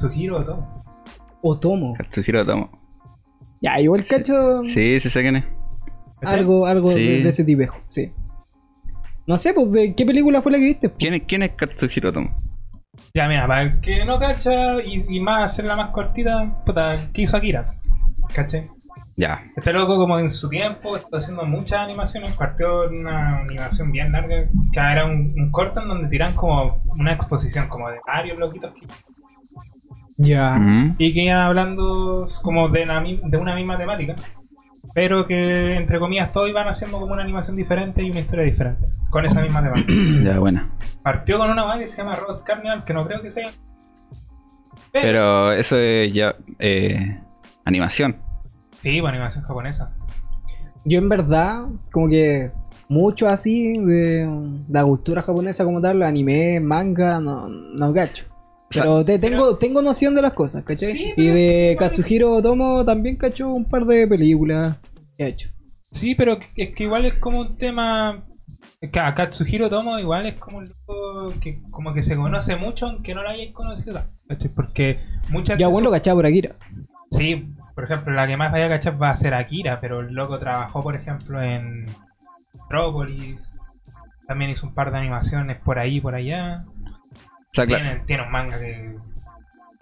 Katsuhiro 0.00 0.40
Otomo. 0.40 0.84
Otomo. 1.42 1.94
Katsuhiro 1.94 2.42
Otomo. 2.42 2.68
Ya, 3.62 3.80
igual 3.80 4.04
cacho 4.04 4.62
Sí, 4.64 5.00
sí 5.00 5.08
sé 5.08 5.22
quién 5.22 5.36
es. 5.36 5.44
Algo, 6.20 6.66
algo 6.66 6.90
Sí. 6.90 7.02
de, 7.02 7.22
de 7.22 7.28
ese 7.30 7.44
tipejo, 7.44 7.78
sí. 7.86 8.12
No 9.26 9.38
sé, 9.38 9.54
pues, 9.54 9.72
¿de 9.72 9.94
qué 9.94 10.04
película 10.04 10.42
fue 10.42 10.52
la 10.52 10.58
que 10.58 10.64
viste? 10.64 10.92
¿Quién 10.98 11.14
es, 11.14 11.22
quién 11.26 11.42
es 11.44 11.50
Katsuhiro 11.52 12.10
Otomo? 12.10 12.36
Ya, 13.14 13.26
mira, 13.26 13.46
para 13.46 13.62
el 13.62 13.80
que 13.80 14.04
no 14.04 14.18
cacha 14.18 14.82
y, 14.82 15.02
y 15.08 15.18
más 15.20 15.50
hacerla 15.52 15.76
más 15.76 15.90
cortita, 15.92 16.62
puta, 16.66 16.92
¿qué 17.14 17.22
hizo 17.22 17.36
Akira? 17.38 17.64
¿Cachai? 18.34 18.66
Ya. 19.16 19.50
Este 19.56 19.72
loco 19.72 19.96
como 19.96 20.18
en 20.18 20.28
su 20.28 20.50
tiempo 20.50 20.94
está 20.94 21.16
haciendo 21.16 21.44
muchas 21.46 21.78
animaciones, 21.80 22.36
partió 22.36 22.86
una 22.90 23.38
animación 23.38 23.90
bien 23.92 24.12
larga, 24.12 24.44
que 24.72 24.78
era 24.78 25.06
un, 25.06 25.32
un 25.38 25.50
corto 25.50 25.80
en 25.80 25.88
donde 25.88 26.08
tiran 26.10 26.34
como 26.34 26.82
una 26.98 27.14
exposición 27.14 27.66
como 27.68 27.88
de 27.88 27.96
varios 28.06 28.36
loquitos 28.38 28.74
que- 28.74 28.86
Ya. 30.18 30.54
Mm. 30.54 30.94
y 30.98 31.12
que 31.12 31.24
iban 31.24 31.38
hablando 31.38 32.26
como 32.42 32.68
de, 32.70 32.84
una 33.38 33.54
misma 33.54 33.76
temática, 33.76 34.14
pero 34.94 35.26
que 35.26 35.76
entre 35.76 35.98
comillas 35.98 36.32
todos 36.32 36.48
iban 36.48 36.66
haciendo 36.68 36.98
como 36.98 37.12
una 37.12 37.22
animación 37.22 37.54
diferente 37.54 38.02
y 38.02 38.10
una 38.10 38.20
historia 38.20 38.44
diferente, 38.44 38.88
con 39.10 39.24
esa 39.24 39.42
misma 39.42 39.62
temática. 39.62 39.92
Ya, 40.24 40.38
buena. 40.38 40.70
Partió 41.02 41.38
con 41.38 41.50
una 41.50 41.64
banda 41.64 41.84
que 41.84 41.90
se 41.90 41.98
llama 41.98 42.16
Robot 42.16 42.44
Carnival, 42.44 42.84
que 42.84 42.94
no 42.94 43.06
creo 43.06 43.20
que 43.20 43.30
sea... 43.30 43.48
Pero 44.92 45.52
eso 45.52 45.76
es 45.76 46.12
ya 46.12 46.34
eh, 46.58 47.20
animación. 47.64 48.16
Sí, 48.70 49.00
pues 49.00 49.10
animación 49.12 49.44
japonesa. 49.44 49.94
Yo 50.84 50.98
en 50.98 51.08
verdad, 51.08 51.66
como 51.92 52.08
que 52.08 52.50
mucho 52.88 53.28
así 53.28 53.76
de 53.78 54.28
la 54.68 54.84
cultura 54.84 55.20
japonesa 55.20 55.64
como 55.64 55.80
tal, 55.80 56.02
anime, 56.02 56.60
manga, 56.60 57.20
no, 57.20 57.48
no 57.48 57.92
cacho. 57.92 58.26
Pero 58.70 59.04
te, 59.04 59.18
tengo, 59.18 59.56
tengo 59.56 59.82
noción 59.82 60.14
de 60.14 60.22
las 60.22 60.32
cosas, 60.32 60.64
¿cachai? 60.64 60.92
Sí, 60.92 61.14
y 61.16 61.26
de 61.26 61.76
Katsuhiro 61.78 62.34
Otomo 62.34 62.84
también 62.84 63.16
cacho 63.16 63.52
un 63.52 63.64
par 63.64 63.84
de 63.84 64.06
películas 64.06 64.80
que 65.16 65.24
ha 65.24 65.28
hecho. 65.28 65.50
Sí, 65.92 66.14
pero 66.14 66.38
es 66.56 66.74
que 66.74 66.84
igual 66.84 67.06
es 67.06 67.14
como 67.14 67.40
un 67.40 67.56
tema. 67.56 68.24
a 68.92 69.14
Katsuhiro 69.14 69.70
Tomo 69.70 69.98
igual 69.98 70.26
es 70.26 70.38
como 70.38 70.58
un 70.58 70.68
loco 70.68 71.32
que 71.40 71.62
como 71.70 71.94
que 71.94 72.02
se 72.02 72.16
conoce 72.16 72.56
mucho 72.56 72.86
aunque 72.86 73.14
no 73.14 73.22
lo 73.22 73.30
hayáis 73.30 73.52
conocido. 73.52 74.00
¿cachai? 74.28 74.50
Porque 74.50 75.00
muchas 75.30 75.58
Ya 75.58 75.68
bueno 75.68 75.86
lo 75.86 75.92
cachaba 75.92 76.16
por 76.18 76.26
Akira. 76.26 76.56
Sí, 77.10 77.54
por 77.74 77.84
ejemplo, 77.84 78.12
la 78.14 78.26
que 78.26 78.36
más 78.36 78.52
vaya 78.52 78.66
a 78.66 78.70
cachar 78.70 79.00
va 79.00 79.10
a 79.10 79.14
ser 79.14 79.34
Akira, 79.34 79.80
pero 79.80 80.00
el 80.00 80.14
loco 80.14 80.38
trabajó, 80.38 80.82
por 80.82 80.96
ejemplo, 80.96 81.42
en 81.42 81.86
Metropolis. 82.54 83.54
También 84.26 84.50
hizo 84.50 84.66
un 84.66 84.74
par 84.74 84.90
de 84.90 84.98
animaciones 84.98 85.58
por 85.60 85.78
ahí 85.78 86.00
por 86.00 86.14
allá. 86.14 86.64
O 87.46 87.54
sea, 87.54 87.66
claro. 87.66 87.84
Tiene, 87.84 88.04
tiene 88.06 88.22
un 88.24 88.30
manga 88.30 88.58
que 88.60 88.96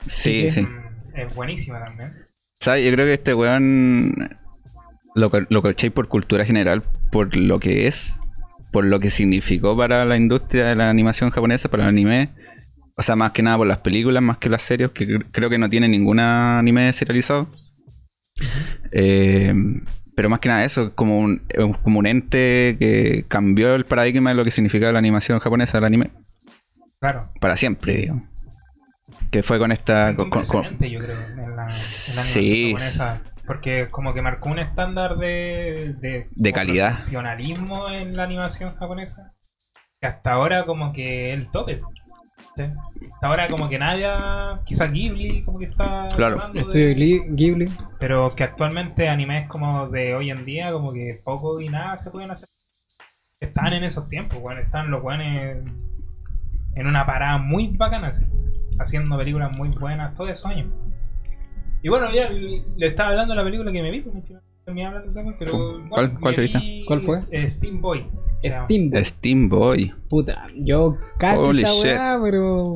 Sí, 0.07 0.47
es 0.47 1.35
buenísima 1.35 1.81
también. 1.85 2.13
¿Sabes? 2.61 2.85
Yo 2.85 2.93
creo 2.93 3.07
que 3.07 3.15
este 3.15 3.35
weón 3.35 4.13
lo, 5.15 5.31
lo 5.49 5.63
por 5.63 6.09
cultura 6.09 6.45
general, 6.45 6.83
por 7.11 7.37
lo 7.37 7.59
que 7.61 7.87
es, 7.87 8.21
por 8.73 8.85
lo 8.85 9.01
que 9.01 9.11
significó 9.11 9.77
para 9.77 10.05
la 10.05 10.17
industria 10.17 10.67
de 10.67 10.75
la 10.75 10.91
animación 10.91 11.31
japonesa, 11.31 11.69
para 11.71 11.85
el 11.85 11.89
anime. 11.91 12.31
O 12.97 13.03
sea, 13.03 13.17
más 13.17 13.33
que 13.33 13.43
nada 13.43 13.57
por 13.57 13.67
las 13.67 13.79
películas, 13.79 14.23
más 14.23 14.39
que 14.39 14.49
las 14.49 14.63
series, 14.63 14.91
que 14.91 15.07
cre- 15.07 15.27
creo 15.33 15.51
que 15.51 15.59
no 15.59 15.69
tiene 15.69 15.89
ningún 15.89 16.21
anime 16.21 16.93
serializado. 16.93 17.49
Eh, 18.93 19.53
pero 20.15 20.29
más 20.31 20.39
que 20.39 20.49
nada 20.49 20.65
eso, 20.65 20.85
es 20.85 20.91
como 20.91 21.19
un, 21.19 21.43
como 21.83 21.99
un 21.99 22.07
ente 22.07 22.77
que 22.79 23.25
cambió 23.29 23.75
el 23.75 23.85
paradigma 23.85 24.31
de 24.31 24.37
lo 24.37 24.45
que 24.45 24.51
significaba 24.53 24.93
la 24.93 24.99
animación 25.01 25.41
japonesa, 25.41 25.79
el 25.79 25.85
anime, 25.85 26.11
Claro. 27.13 27.29
para 27.41 27.57
siempre, 27.57 27.93
digamos. 27.95 28.23
Que 29.31 29.43
fue 29.43 29.59
con 29.59 29.71
esta... 29.73 30.11
Es 30.11 30.17
con- 30.17 30.25
un 30.27 30.31
con- 30.31 30.45
con- 30.47 30.61
precedente, 30.63 30.91
yo 30.91 30.99
creo, 31.01 31.21
en 31.21 31.37
la, 31.37 31.45
en 31.45 31.57
la 31.57 31.69
Sí. 31.69 32.75
Porque 33.47 33.89
como 33.91 34.15
que 34.15 34.23
marcó 34.23 34.49
un 34.49 34.59
estándar 34.59 35.17
de, 35.19 35.95
de, 36.01 36.29
De 36.31 36.53
calidad. 36.53 36.93
profesionalismo 36.93 37.91
en 37.91 38.17
la 38.17 38.23
animación 38.25 38.75
japonesa. 38.75 39.33
Que 40.01 40.07
hasta 40.07 40.33
ahora 40.33 40.65
como 40.65 40.93
que 40.95 41.33
el 41.35 41.51
tope. 41.51 41.81
¿sí? 42.57 42.63
Hasta 43.13 43.27
ahora 43.27 43.49
como 43.49 43.69
que 43.69 43.79
nadie, 43.79 44.09
quizá 44.65 44.87
Ghibli 44.87 45.45
como 45.45 45.59
que 45.59 45.67
está 45.67 46.09
Claro. 46.17 46.39
de- 46.53 46.61
Estudio 46.61 46.89
Ghibli- 46.95 47.35
Ghibli. 47.37 47.67
pero 48.01 48.35
que 48.35 48.45
actualmente 48.45 49.09
animes 49.11 49.47
como 49.49 49.89
de 49.89 50.15
hoy 50.15 50.31
en 50.31 50.45
día 50.47 50.73
como 50.73 50.93
que 50.95 51.21
poco 51.23 51.61
y 51.61 51.69
nada 51.69 51.99
se 51.99 52.11
pueden 52.11 52.31
hacer. 52.31 52.49
Están 53.41 53.75
en 53.75 53.85
esos 53.85 54.09
tiempos, 54.09 54.41
bueno, 54.41 54.61
están 54.63 54.91
los 54.91 55.03
buenos 55.03 55.27
en 56.77 56.87
una 56.87 57.07
parada 57.07 57.39
muy 57.39 57.69
bacana, 57.69 58.09
así, 58.09 58.25
haciendo 58.79 59.17
películas 59.17 59.53
muy 59.57 59.69
buenas 59.71 60.15
todos 60.15 60.31
esos 60.31 60.47
años. 60.47 60.69
Y 61.83 61.89
bueno, 61.89 62.07
ya 62.13 62.29
le 62.31 62.87
estaba 62.87 63.11
hablando 63.11 63.35
de 63.35 63.39
la 63.39 63.45
película 63.45 63.71
que 63.71 63.83
me 63.83 63.91
vi, 63.91 64.03
me 64.67 64.85
hablando 64.87 65.13
de 65.13 65.35
pero 65.39 65.53
¿Cuál- 65.53 66.09
bueno, 66.09 66.19
cuál 66.21 66.33
me 66.33 66.37
te 66.37 66.43
viste? 66.43 66.59
vi, 66.59 66.85
¿Cuál 66.87 67.03
fue? 67.03 67.21
Steam 67.51 67.81
Boy. 67.81 68.07
llama. 68.43 68.65
Steamboat. 68.67 69.05
Steam 69.05 69.49
Boy. 69.49 69.93
Puta, 70.09 70.47
yo 70.57 70.97
cacho 71.19 71.41
Holy 71.43 71.63
esa 71.63 71.75
weá, 71.83 72.19
pero. 72.23 72.71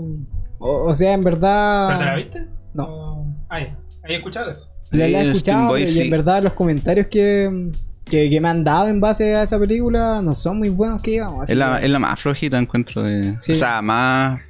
O, 0.60 0.88
o 0.90 0.94
sea, 0.94 1.12
en 1.14 1.24
verdad. 1.24 1.88
¿Pero 1.88 1.98
te 2.00 2.04
la 2.04 2.16
viste? 2.16 2.46
No. 2.74 3.34
Ah, 3.48 3.60
ya. 3.60 3.78
¿Hay 4.04 4.14
escuchado 4.16 4.50
eso? 4.50 4.66
La, 4.90 5.06
la 5.08 5.20
he 5.20 5.22
Sí, 5.24 5.28
escuchado 5.30 5.38
Steam 5.58 5.68
Boy, 5.68 5.82
y 5.82 5.86
sí. 5.88 6.02
en 6.02 6.10
verdad 6.10 6.42
los 6.42 6.52
comentarios 6.54 7.06
que, 7.08 7.70
que, 8.08 8.28
que 8.30 8.40
me 8.40 8.48
han 8.48 8.64
dado 8.64 8.88
en 8.88 9.00
base 9.00 9.34
a 9.36 9.42
esa 9.42 9.58
película 9.58 10.20
no 10.22 10.34
son 10.34 10.58
muy 10.58 10.68
buenos 10.68 11.00
que 11.02 11.12
digamos. 11.12 11.48
Es 11.50 11.56
la, 11.56 11.78
que- 11.78 11.86
es 11.86 11.90
la 11.90 11.98
más 11.98 12.20
flojita, 12.20 12.58
encuentro. 12.58 13.02
De... 13.02 13.34
Sí. 13.38 13.52
O 13.52 13.54
sea, 13.54 13.82
más. 13.82 14.40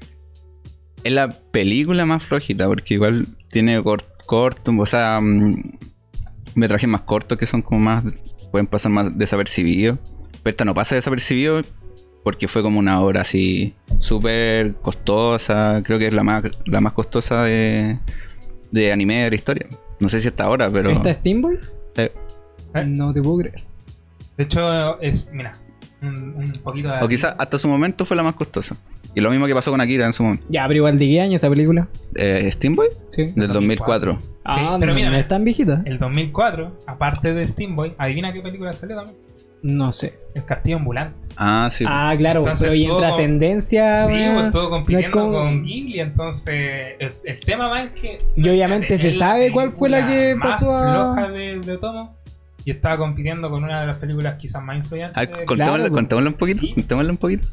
Es 1.04 1.12
la 1.12 1.28
película 1.28 2.04
más 2.06 2.24
flojita, 2.24 2.66
porque 2.66 2.94
igual 2.94 3.26
tiene 3.50 3.82
cor- 3.82 4.04
corto, 4.26 4.72
o 4.76 4.86
sea, 4.86 5.20
mm, 5.20 5.78
metrajes 6.54 6.88
más 6.88 7.02
cortos 7.02 7.38
que 7.38 7.46
son 7.46 7.62
como 7.62 7.80
más. 7.80 8.04
pueden 8.50 8.66
pasar 8.66 8.90
más 8.92 9.16
desapercibidos. 9.16 9.98
Pero 10.42 10.50
esta 10.50 10.64
no 10.64 10.74
pasa 10.74 10.94
desapercibido 10.94 11.60
porque 12.24 12.48
fue 12.48 12.62
como 12.62 12.78
una 12.78 13.00
obra 13.00 13.22
así 13.22 13.74
súper 14.00 14.74
costosa. 14.76 15.82
Creo 15.84 15.98
que 15.98 16.06
es 16.08 16.12
la 16.14 16.22
más, 16.24 16.44
la 16.66 16.80
más 16.80 16.92
costosa 16.92 17.44
de, 17.44 17.98
de 18.70 18.92
anime 18.92 19.24
de 19.24 19.30
la 19.30 19.34
historia. 19.36 19.66
No 20.00 20.08
sé 20.08 20.20
si 20.20 20.28
hasta 20.28 20.44
ahora, 20.44 20.70
pero. 20.70 20.90
¿Esta 20.90 21.12
Steamboy? 21.12 21.58
Eh, 21.96 22.12
¿Eh? 22.74 22.84
No 22.84 23.12
te 23.12 23.22
puedo 23.22 23.38
creer. 23.38 23.62
De 24.36 24.44
hecho, 24.44 25.00
es, 25.00 25.28
mira, 25.32 25.54
un, 26.02 26.34
un 26.36 26.52
poquito 26.62 26.88
de... 26.88 26.98
o 27.02 27.08
quizás 27.08 27.34
hasta 27.38 27.58
su 27.58 27.68
momento 27.68 28.04
fue 28.06 28.16
la 28.16 28.22
más 28.22 28.34
costosa. 28.34 28.76
Y 29.14 29.20
lo 29.20 29.30
mismo 29.30 29.46
que 29.46 29.54
pasó 29.54 29.70
con 29.70 29.80
Akira 29.80 30.06
en 30.06 30.12
su 30.12 30.22
momento. 30.22 30.44
Ya, 30.48 30.64
pero 30.68 30.76
igual 30.76 30.98
de 30.98 31.06
qué 31.06 31.20
año 31.20 31.34
esa 31.34 31.48
película? 31.48 31.88
Eh, 32.14 32.48
¿Steam 32.52 32.76
Boy? 32.76 32.88
Sí. 33.08 33.24
Del 33.34 33.52
2004. 33.52 34.12
2004. 34.12 34.18
Ah, 34.44 34.76
pero 34.78 34.92
no, 34.92 34.96
mira, 34.96 35.10
no 35.10 35.16
es 35.16 35.26
tan 35.26 35.44
viejita. 35.44 35.82
El 35.86 35.98
2004, 35.98 36.76
aparte 36.86 37.32
de 37.34 37.44
Steam 37.46 37.74
Boy, 37.74 37.92
adivina 37.98 38.32
qué 38.32 38.40
película 38.40 38.72
salió 38.72 38.96
también. 38.96 39.16
No 39.60 39.90
sé. 39.90 40.16
El 40.36 40.44
Castillo 40.44 40.76
Ambulante. 40.76 41.16
Ah, 41.36 41.68
sí. 41.72 41.84
Ah, 41.88 42.14
claro, 42.16 42.40
Entonces, 42.40 42.62
pero 42.64 42.76
y 42.76 42.84
en 42.84 42.90
todo- 42.90 43.00
trascendencia. 43.00 44.06
sí, 44.06 44.12
pues 44.34 44.44
estuvo 44.46 44.70
compitiendo 44.70 45.10
como- 45.18 45.32
con 45.32 45.64
Ghibli, 45.64 45.98
entonces 46.00 46.54
el, 47.00 47.12
el 47.24 47.40
tema 47.40 47.68
más 47.68 47.86
es 47.86 47.92
que... 48.00 48.20
Y 48.36 48.48
obviamente 48.48 48.98
se 48.98 49.10
sabe 49.12 49.50
cuál 49.50 49.72
fue 49.72 49.88
la 49.88 50.06
que 50.06 50.36
pasó 50.40 50.76
a- 50.76 51.14
floja 51.14 51.30
de, 51.32 51.58
de 51.58 51.72
Otomo, 51.72 52.16
y 52.68 52.70
estaba 52.72 52.98
compitiendo 52.98 53.48
con 53.50 53.64
una 53.64 53.80
de 53.80 53.86
las 53.86 53.96
películas 53.96 54.36
quizás 54.38 54.62
más 54.62 54.76
influyentes. 54.76 55.16
A 55.16 55.20
ver, 55.20 55.30
de- 55.38 55.44
contémoslo, 55.46 55.74
claro, 55.76 55.88
pues. 55.90 55.98
contémoslo 55.98 56.28
un 56.30 56.36
poquito. 56.36 56.60
Sí. 56.60 56.74
Contémoslo 56.74 57.10
un 57.12 57.16
poquito. 57.16 57.46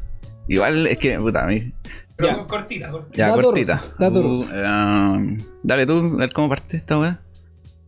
Igual 0.48 0.86
es 0.86 0.96
que, 0.98 1.18
puta, 1.18 1.44
a 1.44 1.46
mí. 1.46 1.72
pero 2.16 2.36
ya. 2.36 2.46
cortita, 2.46 2.90
cortita. 2.90 3.16
Ya, 3.16 3.28
Dato 3.30 3.40
cortita. 3.42 3.74
ruso, 3.76 3.94
dato 3.98 4.20
Uh, 4.20 5.16
um, 5.16 5.38
dale 5.62 5.86
tú, 5.86 6.12
a 6.14 6.16
ver 6.18 6.32
cómo 6.34 6.48
parte 6.50 6.76
esta 6.76 6.98
weá. 6.98 7.18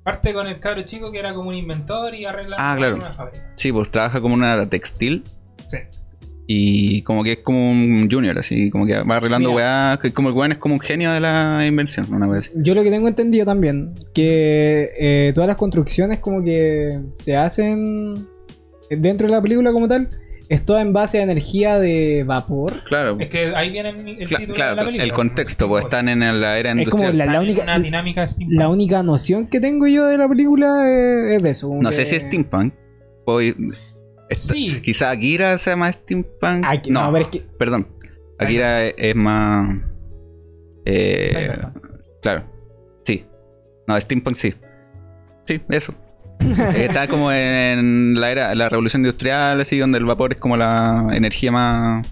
Parte 0.03 0.33
con 0.33 0.47
el 0.49 0.59
cabro 0.59 0.83
chico 0.83 1.13
que 1.13 1.19
era 1.19 1.35
como 1.35 1.51
un 1.51 1.55
inventor 1.55 2.15
y 2.15 2.25
arregla 2.25 2.57
Ah, 2.59 2.75
claro. 2.79 2.97
una 2.97 3.13
fábrica. 3.13 3.53
Sí, 3.57 3.71
pues 3.73 3.91
trabaja 3.91 4.23
como 4.23 4.35
una 4.35 4.67
textil. 4.71 5.23
Sí. 5.69 5.79
Y 6.51 7.03
como 7.03 7.23
que 7.25 7.33
es 7.33 7.39
como 7.41 7.71
un 7.71 8.09
junior, 8.11 8.39
así, 8.39 8.71
como 8.71 8.87
que 8.87 8.95
va 9.03 9.17
arreglando 9.19 9.51
Mira. 9.51 9.91
weá. 9.93 9.99
que 10.01 10.13
Como 10.13 10.31
el 10.31 10.35
weón 10.35 10.53
es 10.53 10.57
como 10.59 10.73
un 10.75 10.81
genio 10.81 11.13
de 11.13 11.21
la 11.21 11.63
invención, 11.67 12.07
una 12.11 12.39
así. 12.39 12.51
Yo 12.57 12.75
lo 12.75 12.83
que 12.83 12.91
tengo 12.91 13.07
entendido 13.07 13.45
también, 13.45 13.93
que 14.15 14.89
eh, 14.99 15.33
todas 15.35 15.47
las 15.47 15.59
construcciones 15.59 16.21
como 16.21 16.43
que 16.43 17.01
se 17.13 17.37
hacen 17.37 18.27
dentro 18.89 19.27
de 19.29 19.35
la 19.35 19.43
película 19.43 19.73
como 19.73 19.89
tal, 19.89 20.09
es 20.49 20.65
toda 20.65 20.81
en 20.81 20.95
base 20.95 21.19
a 21.19 21.23
energía 21.25 21.79
de 21.79 22.25
vapor. 22.25 22.83
Claro, 22.85 23.19
Es 23.21 23.29
que 23.29 23.53
ahí 23.55 23.71
viene 23.71 23.91
el, 23.91 24.09
el 24.09 24.27
cla- 24.27 24.39
título 24.39 24.55
claro, 24.55 24.71
de 24.71 24.77
la 24.77 24.85
película. 24.87 25.05
el 25.05 25.13
contexto, 25.13 25.69
pues 25.69 25.85
están 25.85 26.09
en 26.09 26.21
la 26.21 26.59
era 26.59 26.71
Es 26.73 26.89
como 26.89 27.03
industrial. 27.05 27.31
la, 27.31 27.41
única, 27.43 27.63
una 27.65 27.79
dinámica 27.79 28.27
steampunk. 28.27 28.59
la 28.59 28.69
única 28.71 29.03
noción 29.03 29.49
que 29.49 29.61
tengo 29.61 29.87
yo 29.87 30.07
de 30.07 30.17
la 30.17 30.27
película 30.27 30.89
es, 30.89 31.37
es 31.37 31.43
de 31.43 31.51
eso. 31.51 31.69
No 31.79 31.91
que- 31.91 31.95
sé 31.97 32.07
si 32.07 32.17
es 32.17 32.23
steampunk. 32.23 32.73
Esta- 34.29 34.55
Sí. 34.55 34.81
Quizá 34.83 35.11
Akira 35.11 35.57
sea 35.59 35.77
más 35.77 35.95
steampunk. 35.97 36.65
Aquí- 36.65 36.91
no, 36.91 37.05
no, 37.05 37.13
pero 37.13 37.25
es 37.25 37.31
que- 37.31 37.41
perdón. 37.59 37.89
Akira 38.39 38.85
es, 38.87 38.95
es 38.99 39.17
más. 39.17 39.79
Eh, 40.85 41.59
claro. 42.23 42.45
Sí. 43.05 43.25
No, 43.87 44.01
steampunk 44.01 44.37
sí. 44.37 44.55
Sí, 45.47 45.61
eso. 45.71 45.95
Eh, 46.41 46.85
Está 46.87 47.09
como 47.09 47.33
en 47.33 48.21
la 48.21 48.31
era, 48.31 48.55
la 48.55 48.69
revolución 48.69 49.03
industrial, 49.03 49.61
así, 49.61 49.77
donde 49.79 49.99
el 49.99 50.05
vapor 50.05 50.33
es 50.33 50.39
como 50.39 50.57
la 50.57 51.07
energía 51.13 51.51
más. 51.53 52.07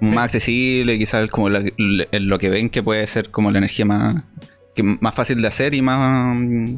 más 0.00 0.24
accesible, 0.24 0.96
quizás 0.96 1.30
como 1.30 1.50
la- 1.50 1.62
lo 1.76 2.38
que 2.38 2.48
ven 2.48 2.70
que 2.70 2.82
puede 2.82 3.06
ser 3.06 3.30
como 3.30 3.50
la 3.50 3.58
energía 3.58 3.84
más, 3.84 4.24
que 4.74 4.82
más 4.82 5.14
fácil 5.14 5.42
de 5.42 5.48
hacer 5.48 5.74
y 5.74 5.82
más, 5.82 6.34
mm, 6.38 6.76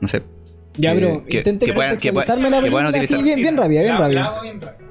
no 0.00 0.06
sé, 0.06 0.22
Ya, 0.78 0.92
Que- 0.94 1.00
pero 1.00 1.24
que- 1.24 1.36
intente 1.38 1.66
que 1.66 1.72
puedan- 1.72 1.96
que 1.98 2.12
puedan- 2.12 2.42
la 2.50 2.60
que 2.62 2.70
puedan 2.70 2.94
así 2.94 3.22
bien, 3.22 3.36
bien 3.40 3.56
rápida, 3.56 3.82
bien 3.82 3.94
La- 3.94 4.00
la 4.00 4.04
rápida. 4.06 4.24
hago 4.26 4.42
bien 4.42 4.60
rápida. 4.60 4.88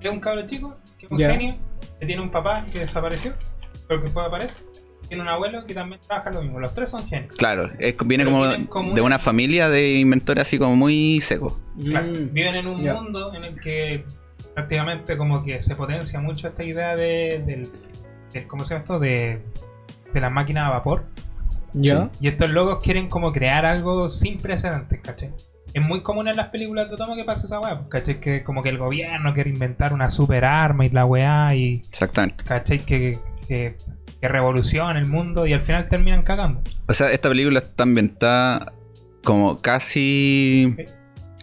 Es 0.00 0.10
un 0.10 0.20
cabro 0.20 0.46
chico 0.46 0.76
que 0.98 1.06
es 1.06 1.12
un 1.12 1.18
genio, 1.18 1.54
que 2.00 2.06
tiene 2.06 2.22
un 2.22 2.30
papá 2.30 2.64
que 2.72 2.80
desapareció, 2.80 3.34
pero 3.86 4.02
que 4.02 4.08
fue 4.08 4.24
aparecer. 4.24 4.56
Tiene 5.08 5.22
un 5.22 5.28
abuelo 5.30 5.64
que 5.64 5.72
también 5.72 6.00
trabaja 6.06 6.30
lo 6.30 6.42
mismo. 6.42 6.60
Los 6.60 6.74
tres 6.74 6.90
son 6.90 7.06
genios. 7.08 7.32
claro, 7.34 7.70
es- 7.78 7.96
viene 8.04 8.24
como 8.26 8.94
de 8.94 9.00
una- 9.00 9.18
familia 9.18 9.68
de 9.70 9.94
inventores 9.94 10.42
así 10.42 10.58
como 10.58 10.76
muy 10.76 11.20
seco. 11.20 11.58
Claro, 11.82 12.08
Mm. 12.08 12.32
viven 12.34 12.54
en 12.56 12.66
un 12.66 12.82
mundo 12.84 13.32
en 13.34 13.44
el 13.44 13.58
que 13.60 14.04
prácticamente 14.54 15.16
como 15.16 15.42
que 15.44 15.60
se 15.60 15.74
potencia 15.76 16.20
mucho 16.20 16.48
esta 16.48 16.62
idea 16.64 16.94
de, 16.96 17.42
del, 17.46 17.68
del- 18.32 18.46
¿cómo 18.46 18.64
se 18.64 18.74
llama 18.74 18.84
esto? 18.84 18.98
De, 18.98 19.40
de 20.12 20.20
las 20.20 20.30
máquinas 20.30 20.66
a 20.66 20.70
vapor. 20.70 21.04
Ya. 21.74 22.10
Y 22.20 22.28
estos 22.28 22.50
locos 22.50 22.82
quieren 22.82 23.08
como 23.08 23.32
crear 23.32 23.64
algo 23.66 24.08
sin 24.08 24.38
precedentes, 24.38 25.00
¿cachai? 25.00 25.30
Es 25.74 25.82
muy 25.82 26.00
común 26.02 26.28
en 26.28 26.36
las 26.36 26.48
películas 26.48 26.88
de 26.88 26.94
Otomo 26.94 27.14
que 27.14 27.24
pasa 27.24 27.46
esa 27.46 27.60
weá, 27.60 27.76
pues, 27.78 27.88
¿cachai? 27.90 28.20
Que 28.20 28.42
como 28.42 28.62
que 28.62 28.70
el 28.70 28.78
gobierno 28.78 29.34
quiere 29.34 29.50
inventar 29.50 29.92
una 29.92 30.08
super 30.08 30.44
arma 30.44 30.86
y 30.86 30.88
la 30.90 31.04
weá 31.04 31.54
y, 31.54 31.82
Exactamente. 31.88 32.42
¿cachai? 32.44 32.78
Que, 32.78 33.18
que, 33.46 33.76
que 34.20 34.28
revoluciona 34.28 34.98
el 34.98 35.06
mundo 35.06 35.46
y 35.46 35.52
al 35.52 35.60
final 35.60 35.86
terminan 35.88 36.22
cagando. 36.22 36.62
O 36.88 36.92
sea, 36.94 37.12
esta 37.12 37.28
película 37.28 37.58
está 37.58 37.82
ambientada 37.84 38.72
como 39.24 39.58
casi 39.60 40.74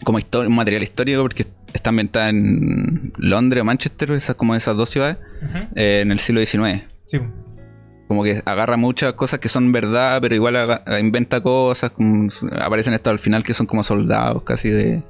como 0.04 0.18
histo- 0.20 0.46
un 0.48 0.56
material 0.56 0.82
histórico 0.84 1.22
porque 1.22 1.46
está 1.74 1.90
ambientada 1.92 2.30
en 2.30 3.14
Londres 3.18 3.62
o 3.62 3.66
Manchester, 3.66 4.12
esas 4.12 4.36
como 4.36 4.56
esas 4.56 4.76
dos 4.76 4.90
ciudades, 4.90 5.18
eh, 5.76 6.00
en 6.02 6.12
el 6.12 6.20
siglo 6.20 6.44
XIX. 6.44 6.84
Sí. 7.06 7.20
Como 8.08 8.24
que 8.24 8.40
agarra 8.46 8.78
muchas 8.78 9.14
cosas 9.14 9.40
que 9.40 9.50
son 9.50 9.72
verdad, 9.72 10.20
pero 10.22 10.36
igual 10.36 10.56
inventa 11.02 11.42
cosas. 11.42 11.90
como- 11.92 12.30
aparecen 12.62 12.94
estos 12.94 13.12
al 13.12 13.20
final 13.20 13.44
que 13.44 13.54
son 13.54 13.66
como 13.66 13.82
soldados 13.84 14.44
casi 14.44 14.70
de, 14.70 15.02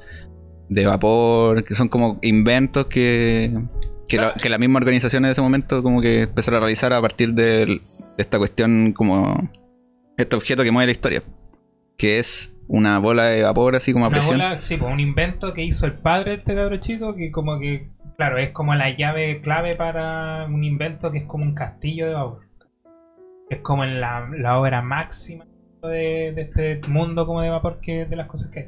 de 0.70 0.86
vapor, 0.86 1.64
que 1.64 1.76
son 1.76 1.90
como 1.90 2.20
inventos 2.22 2.86
que, 2.86 3.52
que, 4.08 4.18
la, 4.18 4.34
que 4.34 4.48
la 4.50 4.58
misma 4.58 4.78
organización 4.78 5.26
en 5.26 5.32
ese 5.32 5.42
momento 5.42 5.84
como 5.84 6.00
que 6.02 6.22
empezaron 6.24 6.58
a 6.58 6.60
realizar 6.62 6.94
a 6.94 7.02
partir 7.02 7.34
de, 7.34 7.66
de 7.66 7.82
esta 8.18 8.38
cuestión 8.38 8.94
como 8.94 9.50
este 10.18 10.36
objeto 10.38 10.64
que 10.64 10.72
mueve 10.72 10.88
la 10.88 10.92
historia. 10.94 11.24
Que 11.98 12.20
es 12.20 12.56
una 12.68 12.98
bola 13.00 13.26
de 13.26 13.44
vapor 13.44 13.76
así 13.76 13.92
como 13.94 14.06
a 14.06 14.08
Una 14.08 14.18
presión. 14.18 14.40
bola, 14.40 14.62
sí, 14.62 14.78
pues 14.78 14.92
un 14.94 15.00
invento 15.02 15.54
que 15.54 15.64
hizo 15.66 15.86
el 15.86 15.94
padre 15.94 16.32
de 16.32 16.38
este 16.38 16.56
cabro 16.56 16.78
chico 16.78 17.14
que 17.16 17.30
como 17.32 17.60
que, 17.60 17.90
claro, 18.18 18.38
es 18.38 18.52
como 18.52 18.74
la 18.74 18.96
llave 18.96 19.40
clave 19.42 19.76
para 19.76 20.46
un 20.50 20.64
invento 20.64 21.12
que 21.12 21.20
es 21.20 21.26
como 21.26 21.44
un 21.44 21.54
castillo 21.54 22.08
de 22.08 22.14
vapor. 22.14 22.46
Es 23.50 23.60
como 23.60 23.84
en 23.84 24.02
la, 24.02 24.30
la 24.38 24.60
obra 24.60 24.82
máxima 24.82 25.46
de, 25.84 26.34
de 26.36 26.42
este 26.42 26.82
mundo 26.88 27.26
como 27.26 27.42
de 27.42 27.50
vapor 27.50 27.80
que 27.82 28.06
de 28.06 28.16
las 28.16 28.28
cosas 28.28 28.50
que 28.52 28.60
hay. 28.60 28.66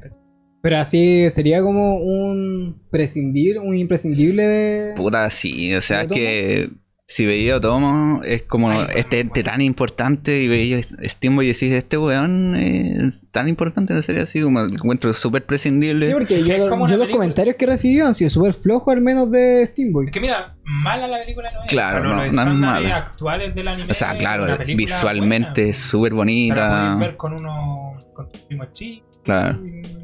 Pero 0.61 0.77
así 0.79 1.29
sería 1.29 1.61
como 1.61 1.97
un 1.97 2.81
prescindir, 2.91 3.59
un 3.59 3.75
imprescindible 3.75 4.43
de. 4.43 4.93
Puta, 4.95 5.29
sí, 5.29 5.73
o 5.75 5.81
sea, 5.81 6.01
es 6.01 6.05
¿Otomo? 6.07 6.81
Si 7.09 7.25
veía 7.25 7.55
Otomo 7.55 8.21
es 8.25 8.43
como 8.43 8.69
Ay, 8.69 8.87
este 8.95 9.21
ente 9.21 9.41
bueno. 9.41 9.51
tan 9.51 9.61
importante 9.61 10.41
y 10.41 10.49
veía 10.49 10.83
Steamboat 10.83 11.45
y 11.45 11.47
decís, 11.47 11.73
este 11.73 11.97
weón 11.97 12.53
es 12.57 13.25
tan 13.31 13.47
importante 13.47 13.93
en 13.93 13.97
la 13.99 14.01
serie 14.03 14.21
así 14.23 14.41
como 14.41 14.59
encuentro 14.59 15.13
súper 15.13 15.45
prescindible. 15.45 16.05
Sí, 16.05 16.11
porque 16.11 16.39
yo, 16.43 16.47
yo 16.47 16.67
los 16.67 16.89
película. 16.89 17.07
comentarios 17.11 17.55
que 17.55 17.63
he 17.63 17.67
recibido 17.69 18.07
han 18.07 18.13
sido 18.13 18.29
súper 18.29 18.51
flojos, 18.53 18.93
al 18.93 18.99
menos 19.01 19.31
de 19.31 19.65
Steamboy. 19.65 20.07
Es 20.07 20.11
que 20.11 20.19
mira, 20.19 20.57
mala 20.65 21.07
la 21.07 21.19
película 21.19 21.49
no 21.53 21.63
es. 21.63 21.69
Claro, 21.69 22.03
no, 22.03 22.15
no 22.17 22.23
es 22.23 22.33
mala. 22.33 22.97
actuales 22.97 23.55
del 23.55 23.67
anime. 23.69 23.89
o 23.89 23.93
sea, 23.93 24.11
es 24.11 24.17
claro, 24.17 24.57
visualmente 24.75 25.61
buena, 25.61 25.71
es 25.71 25.77
súper 25.77 26.13
bonita. 26.13 26.93
puedes 26.97 26.99
ver 27.11 27.15
con 27.17 27.33
unos 27.35 28.03
con 28.13 28.29
tus 28.29 28.41
primos 28.41 28.73
chicos. 28.73 29.07
Claro. 29.23 29.65
y- 29.65 29.96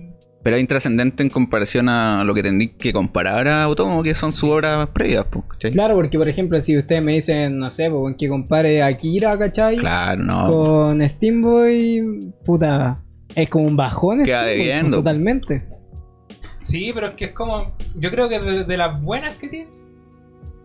Pero 0.44 0.57
es 0.57 0.62
intrascendente 0.62 1.24
en 1.24 1.30
comparación 1.30 1.88
a 1.88 2.24
lo 2.25 2.34
que 2.34 2.44
tendrí 2.44 2.68
que 2.74 2.92
comparar 2.92 3.48
a 3.48 3.68
Otomo, 3.69 4.04
que 4.04 4.13
son 4.13 4.34
sus 4.34 4.50
obras 4.50 4.90
previas. 4.90 5.25
pues, 5.31 5.45
¿cachai? 5.51 5.72
Claro, 5.72 5.95
porque 5.95 6.18
por 6.18 6.28
ejemplo, 6.28 6.60
si 6.60 6.78
ustedes 6.78 7.01
me 7.01 7.13
dicen, 7.13 7.57
no 7.57 7.69
sé, 7.69 7.90
pues, 7.90 8.16
que 8.18 8.28
compare 8.28 8.84
a 8.84 8.95
Kira, 8.98 9.38
¿cachai? 9.38 9.78
Claro, 9.78 10.22
no. 10.22 10.48
Con 10.48 11.07
Steamboy, 11.07 12.34
puta, 12.45 13.01
es 13.36 13.50
como 13.50 13.66
un 13.68 13.78
bajón. 13.78 14.24
Queda 14.25 14.42
Steamboy, 14.42 14.56
pues, 14.57 14.68
debiendo. 14.68 14.98
totalmente. 14.98 15.66
Sí, 16.62 16.92
pero 16.94 17.07
es 17.07 17.16
que 17.16 17.25
es 17.25 17.31
como. 17.31 17.75
Yo 17.96 18.12
creo 18.12 18.28
que 18.30 18.39
de, 18.39 18.63
de 18.66 18.78
las 18.78 19.01
buenas 19.01 19.38
que 19.38 19.48
tiene, 19.48 19.69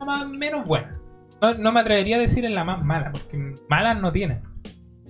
la 0.01 0.07
más 0.07 0.29
menos 0.29 0.67
buena. 0.67 0.99
No, 1.41 1.55
no 1.55 1.71
me 1.73 1.81
atrevería 1.81 2.17
a 2.17 2.21
decir 2.21 2.45
en 2.45 2.55
la 2.57 2.65
más 2.65 2.85
mala, 2.85 3.13
porque 3.13 3.39
malas 3.69 4.01
no 4.01 4.11
tiene. 4.11 4.41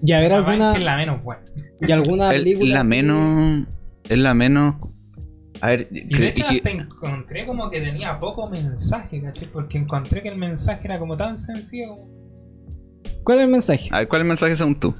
Y 0.02 0.12
a 0.12 0.20
ver 0.20 0.30
La 0.30 0.36
alguna, 0.38 0.72
que 0.72 0.78
es 0.80 0.84
la 0.84 0.96
menos 0.96 1.22
buena. 1.22 1.42
y 1.80 1.90
alguna 1.92 2.30
Es 2.34 2.42
película. 2.42 2.74
la 2.74 2.80
así- 2.82 2.90
menos. 2.90 3.66
Es 4.08 4.18
la 4.18 4.34
menos. 4.34 4.76
A 5.60 5.68
ver, 5.68 5.88
Y 5.90 6.16
de 6.16 6.28
hecho 6.28 6.44
hasta 6.48 6.70
encontré 6.70 7.46
como 7.46 7.68
que 7.68 7.80
tenía 7.80 8.18
poco 8.18 8.48
mensaje, 8.48 9.20
¿cachai? 9.20 9.48
Porque 9.48 9.78
encontré 9.78 10.22
que 10.22 10.28
el 10.28 10.36
mensaje 10.36 10.82
era 10.84 10.98
como 10.98 11.16
tan 11.16 11.36
sencillo. 11.36 11.96
¿Cuál 13.24 13.38
es 13.38 13.44
el 13.44 13.50
mensaje? 13.50 13.88
a 13.92 13.98
ver, 13.98 14.08
¿cuál 14.08 14.20
es 14.20 14.24
el 14.24 14.28
mensaje 14.28 14.56
según 14.56 14.78
tú? 14.78 14.94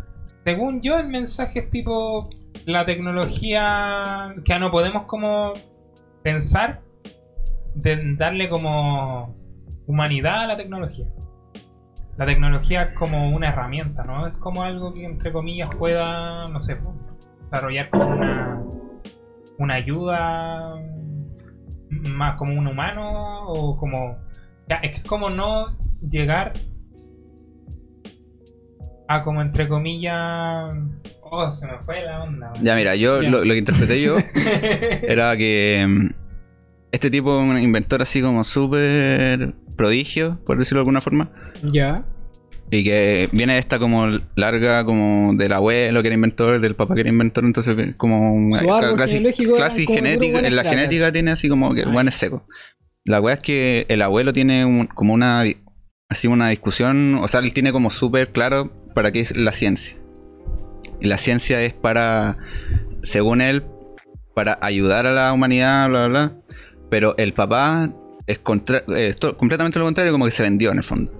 Según 0.45 0.81
yo, 0.83 0.99
el 0.99 1.09
mensaje 1.09 1.61
es 1.61 1.71
tipo 1.71 2.29
la 2.65 2.85
tecnología 2.85 4.35
que 4.45 4.51
ya 4.51 4.59
no 4.59 4.71
podemos 4.71 5.05
como 5.05 5.55
pensar 6.23 6.83
de 7.75 8.15
darle 8.17 8.49
como 8.49 9.37
humanidad 9.87 10.41
a 10.41 10.47
la 10.49 10.57
tecnología. 10.57 11.07
La 12.17 12.27
tecnología 12.27 12.83
es 12.83 12.95
como 12.95 13.31
una 13.31 13.49
herramienta, 13.49 14.03
¿no? 14.03 14.27
Es 14.27 14.35
como 14.39 14.63
algo 14.63 14.93
que 14.93 15.05
entre 15.05 15.33
comillas 15.33 15.69
pueda, 15.77 16.49
no 16.49 16.59
sé, 16.61 16.77
pues, 16.77 16.95
desarrollar 17.45 17.91
como 17.91 18.09
una, 18.09 18.61
una 19.59 19.75
ayuda 19.75 20.77
más 21.91 22.37
como 22.37 22.55
un 22.59 22.67
humano 22.67 23.47
o 23.47 23.77
como... 23.77 24.19
Ya, 24.69 24.77
es 24.77 24.93
que 24.93 24.97
es 24.99 25.05
como 25.05 25.31
no 25.31 25.77
llegar 26.09 26.55
a 29.09 29.23
como 29.23 29.43
entre 29.43 29.69
comillas... 29.69 30.75
Oh, 31.31 31.51
se 31.51 31.67
me 31.67 31.79
fue 31.85 32.03
la 32.03 32.23
onda. 32.23 32.53
Ya, 32.63 32.75
mira, 32.75 32.97
yo 32.97 33.21
Ya. 33.21 33.31
Lo, 33.31 33.45
lo 33.45 33.53
que 33.53 33.59
interpreté 33.59 34.01
yo 34.01 34.17
era 35.03 35.37
que 35.37 35.85
mm, 35.87 36.07
este 36.93 37.11
tipo 37.11 37.39
un 37.39 37.59
inventor 37.59 38.01
así 38.01 38.23
como 38.23 38.45
súper 38.45 39.55
prodigio, 39.77 40.39
por 40.45 40.59
decirlo 40.59 40.79
de 40.79 40.83
alguna 40.83 41.01
forma, 41.01 41.31
Ya. 41.63 42.05
Y 42.71 42.85
que 42.85 43.29
viene 43.33 43.59
esta 43.59 43.79
como 43.79 44.07
larga 44.37 44.85
como 44.85 45.33
del 45.35 45.53
abuelo 45.53 46.03
que 46.03 46.09
era 46.09 46.15
inventor, 46.15 46.61
del 46.61 46.75
papá 46.75 46.95
que 46.95 47.01
era 47.01 47.11
inventor, 47.11 47.45
entonces 47.45 47.95
como 47.97 48.51
clase, 48.97 49.23
clase 49.57 49.85
como 49.87 49.97
genética, 49.97 50.41
en 50.41 50.57
la 50.57 50.65
genética 50.65 51.13
tiene 51.13 51.31
así 51.31 51.49
como 51.49 51.75
que 51.75 51.81
el 51.83 51.89
buen 51.91 52.07
ya. 52.07 52.11
es 52.11 52.15
seco. 52.17 52.47
La 53.05 53.21
weá 53.21 53.35
es 53.35 53.41
que 53.41 53.87
el 53.89 54.03
abuelo 54.03 54.33
tiene 54.33 54.65
un- 54.67 54.87
como 54.87 55.15
una 55.15 55.45
así 56.11 56.27
una 56.29 56.49
discusión, 56.49 57.15
o 57.17 57.29
sea, 57.29 57.41
él 57.41 57.53
tiene 57.55 57.71
como 57.73 57.91
súper 57.91 58.31
claro 58.33 58.71
para 58.95 59.13
qué 59.13 59.21
es 59.21 59.37
la 59.37 59.53
ciencia. 59.53 59.97
Y 61.01 61.07
la 61.07 61.17
ciencia 61.19 61.61
es 61.63 61.73
para, 61.75 62.39
según 63.03 63.41
él, 63.41 63.63
para 64.35 64.59
ayudar 64.63 65.07
a 65.07 65.13
la 65.13 65.33
humanidad, 65.33 65.89
bla, 65.89 66.07
bla, 66.07 66.27
bla. 66.29 66.37
Pero 66.91 67.15
el 67.19 67.33
papá 67.35 67.91
es 68.27 68.39
contra- 68.39 68.83
eh, 68.97 69.15
to- 69.19 69.37
completamente 69.37 69.79
lo 69.79 69.85
contrario, 69.85 70.13
como 70.13 70.25
que 70.25 70.31
se 70.31 70.43
vendió 70.43 70.71
en 70.73 70.79
el 70.79 70.83
fondo. 70.85 71.13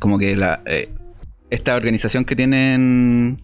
Como 0.00 0.18
que 0.18 0.36
la, 0.36 0.60
eh, 0.66 0.88
esta 1.50 1.74
organización 1.76 2.24
que 2.24 2.36
tienen, 2.36 3.42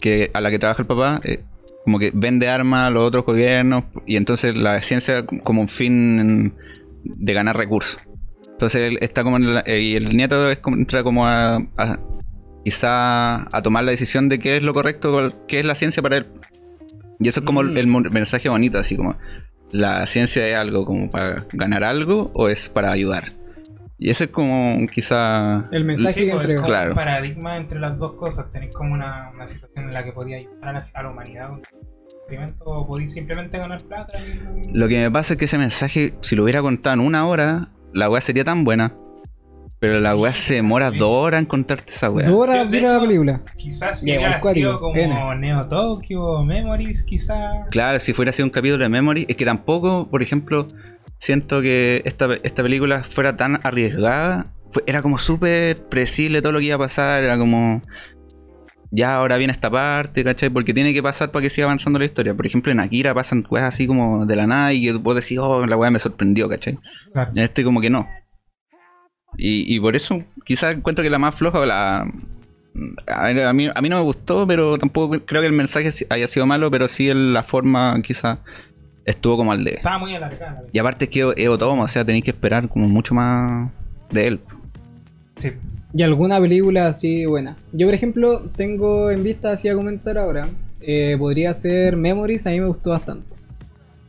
que 0.00 0.30
a 0.34 0.40
la 0.40 0.50
que 0.50 0.58
trabaja 0.58 0.82
el 0.82 0.86
papá, 0.88 1.20
eh, 1.24 1.40
como 1.84 1.98
que 1.98 2.10
vende 2.14 2.48
armas 2.48 2.88
a 2.88 2.90
los 2.90 3.04
otros 3.04 3.24
gobiernos 3.24 3.84
y 4.06 4.16
entonces 4.16 4.54
la 4.54 4.80
ciencia 4.82 5.24
como 5.24 5.62
un 5.62 5.68
fin 5.68 6.54
de 7.04 7.32
ganar 7.32 7.56
recursos. 7.56 8.00
Entonces 8.52 8.82
él 8.92 8.98
está 9.00 9.24
como 9.24 9.36
en 9.38 9.54
la- 9.54 9.60
eh, 9.66 9.80
y 9.80 9.96
el 9.96 10.14
nieto 10.16 10.50
es 10.50 10.58
como- 10.58 10.76
entra 10.76 11.02
como 11.02 11.26
a, 11.26 11.56
a- 11.78 11.98
quizá 12.64 13.36
a 13.56 13.62
tomar 13.62 13.84
la 13.84 13.90
decisión 13.90 14.28
de 14.28 14.38
qué 14.38 14.58
es 14.58 14.62
lo 14.62 14.74
correcto, 14.74 15.32
qué 15.48 15.60
es 15.60 15.64
la 15.64 15.74
ciencia 15.74 16.02
para 16.02 16.18
él. 16.18 16.26
Y 17.18 17.28
eso 17.28 17.40
es 17.40 17.46
como 17.46 17.62
el, 17.62 17.70
Mm. 17.72 17.76
el 17.78 18.10
mensaje 18.10 18.48
bonito, 18.50 18.78
así 18.78 18.96
como 18.96 19.16
la 19.70 20.06
ciencia 20.06 20.46
es 20.48 20.56
algo 20.56 20.84
como 20.84 21.10
para 21.10 21.46
ganar 21.52 21.84
algo 21.84 22.30
o 22.34 22.48
es 22.48 22.68
para 22.68 22.90
ayudar. 22.92 23.32
Y 24.02 24.08
ese 24.08 24.24
es 24.24 24.30
como 24.30 24.78
quizá 24.88 25.68
El 25.72 25.84
mensaje 25.84 26.24
que 26.24 26.30
entregó. 26.30 26.62
Claro. 26.62 26.90
un 26.92 26.96
paradigma 26.96 27.58
entre 27.58 27.78
las 27.78 27.98
dos 27.98 28.14
cosas. 28.14 28.50
Tenéis 28.50 28.72
como 28.74 28.94
una, 28.94 29.30
una 29.34 29.46
situación 29.46 29.88
en 29.88 29.92
la 29.92 30.02
que 30.02 30.12
podía 30.12 30.38
ayudar 30.38 30.68
a 30.68 30.72
la, 30.72 30.86
a 30.94 31.02
la 31.02 31.10
humanidad 31.10 31.48
con 31.50 31.56
un 31.58 31.62
experimento 32.18 32.64
o 32.64 32.86
podéis 32.86 33.12
simplemente 33.12 33.58
ganar 33.58 33.82
plata. 33.82 34.18
y- 34.18 34.72
Lo 34.72 34.88
que 34.88 34.98
me 35.02 35.10
pasa 35.10 35.34
es 35.34 35.38
que 35.38 35.44
ese 35.44 35.58
mensaje, 35.58 36.14
si 36.22 36.34
lo 36.34 36.44
hubiera 36.44 36.62
contado 36.62 36.94
en 36.94 37.00
una 37.00 37.26
hora, 37.26 37.68
la 37.92 38.08
weá 38.08 38.22
sería 38.22 38.42
tan 38.44 38.64
buena. 38.64 38.94
Pero 39.80 39.98
la 39.98 40.14
weá 40.14 40.32
se 40.34 40.56
demora 40.56 40.90
Sí. 40.90 40.98
dos 40.98 41.08
horas 41.10 41.40
en 41.40 41.46
contarte 41.46 41.90
esa 41.92 42.10
weá. 42.10 42.28
Dos 42.28 42.38
horas 42.38 42.70
dura 42.70 42.92
la 42.94 43.00
película. 43.00 43.40
Quizás 43.56 44.00
si 44.00 44.10
hubiera 44.10 44.38
sido 44.40 44.78
como 44.78 44.94
N. 44.96 45.36
Neo 45.38 45.66
Tokyo 45.68 46.22
o 46.22 46.44
Memories, 46.44 47.02
quizás. 47.02 47.66
Claro, 47.70 47.98
si 47.98 48.12
fuera 48.12 48.30
sido 48.32 48.44
un 48.46 48.50
capítulo 48.50 48.82
de 48.82 48.88
Memory, 48.90 49.24
es 49.28 49.36
que 49.36 49.44
tampoco, 49.46 50.08
por 50.10 50.22
ejemplo, 50.22 50.68
siento 51.20 51.60
que 51.62 52.02
esta, 52.04 52.34
esta 52.42 52.62
película 52.64 53.04
fuera 53.04 53.36
tan 53.36 53.60
arriesgada 53.62 54.52
fue- 54.72 54.82
era 54.86 55.02
como 55.02 55.18
súper 55.18 55.84
predecible 55.88 56.42
todo 56.42 56.52
lo 56.52 56.58
que 56.58 56.64
iba 56.66 56.76
a 56.76 56.78
pasar, 56.78 57.22
era 57.22 57.38
como... 57.38 57.82
Ya 58.92 59.14
ahora 59.14 59.36
viene 59.36 59.52
esta 59.52 59.70
parte, 59.70 60.24
¿cachai? 60.24 60.50
Porque 60.50 60.74
tiene 60.74 60.92
que 60.92 61.00
pasar 61.00 61.30
para 61.30 61.44
que 61.44 61.50
siga 61.50 61.66
avanzando 61.66 62.00
la 62.00 62.06
historia. 62.06 62.34
Por 62.34 62.44
ejemplo, 62.44 62.72
en 62.72 62.80
Akira 62.80 63.14
pasan 63.14 63.42
cosas 63.42 63.66
así 63.74 63.86
como 63.86 64.26
de 64.26 64.34
la 64.34 64.48
nada 64.48 64.72
y 64.72 64.82
que 64.82 64.92
vos 64.94 65.14
decís, 65.14 65.38
oh, 65.38 65.64
la 65.64 65.76
weá 65.76 65.92
me 65.92 66.00
sorprendió, 66.00 66.48
¿cachai? 66.48 66.76
Claro. 67.12 67.30
En 67.30 67.38
este 67.38 67.62
como 67.62 67.80
que 67.80 67.88
no. 67.88 68.08
Y, 69.38 69.76
y 69.76 69.78
por 69.78 69.94
eso 69.94 70.24
quizás 70.44 70.74
encuentro 70.74 71.04
que 71.04 71.10
la 71.10 71.20
más 71.20 71.36
floja 71.36 71.60
o 71.60 71.66
la... 71.66 72.00
A, 73.06 73.52
mí, 73.52 73.68
a 73.72 73.80
mí 73.80 73.88
no 73.88 73.96
me 73.98 74.02
gustó, 74.02 74.44
pero 74.44 74.76
tampoco 74.76 75.24
creo 75.24 75.40
que 75.40 75.46
el 75.46 75.52
mensaje 75.52 75.90
haya 76.08 76.26
sido 76.26 76.46
malo, 76.46 76.68
pero 76.70 76.88
sí 76.88 77.12
la 77.14 77.44
forma 77.44 78.00
quizás 78.02 78.38
estuvo 79.04 79.36
como 79.36 79.52
al 79.52 79.64
de... 79.64 79.74
Estaba 79.74 79.98
muy 79.98 80.14
alargada. 80.14 80.62
Y 80.72 80.78
aparte 80.78 81.06
es 81.06 81.10
que 81.10 81.32
es 81.36 81.48
Otomo, 81.48 81.82
o 81.82 81.88
sea, 81.88 82.04
tenéis 82.04 82.24
que 82.24 82.30
esperar 82.30 82.68
como 82.68 82.88
mucho 82.88 83.14
más 83.14 83.70
de 84.10 84.26
él. 84.26 84.40
Sí. 85.38 85.52
Y 85.92 86.02
alguna 86.02 86.40
película 86.40 86.86
así 86.86 87.24
buena. 87.26 87.56
Yo, 87.72 87.86
por 87.86 87.94
ejemplo, 87.94 88.42
tengo 88.56 89.10
en 89.10 89.22
vista, 89.24 89.50
así 89.52 89.68
a 89.68 89.74
comentar 89.74 90.18
ahora, 90.18 90.48
eh, 90.80 91.16
podría 91.18 91.52
ser 91.52 91.96
Memories, 91.96 92.46
a 92.46 92.50
mí 92.50 92.60
me 92.60 92.66
gustó 92.66 92.90
bastante. 92.90 93.26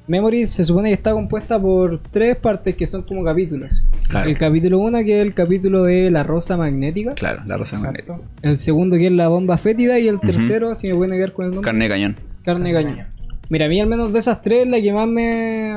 Memories 0.07 0.49
se 0.49 0.63
supone 0.63 0.89
que 0.89 0.93
está 0.93 1.13
compuesta 1.13 1.59
por 1.59 1.99
tres 1.99 2.35
partes 2.35 2.75
que 2.75 2.85
son 2.85 3.03
como 3.03 3.23
capítulos. 3.23 3.83
Claro. 4.09 4.29
El 4.29 4.37
capítulo 4.37 4.79
1 4.79 4.99
que 4.99 5.21
es 5.21 5.25
el 5.25 5.33
capítulo 5.33 5.83
de 5.83 6.11
la 6.11 6.23
rosa 6.23 6.57
magnética. 6.57 7.13
Claro, 7.13 7.43
la 7.45 7.55
rosa 7.55 7.77
magnética. 7.79 8.19
El 8.41 8.57
segundo 8.57 8.97
que 8.97 9.07
es 9.07 9.11
la 9.13 9.29
bomba 9.29 9.57
fétida 9.57 9.99
y 9.99 10.07
el 10.07 10.19
tercero, 10.19 10.75
si 10.75 10.89
me 10.89 10.95
pueden 10.95 11.13
ayudar 11.13 11.31
con 11.33 11.45
el 11.45 11.51
nombre, 11.51 11.65
Carne 11.65 11.85
de 11.85 11.89
cañón. 11.89 12.15
carne 12.43 12.69
de 12.73 12.75
cañón. 12.75 13.05
Mira, 13.51 13.65
a 13.65 13.69
mí 13.69 13.81
al 13.81 13.87
menos 13.87 14.13
de 14.13 14.19
esas 14.19 14.41
tres, 14.41 14.65
la 14.65 14.79
que 14.79 14.93
más 14.93 15.09
me 15.09 15.73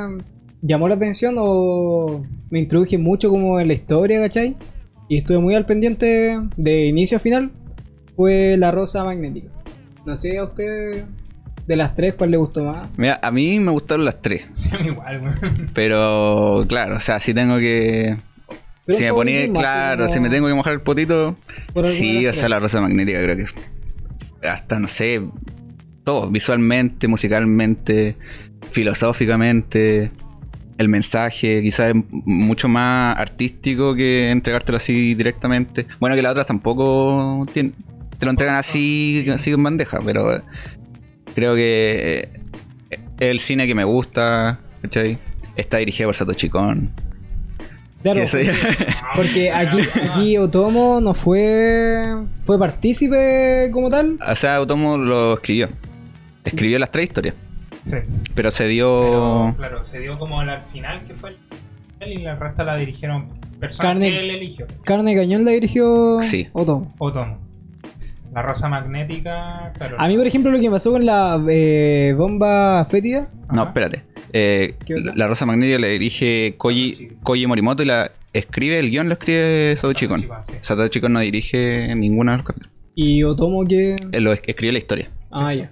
llamó 0.62 0.86
la 0.86 0.94
atención 0.94 1.34
o 1.38 2.24
me 2.48 2.60
introduje 2.60 2.98
mucho 2.98 3.28
como 3.30 3.58
en 3.58 3.66
la 3.66 3.74
historia, 3.74 4.20
¿cachai? 4.20 4.54
Y 5.08 5.16
estuve 5.16 5.38
muy 5.38 5.56
al 5.56 5.66
pendiente 5.66 6.38
de 6.56 6.86
inicio 6.86 7.16
a 7.16 7.20
final, 7.20 7.50
fue 8.14 8.56
la 8.56 8.70
rosa 8.70 9.02
magnética. 9.02 9.48
No 10.06 10.16
sé 10.16 10.38
a 10.38 10.44
usted 10.44 11.04
de 11.66 11.76
las 11.76 11.96
tres 11.96 12.14
cuál 12.14 12.30
le 12.30 12.36
gustó 12.36 12.62
más. 12.62 12.88
Mira, 12.96 13.18
a 13.20 13.32
mí 13.32 13.58
me 13.58 13.72
gustaron 13.72 14.04
las 14.04 14.22
tres. 14.22 14.44
Sí, 14.52 14.70
a 14.72 14.78
mí 14.78 14.86
igual, 14.90 15.20
weón. 15.20 15.70
Pero 15.74 16.64
claro, 16.68 16.98
o 16.98 17.00
sea, 17.00 17.18
si 17.18 17.34
tengo 17.34 17.58
que. 17.58 18.16
Pero 18.86 18.98
si 18.98 19.02
me 19.02 19.12
ponía, 19.12 19.52
claro, 19.52 20.06
si 20.06 20.20
me 20.20 20.30
tengo 20.30 20.46
que 20.46 20.54
mojar 20.54 20.74
el 20.74 20.80
potito. 20.80 21.34
Sí, 21.86 22.24
o 22.24 22.34
sea, 22.34 22.48
la 22.48 22.60
rosa 22.60 22.80
magnética 22.80 23.20
creo 23.20 23.36
que. 23.36 23.46
Hasta, 24.48 24.78
no 24.78 24.86
sé. 24.86 25.22
Todo, 26.04 26.30
visualmente, 26.30 27.08
musicalmente, 27.08 28.16
filosóficamente. 28.70 30.10
El 30.76 30.88
mensaje 30.88 31.62
quizás 31.62 31.94
es 31.94 32.02
mucho 32.10 32.68
más 32.68 33.18
artístico 33.18 33.94
que 33.94 34.30
entregártelo 34.30 34.76
así 34.76 35.14
directamente. 35.14 35.86
Bueno, 36.00 36.14
que 36.14 36.22
las 36.22 36.32
otras 36.32 36.46
tampoco 36.46 37.46
te 37.52 37.72
lo 38.20 38.30
entregan 38.30 38.56
así, 38.56 39.26
así 39.32 39.50
en 39.50 39.62
bandeja, 39.62 40.00
pero 40.04 40.42
creo 41.34 41.54
que 41.54 42.28
es 42.90 43.30
el 43.30 43.40
cine 43.40 43.66
que 43.66 43.74
me 43.74 43.84
gusta, 43.84 44.60
¿cachai? 44.82 45.18
Está 45.56 45.78
dirigido 45.78 46.08
por 46.08 46.16
Satoshi 46.16 46.48
Kon. 46.48 46.90
Claro, 48.02 48.20
porque 49.16 49.50
aquí, 49.50 49.78
aquí 50.02 50.36
Otomo 50.36 51.00
no 51.00 51.14
fue 51.14 52.14
fue 52.44 52.58
partícipe 52.58 53.70
como 53.72 53.88
tal. 53.88 54.18
o 54.20 54.36
sea, 54.36 54.60
Otomo 54.60 54.98
lo 54.98 55.34
escribió. 55.34 55.70
Escribió 56.44 56.78
las 56.78 56.90
tres 56.90 57.04
historias, 57.06 57.34
Sí. 57.84 57.96
pero 58.34 58.50
se 58.50 58.64
Pero, 58.64 58.68
dio... 59.48 59.54
claro, 59.56 59.84
se 59.84 60.00
dio 60.00 60.18
como 60.18 60.40
al 60.40 60.62
final 60.72 61.02
que 61.06 61.14
fue 61.14 61.30
el 62.00 62.12
y 62.12 62.16
la 62.18 62.34
resta 62.36 62.64
la 62.64 62.76
dirigieron 62.76 63.28
personas 63.58 63.92
Carne- 63.94 64.10
que 64.10 64.18
él 64.20 64.30
eligió. 64.30 64.66
Carne 64.84 65.14
de 65.14 65.20
Cañón 65.22 65.44
la 65.46 65.52
dirigió 65.52 66.18
Sí. 66.20 66.48
Otomo. 66.52 66.92
Otomo. 66.98 67.38
La 68.34 68.42
rosa 68.42 68.68
magnética, 68.68 69.72
claro. 69.78 69.96
A 69.98 70.08
mí, 70.08 70.16
por 70.16 70.26
ejemplo, 70.26 70.50
lo 70.50 70.60
que 70.60 70.68
pasó 70.70 70.90
con 70.90 71.06
la 71.06 71.40
eh, 71.48 72.14
bomba 72.16 72.84
fétida. 72.90 73.28
No, 73.52 73.62
Ajá. 73.62 73.68
espérate. 73.70 74.02
Eh, 74.32 74.74
¿Qué 74.84 74.96
la 75.14 75.28
Rosa 75.28 75.46
Magnética 75.46 75.78
la 75.78 75.86
dirige 75.86 76.56
Koji. 76.58 77.10
Koji 77.22 77.46
Morimoto 77.46 77.84
y 77.84 77.86
la 77.86 78.10
escribe, 78.32 78.80
el 78.80 78.90
guion 78.90 79.06
lo 79.08 79.12
escribe 79.14 79.76
Satoshi 79.76 80.08
Kon. 80.08 80.26
Satoshi 80.60 81.00
Kon, 81.00 81.10
sí. 81.10 81.14
No 81.14 81.20
dirige 81.20 81.94
ninguno 81.94 82.32
de 82.32 82.38
los 82.38 82.46
capítulos. 82.46 82.72
Y 82.96 83.22
Otomo 83.22 83.64
que. 83.64 83.94
Él 84.10 84.24
lo 84.24 84.32
es- 84.32 84.42
escribe 84.44 84.72
la 84.72 84.78
historia. 84.78 85.10
Ah, 85.30 85.54
ya. 85.54 85.70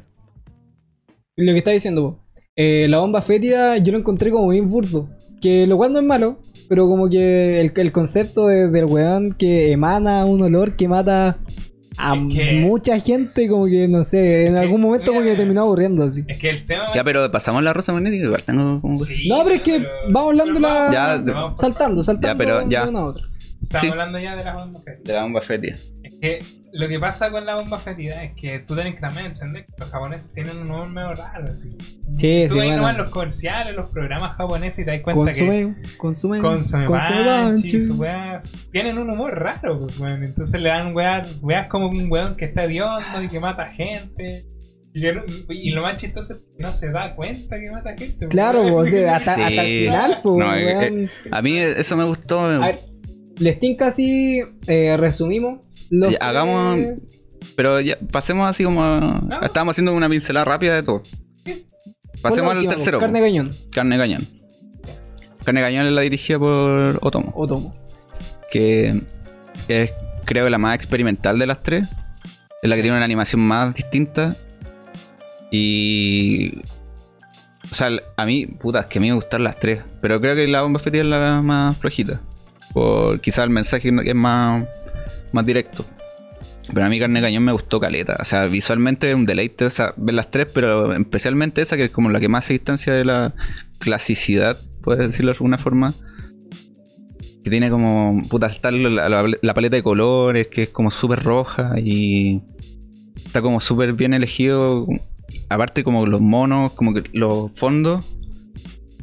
Lo 1.36 1.52
que 1.52 1.58
está 1.58 1.70
diciendo, 1.70 2.02
po. 2.02 2.18
Eh, 2.56 2.86
la 2.88 2.98
bomba 2.98 3.22
fétida 3.22 3.78
yo 3.78 3.92
lo 3.92 3.98
encontré 3.98 4.30
como 4.30 4.48
bien 4.48 4.68
burdo. 4.68 5.08
Que 5.40 5.66
lo 5.66 5.76
cual 5.76 5.92
no 5.92 6.00
es 6.00 6.06
malo, 6.06 6.38
pero 6.68 6.86
como 6.86 7.08
que 7.08 7.60
el, 7.60 7.72
el 7.74 7.92
concepto 7.92 8.46
de- 8.46 8.68
del 8.68 8.84
weón 8.84 9.32
que 9.32 9.72
emana 9.72 10.24
un 10.24 10.40
olor 10.42 10.76
que 10.76 10.86
mata 10.86 11.38
a 11.98 12.14
Es 12.14 12.34
que- 12.34 12.52
mucha 12.60 12.98
gente, 13.00 13.48
como 13.48 13.66
que 13.66 13.88
no 13.88 14.04
sé, 14.04 14.46
en 14.46 14.54
que, 14.54 14.60
algún 14.60 14.80
momento 14.80 15.06
como 15.06 15.20
que 15.20 15.26
mira, 15.30 15.36
terminó 15.38 15.62
aburriendo 15.62 16.04
así. 16.04 16.22
Es 16.28 16.38
que 16.38 16.50
el 16.50 16.64
tema. 16.64 16.84
Ya, 16.94 17.02
pero 17.02 17.30
pasamos 17.32 17.62
la 17.62 17.72
Rosa 17.72 17.92
Magnética, 17.92 18.24
igual 18.24 18.42
tengo 18.44 18.80
como... 18.80 18.98
Sí, 19.04 19.28
No, 19.28 19.42
pero 19.42 19.56
es 19.56 19.62
que 19.62 19.84
vamos 20.10 20.30
hablando 20.30 20.60
la- 20.60 20.90
Ya, 20.92 21.24
Saltando, 21.56 22.02
saltando 22.02 22.38
pero 22.38 22.68
ya. 22.68 22.84
de 22.84 22.90
una 22.90 23.00
a 23.00 23.04
otra. 23.06 23.24
Estamos 23.62 23.80
sí. 23.80 23.88
hablando 23.88 24.18
ya 24.20 24.36
de 24.36 24.44
las 24.44 24.54
bombas 24.54 24.82
fétidas. 24.84 25.04
De 25.04 25.12
la 25.12 25.22
bomba 25.22 25.40
fétida. 25.40 25.76
Es 26.04 26.12
que 26.20 26.38
lo 26.74 26.88
que 26.88 26.98
pasa 26.98 27.30
con 27.30 27.44
la 27.44 27.56
bomba 27.56 27.76
fétida 27.78 28.22
es 28.24 28.34
que 28.34 28.60
tú 28.60 28.74
tenés 28.74 28.94
que 28.94 29.00
también 29.02 29.26
entender 29.26 29.64
que 29.64 29.72
los 29.78 29.90
japoneses 29.90 30.32
tienen 30.32 30.56
un 30.58 30.70
humor 30.70 30.88
medio 30.88 31.12
raro. 31.12 31.44
Así. 31.44 31.68
Sí, 31.68 31.76
tú 31.76 32.14
sí, 32.16 32.38
ves 32.38 32.52
bueno. 32.54 32.76
nomás 32.76 32.96
los 32.96 33.10
comerciales, 33.10 33.76
los 33.76 33.86
programas 33.88 34.32
japoneses 34.36 34.78
y 34.80 34.84
te 34.84 34.90
das 34.92 35.00
cuenta 35.02 35.32
que. 35.32 35.38
Consume, 35.38 35.74
consume, 35.98 36.38
Consume 36.40 36.84
consume 36.86 37.26
Banshee, 37.26 37.62
Banshee. 37.62 37.80
sus 37.82 37.98
weas, 37.98 38.44
tienen 38.72 38.96
un 38.98 39.10
humor 39.10 39.38
raro, 39.38 39.76
pues, 39.78 39.98
weón. 39.98 40.24
Entonces 40.24 40.60
le 40.62 40.68
dan 40.70 40.94
weas, 40.94 41.38
weas 41.42 41.66
como 41.68 41.88
un 41.88 42.10
weón 42.10 42.36
que 42.36 42.46
está 42.46 42.64
hediondo 42.64 43.22
y 43.22 43.28
que 43.28 43.38
mata 43.38 43.66
gente. 43.66 44.46
Y, 44.94 45.00
que 45.00 45.12
no- 45.14 45.22
y 45.48 45.70
lo 45.70 45.82
más 45.82 45.98
chistoso 46.00 46.34
es 46.34 46.40
que 46.56 46.62
no 46.62 46.72
se 46.72 46.90
da 46.90 47.14
cuenta 47.14 47.58
que 47.60 47.70
mata 47.70 47.90
gente. 47.90 48.16
pues, 48.18 48.30
Claro, 48.30 48.74
o 48.76 48.84
sea, 48.86 49.16
hasta, 49.16 49.34
Sí. 49.34 49.40
hasta 49.42 49.62
el 49.64 49.84
final, 49.84 50.18
pues, 50.22 50.36
No, 50.38 50.54
eh, 50.54 50.66
weón. 50.90 51.10
A 51.30 51.42
mí 51.42 51.58
eso 51.58 51.96
me 51.96 52.04
gustó. 52.04 52.40
A 52.40 52.58
ver, 52.66 52.78
les 53.38 53.58
tinca 53.58 53.88
así, 53.88 54.40
eh, 54.66 54.96
resumimos. 54.98 55.60
Los 55.92 56.16
hagamos- 56.20 56.78
tres- 56.78 57.20
Pero 57.54 57.80
ya, 57.80 57.98
pasemos 58.10 58.48
así 58.48 58.64
como... 58.64 58.82
Estábamos 59.42 59.74
haciendo 59.74 59.92
una 59.94 60.08
pincelada 60.08 60.44
rápida 60.46 60.74
de 60.76 60.82
todo. 60.82 61.02
Pasemos 62.22 62.56
al 62.56 62.66
tercero. 62.66 62.98
Carne 62.98 63.20
cañón, 63.20 63.52
Carne 63.70 63.98
Cañón. 63.98 64.26
Carne 65.44 65.60
Cañón 65.60 65.86
es 65.86 65.92
la 65.92 66.00
dirigida 66.02 66.38
por 66.38 66.98
Otomo. 67.02 67.32
Otomo. 67.34 67.74
que 68.50 69.02
es 69.68 69.90
creo 70.24 70.48
la 70.48 70.58
más 70.58 70.76
experimental 70.76 71.38
de 71.38 71.46
las 71.46 71.62
tres. 71.62 71.88
Es 72.62 72.70
la 72.70 72.76
que 72.76 72.82
tiene 72.82 72.96
una 72.96 73.04
animación 73.04 73.40
más 73.40 73.74
distinta. 73.74 74.36
Y. 75.50 76.58
O 77.70 77.74
sea, 77.74 77.90
a 78.16 78.24
mí, 78.26 78.46
puta, 78.46 78.80
es 78.80 78.86
que 78.86 78.98
a 78.98 79.00
mí 79.02 79.08
me 79.08 79.14
gustan 79.16 79.42
las 79.44 79.58
tres. 79.58 79.80
Pero 80.00 80.20
creo 80.20 80.34
que 80.36 80.46
la 80.46 80.62
bomba 80.62 80.78
fétida 80.78 81.02
es 81.02 81.08
la 81.08 81.40
más 81.42 81.76
flojita. 81.76 82.20
Por 82.72 83.20
quizás 83.20 83.44
el 83.44 83.50
mensaje 83.50 83.90
que 84.04 84.10
es 84.10 84.14
más, 84.14 84.64
más 85.32 85.44
directo. 85.46 85.84
Pero 86.72 86.86
a 86.86 86.88
mí 86.88 86.98
Carne 86.98 87.20
Cañón 87.20 87.42
me 87.44 87.52
gustó 87.52 87.80
caleta. 87.80 88.16
O 88.20 88.24
sea, 88.24 88.46
visualmente 88.46 89.08
es 89.10 89.14
un 89.16 89.26
deleite 89.26 89.64
o 89.66 89.70
sea, 89.70 89.92
ver 89.96 90.14
las 90.14 90.30
tres, 90.30 90.48
pero 90.54 90.94
especialmente 90.94 91.60
esa 91.60 91.76
que 91.76 91.84
es 91.86 91.90
como 91.90 92.08
la 92.08 92.20
que 92.20 92.28
más 92.28 92.44
se 92.44 92.52
distancia 92.54 92.92
de 92.92 93.04
la 93.04 93.34
clasicidad, 93.78 94.56
puedes 94.82 95.06
decirlo 95.08 95.32
de 95.32 95.36
alguna 95.36 95.58
forma. 95.58 95.92
Que 97.44 97.50
tiene 97.50 97.70
como. 97.70 98.22
Puta, 98.30 98.46
está 98.46 98.70
la, 98.70 99.08
la- 99.08 99.36
la 99.40 99.54
paleta 99.54 99.74
de 99.74 99.82
colores, 99.82 100.46
que 100.46 100.62
es 100.64 100.68
como 100.68 100.90
súper 100.92 101.22
roja 101.24 101.74
y. 101.78 102.40
Está 103.26 103.42
como 103.42 103.60
súper 103.60 103.94
bien 103.94 104.14
elegido. 104.14 104.86
Aparte, 105.48 105.82
como 105.82 106.06
los 106.06 106.20
monos, 106.20 106.72
como 106.74 106.94
que 106.94 107.02
los 107.12 107.50
fondos. 107.54 108.04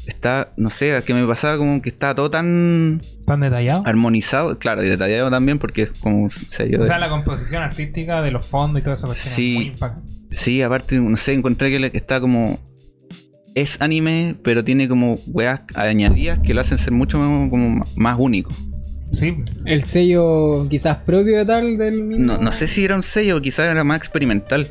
Está, 0.10 0.50
no 0.58 0.70
sé, 0.72 0.96
es 0.98 1.04
que 1.06 1.14
me 1.14 1.26
pasaba 1.28 1.58
como 1.58 1.82
que 1.82 1.90
estaba 1.90 2.16
todo 2.16 2.32
tan 2.32 3.00
¿Tan 3.26 3.40
detallado? 3.42 3.84
armonizado. 3.86 4.58
Claro, 4.58 4.84
y 4.84 4.90
detallado 4.90 5.30
también, 5.30 5.60
porque 5.60 5.84
es 5.84 5.92
como 6.00 6.30
sello 6.32 6.78
O 6.78 6.82
de- 6.82 6.86
sea, 6.88 6.98
la 6.98 7.10
composición 7.10 7.62
artística 7.62 8.22
de 8.24 8.32
los 8.32 8.44
fondos 8.46 8.82
y 8.82 8.84
todo 8.84 8.96
eso. 8.96 9.06
pues, 9.08 9.20
Sí. 9.20 9.54
muy 9.56 9.66
impactante. 9.68 10.12
Sí, 10.32 10.62
aparte, 10.62 11.00
no 11.00 11.16
sé, 11.18 11.34
encontré 11.34 11.70
que 11.70 11.98
está 11.98 12.20
como. 12.20 12.60
Es 13.56 13.82
anime, 13.82 14.36
pero 14.44 14.64
tiene 14.64 14.88
como 14.88 15.20
weas 15.28 15.62
añadidas 15.76 16.40
que 16.40 16.54
lo 16.54 16.62
hacen 16.62 16.78
ser 16.78 16.94
mucho 16.94 17.18
más, 17.20 17.50
como 17.50 17.84
más 17.96 18.16
único. 18.20 18.52
Sí, 19.12 19.38
El 19.66 19.84
sello 19.86 20.68
quizás 20.70 20.98
propio 20.98 21.38
de 21.38 21.46
tal 21.46 21.78
del 21.78 22.04
mismo. 22.04 22.26
No, 22.26 22.38
no 22.38 22.52
sé 22.52 22.68
si 22.68 22.86
era 22.86 22.96
un 22.96 23.02
sello, 23.04 23.42
quizás 23.42 23.72
era 23.72 23.84
más 23.84 23.98
experimental. 23.98 24.68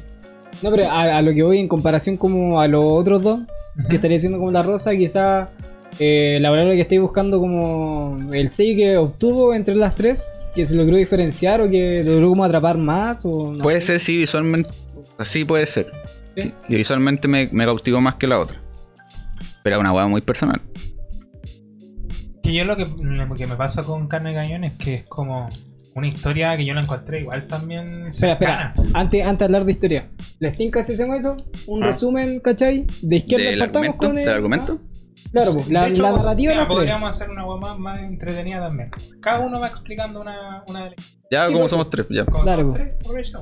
No, 0.62 0.70
pero 0.70 0.88
a, 0.90 1.16
a 1.18 1.22
lo 1.22 1.32
que 1.32 1.42
voy 1.42 1.58
en 1.58 1.68
comparación 1.68 2.16
como 2.16 2.60
a 2.60 2.68
los 2.68 2.82
otros 2.84 3.22
dos, 3.22 3.40
que 3.88 3.96
estaría 3.96 4.16
haciendo 4.16 4.38
como 4.38 4.50
la 4.50 4.62
rosa, 4.62 4.92
quizás 4.92 5.50
eh, 5.98 6.38
la 6.40 6.50
palabra 6.50 6.74
que 6.74 6.82
estoy 6.82 6.98
buscando 6.98 7.38
como 7.40 8.16
el 8.32 8.50
sello 8.50 8.76
que 8.76 8.96
obtuvo 8.96 9.54
entre 9.54 9.74
las 9.74 9.94
tres, 9.94 10.32
que 10.54 10.64
se 10.64 10.76
logró 10.76 10.96
diferenciar 10.96 11.60
o 11.60 11.68
que 11.68 12.02
logró 12.04 12.28
como 12.30 12.44
atrapar 12.44 12.78
más 12.78 13.24
o 13.24 13.52
no 13.52 13.62
puede 13.62 13.80
sé. 13.80 13.86
ser, 13.88 14.00
sí, 14.00 14.16
visualmente. 14.16 14.70
Así 15.16 15.44
puede 15.44 15.66
ser. 15.66 15.90
Sí. 16.36 16.52
Y 16.68 16.76
visualmente 16.76 17.26
me, 17.28 17.48
me 17.52 17.64
cautivó 17.64 18.00
más 18.00 18.14
que 18.14 18.26
la 18.26 18.38
otra. 18.38 18.60
Pero 19.62 19.76
es 19.76 19.80
una 19.80 19.92
wea 19.92 20.06
muy 20.06 20.20
personal. 20.20 20.60
Que 22.42 22.54
yo 22.54 22.64
lo 22.64 22.76
que, 22.76 22.86
lo 23.00 23.34
que 23.34 23.46
me 23.46 23.56
pasa 23.56 23.82
con 23.82 24.06
Carne 24.06 24.30
de 24.30 24.36
Cañón 24.36 24.64
es 24.64 24.76
que 24.76 24.94
es 24.94 25.04
como 25.04 25.48
una 25.98 26.08
historia 26.08 26.56
que 26.56 26.64
yo 26.64 26.74
la 26.74 26.80
encontré 26.82 27.20
igual 27.20 27.46
también 27.46 28.06
Espera, 28.06 28.32
espera. 28.32 28.74
Antes, 28.94 29.24
antes 29.26 29.38
de 29.38 29.44
hablar 29.44 29.64
de 29.64 29.70
historia. 29.72 30.08
¿Les 30.40 30.56
tinca 30.56 30.82
si 30.82 30.92
hacemos 30.94 31.18
eso? 31.20 31.36
Un 31.66 31.82
Ah. 31.82 31.86
resumen, 31.88 32.40
¿cachai? 32.40 32.86
De 33.02 33.16
izquierda 33.16 33.50
¿Del 33.50 33.58
partamos 33.58 33.88
argumento? 33.88 34.06
con 34.08 34.18
el... 34.18 34.24
¿Del 34.24 34.34
argumento? 34.34 34.80
Claro, 35.32 35.52
pues, 35.54 35.68
la, 35.68 35.84
De 35.84 35.90
hecho, 35.90 36.02
la 36.02 36.12
narrativa 36.12 36.52
mira, 36.54 36.64
tres. 36.64 36.74
podríamos 36.76 37.10
hacer 37.10 37.28
una 37.28 37.44
web 37.46 37.60
más, 37.60 37.78
más 37.78 38.00
entretenida 38.02 38.60
también. 38.60 38.90
Cada 39.20 39.40
uno 39.40 39.60
va 39.60 39.66
explicando 39.68 40.20
una, 40.22 40.64
una 40.68 40.84
de 40.84 40.90
las 40.90 41.18
Ya, 41.30 41.44
Sí, 41.46 41.52
como 41.52 41.64
pues, 41.64 41.70
somos 41.70 41.90
tres, 41.90 42.06
ya. 42.08 42.24
son 42.24 42.72
pues. 42.72 42.98
tres. 43.02 43.32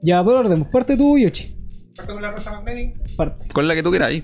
Ya, 0.00 0.24
por 0.24 0.36
orden, 0.36 0.64
parte 0.64 0.96
tú, 0.96 1.18
Yoshi. 1.18 1.54
Parte 1.96 2.12
con 2.12 2.22
la 2.22 2.30
Rosa 2.30 2.52
McLean. 2.52 2.92
Parte. 3.16 3.44
Con 3.52 3.66
la 3.68 3.74
que 3.74 3.82
tú 3.82 3.90
quieras 3.90 4.08
ahí. 4.08 4.22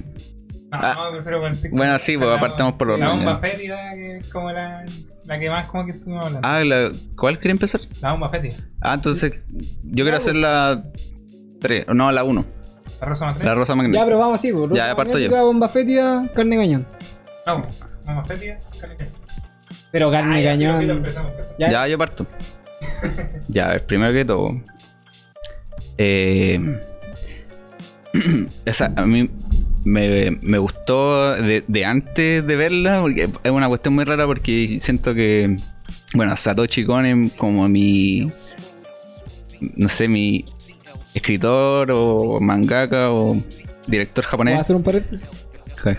No, 0.77 0.81
Ah. 0.83 0.95
no, 1.07 1.13
prefiero 1.13 1.41
partir 1.41 1.71
con- 1.71 1.79
Bueno, 1.79 1.99
sí, 1.99 2.17
pues, 2.17 2.29
la- 2.29 2.37
apartamos 2.37 2.75
por 2.75 2.89
La 2.89 2.95
orden, 2.95 3.09
bomba 3.09 3.33
ya. 3.33 3.39
fétida, 3.39 3.95
que 3.95 4.17
es 4.19 4.29
como 4.31 4.51
la, 4.53 4.85
la 5.27 5.39
que 5.39 5.51
más 5.51 5.67
como 5.67 5.85
que 5.87 5.93
estuvimos 5.93 6.27
hablando. 6.27 6.49
Ah, 6.49 6.65
la- 6.65 6.91
¿cuál 7.17 7.39
quería 7.39 7.53
empezar? 7.53 7.81
La 8.01 8.13
bomba 8.13 8.29
fétida. 8.31 8.55
Ah, 8.81 8.95
entonces 8.95 9.45
yo 9.83 10.05
quiero 10.05 10.17
hacer 10.17 10.35
la 10.37 10.83
3, 11.61 11.87
no, 11.95 12.11
la 12.13 12.25
1, 12.25 12.45
La 13.01 13.07
Rosa 13.07 13.27
McLean. 13.27 13.47
la 13.47 13.55
rosa 13.55 13.73
Ya, 13.73 13.77
magnética. 13.77 14.05
pero 14.05 14.19
vamos 14.19 14.35
así, 14.37 14.53
pues. 14.53 14.63
Ya, 14.71 14.75
Rosa 14.75 14.87
ya 14.87 14.97
parto 14.97 15.13
magnética, 15.13 15.37
yo. 15.41 15.47
bomba 15.47 15.69
fétida, 15.69 16.25
carne 16.35 16.57
cañón. 16.57 16.87
Vamos, 17.47 17.67
bomba 18.07 18.25
fétida, 18.25 18.59
carne 18.81 18.97
cañón. 18.97 19.13
Pero 19.93 20.11
carne 20.11 20.39
Ah, 20.39 20.41
ya, 20.43 20.51
cañón. 20.51 20.91
empezamos, 20.91 21.33
empezamos. 21.33 21.33
Ya. 21.59 21.71
Ya, 21.71 21.89
yo 21.89 21.99
parto. 21.99 22.27
Ya, 23.49 23.67
a 23.69 23.73
ver, 23.73 23.87
primero 23.87 24.13
que 24.13 24.25
todo. 24.25 24.61
Eh, 25.99 26.59
esa, 28.65 28.93
a 28.97 29.07
mí 29.07 29.29
me, 29.85 30.31
me 30.43 30.59
gustó 30.59 31.35
de, 31.35 31.65
de 31.67 31.85
antes 31.85 32.47
de 32.47 32.57
verla, 32.57 33.01
porque 33.01 33.29
es 33.43 33.51
una 33.51 33.69
cuestión 33.69 33.95
muy 33.95 34.05
rara 34.05 34.27
porque 34.27 34.79
siento 34.81 35.15
que, 35.15 35.57
bueno, 36.15 36.35
Satoshi 36.37 36.85
Kon 36.85 37.29
como 37.31 37.69
mi, 37.69 38.31
no 39.77 39.89
sé, 39.89 40.09
mi 40.09 40.45
escritor 41.15 41.91
o 41.93 42.41
mangaka 42.41 43.11
o 43.13 43.37
director 43.87 44.25
Voy 44.25 44.29
a 44.29 44.31
japonés. 44.31 44.59
hacer 44.61 44.77
un 44.77 44.83
paréntesis. 44.83 45.29
Sí. 45.83 45.91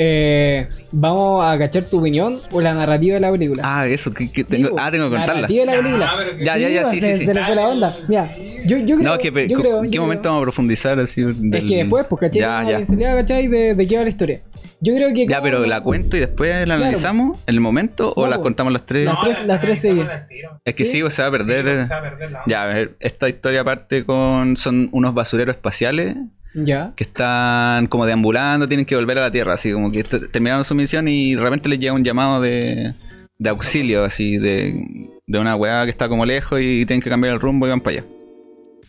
Eh, 0.00 0.66
vamos 0.92 1.44
a 1.44 1.58
cachar 1.58 1.84
tu 1.84 1.98
opinión 1.98 2.38
o 2.52 2.60
la 2.60 2.72
narrativa 2.72 3.14
de 3.14 3.20
la 3.20 3.32
película. 3.32 3.62
Ah, 3.64 3.86
eso, 3.86 4.12
que, 4.14 4.30
que 4.30 4.44
Sí, 4.44 4.56
tengo, 4.62 4.76
ah, 4.78 4.90
tengo 4.92 5.08
que 5.10 5.14
La 5.16 5.20
contarla. 5.26 5.34
narrativa 5.42 5.60
de 5.60 5.66
la 5.66 5.72
Ya, 5.74 5.78
película. 5.82 6.12
que- 6.38 6.44
Ya, 6.44 6.56
ya, 6.58 6.68
ya, 6.68 6.90
sí, 6.90 7.00
se, 7.00 7.14
sí, 7.14 7.20
sí. 7.20 7.26
se 7.26 7.34
le 7.34 7.44
fue 7.44 7.54
la 7.56 7.68
onda. 7.68 7.96
Mira, 8.06 8.32
yo, 8.64 8.76
yo 8.78 8.96
creo, 8.96 9.10
No, 9.12 9.18
que, 9.18 9.48
yo 9.48 9.58
creo, 9.60 9.78
¿en 9.84 9.90
qué 9.90 9.96
yo 9.96 10.02
momento 10.02 10.22
creo- 10.22 10.32
vamos 10.34 10.42
a 10.42 10.46
profundizar 10.46 10.98
así? 11.00 11.22
Es 11.22 11.40
del- 11.50 11.66
que 11.66 11.76
después, 11.78 12.06
pues, 12.08 12.20
¿cachai? 12.20 12.40
Ya, 12.40 12.64
ya. 12.70 12.76
pincelada, 12.76 13.16
¿cachai? 13.16 13.48
De, 13.48 13.74
de 13.74 13.86
qué 13.88 13.96
va 13.96 14.02
la 14.04 14.08
historia. 14.08 14.40
Yo 14.80 14.94
creo 14.94 15.12
que. 15.12 15.26
Ya, 15.26 15.42
pero 15.42 15.58
uno- 15.58 15.66
la 15.66 15.80
cuento 15.80 16.16
y 16.16 16.20
después 16.20 16.52
la 16.60 16.64
Claro. 16.64 16.82
analizamos 16.82 17.40
en 17.48 17.54
el 17.56 17.60
momento 17.60 18.12
o 18.14 18.22
No, 18.22 18.28
las 18.30 18.38
po. 18.38 18.44
contamos 18.44 18.72
las 18.72 18.86
tres. 18.86 19.04
Las 19.06 19.18
tres- 19.20 19.38
la- 19.40 19.46
las 19.46 19.60
tres 19.60 19.70
la- 19.78 19.82
seguidas. 19.82 20.06
la. 20.06 20.26
Es 20.64 20.74
que 20.74 20.84
¿Sí? 20.84 20.92
sí, 20.92 21.02
o 21.02 21.10
se 21.10 21.22
va 21.22 21.28
a 21.28 21.30
perder. 21.32 21.64
Sí, 21.64 21.70
eh. 21.72 21.84
se 21.84 21.94
va 21.94 21.98
a 21.98 22.02
perder 22.02 22.30
la 22.30 22.38
onda. 22.38 22.44
Ya, 22.46 22.62
a 22.62 22.66
ver, 22.66 22.96
esta 23.00 23.28
historia 23.28 23.64
parte 23.64 24.04
con. 24.04 24.56
Son 24.56 24.88
unos 24.92 25.14
basureros 25.14 25.56
espaciales 25.56 26.16
Ya. 26.64 26.92
que 26.96 27.04
están 27.04 27.86
como 27.86 28.06
deambulando, 28.06 28.66
tienen 28.68 28.86
que 28.86 28.94
volver 28.96 29.18
a 29.18 29.22
la 29.22 29.30
Tierra, 29.30 29.52
así 29.54 29.72
como 29.72 29.90
que 29.92 30.02
terminaron 30.04 30.64
su 30.64 30.74
misión 30.74 31.06
y 31.08 31.34
de 31.34 31.40
repente 31.42 31.68
les 31.68 31.78
llega 31.78 31.92
un 31.92 32.04
llamado 32.04 32.40
de, 32.40 32.94
de 33.38 33.50
auxilio, 33.50 34.04
así, 34.04 34.38
de, 34.38 35.08
de 35.26 35.38
una 35.38 35.54
weá 35.56 35.84
que 35.84 35.90
está 35.90 36.08
como 36.08 36.24
lejos 36.26 36.60
y 36.60 36.84
tienen 36.86 37.02
que 37.02 37.10
cambiar 37.10 37.34
el 37.34 37.40
rumbo 37.40 37.66
y 37.66 37.70
van 37.70 37.80
para 37.80 37.98
allá. 37.98 38.06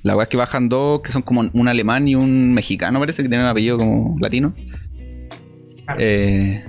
La 0.04 0.16
weá 0.16 0.24
es 0.24 0.30
que 0.30 0.38
bajan 0.38 0.70
dos, 0.70 1.02
que 1.02 1.12
son 1.12 1.22
como 1.22 1.50
un 1.52 1.68
alemán 1.68 2.08
y 2.08 2.16
un 2.16 2.54
mexicano, 2.54 3.00
parece 3.00 3.22
que 3.22 3.30
tienen 3.30 3.46
un 3.46 3.52
apellido 3.52 3.78
como 3.78 4.16
latino. 4.20 4.54
Carlos. 5.86 6.04
Eh, 6.06 6.64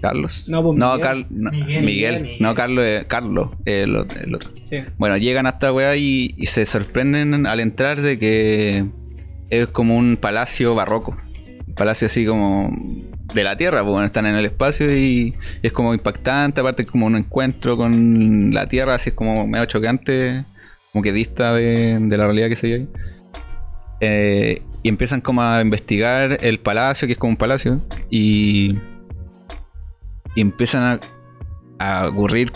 Carlos. 0.00 0.48
No, 0.48 0.62
pues, 0.62 0.76
Miguel. 0.78 1.26
No, 1.30 1.50
Miguel, 1.50 1.84
Miguel. 1.84 2.22
Miguel. 2.22 2.36
No, 2.40 2.54
Carlos, 2.54 2.84
eh, 2.86 3.04
Carlos, 3.08 3.50
el, 3.64 3.96
otro- 3.96 4.20
el 4.20 4.34
otro. 4.34 4.50
Sí. 4.64 4.78
Bueno, 4.98 5.16
llegan 5.16 5.46
hasta 5.46 5.72
weá 5.72 5.96
y, 5.96 6.34
y 6.36 6.46
se 6.46 6.66
sorprenden 6.66 7.46
al 7.46 7.60
entrar 7.60 8.00
de 8.00 8.18
que 8.18 8.86
es 9.52 9.66
como 9.68 9.96
un 9.96 10.16
palacio 10.16 10.74
barroco. 10.74 11.16
Un 11.66 11.74
palacio 11.74 12.06
así 12.06 12.24
como 12.26 12.74
de 13.34 13.44
la 13.44 13.56
tierra, 13.56 13.82
bueno, 13.82 14.06
están 14.06 14.26
en 14.26 14.34
el 14.34 14.46
espacio 14.46 14.94
y, 14.94 15.34
es 15.62 15.72
como 15.72 15.92
impactante, 15.92 16.60
aparte 16.60 16.82
es 16.82 16.88
como 16.88 17.06
un 17.06 17.16
encuentro 17.16 17.76
con 17.76 18.52
la 18.52 18.66
tierra, 18.66 18.94
así 18.94 19.10
es 19.10 19.14
como 19.14 19.46
medio 19.46 19.66
chocante, 19.66 20.46
como 20.90 21.02
que 21.02 21.12
dista 21.12 21.54
de, 21.54 21.98
de 22.00 22.16
la 22.16 22.24
realidad 22.24 22.48
que 22.48 22.56
se 22.56 22.66
vive. 22.66 22.88
Eh, 24.00 24.62
y 24.82 24.88
empiezan 24.88 25.20
como 25.20 25.42
a 25.42 25.60
investigar 25.60 26.38
el 26.40 26.58
palacio, 26.58 27.06
que 27.06 27.12
es 27.12 27.18
como 27.18 27.32
un 27.32 27.36
palacio, 27.36 27.80
y, 28.10 28.78
y 30.34 30.40
empiezan 30.40 30.82
a, 30.82 31.00
a 31.78 32.08
ocurrir 32.08 32.52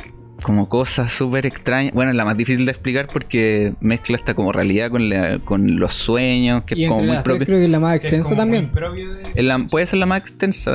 como 0.46 0.68
cosas 0.68 1.11
súper 1.11 1.44
extrañas. 1.44 1.92
Bueno, 1.92 2.12
es 2.12 2.16
la 2.16 2.24
más 2.24 2.37
difícil 2.37 2.64
de 2.66 2.70
explicar 2.70 3.09
porque 3.12 3.74
mezcla 3.80 4.14
esta 4.14 4.35
como 4.35 4.52
realidad 4.52 4.90
con, 4.92 5.09
la- 5.09 5.40
con 5.40 5.80
los 5.80 5.92
sueños, 5.92 6.62
que 6.62 6.76
Y 6.76 6.85
es 6.85 6.88
como 6.88 7.00
entre 7.00 7.14
muy 7.16 7.22
propio. 7.24 7.46
creo 7.46 7.59
que 7.59 7.64
es 7.64 7.70
la 7.70 7.80
más 7.80 7.96
es 7.96 8.04
extensa 8.04 8.37
también. 8.37 8.70
de- 9.35 9.42
la- 9.42 9.59
puede 9.68 9.87
ser 9.87 9.98
la 9.98 10.06
más 10.06 10.20
extensa, 10.20 10.70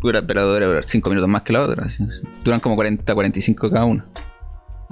durar- 0.00 0.26
pero 0.26 0.52
debe 0.52 0.66
durar 0.66 0.82
5 0.82 1.08
minutos 1.08 1.28
más 1.28 1.42
que 1.42 1.52
la 1.52 1.62
otra. 1.62 1.86
Duran 2.42 2.58
como 2.58 2.74
40, 2.74 3.14
45 3.14 3.70
cada 3.70 3.84
una. 3.84 4.04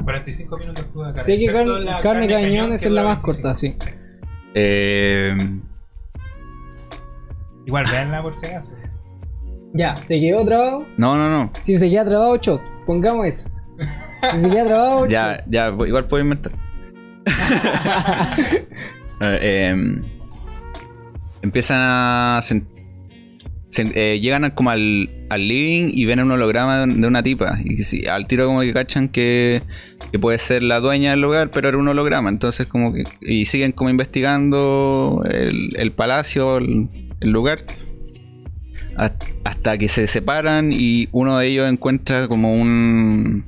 45 0.04 0.56
minutos 0.58 0.84
acabar, 0.88 1.16
Sé 1.16 1.34
que 1.36 1.44
excepto 1.46 1.58
carne, 1.74 1.84
la 1.84 2.00
carne 2.00 2.28
cañón 2.28 2.72
es 2.72 2.84
la 2.84 3.02
dura 3.02 3.14
más 3.14 3.18
corta, 3.18 3.52
sí. 3.56 3.70
25. 3.70 3.96
Eh, 4.54 5.36
Igual, 7.66 7.84
veanla 7.90 8.22
por 8.22 8.36
si 8.36 8.46
acaso. 8.46 8.70
Ya, 9.74 9.96
¿se 10.02 10.20
quedó 10.20 10.44
trabado? 10.44 10.86
no, 10.96 11.16
no, 11.16 11.28
no. 11.28 11.52
Si 11.62 11.76
se 11.76 11.90
queda 11.90 12.04
trabado, 12.04 12.36
shot. 12.36 12.60
Pongamos 12.86 13.26
eso. 13.26 13.48
Si 14.34 14.40
se 14.40 14.50
queda 14.50 14.66
trabado, 14.66 15.06
Ya, 15.06 15.44
ya, 15.48 15.68
igual 15.68 16.06
puedo 16.06 16.22
inventar. 16.22 16.52
Eh, 19.22 19.68
em, 19.68 20.00
empiezan 21.42 21.78
a. 21.82 22.40
eh, 23.94 24.18
llegan 24.20 24.50
como 24.52 24.70
al, 24.70 25.10
al 25.28 25.46
living 25.46 25.90
y 25.92 26.06
ven 26.06 26.20
un 26.20 26.30
holograma 26.30 26.86
de 26.86 27.06
una 27.06 27.22
tipa. 27.22 27.58
Y 27.62 27.76
si- 27.82 28.06
al 28.06 28.26
tiro, 28.26 28.46
como 28.46 28.62
que 28.62 28.72
cachan 28.72 29.10
que, 29.10 29.62
que 30.10 30.18
puede 30.18 30.38
ser 30.38 30.62
la 30.62 30.80
dueña 30.80 31.10
del 31.10 31.20
lugar, 31.20 31.50
pero 31.50 31.68
era 31.68 31.76
un 31.76 31.86
holograma. 31.88 32.30
Entonces, 32.30 32.66
como 32.66 32.94
que. 32.94 33.04
Y 33.20 33.44
siguen 33.44 33.72
como 33.72 33.90
investigando 33.90 35.22
el, 35.30 35.76
el 35.76 35.92
palacio, 35.92 36.56
el, 36.56 36.88
el 37.20 37.30
lugar. 37.30 37.64
Hasta 39.44 39.76
que 39.78 39.88
se 39.88 40.06
separan 40.06 40.72
y 40.72 41.08
uno 41.12 41.38
de 41.38 41.46
ellos 41.46 41.70
encuentra 41.70 42.26
como 42.28 42.54
un 42.54 43.44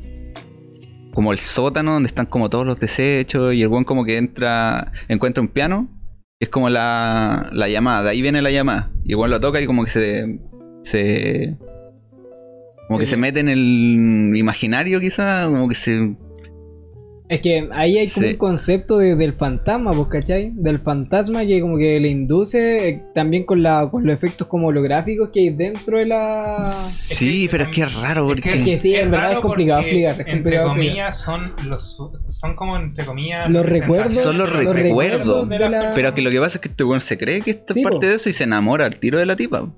como 1.13 1.33
el 1.33 1.39
sótano 1.39 1.93
donde 1.95 2.07
están 2.07 2.27
como 2.27 2.51
todos 2.51 2.67
los 2.67 2.81
desechos 2.81 3.55
y 3.55 3.63
el 3.63 3.69
buen 3.69 3.85
como 3.85 4.05
que 4.05 4.17
entra, 4.17 4.93
encuentra 5.09 5.43
un 5.43 5.49
piano, 5.49 5.89
es 6.41 6.49
como 6.49 6.69
la, 6.71 7.51
la 7.53 7.69
llamada, 7.69 8.03
de 8.03 8.11
ahí 8.11 8.23
viene 8.23 8.43
la 8.43 8.51
llamada, 8.51 8.91
y 9.05 9.13
igual 9.13 9.31
lo 9.31 9.41
toca 9.41 9.61
y 9.61 9.67
como 9.67 9.85
que 9.85 9.91
se 9.91 10.41
se 10.83 11.57
como 12.89 12.99
que 12.99 13.07
se 13.07 13.17
mete 13.17 13.41
en 13.41 13.49
el 13.49 14.33
imaginario 14.37 15.01
quizá, 15.01 15.45
como 15.45 15.69
que 15.69 15.75
se 15.75 16.17
Es 17.33 17.41
que 17.41 17.67
ahí 17.73 17.97
hay 17.97 18.09
como 18.11 18.27
Sí. 18.27 18.33
un 18.33 18.37
concepto 18.39 18.99
de- 18.99 19.17
del 19.17 19.33
fantasma, 19.33 19.93
pues, 19.93 20.09
¿cachai? 20.09 20.53
Del 20.55 20.79
fantasma 20.79 21.47
que 21.47 21.63
como 21.63 21.79
que 21.79 21.99
le 21.99 22.09
induce 22.09 22.89
eh, 22.91 23.03
también 23.15 23.45
con, 23.45 23.63
la, 23.63 23.89
con 23.91 24.05
los 24.05 24.15
efectos 24.15 24.49
como 24.49 24.67
holográficos 24.67 25.31
que 25.31 25.41
hay 25.41 25.49
dentro 25.51 25.97
de 25.97 26.05
la... 26.05 26.63
Sí, 26.67 27.45
que 27.47 27.51
pero 27.51 27.63
es 27.65 27.69
que 27.71 27.83
es 27.85 27.95
raro 27.95 28.27
porque 28.27 28.51
Es 28.51 28.65
que 28.65 28.77
sí, 28.77 28.95
en 28.97 29.11
verdad 29.11 29.33
es 29.33 29.39
complicado 29.39 29.81
explicar, 29.81 30.13
es 30.13 30.19
Entre 30.21 30.35
explicar. 30.35 30.67
comillas, 30.67 31.21
son 31.23 31.53
los 31.69 31.99
son 32.27 32.55
como 32.55 32.77
entre 32.77 33.05
comillas 33.07 33.51
Los 33.51 33.65
recuerdos, 33.65 34.13
Son 34.15 34.37
los 34.37 34.53
recuerdos 34.53 35.49
de 35.49 35.59
la- 35.71 35.93
pero 35.95 36.13
que 36.13 36.21
lo 36.21 36.31
que 36.31 36.39
pasa 36.39 36.59
es 36.59 36.61
que 36.61 36.69
este 36.69 36.85
weón 36.85 37.01
se 37.01 37.17
cree 37.17 37.41
que 37.41 37.53
esta 37.53 37.73
Sí, 37.73 37.81
es 37.81 37.85
parte 37.85 38.01
po. 38.01 38.07
de 38.09 38.15
eso 38.17 38.29
y 38.29 38.35
se 38.35 38.45
enamora 38.45 38.85
al 38.85 38.97
tiro 38.99 39.19
de 39.19 39.25
la 39.25 39.37
tipa. 39.37 39.73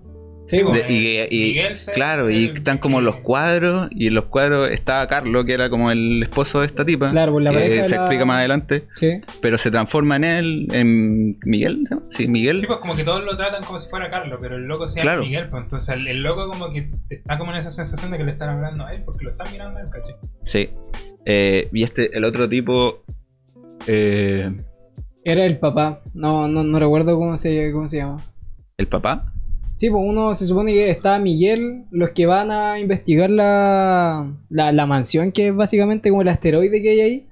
Sí, 0.47 0.61
pues. 0.63 0.87
De- 0.87 0.93
y, 0.93 1.19
y- 1.31 1.49
Miguel 1.55 1.77
se- 1.77 1.93
claro, 1.93 2.29
y 2.31 2.47
el- 2.49 2.55
están 2.55 2.77
como 2.79 3.01
los 3.01 3.17
cuadros, 3.19 3.89
y 3.91 4.09
en 4.09 4.15
los 4.15 4.27
cuadros 4.27 4.71
estaba 4.71 5.07
Carlos, 5.09 5.45
que 5.47 5.55
era 5.55 5.71
como 5.71 5.91
el 5.91 6.23
esposo 6.23 6.61
de 6.61 6.67
esta 6.67 6.85
tipa, 6.85 7.11
Claro, 7.11 7.33
pues 7.33 7.45
la 7.45 7.53
que 7.53 7.85
se 7.85 7.97
la- 7.97 8.03
explica 8.03 8.25
más 8.27 8.39
adelante, 8.39 8.85
Sí. 8.93 9.21
pero 9.41 9.57
se 9.57 9.71
transforma 9.71 10.17
en 10.17 10.25
él, 10.25 10.69
en 10.73 11.39
Miguel, 11.47 11.85
¿no? 11.91 12.03
Sí, 12.11 12.29
Miguel. 12.29 12.61
Sí, 12.61 12.67
pues 12.67 12.79
como 12.81 12.95
que 12.95 13.05
todos 13.05 13.25
lo 13.25 13.37
tratan 13.39 13.65
como 13.65 13.81
si 13.81 13.89
fuera 13.89 14.11
Carlos, 14.11 14.39
pero 14.43 14.57
el 14.57 14.65
loco 14.65 14.87
se 14.87 15.01
llama 15.01 15.03
Claro. 15.13 15.23
Miguel, 15.23 15.49
pues 15.49 15.63
entonces 15.65 15.89
el, 15.95 16.07
el 16.09 16.23
loco 16.23 16.49
como 16.51 16.71
que 16.73 16.91
está 17.09 17.39
como 17.39 17.53
en 17.53 17.59
esa 17.59 17.71
sensación 17.71 18.11
de 18.11 18.19
que 18.19 18.25
le 18.25 18.33
están 18.33 18.51
hablando 18.51 18.85
a 18.85 18.93
él 18.95 19.03
porque 19.05 19.25
lo 19.25 19.31
están 19.31 19.51
mirando 19.51 19.79
a 19.79 19.83
él, 19.83 19.89
¿cachai? 19.91 20.15
Sí. 20.45 20.69
Eh, 21.25 21.69
y 21.73 21.83
este, 21.83 22.15
el 22.17 22.23
otro 22.25 22.49
tipo, 22.51 23.03
eh, 23.87 24.53
Era 25.25 25.45
el 25.47 25.59
papá. 25.59 26.03
No, 26.13 26.49
no, 26.49 26.63
no 26.63 26.79
recuerdo 26.79 27.17
cómo 27.19 27.37
se, 27.39 27.73
cómo 27.73 27.89
se 27.89 27.97
llama. 27.99 28.23
el 28.77 28.89
papá, 28.89 29.33
Sí, 29.85 29.91
pues 29.91 30.03
uno 30.03 30.33
se 30.33 30.47
supone 30.47 30.73
que 30.73 30.89
está 30.89 31.19
Miguel, 31.19 31.85
los 31.91 32.13
que 32.13 32.25
van 32.25 32.51
a 32.51 32.79
investigar 32.81 33.29
la, 33.29 34.35
la, 34.49 34.73
la 34.73 34.87
mansión, 34.87 35.31
que 35.31 35.49
es 35.49 35.55
básicamente 35.55 36.09
como 36.09 36.23
el 36.23 36.29
asteroide 36.29 36.81
que 36.81 36.89
hay 36.89 37.01
ahí. 37.03 37.29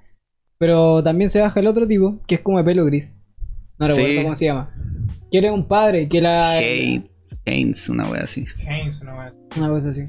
Pero 0.58 1.02
también 1.02 1.30
se 1.30 1.40
baja 1.40 1.60
el 1.60 1.66
otro 1.66 1.86
tipo, 1.86 2.20
que 2.28 2.34
es 2.34 2.42
como 2.42 2.58
de 2.58 2.64
pelo 2.64 2.84
gris. 2.84 3.22
No 3.78 3.86
Sí. 3.86 3.92
recuerdo 4.02 4.22
cómo 4.24 4.34
se 4.34 4.44
llama. 4.44 4.70
Que 5.30 5.38
era 5.38 5.50
un 5.50 5.66
padre, 5.66 6.06
que 6.08 6.18
era... 6.18 6.50
Haynes, 7.46 7.88
una 7.88 8.10
wea 8.10 8.24
así. 8.24 8.44
Haynes, 8.68 9.02
no 9.02 9.16
más. 9.16 9.32
Una 9.56 9.68
cosa 9.70 9.88
así. 9.88 10.02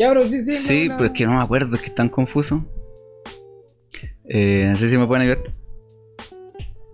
Ya, 0.00 0.10
bro, 0.10 0.26
sí, 0.26 0.42
sí. 0.42 0.54
Sí, 0.54 0.88
no, 0.88 0.96
pero 0.96 1.06
es 1.06 1.12
que 1.12 1.26
no 1.26 1.34
me 1.34 1.42
acuerdo, 1.42 1.76
es 1.76 1.80
que 1.82 1.86
es 1.90 1.94
tan 1.94 2.08
confuso. 2.08 2.66
Eh, 4.28 4.66
no 4.68 4.76
sé 4.76 4.88
si 4.88 4.98
me 4.98 5.06
pueden 5.06 5.28
ayudar. 5.30 5.54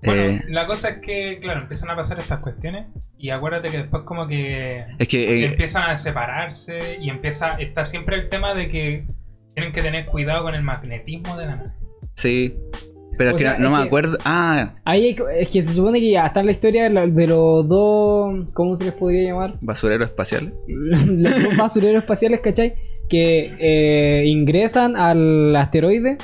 Bueno, 0.05 0.23
Eh, 0.23 0.41
la 0.49 0.67
cosa 0.67 0.89
es 0.91 0.99
que, 0.99 1.39
claro, 1.41 1.61
empiezan 1.63 1.91
a 1.91 1.97
pasar 1.97 2.19
estas 2.21 2.41
cuestiones 2.41 2.87
y 3.19 3.31
acuérdate 3.31 3.69
que 3.71 3.79
después 3.79 4.05
como 4.05 4.27
que 4.29 4.85
es 4.99 5.09
que 5.09 5.43
eh, 5.43 5.47
empiezan 5.47 5.91
a 5.91 5.97
separarse 5.97 6.99
y 7.01 7.11
empieza, 7.11 7.55
está 7.55 7.85
siempre 7.85 8.17
el 8.17 8.29
tema 8.29 8.55
de 8.55 8.69
que 8.69 9.07
tienen 9.55 9.73
que 9.73 9.83
tener 9.83 10.07
cuidado 10.07 10.45
con 10.45 10.55
el 10.55 10.63
magnetismo 10.63 11.37
de 11.37 11.47
la 11.47 11.57
nave. 11.57 11.71
sí. 12.15 12.55
Pero 13.17 13.31
O 13.31 13.35
es 13.35 13.43
que 13.43 13.49
sea, 13.49 13.59
no, 13.59 13.65
no 13.65 13.67
es 13.67 13.73
me 13.73 13.79
que- 13.79 13.87
acuerdo. 13.89 14.19
Ah, 14.25 14.77
Ahí 14.85 15.17
es 15.41 15.49
que 15.49 15.61
se 15.61 15.73
supone 15.75 15.99
que 15.99 16.11
ya 16.13 16.27
está 16.27 16.39
en 16.39 16.47
la 16.47 16.53
historia 16.53 16.89
de, 16.89 17.27
los 17.27 17.67
dos. 17.69 18.47
¿Cómo 18.53 18.77
se 18.77 18.85
les 18.85 18.95
podría 18.95 19.25
llamar? 19.33 19.55
basurero 19.61 20.05
espacial. 20.05 20.55
los 20.69 21.43
dos 21.43 21.57
basureros 21.57 22.03
espaciales, 22.03 22.39
¿cachai? 22.41 22.75
Que 23.09 23.57
eh, 23.59 24.25
ingresan 24.27 24.95
al 24.95 25.57
asteroide 25.57 26.19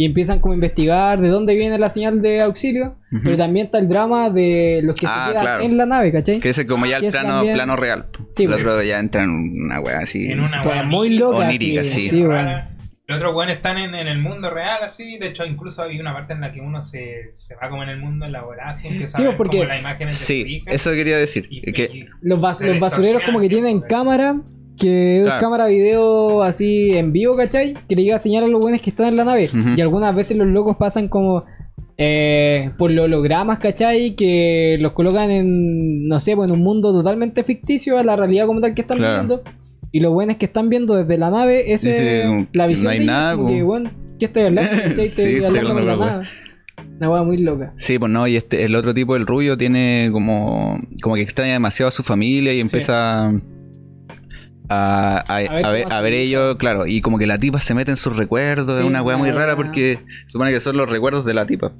y 0.00 0.06
empiezan 0.06 0.38
como 0.40 0.52
a 0.52 0.54
investigar 0.54 1.20
de 1.20 1.28
dónde 1.28 1.54
viene 1.54 1.78
la 1.78 1.90
señal 1.90 2.22
de 2.22 2.40
auxilio. 2.40 2.96
Ujú. 3.12 3.20
Pero 3.22 3.36
también 3.36 3.66
está 3.66 3.76
el 3.78 3.86
drama 3.86 4.30
de 4.30 4.80
los 4.82 4.94
que 4.96 5.06
Ah, 5.06 5.26
se 5.26 5.32
quedan 5.32 5.44
claro. 5.44 5.62
en 5.64 5.76
la 5.76 5.84
nave, 5.84 6.10
¿cachai? 6.10 6.40
Que 6.40 6.48
ese 6.48 6.66
como 6.66 6.86
ya 6.86 6.96
el 6.96 7.08
plano, 7.10 7.28
también- 7.28 7.54
plano 7.54 7.76
real. 7.76 8.06
Sí, 8.28 8.44
el 8.44 8.52
otro 8.54 8.82
ya 8.82 8.98
entra 8.98 9.24
en 9.24 9.30
una 9.30 9.78
wea 9.80 9.98
así. 9.98 10.30
En 10.32 10.40
una 10.40 10.62
wea 10.62 10.84
muy 10.84 11.18
loca, 11.18 11.46
Onírica, 11.48 11.84
sí. 11.84 12.10
Los 12.12 13.18
otros 13.18 13.34
weones 13.34 13.56
están 13.56 13.76
en, 13.76 13.94
en 13.94 14.06
el 14.06 14.18
mundo 14.20 14.48
real, 14.50 14.84
así. 14.84 15.18
De 15.18 15.26
hecho, 15.28 15.44
incluso 15.44 15.82
hay 15.82 15.98
una 16.00 16.14
parte 16.14 16.32
en 16.32 16.40
la 16.40 16.50
que 16.52 16.60
uno 16.60 16.80
se, 16.80 17.30
se 17.32 17.54
va 17.56 17.68
como 17.68 17.82
en 17.82 17.88
el 17.90 17.98
mundo 17.98 18.24
elaborado, 18.24 18.70
así 18.70 18.86
empieza 18.88 19.18
Sí, 19.18 19.24
a 19.24 19.28
ver 19.28 19.36
porque- 19.36 19.66
de 19.66 20.10
su 20.12 20.16
Sí, 20.16 20.62
eso 20.66 20.92
quería 20.92 21.18
decir. 21.18 21.46
y- 21.50 21.72
que, 21.72 21.82
y- 21.92 22.06
Los, 22.22 22.38
bas- 22.40 22.60
los 22.64 22.78
basureros 22.80 23.22
como 23.26 23.40
que 23.40 23.48
tienen 23.50 23.80
cámara, 23.80 24.40
que 24.80 25.20
Claro. 25.22 25.36
es 25.36 25.40
cámara 25.42 25.66
video 25.66 26.42
así 26.42 26.90
en 26.96 27.12
vivo, 27.12 27.36
¿cachai? 27.36 27.74
Que 27.88 27.94
le 27.96 28.02
llega 28.04 28.16
a 28.16 28.18
señalar 28.18 28.48
a 28.48 28.52
los 28.52 28.60
buenos 28.60 28.80
que 28.80 28.90
están 28.90 29.06
en 29.08 29.16
la 29.16 29.24
nave. 29.24 29.50
Y 29.76 29.80
algunas 29.80 30.14
veces 30.14 30.36
los 30.36 30.46
locos 30.48 30.76
pasan 30.78 31.08
como 31.08 31.44
eh, 32.02 32.70
por 32.78 32.90
los 32.90 33.04
hologramas, 33.04 33.58
¿cachai? 33.58 34.14
Que 34.16 34.78
los 34.80 34.92
colocan 34.92 35.30
en, 35.30 36.04
no 36.06 36.18
sé, 36.18 36.34
pues 36.34 36.48
en 36.48 36.54
un 36.54 36.62
mundo 36.62 36.92
totalmente 36.92 37.44
ficticio 37.44 37.98
a 37.98 38.02
la 38.02 38.16
realidad 38.16 38.46
como 38.46 38.60
tal 38.60 38.74
que 38.74 38.80
están 38.80 38.96
Claro. 38.98 39.14
viendo. 39.16 39.42
Y 39.92 40.00
los 40.00 40.12
buenos 40.12 40.36
que 40.36 40.46
están 40.46 40.68
viendo 40.70 40.94
desde 40.96 41.18
la 41.18 41.30
nave, 41.30 41.72
como, 41.72 42.48
la 42.52 42.66
visión 42.66 42.84
no 42.86 42.90
hay 42.92 42.98
de 43.00 43.04
nada, 43.04 43.36
que, 43.46 43.62
bueno, 43.62 43.90
¿qué 44.18 44.24
estoy 44.26 44.44
hablando? 44.44 44.70
¿Cachai? 44.82 45.08
Sí, 45.08 45.22
Estoy 45.22 45.44
hablando 45.44 45.74
con 45.74 45.86
la. 45.86 46.22
Una 46.96 47.10
wea 47.10 47.22
muy 47.22 47.36
loca. 47.38 47.74
Sí, 47.76 47.98
pues 47.98 48.10
no, 48.10 48.26
y 48.26 48.36
este, 48.36 48.64
el 48.64 48.74
otro 48.74 48.94
tipo, 48.94 49.16
el 49.16 49.26
rubio, 49.26 49.56
tiene 49.58 50.08
como, 50.12 50.78
como 51.02 51.14
que 51.16 51.22
extraña 51.22 51.52
demasiado 51.54 51.88
a 51.88 51.92
su 51.92 52.02
familia 52.02 52.52
y 52.54 52.60
empieza 52.60 53.32
a, 54.70 55.16
a, 55.28 55.36
a- 55.36 55.38
ver 55.40 55.64
a 55.66 55.70
ver, 55.70 55.82
cómo 55.84 55.94
a 55.94 55.96
hace 55.98 56.02
ver 56.04 56.12
el 56.14 56.18
ello, 56.20 56.56
claro, 56.58 56.86
y 56.86 57.00
como 57.00 57.18
que 57.18 57.26
la 57.26 57.38
tipa 57.38 57.60
se 57.60 57.74
mete 57.74 57.90
en 57.90 57.96
sus 57.96 58.16
recuerdos, 58.16 58.76
Sí, 58.76 58.82
es 58.82 58.86
una 58.88 59.02
weá 59.02 59.16
muy 59.16 59.30
rara 59.30 59.56
porque 59.56 59.98
supone 60.28 60.50
que 60.52 60.60
son 60.60 60.76
los 60.76 60.88
recuerdos 60.88 61.24
de 61.24 61.34
la 61.34 61.44
tipa, 61.46 61.72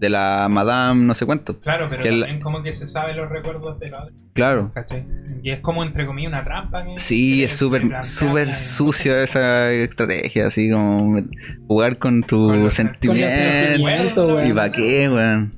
de 0.00 0.10
la 0.10 0.48
madame 0.50 1.04
no 1.04 1.14
sé 1.14 1.24
cuánto, 1.24 1.58
Claro, 1.60 1.86
pero 1.88 2.02
que 2.02 2.10
también 2.10 2.40
como 2.40 2.62
que 2.62 2.72
se 2.72 2.86
sabe 2.86 3.14
los 3.14 3.30
recuerdos 3.30 3.78
de 3.80 3.88
la 3.88 4.02
otra, 4.02 4.14
claro. 4.34 4.72
¿cachai? 4.74 5.06
Y 5.42 5.50
es 5.50 5.60
como 5.60 5.84
entre 5.84 6.06
comillas 6.06 6.30
una 6.32 6.42
trampa. 6.44 6.82
que- 6.84 6.98
Sí, 6.98 7.38
que 7.38 7.44
es 7.44 7.54
súper 7.54 7.82
súper 8.04 8.52
sucia 8.52 9.22
esa 9.22 9.70
estrategia, 9.70 10.46
así 10.46 10.70
como 10.70 11.20
jugar 11.68 11.98
con 11.98 12.22
tu 12.22 12.48
Con 12.48 12.62
los 12.64 12.72
sentimiento. 12.74 13.34
sentimientos, 13.34 14.26
weón. 14.32 14.48
¿Y 14.48 14.52
para 14.54 14.72
qué, 14.72 15.08
weón? 15.08 15.54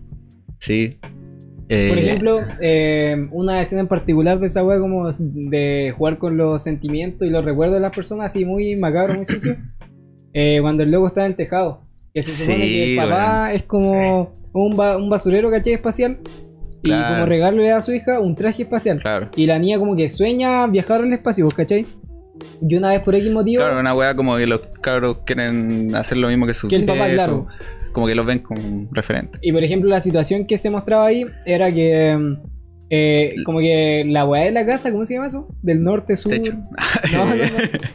Sí. 0.58 0.98
Eh, 1.68 1.88
Por 1.88 1.98
ejemplo, 1.98 2.40
eh, 2.60 3.28
una 3.32 3.60
escena 3.60 3.80
en 3.82 3.88
particular 3.88 4.38
de 4.38 4.46
esa 4.46 4.62
wea 4.64 4.78
como 4.78 5.10
de 5.10 5.92
jugar 5.96 6.18
con 6.18 6.36
los 6.36 6.62
sentimientos 6.62 7.26
y 7.26 7.30
los 7.30 7.44
recuerdos 7.44 7.74
de 7.74 7.80
las 7.80 7.94
personas, 7.94 8.26
así 8.26 8.44
muy 8.44 8.76
macabro, 8.76 9.14
muy 9.14 9.24
sucio. 9.24 9.56
eh, 10.32 10.58
cuando 10.60 10.82
el 10.84 10.90
loco 10.90 11.08
está 11.08 11.22
en 11.22 11.26
el 11.32 11.34
tejado. 11.36 11.80
Que 12.14 12.22
se 12.22 12.32
supone 12.44 12.64
Sí, 12.64 12.70
que 12.72 12.92
el 12.92 12.96
papá 13.08 13.52
es 13.52 13.62
como 13.64 14.36
un, 14.52 14.76
ba- 14.76 14.96
un 14.96 15.10
basurero, 15.10 15.50
¿cachai? 15.50 15.74
Espacial. 15.74 16.18
Y 16.82 16.90
como 16.90 17.26
regalo 17.26 17.56
le 17.58 17.68
da 17.70 17.78
a 17.78 17.82
su 17.82 17.92
hija 17.92 18.20
un 18.20 18.36
traje 18.36 18.62
espacial. 18.62 19.00
Claro. 19.02 19.28
Y 19.34 19.46
la 19.46 19.58
niña 19.58 19.78
como 19.78 19.96
que 19.96 20.08
sueña 20.08 20.66
viajar 20.68 21.00
al 21.02 21.12
espacio, 21.12 21.48
¿cachai? 21.48 21.84
Y 22.66 22.76
una 22.76 22.90
vez 22.90 23.00
por 23.00 23.14
X 23.16 23.30
motivo... 23.32 23.60
Claro, 23.62 23.80
una 23.80 23.92
weá 23.92 24.14
como 24.14 24.36
que 24.36 24.46
los 24.46 24.60
cabros 24.80 25.18
quieren 25.26 25.94
hacer 25.96 26.18
lo 26.18 26.28
mismo 26.28 26.46
que 26.46 26.54
su 26.54 26.68
Que 26.68 26.76
el 26.76 26.84
papá, 26.84 27.08
claro. 27.08 27.48
Como 27.96 28.06
que 28.06 28.14
los 28.14 28.26
ven 28.26 28.38
como 28.40 28.88
referente. 28.92 29.38
Y 29.42 29.50
por 29.52 29.64
ejemplo, 29.64 29.88
la 29.90 30.00
situación 30.00 30.44
que 30.46 30.56
se 30.58 30.68
mostraba 30.70 31.06
ahí 31.06 31.24
era 31.46 31.72
que, 31.72 32.36
eh, 32.90 33.34
como 33.44 33.58
que 33.58 34.04
la 34.06 34.24
weá 34.26 34.44
de 34.44 34.52
la 34.52 34.64
casa, 34.64 34.92
¿cómo 34.92 35.04
se 35.04 35.14
llama 35.14 35.26
eso? 35.26 35.48
Del 35.62 35.82
norte, 35.82 36.14
sur. 36.14 36.30
Techo. 36.32 36.52
No, 37.12 37.24
no, 37.24 37.34
no. 37.34 37.42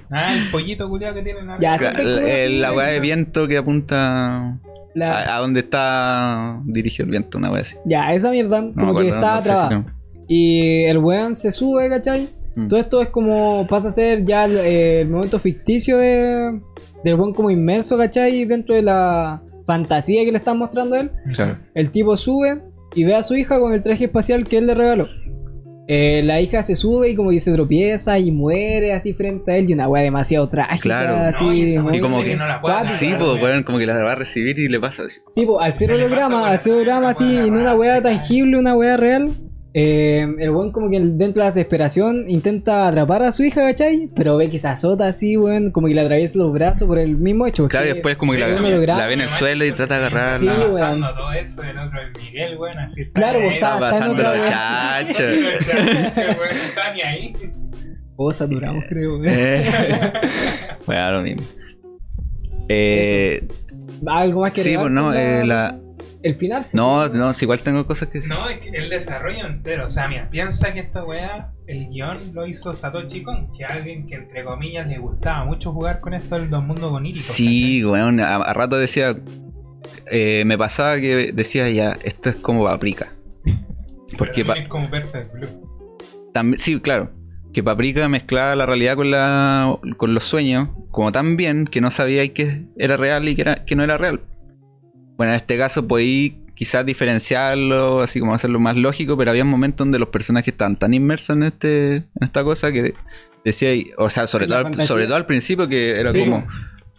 Ah, 0.09 0.35
el 0.35 0.49
pollito 0.51 0.89
culiado 0.89 1.13
que 1.15 1.21
tienen. 1.21 1.45
Ya, 1.61 1.71
La, 1.73 1.77
siempre 1.77 2.03
la- 2.03 2.19
una 2.19 2.59
la 2.69 2.73
weá 2.73 2.87
de 2.87 2.99
viento 2.99 3.47
que 3.47 3.57
apunta 3.57 4.59
La- 4.95 5.19
a, 5.19 5.37
a 5.37 5.39
donde 5.39 5.59
está 5.61 6.59
dirigido 6.65 7.05
el 7.05 7.11
viento, 7.11 7.37
una 7.37 7.51
weá 7.51 7.61
así. 7.61 7.77
ya, 7.85 8.11
esa 8.13 8.31
mierda, 8.31 8.69
como 8.73 8.95
que 8.95 9.07
estaba 9.07 9.39
si 9.39 9.47
trabada. 9.49 9.69
no. 9.69 9.85
Y 10.27 10.83
el 10.85 10.97
weón 10.97 11.35
se 11.35 11.51
sube, 11.51 11.87
¿cachai? 11.89 12.29
Mm. 12.55 12.67
Todo 12.67 12.79
esto 12.79 13.01
es 13.01 13.09
como, 13.09 13.65
pasa 13.67 13.89
a 13.89 13.91
ser 13.91 14.25
ya 14.25 14.45
el, 14.45 14.57
el 14.57 15.07
momento 15.09 15.39
ficticio 15.39 15.97
de, 15.97 16.59
del 17.03 17.15
weón 17.15 17.33
como 17.33 17.49
inmerso, 17.49 17.97
¿cachai? 17.97 18.43
Dentro 18.45 18.75
de 18.75 18.81
la 18.81 19.41
fantasía 19.73 20.23
que 20.25 20.31
le 20.31 20.37
están 20.37 20.57
mostrando 20.57 20.95
a 20.95 20.99
él. 21.01 21.11
Claro. 21.35 21.57
El 21.73 21.91
tipo 21.91 22.15
sube 22.17 22.61
y 22.95 23.03
ve 23.03 23.15
a 23.15 23.23
su 23.23 23.35
hija 23.35 23.59
con 23.59 23.73
el 23.73 23.81
traje 23.81 24.05
espacial 24.05 24.43
que 24.47 24.57
él 24.57 24.67
le 24.67 24.75
regaló. 24.75 25.07
Eh, 25.87 26.21
la 26.23 26.39
hija 26.39 26.63
se 26.63 26.75
sube 26.75 27.09
y 27.09 27.15
como 27.15 27.31
que 27.31 27.39
se 27.39 27.51
tropieza 27.51 28.17
y 28.19 28.31
muere 28.31 28.93
así 28.93 29.13
frente 29.13 29.51
a 29.51 29.57
él 29.57 29.69
y 29.69 29.73
una 29.73 29.89
weá 29.89 30.03
demasiado 30.03 30.47
trágica, 30.47 30.81
Claro. 30.81 31.15
así. 31.17 31.43
No, 31.43 31.53
y 31.53 31.63
esa 31.63 31.81
muy- 31.83 31.97
Y 31.97 31.99
como 31.99 32.23
que- 32.23 32.35
no 32.37 32.47
la 32.47 32.61
puede. 32.61 32.87
Sí, 32.87 33.07
agarrar, 33.07 33.19
pues, 33.19 33.31
weón. 33.33 33.43
weón, 33.43 33.63
como 33.63 33.77
que 33.79 33.85
la 33.87 34.01
va 34.03 34.11
a 34.13 34.15
recibir 34.15 34.57
y 34.59 34.69
le 34.69 34.79
pasa 34.79 35.03
así. 35.07 35.19
Sí, 35.29 35.45
po, 35.45 35.59
al 35.59 35.73
ser 35.73 35.91
holograma, 35.91 36.47
al 36.49 36.59
ser 36.59 36.73
holograma 36.73 37.09
así, 37.09 37.35
en 37.35 37.55
una 37.55 37.73
weá 37.75 38.01
tangible, 38.01 38.57
una 38.59 38.73
weá 38.75 38.95
real, 38.95 39.33
eh, 39.73 40.27
el 40.39 40.49
weón 40.49 40.71
como 40.73 40.89
que 40.89 40.99
dentro 40.99 41.33
de 41.33 41.39
la 41.39 41.45
desesperación 41.45 42.25
intenta 42.27 42.87
atrapar 42.89 43.23
a 43.23 43.31
su 43.31 43.43
hija, 43.43 43.61
¿cachai? 43.61 44.09
Pero 44.15 44.35
ve 44.35 44.49
que 44.49 44.59
se 44.59 44.67
azota 44.67 45.07
así, 45.07 45.37
weón, 45.37 45.71
como 45.71 45.87
que 45.87 45.93
le 45.93 46.01
atraviesa 46.01 46.39
los 46.39 46.51
brazos 46.51 46.87
por 46.87 46.97
el 46.99 47.15
mismo 47.17 47.47
hecho. 47.47 47.67
Claro, 47.69 47.85
y 47.85 47.89
que- 47.89 47.93
después 47.95 48.17
como 48.17 48.33
que 48.33 48.39
la, 48.39 48.47
la 48.49 49.07
ve 49.07 49.13
en 49.13 49.21
el 49.21 49.29
suelo 49.29 49.63
y 49.65 49.71
trata 49.71 49.99
de 49.99 50.05
agarrarla. 50.07 50.37
Sí, 50.39 50.47
Está 50.47 50.59
weón. 50.67 50.71
pasando 51.01 51.13
todo 51.15 51.31
eso, 51.33 51.63
el 51.63 51.77
otro 51.77 51.99
es 52.01 52.21
Miguel, 52.21 52.57
weón, 52.57 52.77
así 52.79 53.01
está 53.01 53.21
Claro, 53.21 53.37
ahí, 53.39 53.43
pues, 53.45 53.53
está- 53.55 53.73
Está 53.75 53.85
está 53.85 54.05
en 54.05 54.15
pasando 54.15 54.23
los 54.37 54.49
chachos. 54.49 55.41
Los 55.41 55.67
chachos, 56.13 56.37
weón, 56.37 56.49
no 56.55 56.61
está 56.63 56.93
ni 56.93 57.01
ahí. 57.01 57.35
Oh, 58.17 58.31
saturamos, 58.33 58.83
creo, 58.89 59.11
weón. 59.11 59.25
Eh, 59.27 59.63
bueno, 60.85 61.11
lo 61.13 61.21
mismo. 61.21 61.43
Eh, 62.69 63.47
Algo 64.05 64.41
más 64.41 64.51
que 64.53 64.61
sí, 64.61 64.75
pues 64.77 64.91
no, 64.91 65.13
eh, 65.13 65.43
la- 65.45 65.77
El 66.23 66.35
final. 66.35 66.67
no, 66.73 67.07
no, 67.09 67.33
si 67.33 67.45
igual 67.45 67.61
tengo 67.61 67.85
cosas 67.87 68.09
que 68.09 68.19
decir. 68.19 68.29
No, 68.31 68.47
es 68.47 68.59
que 68.59 68.69
el 68.69 68.89
desarrollo 68.89 69.45
entero, 69.47 69.85
o 69.85 69.89
sea, 69.89 70.07
mira, 70.07 70.29
piensa 70.29 70.71
que 70.71 70.81
esta 70.81 71.03
weá, 71.03 71.51
el 71.67 71.87
guion 71.89 72.33
lo 72.33 72.45
hizo 72.45 72.73
Satoshi 72.75 73.23
Kon, 73.23 73.51
que 73.57 73.65
alguien 73.65 74.05
que 74.05 74.15
entre 74.15 74.43
comillas 74.43 74.87
le 74.87 74.99
gustaba 74.99 75.45
mucho 75.45 75.71
jugar 75.73 75.99
con 75.99 76.13
esto 76.13 76.35
del 76.35 76.49
dos 76.49 76.63
mundos 76.63 76.91
oníricos. 76.91 77.23
Sí, 77.25 77.83
weón, 77.83 78.19
a, 78.19 78.35
a 78.35 78.53
rato 78.53 78.77
decía, 78.77 79.15
eh, 80.11 80.43
me 80.45 80.57
pasaba 80.57 80.95
que 80.99 81.31
decía 81.33 81.69
ya, 81.69 81.97
esto 82.03 82.29
es 82.29 82.35
como 82.35 82.65
Paprika. 82.65 83.13
Porque 84.17 84.45
pa- 84.45 84.53
es 84.53 84.67
como 84.67 84.89
Perfect 84.91 85.33
Blue. 85.33 85.47
también, 86.33 86.59
sí, 86.59 86.79
claro, 86.81 87.09
que 87.53 87.63
Paprika 87.63 88.07
mezclaba 88.09 88.55
la 88.55 88.65
realidad 88.65 88.95
con 88.95 89.09
la 89.09 89.79
con 89.97 90.13
los 90.13 90.23
sueños, 90.23 90.69
como 90.91 91.11
tan 91.11 91.35
bien 91.37 91.65
que 91.65 91.81
no 91.81 91.89
sabía 91.91 92.27
que 92.33 92.65
era 92.77 92.97
real 92.97 93.27
y 93.27 93.35
que, 93.35 93.41
era, 93.41 93.65
que 93.65 93.75
no 93.75 93.83
era 93.83 93.97
real. 93.97 94.21
Bueno, 95.21 95.33
en 95.33 95.37
este 95.37 95.55
caso 95.55 95.87
podí 95.87 96.37
quizás 96.55 96.83
diferenciarlo, 96.83 98.01
así 98.01 98.19
como 98.19 98.33
hacerlo 98.33 98.59
más 98.59 98.75
lógico, 98.75 99.15
pero 99.17 99.29
había 99.29 99.45
momentos 99.45 99.85
donde 99.85 99.99
los 99.99 100.09
personajes 100.09 100.51
estaban 100.51 100.77
tan 100.77 100.95
inmersos 100.95 101.37
en 101.37 101.43
este 101.43 101.95
en 101.97 102.05
esta 102.21 102.43
cosa 102.43 102.71
que 102.71 102.95
decía, 103.45 103.69
o 103.99 104.09
sea, 104.09 104.25
sobre 104.25 104.47
todo, 104.47 104.57
al- 104.65 104.87
sobre 104.87 105.05
todo 105.05 105.15
al 105.17 105.25
principio 105.27 105.67
que 105.67 105.99
era 105.99 106.11
Sí, 106.11 106.19
como, 106.19 106.45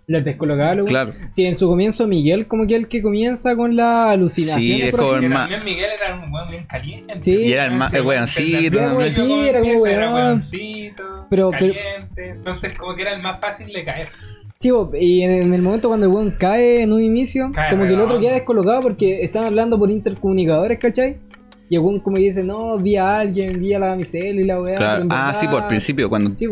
Les 0.06 0.24
descolocaba, 0.24 0.74
lo- 0.74 0.84
claro, 0.84 1.14
Sí, 1.30 1.46
en 1.46 1.54
su 1.56 1.66
comienzo 1.68 2.06
Miguel 2.06 2.46
como 2.46 2.66
que 2.66 2.76
el 2.76 2.86
que 2.88 3.02
comienza 3.02 3.56
con 3.56 3.74
la 3.76 4.10
alucinación. 4.12 4.60
Sí, 4.60 4.82
es 4.82 4.94
como 4.96 5.14
el 5.14 5.28
más- 5.28 5.48
también 5.48 5.64
Miguel 5.64 5.90
era 5.96 6.14
un 6.16 6.32
weón 6.32 6.48
bien 6.50 6.64
caliente. 6.66 7.14
Sí. 7.20 7.34
Y 7.36 7.52
era 7.52 7.64
el 7.66 7.72
más- 7.72 7.92
el 7.94 8.02
weoncito. 8.02 8.78
Sí, 9.10 9.48
era 9.48 9.60
como 9.60 9.82
weoncito, 9.82 11.26
Pero- 11.30 11.50
pero- 11.50 11.74
caliente. 11.74 12.28
Entonces, 12.30 12.72
como 12.78 12.94
que 12.94 13.02
era 13.02 13.14
el 13.14 13.22
más 13.22 13.40
fácil 13.40 13.72
de 13.72 13.84
caer. 13.84 14.08
Sí, 14.62 14.70
y 15.00 15.22
en, 15.22 15.52
el 15.52 15.60
momento 15.60 15.88
cuando 15.88 16.06
el 16.06 16.12
weón 16.12 16.30
cae 16.38 16.82
en 16.84 16.92
un 16.92 17.02
inicio, 17.02 17.50
Cae 17.52 17.70
como 17.70 17.82
que 17.82 17.88
el 17.88 17.94
otro 17.94 18.06
redondo. 18.10 18.20
queda 18.26 18.34
descolocado 18.34 18.80
porque 18.80 19.24
están 19.24 19.42
hablando 19.44 19.76
por 19.76 19.90
intercomunicadores, 19.90 20.78
¿cachai? 20.78 21.18
Y 21.68 21.74
el 21.74 21.80
weón 21.80 21.98
como 21.98 22.16
que 22.18 22.22
dice, 22.22 22.44
no, 22.44 22.78
vi 22.78 22.94
a 22.96 23.18
alguien, 23.18 23.60
vi 23.60 23.74
a 23.74 23.80
la 23.80 23.86
damisela 23.88 24.40
y 24.40 24.44
la 24.44 24.60
weá. 24.60 24.76
claro. 24.76 25.06
Ah, 25.10 25.32
sí, 25.34 25.48
por 25.48 25.66
principio, 25.66 26.08
cuando 26.08 26.30
Sí, 26.36 26.46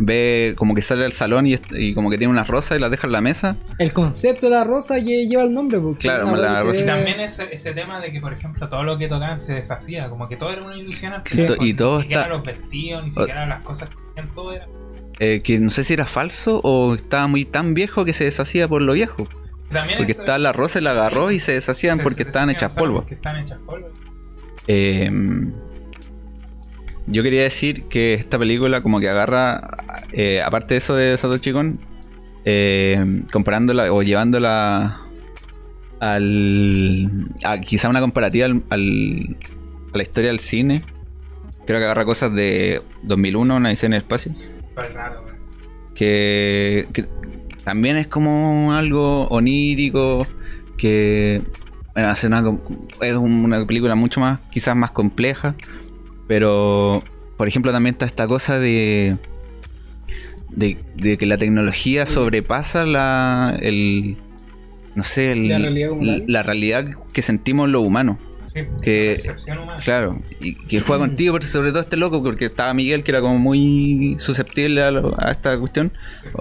ve 0.00 0.54
como 0.56 0.74
que 0.74 0.82
sale 0.82 1.04
al 1.04 1.12
salón 1.12 1.46
y, 1.46 1.94
como 1.94 2.08
que 2.10 2.18
tiene 2.18 2.32
unas 2.32 2.46
rosas 2.48 2.78
y 2.78 2.80
las 2.80 2.90
deja 2.90 3.06
en 3.06 3.12
la 3.12 3.20
mesa. 3.20 3.56
El 3.78 3.92
concepto 3.92 4.46
de 4.48 4.52
la 4.54 4.64
rosa 4.64 4.96
que 5.04 5.26
lleva 5.28 5.42
el 5.44 5.52
nombre, 5.52 5.78
porque 5.80 5.98
Claro, 6.02 6.28
una 6.28 6.38
la 6.38 6.62
rosa- 6.62 6.80
Y 6.80 6.82
ve- 6.84 6.88
también 6.88 7.20
ese, 7.20 7.48
ese 7.52 7.72
tema 7.72 8.00
de 8.00 8.10
que, 8.12 8.20
por 8.20 8.32
ejemplo, 8.32 8.68
todo 8.68 8.82
lo 8.84 8.96
que 8.98 9.06
tocaban 9.08 9.38
se 9.40 9.54
deshacía, 9.54 10.08
como 10.08 10.28
que 10.28 10.36
todo 10.36 10.50
era 10.52 10.64
una 10.66 10.76
ilusión 10.76 11.12
al 11.12 11.22
Sí. 11.24 11.42
final, 11.42 11.56
Y 11.60 11.74
todo 11.74 11.96
ni 11.98 12.02
siquiera 12.02 12.22
está- 12.22 12.34
los 12.34 12.44
vestidos, 12.44 13.04
ni 13.04 13.10
siquiera 13.12 13.46
las 13.46 13.62
cosas 13.62 13.88
que 13.90 13.94
hacían, 14.20 14.34
todo 14.34 14.52
era. 14.52 14.66
Eh, 15.20 15.40
que 15.42 15.58
no 15.58 15.70
sé 15.70 15.84
si 15.84 15.94
era 15.94 16.06
falso 16.06 16.60
o 16.62 16.94
estaba 16.94 17.26
muy 17.26 17.44
tan 17.44 17.74
viejo 17.74 18.04
que 18.04 18.12
se 18.12 18.24
deshacía 18.24 18.68
por 18.68 18.82
lo 18.82 18.92
viejo. 18.92 19.28
También 19.70 19.98
Porque 19.98 20.12
está 20.12 20.38
la 20.38 20.52
rosa 20.52 20.80
la 20.80 20.92
agarró 20.92 21.30
y 21.30 21.40
se 21.40 21.52
deshacían 21.52 21.98
se- 21.98 22.02
porque 22.02 22.22
se 22.22 22.28
estaban 22.30 22.50
hechas 22.50 22.74
polvo. 22.74 23.00
Porque 23.00 23.14
estaban 23.14 23.42
hechas 23.44 23.58
polvo. 23.66 23.88
Eh, 24.66 25.10
yo 27.06 27.22
quería 27.22 27.42
decir 27.42 27.84
que 27.84 28.14
esta 28.14 28.38
película 28.38 28.82
como 28.82 29.00
que 29.00 29.08
agarra, 29.08 29.78
eh, 30.12 30.42
aparte 30.42 30.74
de 30.74 30.78
eso 30.78 30.94
de 30.94 31.16
Satoshi 31.16 31.52
Kon, 31.52 31.80
eh, 32.44 33.22
comparándola 33.32 33.92
o 33.92 34.02
llevándola 34.02 35.00
al... 36.00 37.10
A, 37.44 37.60
quizá 37.60 37.88
una 37.88 38.00
comparativa 38.00 38.46
al, 38.46 38.62
al- 38.70 39.36
a 39.92 39.96
la 39.96 40.02
historia 40.02 40.30
del 40.30 40.38
cine. 40.38 40.82
Creo 41.66 41.78
que 41.80 41.84
agarra 41.84 42.04
cosas 42.04 42.32
de 42.34 42.80
2001, 43.02 43.56
una 43.56 43.72
escena 43.72 43.96
en 43.96 44.00
el 44.00 44.04
espacio. 44.04 44.32
Raro, 44.94 45.24
que, 45.94 46.86
que 46.92 47.06
también 47.64 47.96
es 47.96 48.06
como 48.06 48.72
algo 48.72 49.26
onírico, 49.28 50.26
que 50.76 51.42
bueno, 51.94 52.08
hace 52.08 52.28
una, 52.28 52.42
es 53.02 53.16
una 53.16 53.66
película 53.66 53.94
mucho 53.94 54.20
más, 54.20 54.40
quizás 54.50 54.76
más 54.76 54.90
compleja, 54.92 55.54
pero 56.28 57.02
por 57.36 57.48
ejemplo 57.48 57.72
también 57.72 57.94
está 57.94 58.06
esta 58.06 58.26
cosa 58.28 58.58
de, 58.58 59.16
de, 60.50 60.76
de 60.96 61.18
que 61.18 61.26
la 61.26 61.36
tecnología 61.38 62.06
sobrepasa 62.06 62.84
la, 62.84 63.56
el, 63.60 64.16
no 64.94 65.02
sé, 65.04 65.32
el- 65.32 65.48
La 65.48 65.58
realidad 65.58 65.90
tal. 65.98 66.24
la 66.26 66.42
realidad 66.42 66.86
que 67.12 67.22
sentimos 67.22 67.68
los 67.68 67.82
humanos. 67.84 68.18
Sí, 68.52 68.60
Que-. 68.82 69.18
Claro, 69.84 70.20
y 70.40 70.54
que 70.54 70.80
juega 70.80 71.06
contigo, 71.06 71.34
pero 71.34 71.46
sobre 71.46 71.70
todo 71.70 71.80
este 71.80 71.96
loco, 71.96 72.22
porque 72.22 72.46
estaba 72.46 72.72
Miguel, 72.74 73.02
que 73.04 73.10
era 73.10 73.20
como 73.20 73.38
muy 73.38 74.16
susceptible 74.18 74.82
a, 74.82 74.90
lo- 74.90 75.14
a 75.18 75.30
esta 75.30 75.58
cuestión 75.58 75.92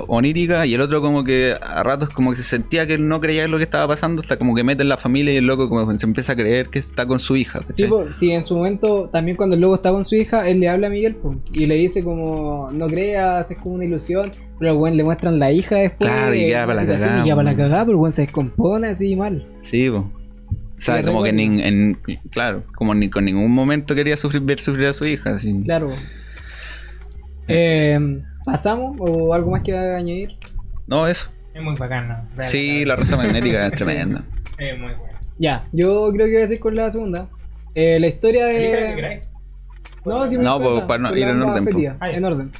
onírica, 0.07 0.65
y 0.65 0.73
el 0.73 0.81
otro 0.81 1.01
como 1.01 1.23
que 1.23 1.53
a 1.61 1.83
ratos 1.83 2.09
como 2.09 2.31
que 2.31 2.37
se 2.37 2.43
sentía 2.43 2.85
que 2.87 2.95
él 2.95 3.07
no 3.07 3.19
creía 3.19 3.43
en 3.43 3.51
lo 3.51 3.57
que 3.57 3.63
estaba 3.63 3.87
pasando, 3.87 4.21
hasta 4.21 4.37
como 4.37 4.55
que 4.55 4.63
mete 4.63 4.83
en 4.83 4.89
la 4.89 4.97
familia 4.97 5.33
y 5.33 5.37
el 5.37 5.45
loco 5.45 5.69
como 5.69 5.87
que 5.91 5.97
se 5.97 6.05
empieza 6.05 6.33
a 6.33 6.35
creer 6.35 6.69
que 6.69 6.79
está 6.79 7.05
con 7.05 7.19
su 7.19 7.35
hija. 7.35 7.61
Sí, 7.69 7.85
po, 7.85 8.11
sí, 8.11 8.31
en 8.31 8.43
su 8.43 8.55
momento, 8.57 9.09
también 9.11 9.37
cuando 9.37 9.55
el 9.55 9.61
loco 9.61 9.75
está 9.75 9.91
con 9.91 10.03
su 10.03 10.15
hija, 10.15 10.47
él 10.47 10.59
le 10.59 10.69
habla 10.69 10.87
a 10.87 10.89
Miguel 10.89 11.15
po, 11.15 11.35
y 11.51 11.65
le 11.65 11.75
dice 11.75 12.03
como, 12.03 12.69
no 12.71 12.87
creas, 12.87 13.51
es 13.51 13.57
como 13.57 13.75
una 13.75 13.85
ilusión, 13.85 14.31
pero 14.59 14.71
al 14.71 14.77
weón 14.77 14.97
le 14.97 15.03
muestran 15.03 15.39
la 15.39 15.51
hija 15.51 15.75
después, 15.75 16.09
Claro, 16.09 16.33
y 16.35 16.45
una 16.51 16.65
para 16.65 16.81
la 16.81 16.87
cagada, 16.87 17.19
y 17.19 17.23
queda 17.23 17.35
para 17.35 17.51
la 17.51 17.55
cagada, 17.57 17.85
pero 17.85 17.97
el 17.97 18.01
weón 18.01 18.11
se 18.11 18.21
descompone 18.23 18.87
así 18.87 19.15
mal. 19.15 19.45
Sí, 19.63 19.89
po. 19.89 20.11
O 20.77 20.81
sea, 20.81 21.03
como 21.03 21.23
que 21.23 21.33
ni, 21.33 21.63
en, 21.63 21.99
claro, 22.29 22.63
como 22.75 22.93
ni 22.93 23.09
con 23.09 23.25
ningún 23.25 23.51
momento 23.51 23.95
quería 23.95 24.15
sufrir, 24.15 24.43
ver 24.43 24.59
sufrir 24.59 24.87
a 24.87 24.93
su 24.93 25.05
hija. 25.05 25.35
Así. 25.35 25.63
Claro. 25.63 25.89
Eh, 27.47 28.21
¿Pasamos 28.45 28.95
o 28.99 29.33
algo 29.33 29.51
más 29.51 29.63
que 29.63 29.75
añadir? 29.75 30.37
No, 30.85 31.07
eso. 31.07 31.29
Es 31.53 31.61
muy 31.61 31.73
bacana. 31.75 32.29
Vean, 32.35 32.49
Sí, 32.49 32.85
la 32.85 32.95
raza 32.95 33.17
magnética 33.17 33.65
es 33.65 33.71
tremenda. 33.83 34.23
Es 34.57 34.77
muy 34.79 34.93
buena. 34.93 35.19
Ya, 35.39 35.67
yo 35.71 36.11
creo 36.13 36.25
que 36.27 36.31
voy 36.33 36.37
a 36.37 36.41
decir 36.41 36.59
con 36.59 36.75
la 36.75 36.89
segunda. 36.91 37.27
Eh, 37.73 37.99
la 37.99 38.07
historia 38.07 38.45
de... 38.45 39.21
No, 40.05 40.25
sí, 40.27 40.37
me 40.37 40.43
No, 40.43 40.61
pues, 40.61 40.79
para 40.81 40.99
no 40.99 41.15
ir 41.15 41.27
en 41.27 41.39
bomba 41.39 41.53
orden, 41.53 41.65
fétida, 41.65 41.93
po. 41.93 41.97
Ah, 42.01 42.11
en 42.11 42.23
orden. 42.23 42.51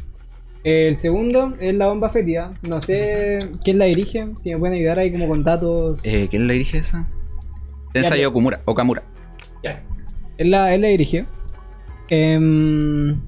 El 0.64 0.98
segundo 0.98 1.56
es 1.60 1.74
la 1.76 1.88
bomba 1.88 2.10
fétida. 2.10 2.54
No 2.62 2.82
sé 2.82 3.40
quién 3.64 3.78
la 3.78 3.86
dirige, 3.86 4.28
si 4.36 4.52
me 4.52 4.58
pueden 4.58 4.76
ayudar 4.78 5.00
ahí 5.00 5.12
como 5.12 5.28
con 5.28 5.44
datos. 5.44 6.06
Eh, 6.06 6.28
¿Quién 6.30 6.48
la 6.48 6.54
dirige 6.54 6.80
esa? 6.80 7.08
Tensai 8.02 8.26
Okumura, 8.26 8.62
Okamura. 8.66 9.04
Ya. 9.64 9.84
Él 10.38 10.52
la, 10.52 10.74
él 10.74 10.82
la 10.82 10.88
dirigió. 10.90 11.26
Em, 12.10 13.20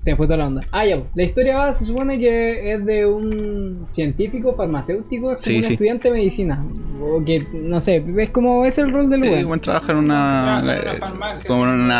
se 0.00 0.12
me 0.12 0.16
fue 0.16 0.26
toda 0.26 0.36
la 0.38 0.46
onda. 0.46 0.60
Ah, 0.70 0.86
ya. 0.86 1.02
La 1.16 1.22
historia 1.24 1.56
va, 1.56 1.72
se 1.72 1.84
supone 1.84 2.18
que 2.18 2.72
es 2.74 2.84
de 2.86 3.04
un 3.06 3.84
científico 3.88 4.54
farmacéutico, 4.54 5.32
es 5.32 5.38
como 5.38 5.42
Sí, 5.42 5.56
un 5.56 5.62
sí. 5.64 5.72
estudiante 5.72 6.08
de 6.08 6.14
medicina. 6.14 6.64
O 7.00 7.24
que, 7.24 7.44
no 7.52 7.80
sé, 7.80 8.04
es 8.16 8.30
como, 8.30 8.64
es 8.64 8.78
el 8.78 8.92
rol 8.92 9.10
del 9.10 9.22
Sí, 9.22 9.28
lugar. 9.28 9.44
bueno, 9.46 9.60
trabaja 9.60 9.92
en 9.92 9.98
una, 9.98 10.62
Trabaja 10.64 10.80
en 10.82 10.84
una 10.84 10.92
eh, 10.94 10.98
farmacia, 11.00 11.48
como 11.48 11.64
en 11.66 11.90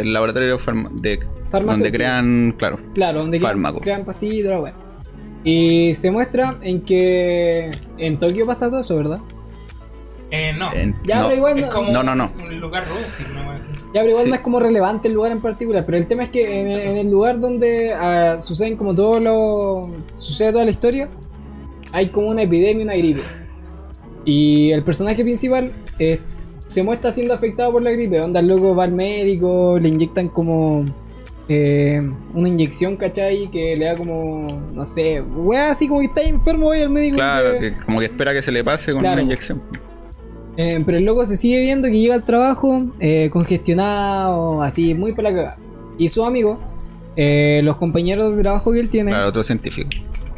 el 0.00 0.12
laboratorio 0.12 0.58
farma- 0.58 0.90
de 1.00 1.18
donde 1.50 1.90
crean, 1.92 2.54
claro. 2.58 2.78
Claro, 2.94 3.20
donde 3.20 3.38
crean, 3.38 3.52
Fármaco. 3.52 3.80
crean 3.80 4.04
pastillas 4.04 4.46
y 4.46 4.62
wea. 4.62 4.74
Y 5.44 5.94
se 5.94 6.10
muestra 6.10 6.50
en 6.60 6.82
que 6.82 7.70
en 7.96 8.18
Tokio 8.18 8.44
pasa 8.44 8.68
todo 8.68 8.80
eso, 8.80 8.96
¿verdad? 8.96 9.20
Eh, 10.30 10.52
no. 10.52 10.72
En- 10.72 10.94
Ya, 11.04 11.20
no, 11.20 11.24
pero 11.26 11.36
igual 11.36 11.58
es 11.60 11.66
no, 11.66 11.72
como 11.72 11.92
No, 11.92 12.02
no, 12.02 12.14
no. 12.16 12.32
un 12.42 12.60
lugar 12.60 12.84
rústico, 12.88 13.30
no 13.34 13.44
voy 13.44 13.54
a 13.54 13.58
decir. 13.58 13.70
Ya, 13.76 14.00
pero 14.00 14.08
igual 14.08 14.24
Sí. 14.24 14.28
no 14.30 14.34
es 14.34 14.40
como 14.40 14.58
relevante 14.60 15.08
el 15.08 15.14
lugar 15.14 15.30
en 15.32 15.40
particular, 15.40 15.84
pero 15.86 15.98
el 15.98 16.06
tema 16.08 16.24
es 16.24 16.30
que 16.30 16.60
en 16.60 16.66
el, 16.66 16.80
en 16.80 16.96
el 16.96 17.10
lugar 17.10 17.38
donde 17.38 17.92
ah, 17.94 18.38
suceden 18.40 18.76
como 18.76 18.94
todo 18.94 19.20
lo... 19.20 19.90
sucede 20.18 20.50
toda 20.52 20.64
la 20.64 20.70
historia, 20.70 21.08
hay 21.92 22.08
como 22.08 22.28
una 22.28 22.42
epidemia, 22.42 22.84
una 22.84 22.94
gripe. 22.96 23.22
Y 24.24 24.72
el 24.72 24.82
personaje 24.82 25.22
principal 25.22 25.72
eh, 26.00 26.18
se 26.66 26.82
muestra 26.82 27.12
siendo 27.12 27.32
afectado 27.32 27.70
por 27.70 27.82
la 27.82 27.90
gripe, 27.92 28.20
onda 28.20 28.40
el 28.40 28.48
loco 28.48 28.74
va 28.74 28.82
al 28.84 28.92
médico, 28.92 29.78
le 29.80 29.88
inyectan 29.88 30.28
como 30.28 30.84
eh, 31.48 32.00
una 32.34 32.48
inyección, 32.48 32.96
¿cachai? 32.96 33.48
Que 33.52 33.76
le 33.76 33.84
da 33.84 33.94
como, 33.94 34.48
no 34.74 34.84
sé, 34.84 35.20
wea, 35.22 35.70
así 35.70 35.86
como 35.86 36.00
que 36.00 36.06
está 36.06 36.22
enfermo 36.22 36.66
voy 36.66 36.80
al 36.80 36.90
médico. 36.90 37.14
Claro, 37.14 37.52
que- 37.60 37.70
que 37.74 37.76
como 37.84 38.00
que 38.00 38.06
espera 38.06 38.32
que 38.32 38.42
se 38.42 38.50
le 38.50 38.64
pase 38.64 38.90
con 38.90 39.00
Claro. 39.02 39.14
una 39.14 39.22
inyección. 39.22 39.62
Eh, 40.56 40.78
pero 40.84 40.98
el 40.98 41.04
loco 41.04 41.24
se 41.26 41.36
sigue 41.36 41.60
viendo 41.60 41.88
que 41.88 41.98
llega 41.98 42.14
al 42.14 42.24
trabajo 42.24 42.78
eh, 43.00 43.28
congestionado, 43.32 44.62
así, 44.62 44.94
muy 44.94 45.12
para 45.12 45.30
la 45.30 45.36
cagada. 45.36 45.58
Y 45.98 46.08
su 46.08 46.24
amigo, 46.24 46.58
eh, 47.16 47.60
los 47.62 47.76
compañeros 47.76 48.36
de 48.36 48.42
trabajo 48.42 48.72
que 48.72 48.80
él 48.80 48.88
tiene, 48.90 49.10
Claro, 49.10 49.28
otro 49.28 49.42
científico. 49.42 49.90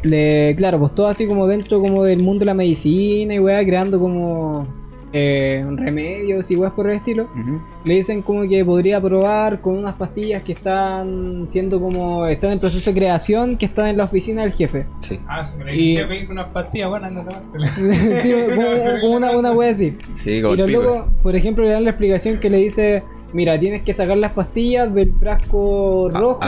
le, 0.03 0.53
claro, 0.57 0.79
pues 0.79 0.93
todo 0.95 1.07
así 1.07 1.27
como 1.27 1.47
dentro 1.47 1.79
como 1.79 2.03
del 2.03 2.19
mundo 2.23 2.39
de 2.39 2.45
la 2.45 2.53
medicina 2.53 3.33
y 3.33 3.39
weá, 3.39 3.63
creando 3.65 3.99
como 3.99 4.67
eh, 5.11 5.65
remedios 5.75 6.51
y 6.51 6.55
weas 6.55 6.73
por 6.73 6.87
el 6.89 6.95
estilo. 6.95 7.27
Le 7.83 7.95
dicen 7.95 8.21
como 8.21 8.47
que 8.47 8.63
podría 8.63 9.01
probar 9.01 9.59
con 9.61 9.77
unas 9.77 9.97
pastillas 9.97 10.43
que 10.43 10.51
están 10.51 11.45
siendo 11.49 11.79
como, 11.81 12.25
están 12.27 12.51
en 12.51 12.59
proceso 12.59 12.91
de 12.91 12.95
creación, 12.99 13.57
que 13.57 13.65
están 13.65 13.87
en 13.87 13.97
la 13.97 14.03
oficina 14.03 14.43
del 14.43 14.51
jefe. 14.53 14.85
Sí, 15.01 15.19
Ah, 15.27 15.43
si 15.43 15.57
me 15.57 15.65
lo 15.65 15.73
Y- 15.73 15.97
me 16.07 16.21
hizo 16.21 16.31
unas 16.33 16.47
pastillas 16.49 16.89
buenas, 16.89 17.11
no 17.11 17.23
tomártelas. 17.23 17.71
sí, 18.21 18.33
como, 18.55 18.99
como 19.01 19.15
una, 19.15 19.31
una 19.31 19.51
wea 19.53 19.71
así. 19.71 19.97
sí, 20.15 20.41
como 20.41 20.53
Y 20.53 20.57
los 20.57 20.69
locos, 20.71 21.05
por 21.23 21.35
ejemplo, 21.35 21.63
le 21.63 21.71
dan 21.71 21.83
la 21.85 21.89
explicación 21.91 22.39
que 22.39 22.49
le 22.49 22.57
dice, 22.57 23.03
mira, 23.33 23.59
tienes 23.59 23.81
que 23.81 23.93
sacar 23.93 24.17
las 24.17 24.33
pastillas 24.33 24.93
del 24.93 25.13
frasco 25.19 26.07
A- 26.13 26.19
rojo, 26.19 26.39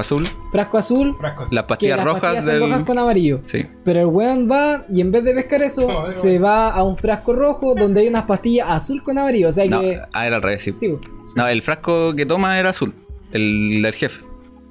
Azul. 0.00 0.26
Frasco 0.50 0.78
azul. 0.78 1.16
frasco 1.18 1.42
azul. 1.44 1.54
Las 1.54 1.64
pastillas 1.64 1.96
las 1.98 2.06
rojas 2.06 2.20
pastillas 2.34 2.44
son 2.44 2.60
rojas 2.70 2.84
con 2.84 2.98
amarillo. 2.98 3.40
Sí. 3.44 3.66
Pero 3.84 4.00
el 4.00 4.06
weón 4.06 4.48
va 4.50 4.84
y 4.88 5.00
en 5.00 5.10
vez 5.12 5.24
de 5.24 5.34
pescar 5.34 5.62
eso, 5.62 5.86
No, 5.90 6.10
se 6.10 6.38
no. 6.38 6.44
va 6.46 6.70
a 6.70 6.82
un 6.82 6.96
frasco 6.96 7.32
rojo 7.34 7.74
donde 7.74 8.00
hay 8.00 8.08
unas 8.08 8.24
pastillas 8.24 8.68
azul 8.68 9.02
con 9.02 9.18
amarillo. 9.18 9.48
O 9.48 9.52
sea 9.52 9.66
No, 9.66 9.80
que... 9.80 9.98
ah, 10.12 10.26
era 10.26 10.36
al 10.36 10.42
revés, 10.42 10.62
sí. 10.62 10.72
Sí, 10.76 10.94
No, 11.36 11.46
el 11.48 11.62
frasco 11.62 12.14
que 12.14 12.24
toma 12.26 12.58
era 12.58 12.70
azul. 12.70 12.94
El 13.32 13.82
del 13.82 13.94
jefe. 13.94 14.20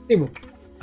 sí, 0.10 0.18
po. 0.18 0.30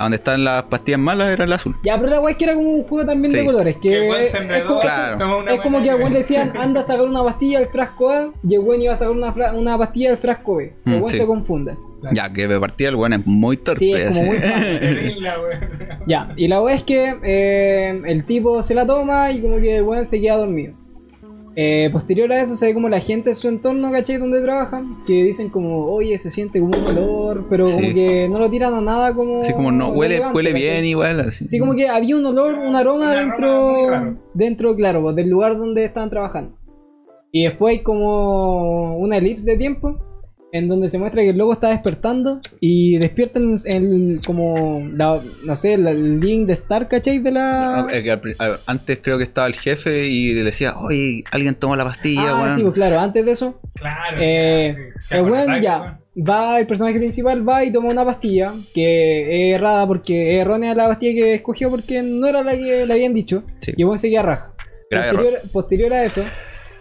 A 0.01 0.05
donde 0.05 0.15
están 0.15 0.43
las 0.43 0.63
pastillas 0.63 0.99
malas 0.99 1.29
era 1.29 1.43
el 1.43 1.53
azul. 1.53 1.75
Ya, 1.83 1.95
pero 1.97 2.09
la 2.09 2.19
weá 2.19 2.31
es 2.31 2.37
que 2.37 2.45
era 2.45 2.55
como 2.55 2.69
un 2.71 2.83
juego 2.83 3.05
también 3.05 3.31
de 3.31 3.45
colores. 3.45 3.77
Que 3.77 4.21
es, 4.23 4.31
como, 4.65 4.79
Claro. 4.79 5.41
es 5.47 5.59
que 5.61 5.67
al 5.69 5.85
idea. 5.85 6.09
le 6.09 6.17
decían, 6.17 6.53
anda 6.57 6.79
a 6.79 6.83
sacar 6.83 7.05
una 7.05 7.23
pastilla 7.23 7.59
del 7.59 7.67
frasco 7.67 8.09
A 8.09 8.31
y 8.47 8.55
el 8.55 8.61
weón 8.61 8.81
iba 8.81 8.93
a 8.93 8.95
sacar 8.95 9.13
una, 9.13 9.31
una 9.53 9.77
pastilla 9.77 10.09
del 10.09 10.17
frasco 10.17 10.55
B. 10.55 10.73
El 10.85 11.01
Mm, 11.01 11.07
sí. 11.07 11.17
se 11.17 11.25
confunde. 11.27 11.71
así. 11.73 11.85
Ya, 12.13 12.33
que 12.33 12.47
de 12.47 12.59
partida 12.59 12.89
el 12.89 12.95
weón 12.95 13.13
es 13.13 13.27
muy 13.27 13.57
torpe. 13.57 13.79
Sí, 13.79 13.93
es 13.93 14.17
como 14.17 14.31
así. 14.31 14.39
muy. 14.87 15.21
Ya, 16.07 16.33
y 16.35 16.47
la 16.47 16.61
weá 16.63 16.73
es 16.75 16.81
que 16.83 17.15
eh, 17.23 18.01
el 18.07 18.25
tipo 18.25 18.63
se 18.63 18.73
la 18.73 18.87
toma 18.87 19.31
y 19.31 19.39
como 19.39 19.57
que 19.59 19.77
el 19.77 19.83
weón 19.83 20.03
se 20.03 20.19
queda 20.19 20.37
dormido. 20.37 20.73
Eh, 21.55 21.89
posterior 21.91 22.31
a 22.31 22.41
eso 22.41 22.55
se 22.55 22.67
ve 22.67 22.73
como 22.73 22.87
la 22.87 23.01
gente 23.01 23.31
en 23.31 23.35
su 23.35 23.49
entorno, 23.49 23.91
¿cachai? 23.91 24.17
Donde 24.17 24.41
trabajan, 24.41 25.03
que 25.05 25.13
dicen 25.23 25.49
como, 25.49 25.85
oye, 25.87 26.17
se 26.17 26.29
siente 26.29 26.61
como 26.61 26.77
un 26.77 26.85
olor, 26.85 27.47
pero 27.49 27.65
como 27.65 27.93
que 27.93 28.29
no 28.31 28.39
lo 28.39 28.49
tiran 28.49 28.73
a 28.73 28.79
nada 28.81 29.13
como... 29.13 29.41
Así 29.41 29.51
como 29.53 29.71
no, 29.71 29.89
huele, 29.89 30.21
huele 30.33 30.51
¿cachai? 30.51 30.61
bien 30.61 30.85
igual, 30.85 31.19
así. 31.19 31.45
Sí, 31.47 31.59
como 31.59 31.75
que 31.75 31.89
había 31.89 32.15
un 32.15 32.25
olor, 32.25 32.53
un 32.53 32.75
aroma 32.75 33.05
Un 33.05 33.11
aroma 33.11 33.15
dentro, 33.15 33.89
raro. 33.89 34.15
dentro, 34.33 34.75
claro, 34.75 35.01
pues, 35.01 35.15
del 35.15 35.29
lugar 35.29 35.57
donde 35.57 35.83
estaban 35.83 36.09
trabajando. 36.09 36.55
Y 37.33 37.43
después 37.43 37.77
hay 37.77 37.83
como 37.83 38.97
una 38.97 39.17
elipse 39.17 39.45
de 39.45 39.57
tiempo 39.57 39.97
en 40.53 40.67
donde 40.67 40.87
se 40.89 40.97
muestra 40.99 41.21
que 41.21 41.29
el 41.29 41.37
loco 41.37 41.53
está 41.53 41.69
despertando 41.69 42.41
y 42.59 42.97
despierta 42.97 43.39
en 43.39 43.55
el, 43.65 44.21
como, 44.25 44.85
la- 44.93 45.21
no 45.45 45.55
sé, 45.55 45.77
la- 45.77 45.91
el 45.91 46.19
link 46.19 46.45
de 46.47 46.53
Star, 46.53 46.87
¿cachai? 46.87 47.19
De 47.19 47.31
la... 47.31 47.79
Ah, 47.81 47.87
eh, 47.91 48.19
Antes 48.65 48.99
creo 49.01 49.17
que 49.17 49.23
estaba 49.23 49.47
el 49.47 49.55
jefe 49.55 50.07
y 50.07 50.33
le 50.33 50.43
decía, 50.43 50.75
oye, 50.77 51.23
alguien 51.31 51.55
tomó 51.55 51.75
la 51.75 51.85
pastilla, 51.85 52.23
Ah, 52.45 52.53
sí, 52.55 52.61
pues 52.61 52.73
claro, 52.73 52.99
antes 52.99 53.25
de 53.25 53.31
eso, 53.31 53.61
Claro. 53.75 54.17
eh, 54.19 54.75
ya, 54.77 54.83
sí. 54.83 55.07
¿Te 55.09 55.15
el 55.15 55.21
acordás 55.21 55.47
weón 55.47 55.59
que, 55.59 55.63
ya 55.65 55.99
va, 56.29 56.59
el 56.59 56.67
personaje 56.67 56.97
principal 56.99 57.47
va 57.47 57.63
y 57.63 57.71
toma 57.71 57.89
una 57.89 58.03
pastilla 58.03 58.53
que 58.73 59.51
es 59.51 59.55
errada 59.55 59.87
porque 59.87 60.31
es 60.35 60.41
errónea 60.41 60.75
la 60.75 60.87
pastilla 60.89 61.13
que 61.13 61.33
escogió 61.35 61.69
porque 61.69 62.03
no 62.03 62.27
era 62.27 62.43
la 62.43 62.51
que 62.57 62.85
le 62.85 62.93
habían 62.93 63.13
dicho 63.13 63.43
Sí. 63.61 63.71
y 63.77 63.81
el 63.81 63.87
weón 63.87 63.97
se 63.99 64.09
queda 64.09 64.23
raja. 64.23 64.53
Posterior, 64.89 65.33
posterior 65.53 65.93
a 65.93 66.03
eso, 66.03 66.21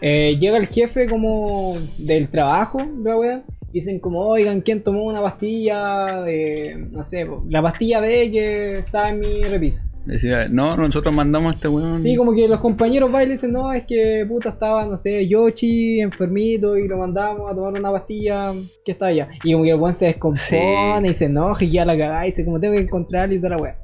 eh, 0.01 0.37
llega 0.41 0.57
el 0.57 0.67
jefe 0.67 1.07
como 1.07 1.79
del 1.99 2.29
trabajo 2.29 2.79
de 2.85 3.09
la 3.11 3.17
weá 3.17 3.43
Dicen 3.73 4.01
como, 4.01 4.27
oigan, 4.27 4.63
¿quién 4.63 4.83
tomó 4.83 5.05
una 5.05 5.23
pastilla 5.23 6.23
de, 6.23 6.89
no 6.91 7.03
sé, 7.05 7.27
la 7.49 7.63
pastilla 7.63 8.01
B 8.01 8.31
que 8.33 8.79
está 8.79 9.11
en 9.11 9.21
mi 9.21 9.43
repisa? 9.45 9.87
Decía, 10.07 10.49
no, 10.49 10.77
nosotros 10.77 11.15
mandamos 11.15 11.53
a 11.53 11.55
este 11.57 11.69
weón. 11.69 12.01
Sí, 12.01 12.17
como 12.17 12.33
que 12.33 12.49
los 12.49 12.59
compañeros 12.59 13.13
van 13.13 13.23
y 13.23 13.27
le 13.27 13.31
dicen, 13.33 13.53
no, 13.53 13.73
es 13.73 13.85
que 13.85 14.25
puta 14.27 14.49
estaba, 14.49 14.87
no 14.87 14.97
sé, 14.97 15.29
Yoshi 15.29 16.01
enfermito 16.01 16.77
y 16.77 16.89
lo 16.89 16.97
mandamos 16.99 17.53
a 17.53 17.55
tomar 17.55 17.79
una 17.79 17.93
pastilla 17.93 18.53
que 18.85 18.93
está 18.93 19.07
allá. 19.07 19.29
Y 19.45 19.53
como 19.53 19.63
que 19.65 19.71
el 19.71 19.77
weón 19.77 19.93
se 19.93 20.07
descompone 20.07 21.03
Sí. 21.03 21.09
y 21.11 21.15
se 21.15 21.27
enoja 21.27 21.65
y 21.65 21.71
ya 21.71 21.85
la 21.85 21.97
cagá 21.97 22.25
y 22.25 22.27
dice, 22.31 22.45
como 22.45 22.59
tengo 22.59 22.75
que 22.75 22.81
encontrarle 22.81 23.37
y 23.37 23.39
toda 23.39 23.51
la 23.51 23.59
weá. 23.63 23.77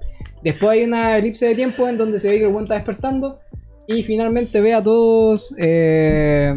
Después 0.43 0.71
hay 0.79 0.85
una 0.85 1.17
elipse 1.19 1.47
de 1.47 1.55
tiempo 1.55 1.87
en 1.87 1.97
donde 1.97 2.19
se 2.19 2.29
ve 2.31 2.39
que 2.39 2.45
el 2.45 2.49
weón 2.51 2.65
está 2.65 2.75
despertando 2.75 3.39
y 3.87 4.03
finalmente 4.03 4.61
ve 4.61 4.75
a 4.75 4.83
todos 4.83 5.55
eh, 5.59 6.53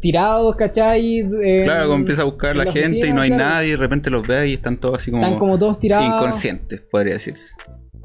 tirados, 0.00 0.56
¿cachai? 0.56 1.18
En- 1.20 1.62
Claro, 1.64 1.84
como 1.86 2.00
empieza 2.00 2.22
a 2.22 2.24
buscar 2.26 2.56
la, 2.56 2.70
gente 2.72 3.06
y 3.06 3.12
no 3.12 3.20
hay 3.22 3.30
claro. 3.30 3.44
nadie, 3.44 3.68
y 3.68 3.70
de 3.72 3.76
repente 3.76 4.10
los 4.10 4.26
ve 4.26 4.48
y 4.48 4.54
están 4.54 4.76
todos 4.78 4.98
así 4.98 5.10
como, 5.10 5.22
Están 5.22 5.38
como 5.38 5.58
todos 5.58 5.78
tirados. 5.78 6.06
inconscientes, 6.06 6.80
podría 6.90 7.14
decirse. 7.14 7.52
Por 7.92 8.00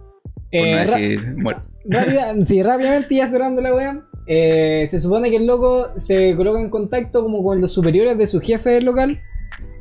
Eh, 0.52 0.72
no 0.72 0.78
decir. 0.80 1.36
Rápida- 1.86 2.36
sí, 2.44 2.62
rápidamente 2.64 3.16
ya 3.16 3.28
cerrando 3.28 3.62
la 3.62 3.74
wea. 3.74 4.02
eh, 4.32 4.84
se 4.86 5.00
supone 5.00 5.30
que 5.32 5.38
el 5.38 5.48
loco 5.48 5.88
se 5.98 6.36
coloca 6.36 6.60
en 6.60 6.70
contacto 6.70 7.24
como 7.24 7.44
con 7.44 7.60
los 7.62 7.72
superiores 7.74 8.16
de 8.18 8.28
su 8.28 8.40
jefe 8.40 8.70
del 8.72 8.86
local 8.86 9.20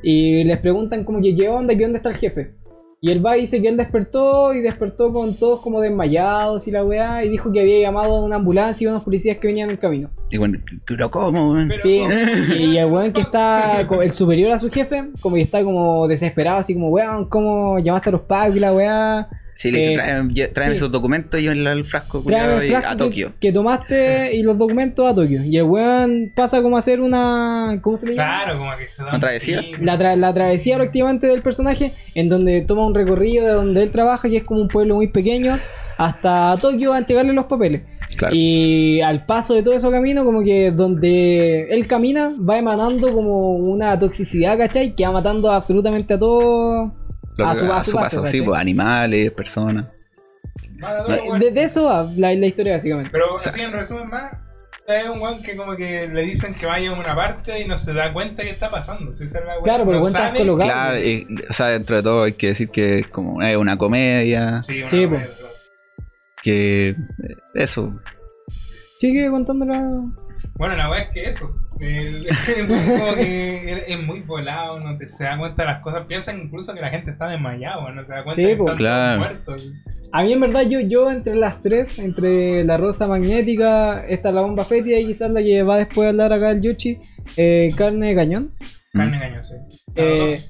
y 0.02 0.42
les 0.44 0.56
preguntan 0.58 1.04
como 1.04 1.20
que 1.20 1.34
qué 1.34 1.48
onda, 1.50 1.74
qué 1.76 1.84
onda 1.84 1.98
está 1.98 2.08
el 2.08 2.16
jefe. 2.16 2.52
Y 3.00 3.12
él 3.12 3.24
va 3.24 3.36
y 3.36 3.42
dice 3.42 3.62
que 3.62 3.68
él 3.68 3.76
despertó 3.76 4.52
y 4.52 4.60
despertó 4.60 5.12
con 5.12 5.36
todos 5.36 5.60
como 5.60 5.80
desmayados 5.80 6.66
y 6.66 6.72
la 6.72 6.84
weá 6.84 7.24
y 7.24 7.28
dijo 7.28 7.52
que 7.52 7.60
había 7.60 7.78
llamado 7.80 8.16
a 8.16 8.24
una 8.24 8.34
ambulancia 8.36 8.84
y 8.84 8.88
unos 8.88 9.04
policías 9.04 9.36
que 9.36 9.46
venían 9.46 9.70
en 9.70 9.76
camino. 9.76 10.10
Y 10.32 10.36
bueno, 10.36 10.58
¿pero 10.84 11.08
cómo, 11.08 11.52
weón? 11.52 11.70
Sí, 11.76 12.02
y 12.58 12.76
el 12.76 12.86
weón 12.90 13.12
que 13.12 13.20
está, 13.20 13.84
co- 13.86 14.02
el 14.02 14.10
superior 14.10 14.50
a 14.50 14.58
su 14.58 14.68
jefe, 14.68 15.04
como 15.20 15.36
que 15.36 15.42
está 15.42 15.62
como 15.62 16.08
desesperado, 16.08 16.58
así 16.58 16.74
como, 16.74 16.88
weón, 16.88 17.26
¿cómo 17.28 17.78
llamaste 17.78 18.08
a 18.08 18.12
los 18.12 18.22
pagos 18.22 18.56
y 18.56 18.60
la 18.60 18.72
weá? 18.74 19.28
Sí, 19.60 19.72
le 19.72 19.78
dice, 19.80 19.92
Eh, 19.94 20.48
tráeme, 20.54 20.76
esos 20.76 20.92
documentos 20.92 21.40
y 21.40 21.42
yo 21.42 21.50
en 21.50 21.64
la- 21.64 21.72
el 21.72 21.84
frasco 21.84 22.22
Tráeme 22.24 22.46
culiao, 22.46 22.60
el 22.60 22.66
y 22.66 22.70
frasco 22.70 22.88
a 22.90 22.96
Tokio. 22.96 23.32
Que, 23.40 23.50
tomaste 23.52 24.30
y 24.36 24.42
los 24.42 24.56
documentos 24.56 25.04
a 25.10 25.12
Tokio. 25.16 25.42
Y 25.42 25.56
el 25.56 25.64
weón 25.64 26.30
pasa 26.36 26.62
como 26.62 26.76
a 26.76 26.78
hacer 26.78 27.00
una. 27.00 27.80
¿Cómo 27.82 27.96
se 27.96 28.06
le 28.06 28.14
llama? 28.14 28.44
Claro, 28.44 28.58
como 28.60 28.70
que 28.78 28.86
se 28.86 29.02
da 29.02 29.08
¿Una 29.08 29.14
un 29.16 29.20
travesía? 29.20 29.62
La, 29.80 29.98
tra- 29.98 30.14
la 30.14 30.32
travesía 30.32 30.76
prácticamente 30.76 31.26
del 31.26 31.42
personaje, 31.42 31.92
en 32.14 32.28
donde 32.28 32.60
toma 32.60 32.86
un 32.86 32.94
recorrido 32.94 33.46
de 33.46 33.52
donde 33.52 33.82
él 33.82 33.90
trabaja, 33.90 34.28
que 34.30 34.36
es 34.36 34.44
como 34.44 34.60
un 34.60 34.68
pueblo 34.68 34.94
muy 34.94 35.08
pequeño, 35.08 35.58
hasta 35.96 36.56
Tokio 36.60 36.92
a 36.92 36.98
entregarle 36.98 37.32
los 37.32 37.46
papeles. 37.46 37.82
Claro. 38.16 38.32
Y 38.36 39.00
al 39.00 39.26
paso 39.26 39.54
de 39.54 39.64
todo 39.64 39.74
ese 39.74 39.90
camino, 39.90 40.24
como 40.24 40.44
que 40.44 40.70
donde 40.70 41.62
él 41.70 41.86
camina, 41.88 42.32
va 42.48 42.58
emanando 42.58 43.12
como 43.12 43.56
una 43.56 43.98
toxicidad, 43.98 44.56
¿cachai? 44.56 44.94
Que 44.94 45.04
va 45.04 45.10
matando 45.10 45.50
absolutamente 45.50 46.14
a 46.14 46.18
todo. 46.20 46.94
Lo 47.38 47.46
a 47.48 47.52
que- 47.52 47.58
su, 47.60 47.72
a 47.72 47.82
su 47.82 47.92
paso, 47.96 48.26
sí, 48.26 48.42
pues 48.42 48.58
animales, 48.60 49.30
personas. 49.32 49.86
No, 50.78 51.38
de 51.38 51.62
eso 51.62 51.84
va 51.84 52.10
la, 52.16 52.34
la 52.34 52.46
historia, 52.46 52.74
básicamente. 52.74 53.10
Pero 53.10 53.38
sea- 53.38 53.50
así 53.52 53.60
en 53.62 53.72
resumen 53.72 54.08
más, 54.08 54.32
es 54.86 55.08
un 55.08 55.20
weón 55.20 55.42
que 55.42 55.56
como 55.56 55.74
que 55.76 56.08
le 56.08 56.22
dicen 56.22 56.54
que 56.54 56.66
vaya 56.66 56.90
a 56.90 56.92
una 56.98 57.14
parte 57.14 57.60
y 57.60 57.64
no 57.64 57.76
se 57.76 57.92
da 57.92 58.12
cuenta 58.12 58.42
que 58.42 58.50
está 58.50 58.70
pasando. 58.70 59.14
Si 59.16 59.26
Claro, 59.28 59.84
pero 59.86 60.00
no 60.00 60.08
sabe- 60.08 60.32
descolocado. 60.32 60.70
Claro, 60.70 60.98
y, 60.98 61.26
o 61.48 61.52
sea, 61.52 61.66
dentro 61.68 61.96
de 61.96 62.02
todo 62.02 62.24
hay 62.24 62.32
que 62.32 62.48
decir 62.48 62.68
que 62.70 63.00
es 63.00 63.06
como 63.08 63.42
es 63.42 63.56
una 63.56 63.76
comedia, 63.76 64.62
Sí, 64.66 64.80
una 64.80 64.90
Sí, 64.90 65.06
claro. 65.08 65.26
que 66.42 66.88
eh, 66.90 66.96
eso. 67.54 67.92
Sigue 68.98 69.28
contándola. 69.30 70.00
Bueno, 70.54 70.76
la 70.76 70.90
weá 70.90 71.02
es 71.02 71.10
que 71.10 71.28
eso. 71.28 71.54
es 73.86 74.02
muy 74.06 74.20
volado, 74.20 74.80
no 74.80 74.96
te 74.98 75.06
se 75.08 75.24
da 75.24 75.38
cuenta 75.38 75.62
de 75.62 75.68
las 75.68 75.82
cosas. 75.82 76.06
Piensan 76.06 76.40
incluso 76.40 76.74
que 76.74 76.80
la 76.80 76.90
gente 76.90 77.10
está 77.10 77.28
desmayada, 77.28 77.90
no 77.92 78.02
se 78.06 78.12
da 78.12 78.24
cuenta 78.24 78.34
Sí, 78.34 78.46
que 78.46 78.56
po. 78.56 78.70
están 78.70 78.76
todos 78.76 78.78
Claro. 78.78 79.18
muertos. 79.20 79.70
A 80.10 80.22
mí 80.22 80.32
en 80.32 80.40
verdad 80.40 80.62
yo, 80.62 80.80
yo 80.80 81.10
entre 81.10 81.34
las 81.36 81.60
tres, 81.62 81.98
entre 81.98 82.64
la 82.64 82.76
rosa 82.78 83.06
magnética, 83.06 84.04
esta 84.06 84.32
la 84.32 84.40
bomba 84.40 84.64
fétida 84.64 84.98
y 84.98 85.06
quizás 85.06 85.30
la 85.30 85.42
que 85.42 85.62
va 85.62 85.76
después 85.76 86.06
a 86.06 86.08
hablar 86.10 86.32
acá 86.32 86.50
el 86.52 86.62
Yuchi, 86.62 86.98
eh, 87.36 87.70
carne 87.76 88.08
de 88.08 88.14
cañón. 88.14 88.52
Carne 88.92 89.16
engaño, 89.16 89.42
sí. 89.42 89.54
Eh, 89.96 90.44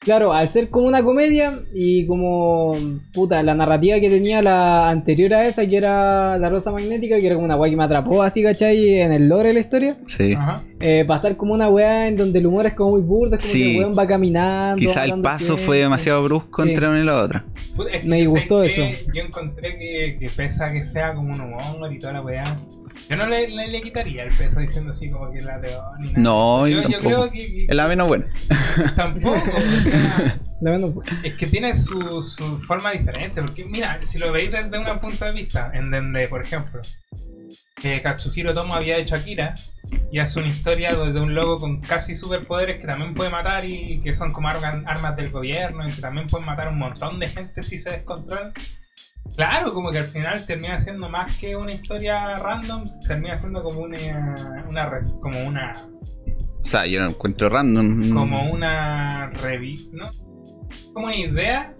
claro, 0.00 0.32
al 0.32 0.48
ser 0.48 0.70
como 0.70 0.86
una 0.86 1.02
comedia 1.02 1.60
y 1.74 2.06
como 2.06 2.74
puta, 3.12 3.42
la 3.42 3.54
narrativa 3.54 4.00
que 4.00 4.08
tenía 4.08 4.40
la 4.42 4.88
anterior 4.88 5.34
a 5.34 5.46
esa, 5.46 5.66
que 5.66 5.76
era 5.76 6.38
la 6.38 6.48
rosa 6.48 6.72
magnética, 6.72 7.20
que 7.20 7.26
era 7.26 7.34
como 7.36 7.44
una 7.44 7.56
weá 7.56 7.70
que 7.70 7.76
me 7.76 7.84
atrapó 7.84 8.22
así, 8.22 8.42
¿cachai? 8.42 9.00
En 9.00 9.12
el 9.12 9.28
lore 9.28 9.48
de 9.48 9.54
la 9.54 9.60
historia. 9.60 9.96
Sí. 10.06 10.32
Ajá. 10.32 10.62
Eh, 10.80 11.04
pasar 11.06 11.36
como 11.36 11.52
una 11.52 11.68
weá 11.68 12.08
en 12.08 12.16
donde 12.16 12.38
el 12.38 12.46
humor 12.46 12.64
es 12.66 12.72
como 12.74 12.92
muy 12.92 13.02
burdo, 13.02 13.36
es 13.36 13.42
como 13.42 13.52
Sí. 13.52 13.62
que 13.62 13.72
el 13.76 13.78
weón 13.84 13.98
va 13.98 14.06
caminando. 14.06 14.76
Quizá 14.76 15.04
el 15.04 15.20
paso 15.20 15.56
fue 15.58 15.78
demasiado 15.78 16.22
brusco 16.24 16.62
Sí. 16.62 16.70
entre 16.70 16.88
una 16.88 17.00
y 17.00 17.04
la 17.04 17.22
otra. 17.22 17.44
Puta, 17.76 17.90
es 17.90 18.00
que 18.02 18.08
Me 18.08 18.16
¿sabes 18.16 18.20
disgustó 18.20 18.62
eso. 18.64 18.82
Yo 19.14 19.22
encontré 19.22 19.76
que, 19.78 20.16
que 20.18 20.30
pese 20.34 20.64
a 20.64 20.72
que 20.72 20.82
sea 20.82 21.14
como 21.14 21.34
un 21.34 21.40
humor 21.42 21.92
y 21.92 21.98
toda 21.98 22.14
la 22.14 22.22
weá, 22.22 22.56
yo 23.08 23.16
no 23.16 23.26
le, 23.26 23.48
le, 23.48 23.68
le 23.68 23.80
quitaría 23.82 24.24
el 24.24 24.36
peso 24.36 24.60
diciendo 24.60 24.90
así 24.92 25.10
como 25.10 25.30
que 25.32 25.42
la 25.42 25.58
de 25.58 25.76
ni 25.98 26.08
nada. 26.08 26.18
No, 26.20 26.66
yo 26.68 26.82
yo, 26.82 26.88
yo 26.88 26.98
tampoco. 27.00 27.08
creo 27.08 27.30
que, 27.30 27.38
que 27.52 27.64
Es 27.68 27.74
la 27.76 27.88
menos 27.88 28.08
buena. 28.08 28.26
tampoco. 28.96 29.50
o 29.56 29.60
sea, 29.80 30.40
La 30.60 30.72
menos- 30.72 30.94
es 31.22 31.34
que 31.36 31.46
tiene 31.46 31.74
su, 31.74 32.22
su 32.22 32.60
forma 32.62 32.90
diferente. 32.92 33.40
Porque, 33.40 33.64
mira, 33.64 33.98
si 34.02 34.18
lo 34.18 34.30
veis 34.30 34.50
desde 34.50 34.78
un 34.78 34.98
punto 35.00 35.24
de 35.24 35.32
vista, 35.32 35.70
en 35.74 35.90
donde, 35.90 36.28
por 36.28 36.42
ejemplo, 36.42 36.82
eh, 37.82 38.00
Katsuhiro 38.02 38.52
Tomo 38.52 38.74
había 38.74 38.98
hecho 38.98 39.14
Akira 39.16 39.54
y 40.12 40.18
hace 40.18 40.38
una 40.38 40.48
historia 40.50 40.94
de 40.94 41.18
un 41.18 41.34
loco 41.34 41.60
con 41.60 41.80
casi 41.80 42.14
superpoderes 42.14 42.78
que 42.78 42.86
también 42.86 43.14
puede 43.14 43.30
matar 43.30 43.64
y 43.64 44.00
que 44.02 44.12
son 44.12 44.32
como 44.32 44.48
armas 44.48 45.16
del 45.16 45.30
gobierno 45.30 45.88
y 45.88 45.92
que 45.92 46.00
también 46.02 46.28
pueden 46.28 46.44
matar 46.46 46.66
a 46.68 46.70
un 46.70 46.78
montón 46.78 47.18
de 47.18 47.28
gente 47.28 47.62
si 47.62 47.78
se 47.78 47.90
descontrolan. 47.92 48.52
Claro, 49.36 49.72
como 49.72 49.90
que 49.90 49.98
al 49.98 50.08
final 50.08 50.44
termina 50.46 50.78
siendo 50.78 51.08
más 51.08 51.36
que 51.38 51.56
una 51.56 51.72
historia 51.72 52.36
random, 52.38 52.84
termina 53.06 53.36
siendo 53.36 53.62
como 53.62 53.80
una, 53.82 54.64
una 54.68 54.88
res- 54.90 55.14
como 55.22 55.40
una 55.42 55.86
O 56.60 56.64
sea, 56.64 56.84
yo 56.86 57.00
lo 57.00 57.06
encuentro 57.10 57.48
random. 57.48 58.12
como 58.12 58.50
una 58.50 59.30
revista, 59.30 59.96
¿no? 59.96 60.10
Como 60.92 61.06
una 61.06 61.16
idea 61.16 61.74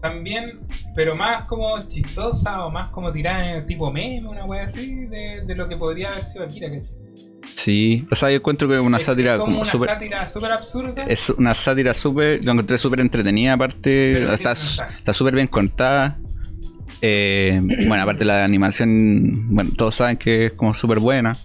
también, 0.00 0.60
pero 0.94 1.14
más 1.16 1.44
como 1.46 1.86
chistosa 1.86 2.64
o 2.64 2.70
más 2.70 2.90
como 2.90 3.12
tirada 3.12 3.50
en 3.56 3.66
tipo 3.66 3.90
meme, 3.92 4.26
una 4.28 4.44
wea 4.44 4.64
así, 4.64 4.94
de, 5.06 5.42
de 5.46 5.54
lo 5.54 5.68
que 5.68 5.76
podría 5.76 6.10
haber 6.12 6.24
sido 6.24 6.44
Akira, 6.44 6.68
¿cachai? 6.70 6.94
Sí. 7.54 8.06
O 8.10 8.14
sea, 8.14 8.30
yo 8.30 8.36
encuentro 8.36 8.68
que 8.68 8.74
es 8.74 8.80
una 8.80 8.98
Es 8.98 9.04
sátira 9.04 9.32
como, 9.38 9.46
como 9.58 9.62
una 9.62 9.70
sátira 9.70 10.26
súper 10.26 10.52
absurda. 10.52 11.04
Es 11.08 11.28
una 11.30 11.52
sátira 11.54 11.92
súper. 11.94 12.42
Lo 12.44 12.52
encontré 12.52 12.78
súper 12.78 13.00
entretenida, 13.00 13.54
aparte. 13.54 14.12
Pero 14.14 14.32
está 14.32 15.12
súper 15.12 15.34
bien 15.34 15.48
contada. 15.48 16.18
Eh, 17.02 17.60
bueno, 17.86 18.02
aparte 18.02 18.24
la 18.24 18.44
animación. 18.44 19.54
Bueno, 19.54 19.70
todos 19.76 19.94
saben 19.96 20.16
que 20.16 20.46
es 20.46 20.52
como 20.52 20.74
súper 20.74 20.98
buena. 20.98 21.38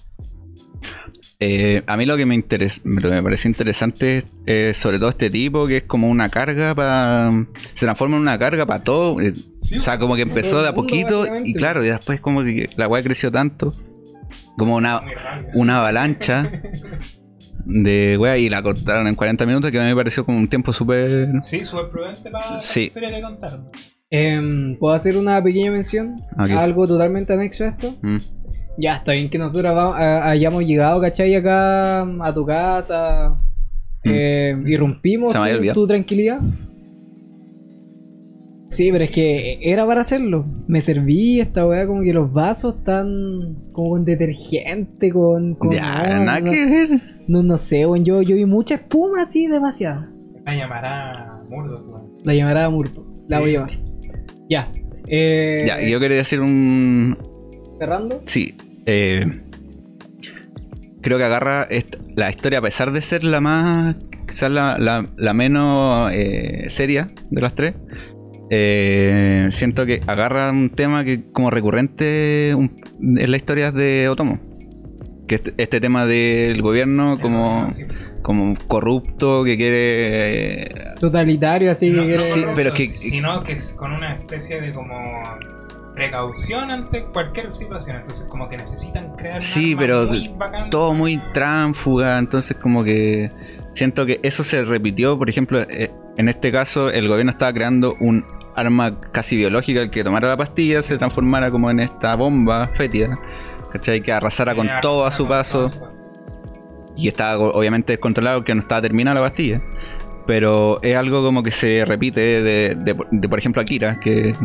Eh, 1.40 1.84
a 1.86 1.98
mí 1.98 2.06
lo 2.06 2.16
que 2.16 2.26
me 2.26 2.34
interes- 2.36 2.82
lo 2.86 3.10
que 3.10 3.16
me 3.16 3.22
pareció 3.22 3.50
interesante 3.50 4.18
es 4.20 4.28
eh, 4.46 4.72
sobre 4.74 5.00
todo 5.00 5.10
este 5.10 5.30
tipo 5.30 5.68
que 5.68 5.78
es 5.78 5.84
como 5.84 6.10
una 6.10 6.30
carga 6.30 6.74
para 6.74 7.30
se 7.74 7.86
transforma 7.86 8.16
en 8.16 8.22
una 8.22 8.38
carga 8.40 8.66
para 8.66 8.84
todo 8.86 9.20
eh, 9.20 9.34
Sí, 9.60 9.76
o 9.76 9.80
sea 9.82 10.00
como 10.00 10.16
que 10.16 10.22
empezó 10.22 10.62
de 10.62 10.70
a 10.70 10.74
poquito 10.74 11.26
y 11.44 11.54
claro 11.54 11.84
y 11.84 11.88
después 11.90 12.22
como 12.22 12.42
que 12.42 12.70
la 12.78 12.88
weá 12.88 13.04
creció 13.04 13.32
tanto 13.34 13.74
como 14.58 14.76
una 14.78 15.02
una 15.54 15.80
avalancha 15.80 16.50
de 17.66 18.18
weá 18.18 18.38
y 18.38 18.48
la 18.48 18.64
cortaron 18.64 19.06
en 19.08 19.16
40 19.16 19.46
minutos 19.46 19.72
que 19.72 19.80
a 19.80 19.84
mí 19.84 19.90
me 19.90 19.96
pareció 19.96 20.26
como 20.26 20.38
un 20.38 20.48
tiempo 20.48 20.72
súper 20.72 21.28
Sí, 21.44 21.66
súper 21.66 21.90
prudente 21.90 22.32
para 22.32 22.52
la 22.52 22.58
historia 22.86 23.10
que 23.10 23.22
contaron. 23.22 23.70
Em, 24.18 24.78
¿Puedo 24.78 24.94
hacer 24.94 25.18
una 25.18 25.42
pequeña 25.44 25.72
mención? 25.72 26.22
Algo 26.38 26.88
totalmente 26.88 27.34
anexo 27.34 27.64
a 27.64 27.68
esto. 27.68 27.96
Mm. 28.02 28.18
Ya 28.78 28.94
está 28.94 29.14
bien 29.14 29.30
que 29.30 29.38
nosotros 29.38 29.74
va- 29.76 29.98
a- 29.98 30.30
hayamos 30.32 30.64
llegado, 30.66 31.00
¿cachai? 31.02 31.34
Acá 31.36 32.02
a 32.02 32.34
tu 32.34 32.46
casa. 32.46 33.40
eh, 34.08 34.56
irrumpimos 34.68 35.30
Mm. 35.30 35.32
Se 35.32 35.38
me 35.40 35.44
había 35.44 35.54
tu, 35.54 35.60
olvidado. 35.60 35.82
tu 35.82 35.88
tranquilidad. 35.88 36.40
Sí, 38.70 38.90
pero 38.92 39.04
es 39.06 39.12
que 39.12 39.60
era 39.62 39.86
para 39.86 40.02
hacerlo. 40.02 40.46
Me 40.68 40.82
serví 40.82 41.40
esta 41.40 41.66
weá 41.66 41.88
como 41.88 42.02
que 42.02 42.14
los 42.14 42.32
vasos 42.34 42.76
están 42.78 43.56
como 43.72 43.92
con 43.92 44.06
detergente, 44.06 45.12
con... 45.12 45.56
con 45.56 45.72
ya 45.72 46.20
nada 46.20 46.40
no, 46.42 46.52
que 46.52 46.66
ver 46.66 46.90
no, 47.28 47.42
no 47.42 47.58
sé, 47.58 47.86
weón, 47.86 48.04
yo, 48.06 48.22
yo 48.22 48.36
vi 48.36 48.46
mucha 48.46 48.76
espuma 48.76 49.22
así, 49.22 49.48
demasiada. 49.48 50.12
La 50.46 50.56
llamará 50.56 51.42
Murdoch, 51.50 51.88
weón. 51.88 52.12
La 52.24 52.34
llamará 52.36 52.70
Murto. 52.70 53.06
La 53.30 53.38
Sí. 53.38 53.42
voy 53.44 53.50
a 53.50 53.54
llevar. 53.54 53.85
Ya. 54.50 54.72
Eh, 55.08 55.64
ya 55.68 55.82
yo 55.82 56.00
quería 56.00 56.18
decir 56.18 56.40
un 56.42 57.18
Cerrando. 57.80 58.22
Sí. 58.26 58.56
eh, 58.86 59.26
creo 61.02 61.18
que 61.18 61.24
agarra 61.24 61.68
la 62.16 62.30
historia, 62.30 62.60
a 62.60 62.62
pesar 62.62 62.92
de 62.92 63.02
ser 63.02 63.24
la 63.24 63.42
más. 63.42 63.96
quizás 64.28 64.50
la, 64.52 64.78
la- 64.80 65.06
la 65.18 65.34
menos 65.34 66.12
eh, 66.14 66.66
seria 66.70 67.12
de 67.30 67.42
las 67.42 67.54
tres. 67.54 67.76
eh, 68.50 69.50
siento 69.52 69.86
que 69.86 70.02
agarra 70.08 70.52
un 70.52 70.70
tema 70.70 71.04
que 71.04 71.24
como 71.32 71.50
recurrente 71.52 72.54
un- 72.56 72.82
en 73.00 73.32
las 73.32 73.40
historias 73.42 73.74
de 73.74 74.08
Otomo. 74.10 74.40
Que 75.28 75.36
este, 75.36 75.54
este 75.58 75.82
tema 75.82 76.06
del 76.06 76.62
gobierno 76.62 77.18
como, 77.20 77.68
como 78.22 78.56
corrupto, 78.68 79.44
que 79.44 79.58
quiere... 79.58 80.62
eh, 80.64 80.76
Totalitario, 81.00 81.72
así 81.72 81.90
No, 81.90 82.02
que 82.04 82.08
quiere- 82.10 82.18
no 82.18 82.24
Sí, 82.24 82.40
corrupto, 82.42 82.56
pero 82.56 82.74
que- 82.74 82.88
Sino 82.90 83.44
que 83.44 83.54
es 83.54 83.74
con 83.74 83.92
una 83.92 84.14
especie 84.16 84.62
de 84.62 84.72
como 84.72 84.94
precaución 85.96 86.72
ante 86.72 87.06
cualquier 87.06 87.52
situación. 87.52 87.98
Entonces 87.98 88.26
como 88.30 88.50
que 88.50 88.58
necesitan 88.58 89.16
crear 89.16 89.42
Sí, 89.42 89.76
pero 89.78 90.06
muy 90.08 90.28
bacán. 90.38 90.70
todo 90.70 90.94
muy 90.94 91.18
tránfuga, 91.34 92.18
entonces 92.20 92.58
como 92.58 92.84
que 92.84 93.30
siento 93.74 94.06
que 94.06 94.20
eso 94.24 94.44
se 94.44 94.64
repitió, 94.66 95.18
por 95.18 95.30
ejemplo, 95.30 95.62
eh, 95.62 95.92
en 96.18 96.30
este 96.30 96.52
caso 96.52 96.90
el 96.90 97.08
gobierno 97.08 97.32
estaba 97.32 97.54
creando 97.54 97.96
un 98.00 98.26
arma 98.56 99.00
casi 99.00 99.36
biológica, 99.38 99.82
el 99.82 99.90
que 99.90 100.04
tomara 100.04 100.28
la 100.28 100.38
pastilla 100.38 100.82
se 100.82 100.98
transformara 100.98 101.50
como 101.52 101.70
en 101.72 101.80
esta 101.80 102.16
bomba 102.16 102.68
fétida, 102.74 103.18
¿cachai? 103.76 104.02
Que 104.02 104.12
arrasara 104.12 104.56
con 104.56 104.68
todo 104.82 105.06
a 105.06 105.12
su 105.12 105.28
paso 105.28 105.72
y 106.98 107.08
estaba 107.08 107.38
obviamente 107.40 107.94
descontrolado 107.94 108.44
que 108.44 108.54
no 108.56 108.62
estaba 108.62 108.82
terminada 108.82 109.20
la 109.20 109.28
pastilla. 109.28 109.62
Pero 110.28 110.82
es 110.82 110.98
algo 110.98 111.24
como 111.24 111.44
que 111.44 111.52
se 111.52 111.86
repite 111.86 112.20
de, 112.20 112.76
de- 112.76 112.96
de, 113.12 113.30
por 113.30 113.38
ejemplo, 113.38 113.62
Akira, 113.62 114.00
que 114.00 114.36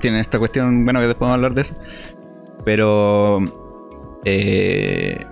tiene 0.00 0.18
esta 0.20 0.38
cuestión, 0.38 0.84
bueno, 0.84 1.00
que 1.00 1.06
después 1.06 1.20
vamos 1.20 1.32
a 1.32 1.36
hablar 1.36 1.54
de 1.54 1.62
eso. 1.62 1.74
Pero 2.64 3.38
eh, 4.24 5.24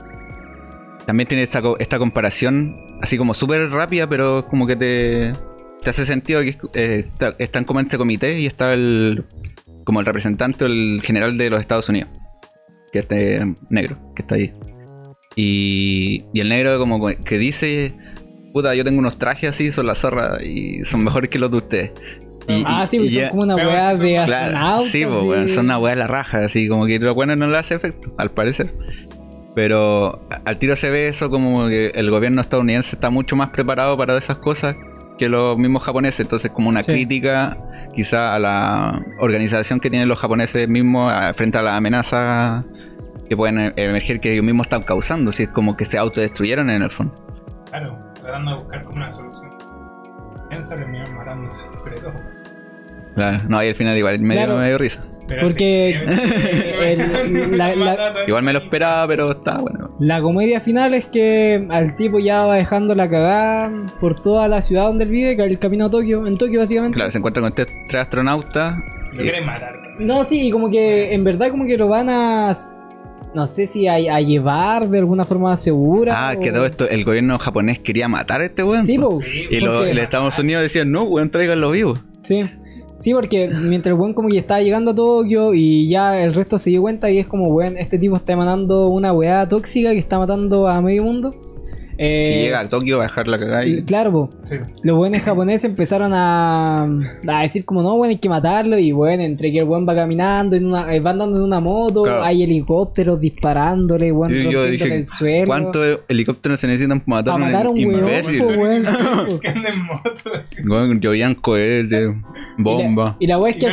también 1.06 1.28
tiene 1.28 1.42
esta, 1.42 1.60
esta 1.78 1.98
comparación, 1.98 2.76
así 3.00 3.18
como 3.18 3.34
súper 3.34 3.70
rápida, 3.70 4.08
pero 4.08 4.46
como 4.48 4.66
que 4.66 4.76
te, 4.76 5.32
te 5.82 5.90
hace 5.90 6.06
sentido 6.06 6.42
que 6.42 6.56
eh, 6.74 7.04
está- 7.06 7.34
están 7.38 7.64
como 7.64 7.80
en 7.80 7.86
este 7.86 7.98
comité 7.98 8.38
y 8.38 8.46
está 8.46 8.72
el 8.74 9.24
como 9.84 9.98
el 9.98 10.06
representante 10.06 10.62
o 10.64 10.68
el 10.68 11.00
general 11.02 11.36
de 11.36 11.50
los 11.50 11.58
Estados 11.58 11.88
Unidos, 11.88 12.08
que 12.92 12.98
es 13.00 13.04
este 13.04 13.54
negro, 13.70 13.96
que 14.14 14.22
está 14.22 14.34
ahí. 14.36 14.52
Y, 15.34 16.24
y 16.34 16.40
el 16.40 16.48
negro 16.50 16.78
como 16.78 17.06
que 17.06 17.38
dice, 17.38 17.94
puta, 18.52 18.74
yo 18.74 18.84
tengo 18.84 18.98
unos 18.98 19.18
trajes 19.18 19.50
así, 19.50 19.72
son 19.72 19.86
la 19.86 19.94
zorra 19.94 20.42
y 20.44 20.84
son 20.84 21.02
mejores 21.04 21.30
que 21.30 21.38
los 21.38 21.50
de 21.50 21.56
ustedes. 21.56 21.92
Y- 22.48 22.62
Ah, 22.66 22.82
y- 22.84 22.86
sí, 22.88 22.96
y 22.96 22.98
pues 23.00 23.12
son 23.12 23.22
ya- 23.22 23.30
como 23.30 23.42
una 23.42 23.56
weá 23.56 23.96
de 23.96 24.22
Claro, 24.26 24.80
sí, 24.80 25.06
pues, 25.06 25.22
y- 25.22 25.26
weón, 25.26 25.48
son 25.48 25.66
una 25.66 25.78
weá 25.78 25.94
de 25.94 26.00
la 26.00 26.06
raja, 26.06 26.38
así 26.38 26.68
como 26.68 26.86
que 26.86 26.98
lo 26.98 27.14
bueno 27.14 27.34
no 27.36 27.46
le 27.46 27.56
hace 27.56 27.74
efecto, 27.74 28.14
al 28.18 28.30
parecer. 28.30 28.74
Pero 29.54 30.26
al 30.44 30.58
tiro 30.58 30.74
se 30.76 30.90
ve 30.90 31.08
eso 31.08 31.30
como 31.30 31.68
que 31.68 31.88
el 31.94 32.10
gobierno 32.10 32.40
estadounidense 32.40 32.96
está 32.96 33.10
mucho 33.10 33.36
más 33.36 33.50
preparado 33.50 33.96
para 33.98 34.16
esas 34.16 34.36
cosas 34.38 34.76
que 35.18 35.28
los 35.28 35.58
mismos 35.58 35.82
japoneses. 35.82 36.20
Entonces, 36.20 36.50
como 36.50 36.68
una 36.70 36.82
Sí. 36.82 36.92
crítica 36.92 37.58
quizá 37.94 38.34
a 38.34 38.38
la 38.38 39.04
organización 39.18 39.80
que 39.80 39.90
tienen 39.90 40.08
los 40.08 40.18
japoneses 40.18 40.68
mismos 40.68 41.12
a- 41.12 41.34
frente 41.34 41.58
a 41.58 41.62
las 41.62 41.74
amenazas 41.76 42.64
que 43.28 43.36
pueden 43.36 43.58
e- 43.58 43.72
emerger 43.76 44.20
que 44.20 44.32
ellos 44.32 44.44
mismos 44.44 44.66
están 44.66 44.82
causando. 44.82 45.32
Si 45.32 45.44
es 45.44 45.48
como 45.50 45.76
que 45.76 45.84
se 45.84 45.98
autodestruyeron 45.98 46.70
en 46.70 46.82
el 46.82 46.90
fondo. 46.90 47.14
Claro, 47.70 47.98
tratando 48.22 48.50
de 48.52 48.56
buscar 48.58 48.84
como 48.84 48.96
una 48.96 49.10
solución. 49.10 49.50
Piensa 50.48 50.74
terminar 50.76 51.10
matándose 51.14 51.62
entre 51.78 52.00
dos. 52.00 52.12
Claro, 53.14 53.38
no, 53.48 53.62
y 53.62 53.68
al 53.68 53.74
final 53.74 53.96
igual 53.96 54.18
me 54.20 54.34
dio, 54.34 54.44
Claro. 54.44 54.58
me 54.60 54.68
dio 54.68 54.78
risa. 54.78 55.00
Pero 55.28 55.42
Porque 55.42 55.90
el- 56.82 57.56
la- 57.58 57.74
la- 57.76 58.12
Igual 58.26 58.42
me 58.42 58.52
lo 58.52 58.58
esperaba, 58.60 59.06
pero 59.08 59.30
está 59.32 59.58
bueno. 59.58 59.96
La 60.00 60.20
comedia 60.20 60.60
final 60.60 60.94
es 60.94 61.06
que 61.06 61.66
al 61.70 61.96
tipo 61.96 62.18
ya 62.18 62.44
va 62.44 62.56
dejando 62.56 62.94
la 62.94 63.08
cagada 63.08 63.70
por 64.00 64.20
toda 64.20 64.48
la 64.48 64.60
ciudad 64.62 64.84
donde 64.84 65.04
él 65.04 65.10
vive, 65.10 65.32
el 65.44 65.58
camino 65.58 65.86
a 65.86 65.90
Tokio, 65.90 66.26
en 66.26 66.34
Tokio 66.36 66.60
básicamente. 66.60 66.96
Claro, 66.96 67.10
se 67.10 67.18
encuentra 67.18 67.42
con 67.42 67.54
tres 67.54 67.68
astronautas. 67.94 68.76
Lo 69.12 69.20
y- 69.20 69.24
quieren 69.24 69.46
matar. 69.46 69.72
No, 69.98 70.24
sí, 70.24 70.48
y 70.48 70.50
como 70.50 70.70
que 70.70 71.12
en 71.12 71.22
verdad 71.22 71.50
como 71.50 71.66
que 71.66 71.76
lo 71.76 71.86
van 71.88 72.08
a... 72.08 72.52
No 73.34 73.46
sé 73.46 73.66
si 73.66 73.86
a, 73.88 73.94
a 73.94 74.20
llevar 74.20 74.88
de 74.88 74.98
alguna 74.98 75.24
forma 75.24 75.56
segura. 75.56 76.28
Ah, 76.28 76.34
o- 76.36 76.40
que 76.40 76.50
todo 76.52 76.66
esto, 76.66 76.86
el 76.88 77.04
gobierno 77.04 77.38
japonés 77.38 77.78
quería 77.78 78.06
matar 78.08 78.40
a 78.42 78.44
este 78.44 78.62
weón. 78.62 78.84
Sí, 78.84 78.98
po. 78.98 79.10
po. 79.10 79.20
Sí, 79.22 79.46
Y 79.50 79.60
los 79.60 79.86
Estados 79.86 80.38
Unidos 80.38 80.62
decían, 80.62 80.90
no, 80.92 81.04
weón, 81.04 81.30
tráiganlo 81.30 81.70
vivo. 81.70 81.94
Sí. 82.20 82.42
Sí, 83.02 83.12
porque 83.14 83.48
mientras 83.48 83.94
el 83.94 83.98
buen 83.98 84.14
como 84.14 84.28
que 84.28 84.38
estaba 84.38 84.60
llegando 84.62 84.92
a 84.92 84.94
Tokio 84.94 85.54
y 85.54 85.88
ya 85.88 86.22
el 86.22 86.32
resto 86.32 86.56
se 86.56 86.70
dio 86.70 86.82
cuenta 86.82 87.10
y 87.10 87.18
es 87.18 87.26
como, 87.26 87.48
weón, 87.48 87.76
este 87.76 87.98
tipo 87.98 88.14
está 88.14 88.34
emanando 88.34 88.86
una 88.86 89.12
weá 89.12 89.48
tóxica 89.48 89.90
que 89.90 89.98
está 89.98 90.20
matando 90.20 90.68
a 90.68 90.80
medio 90.80 91.02
mundo. 91.02 91.34
Eh, 91.98 92.22
si 92.22 92.34
llega 92.34 92.60
a 92.60 92.68
Tokio 92.68 92.98
va 92.98 93.04
a 93.04 93.06
dejar 93.06 93.28
la 93.28 93.38
cagada 93.38 93.66
y... 93.66 93.82
Claro. 93.84 94.30
Sí. 94.42 94.56
Los 94.82 94.96
buenos 94.96 95.20
japoneses 95.22 95.64
empezaron 95.68 96.12
a, 96.14 96.84
a 96.84 97.42
decir 97.42 97.64
como 97.64 97.82
no, 97.82 97.96
bueno, 97.96 98.10
hay 98.10 98.18
que 98.18 98.28
matarlo 98.28 98.78
y 98.78 98.92
bueno, 98.92 99.22
entre 99.22 99.52
que 99.52 99.58
el 99.60 99.64
buen 99.64 99.86
va 99.86 99.94
caminando, 99.94 100.56
en 100.56 100.66
una, 100.66 100.94
eh, 100.94 101.00
va 101.00 101.10
andando 101.10 101.36
en 101.38 101.42
una 101.44 101.60
moto, 101.60 102.02
Claro. 102.04 102.24
hay 102.24 102.42
helicópteros 102.42 103.20
disparándole, 103.20 104.10
weón, 104.12 104.32
Yo, 104.32 104.50
yo 104.50 104.64
dije, 104.66 104.94
el 104.94 105.06
suelo. 105.06 105.46
¿cuántos 105.46 106.00
helicópteros 106.08 106.58
se 106.60 106.66
necesitan 106.66 107.00
para 107.00 107.16
matar 107.22 107.34
a 107.34 107.38
matar 107.38 107.66
a 107.66 107.70
un 107.70 107.76
imbécil? 107.78 108.42
weón. 108.42 108.84
Weón, 110.68 111.00
llovían 111.00 111.34
cohetes, 111.34 112.10
bomba. 112.58 113.16
Y 113.18 113.26
la 113.26 113.38
weá 113.38 113.50
es 113.50 113.56
Y 113.56 113.60
que 113.60 113.66
al. 113.66 113.72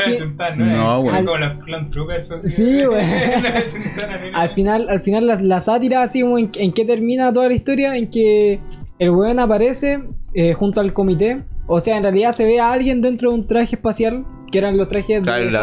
Sí, 2.45 2.83
güey. 2.85 3.03
Al 4.33 4.49
final, 4.49 4.89
al 4.89 5.01
final 5.01 5.27
la, 5.27 5.35
la 5.35 5.59
sátira 5.59 6.01
así 6.03 6.21
como 6.21 6.37
en, 6.37 6.49
en 6.55 6.71
qué 6.73 6.85
termina 6.85 7.31
toda 7.31 7.47
la 7.47 7.53
historia, 7.53 7.95
en 7.95 8.08
que 8.09 8.59
el 8.99 9.09
weón 9.11 9.39
aparece 9.39 10.01
eh, 10.33 10.53
junto 10.53 10.81
al 10.81 10.93
comité. 10.93 11.41
O 11.67 11.79
sea, 11.79 11.97
en 11.97 12.03
realidad 12.03 12.31
se 12.31 12.45
ve 12.45 12.59
a 12.59 12.71
alguien 12.71 13.01
dentro 13.01 13.29
de 13.31 13.37
un 13.37 13.47
traje 13.47 13.75
espacial, 13.75 14.25
que 14.51 14.57
eran 14.57 14.75
los 14.75 14.87
trajes 14.87 15.21
Claro, 15.21 15.45
de 15.45 15.51
la 15.51 15.61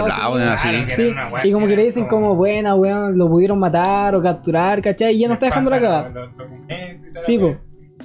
Sí, 0.93 1.03
era 1.03 1.11
una 1.13 1.29
weá 1.31 1.47
y 1.47 1.53
como 1.53 1.67
que 1.67 1.77
le 1.77 1.85
dicen 1.85 2.07
como, 2.07 2.37
buena, 2.37 2.75
weón, 2.77 3.19
lo 3.19 3.29
pudieron 3.29 3.59
matar 3.59 4.15
o 4.15 4.23
capturar, 4.23 4.81
¿cachai? 4.81 5.17
Y 5.17 5.21
ya 5.21 5.29
no 5.29 5.35
está 5.35 5.47
dejando 5.47 5.71
la 5.71 5.81
cagada. 5.81 6.13
Sí, 7.21 7.37
la. 7.39 7.57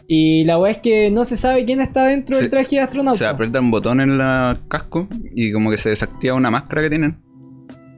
Y 0.07 0.43
la 0.45 0.57
weá 0.57 0.71
es 0.71 0.77
que 0.77 1.11
no 1.11 1.23
se 1.25 1.35
sabe 1.37 1.63
quién 1.65 1.79
está 1.81 2.05
dentro 2.05 2.35
Se- 2.35 2.41
del 2.43 2.49
traje 2.49 2.77
de 2.77 2.81
astronauta. 2.81 3.19
Se 3.19 3.25
aprieta 3.27 3.59
un 3.59 3.69
botón 3.71 4.01
en 4.01 4.17
la 4.17 4.57
casco 4.67 5.07
y 5.35 5.51
como 5.51 5.69
que 5.69 5.77
se 5.77 5.89
desactiva 5.89 6.33
una 6.35 6.49
máscara 6.49 6.81
que 6.81 6.89
tienen. 6.89 7.17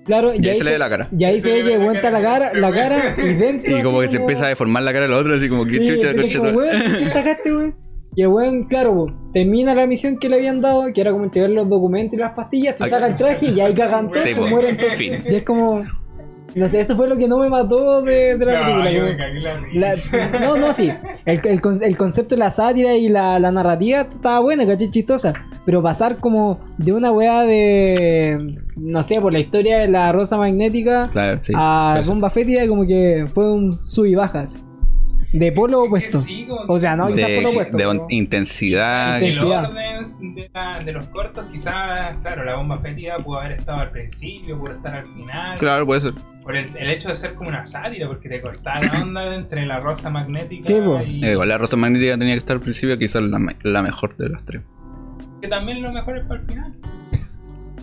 Claro, 0.05 0.33
Y 0.33 0.37
ahí 0.37 0.49
ahí 0.49 0.55
se 0.55 0.63
le 0.63 0.71
ve 0.71 0.77
la 0.77 0.89
cara. 0.89 1.07
Y 1.17 1.23
ahí 1.23 1.41
se 1.41 1.51
ve 1.51 1.63
que 1.63 1.75
aguanta 1.75 2.11
la 2.11 2.21
cara, 2.21 2.53
la 2.53 2.71
cara 2.71 3.15
y 3.17 3.33
dentro. 3.33 3.77
Y 3.77 3.81
como 3.81 4.01
que 4.01 4.07
se 4.07 4.17
empieza 4.17 4.45
a 4.45 4.49
deformar 4.49 4.83
la 4.83 4.93
cara 4.93 5.03
de 5.03 5.11
la 5.11 5.17
otra, 5.17 5.35
así 5.35 5.49
como 5.49 5.65
que 5.65 5.79
chucha, 5.79 6.11
empieza 6.11 6.39
como, 6.39 6.53
concha. 6.53 6.77
weón, 6.77 6.95
¿quién 6.97 7.13
tajaste, 7.13 7.53
weón? 7.53 7.75
Y 8.15 8.21
el 8.21 8.27
weón, 8.27 8.63
claro, 8.63 9.07
termina 9.33 9.73
la 9.73 9.87
misión 9.87 10.17
que 10.17 10.29
le 10.29 10.35
habían 10.35 10.61
dado, 10.61 10.91
que 10.93 11.01
era 11.01 11.11
como 11.11 11.23
entregar 11.23 11.49
los 11.49 11.67
documentos 11.67 12.13
y 12.13 12.17
las 12.17 12.33
pastillas, 12.33 12.77
se 12.77 12.87
saca 12.87 13.07
el 13.07 13.15
traje 13.15 13.47
y 13.47 13.59
ahí 13.59 13.73
cagan 13.73 14.07
todos, 14.07 14.49
mueren. 14.49 14.77
Y 14.99 15.35
es 15.35 15.43
como. 15.43 15.83
No 16.55 16.67
sé, 16.69 16.79
eso 16.81 16.95
fue 16.95 17.07
lo 17.07 17.17
que 17.17 17.27
no 17.27 17.39
me 17.39 17.49
mató 17.49 18.01
de, 18.03 18.37
de 18.37 18.45
la 18.45 18.59
No, 18.59 18.65
película. 18.83 18.91
yo 18.91 18.99
como- 19.01 19.11
me 19.11 19.17
cagué 19.17 19.39
la 19.39 19.53
la- 19.73 19.91
risa. 19.95 20.29
no, 20.41 20.57
no, 20.57 20.71
sí. 20.73 20.91
El, 21.25 21.41
el 21.47 21.61
con- 21.61 21.81
el 21.83 21.97
concepto 21.97 22.35
de 22.35 22.39
la 22.39 22.51
sátira 22.51 22.93
y 22.95 23.09
la, 23.09 23.39
la 23.39 23.51
narrativa 23.51 24.01
estaba 24.01 24.39
buena, 24.39 24.65
caché 24.67 24.89
chistosa. 24.91 25.33
Pero 25.65 25.81
pasar 25.81 26.17
como 26.17 26.59
de 26.77 26.91
una 26.93 27.11
weá 27.11 27.41
de. 27.41 28.57
No 28.75 29.01
sé, 29.03 29.19
por 29.21 29.31
la 29.33 29.39
historia 29.39 29.79
de 29.79 29.87
la 29.87 30.11
rosa 30.11 30.37
magnética 30.37 31.09
Claro, 31.11 31.39
sí. 31.43 31.53
a 31.55 31.97
Eso. 32.01 32.11
bomba 32.11 32.29
fétida, 32.29 32.67
como 32.67 32.85
que 32.85 33.25
fue 33.33 33.51
un 33.51 33.75
sub 33.75 34.05
y 34.05 34.15
bajas. 34.15 34.65
De 35.33 35.51
polo 35.51 35.83
opuesto. 35.83 36.21
sí, 36.21 36.47
O 36.67 36.77
sea, 36.77 36.95
no, 36.95 37.07
quizás 37.07 37.23
por 37.31 37.43
lo 37.43 37.49
de, 37.49 37.55
opuesto. 37.55 37.77
de 37.77 37.83
pero- 37.85 38.05
intensidad. 38.11 39.17
El 39.17 39.23
Intensidad. 39.29 39.65
orden 39.69 40.35
de, 40.35 40.49
la- 40.53 40.79
de 40.83 40.91
los 40.93 41.05
cortos, 41.07 41.45
quizás, 41.51 42.15
claro, 42.17 42.43
la 42.45 42.55
bomba 42.55 42.77
fétida 42.79 43.17
pudo 43.17 43.39
haber 43.39 43.53
estado 43.53 43.79
al 43.79 43.89
principio, 43.91 44.59
pudo 44.59 44.73
estar 44.73 44.95
al 44.95 45.07
final. 45.07 45.57
Claro, 45.57 45.85
puede 45.87 46.01
ser. 46.01 46.13
Por 46.43 46.55
el, 46.55 46.69
el 46.77 46.89
hecho 46.91 47.09
de 47.09 47.15
ser 47.15 47.33
como 47.33 47.49
una 47.49 47.65
sátira, 47.65 48.07
porque 48.07 48.29
te 48.29 48.41
cortaba 48.41 48.81
la 48.81 49.01
onda 49.01 49.35
entre 49.35 49.65
la 49.65 49.79
rosa 49.79 50.09
magnética 50.11 50.65
Sí, 50.65 50.73
po. 50.83 51.01
y. 51.01 51.25
Eh, 51.25 51.31
igual 51.31 51.49
la 51.49 51.57
rosa 51.57 51.77
magnética 51.77 52.17
tenía 52.17 52.35
que 52.35 52.39
estar 52.39 52.55
al 52.57 52.61
principio, 52.61 52.97
quizás 52.99 53.23
la, 53.23 53.39
me- 53.39 53.55
la 53.63 53.81
mejor 53.81 54.15
de 54.17 54.29
las 54.29 54.45
tres. 54.45 54.67
Que 55.41 55.47
también 55.47 55.81
lo 55.81 55.91
mejor 55.91 56.17
es 56.19 56.25
para 56.25 56.41
el 56.41 56.45
final. 56.47 56.73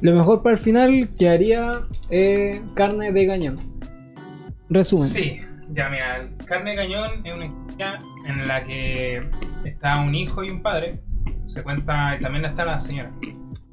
Lo 0.03 0.15
mejor 0.15 0.43
para 0.43 0.55
el 0.55 0.63
final 0.63 1.11
quedaría 1.19 1.81
eh, 2.11 2.61
carne 2.75 3.13
de 3.13 3.27
cañón. 3.27 3.57
Resumen. 4.69 5.09
Sí, 5.09 5.41
ya 5.73 5.89
mira, 5.89 6.29
Carne 6.47 6.71
de 6.71 6.77
Cañón 6.77 7.27
es 7.27 7.35
una 7.35 7.47
historia 7.47 8.03
en 8.27 8.47
la 8.47 8.65
que 8.65 9.31
está 9.65 10.01
un 10.01 10.15
hijo 10.15 10.43
y 10.43 10.51
un 10.51 10.63
padre. 10.63 11.01
Se 11.47 11.63
cuenta, 11.63 12.17
y 12.17 12.21
también 12.21 12.45
está 12.45 12.65
la 12.65 12.79
señora. 12.79 13.13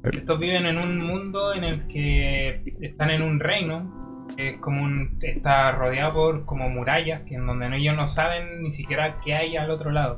Estos 0.04 0.38
viven 0.38 0.66
en 0.66 0.78
un 0.78 1.00
mundo 1.04 1.54
en 1.54 1.64
el 1.64 1.86
que 1.88 2.62
están 2.80 3.10
en 3.10 3.22
un 3.22 3.40
reino, 3.40 4.26
que 4.36 4.50
es 4.50 4.60
como 4.60 4.82
un, 4.82 5.18
está 5.22 5.72
rodeado 5.72 6.12
por 6.14 6.44
como 6.44 6.68
murallas, 6.68 7.22
que 7.22 7.34
en 7.34 7.46
donde 7.46 7.74
ellos 7.76 7.96
no 7.96 8.06
saben 8.06 8.62
ni 8.62 8.72
siquiera 8.72 9.16
qué 9.24 9.34
hay 9.34 9.56
al 9.56 9.70
otro 9.70 9.90
lado. 9.90 10.16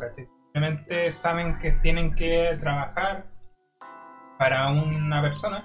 Simplemente 0.52 1.12
saben 1.12 1.58
que 1.58 1.72
tienen 1.72 2.14
que 2.14 2.56
trabajar 2.60 3.26
para 4.38 4.70
una 4.70 5.22
persona, 5.22 5.64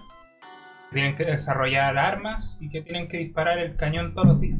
tienen 0.91 1.15
que 1.15 1.25
desarrollar 1.25 1.97
armas 1.97 2.57
y 2.59 2.69
que 2.69 2.81
tienen 2.81 3.07
que 3.07 3.17
disparar 3.17 3.57
el 3.59 3.75
cañón 3.75 4.13
todos 4.13 4.27
los 4.27 4.41
días. 4.41 4.59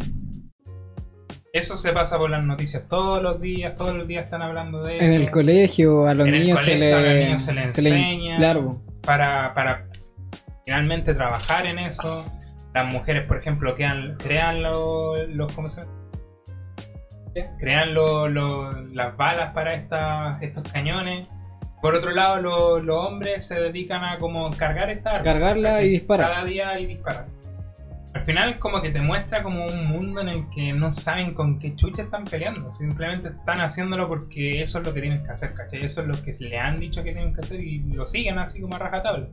Eso 1.56 1.78
se 1.78 1.94
pasa 1.94 2.18
por 2.18 2.30
las 2.30 2.44
noticias 2.44 2.84
todos 2.90 3.24
los 3.24 3.40
días, 3.40 3.76
todos 3.78 3.96
los 3.96 4.06
días 4.06 4.26
están 4.26 4.42
hablando 4.42 4.84
de 4.84 4.98
eso. 4.98 5.06
En 5.06 5.14
el 5.14 5.32
colegio 5.32 6.06
a 6.06 6.14
los 6.14 6.28
niños 6.28 6.60
se 6.62 6.74
colegio 6.74 6.98
a 6.98 7.00
los 7.00 7.10
le, 7.10 7.26
niños 7.26 7.42
se 7.44 7.54
les 7.54 7.74
se 7.74 7.82
le- 7.82 7.90
enseña. 7.92 8.36
Claro. 8.38 8.82
para, 9.04 9.54
para 9.54 9.86
finalmente 10.66 11.14
trabajar 11.14 11.66
en 11.66 11.80
eso. 11.80 12.26
Las 12.74 12.94
mujeres, 12.94 13.26
por 13.26 13.38
ejemplo, 13.38 13.74
crean, 13.74 14.18
crean 14.22 14.64
los, 14.64 15.30
los 15.30 15.54
¿cómo 15.54 15.70
se 15.70 15.82
llama? 15.82 15.94
crean 17.60 17.94
lo- 17.94 18.28
lo- 18.28 18.72
las 18.94 19.16
balas 19.16 19.54
para 19.54 19.76
esta- 19.76 20.38
estos 20.42 20.70
cañones. 20.74 21.28
Por 21.82 21.96
otro 21.96 22.12
lado, 22.12 22.42
lo- 22.42 22.80
los 22.80 22.96
hombres 22.98 23.46
se 23.48 23.56
dedican 23.56 24.04
a 24.04 24.18
como 24.18 24.52
cargar 24.58 24.90
esta 24.90 25.12
arma, 25.12 25.24
Cargarla 25.24 25.70
¿cachai? 25.70 25.86
y 25.86 25.90
disparar. 25.92 26.32
Cada 26.34 26.44
día 26.46 26.80
y 26.80 26.86
disparar. 26.86 27.28
Al 28.16 28.24
final 28.24 28.60
como 28.60 28.82
que 28.82 28.92
te 28.92 29.02
muestra 29.02 29.44
como 29.44 29.66
un 29.66 29.88
mundo 29.88 30.22
en 30.22 30.30
el 30.30 30.50
que 30.56 30.72
no 30.72 30.90
saben 30.92 31.34
con 31.34 31.60
qué 31.60 31.76
chucha 31.76 32.04
están 32.04 32.24
peleando. 32.24 32.72
Simplemente 32.72 33.28
están 33.28 33.60
haciéndolo 33.60 34.08
porque 34.08 34.62
eso 34.62 34.80
es 34.80 34.88
lo 34.88 34.94
que 34.94 35.02
tienen 35.02 35.22
que 35.24 35.32
hacer, 35.32 35.54
¿cachai? 35.54 35.84
Eso 35.84 36.02
es 36.02 36.08
lo 36.08 36.14
que 36.24 36.32
le 36.40 36.58
han 36.58 36.78
dicho 36.78 37.04
que 37.04 37.12
tienen 37.12 37.34
que 37.34 37.42
hacer 37.42 37.60
y 37.60 37.80
lo 37.94 38.08
siguen 38.08 38.40
así 38.40 38.62
como 38.62 38.74
a 38.76 38.80
rajatabla. 38.80 39.28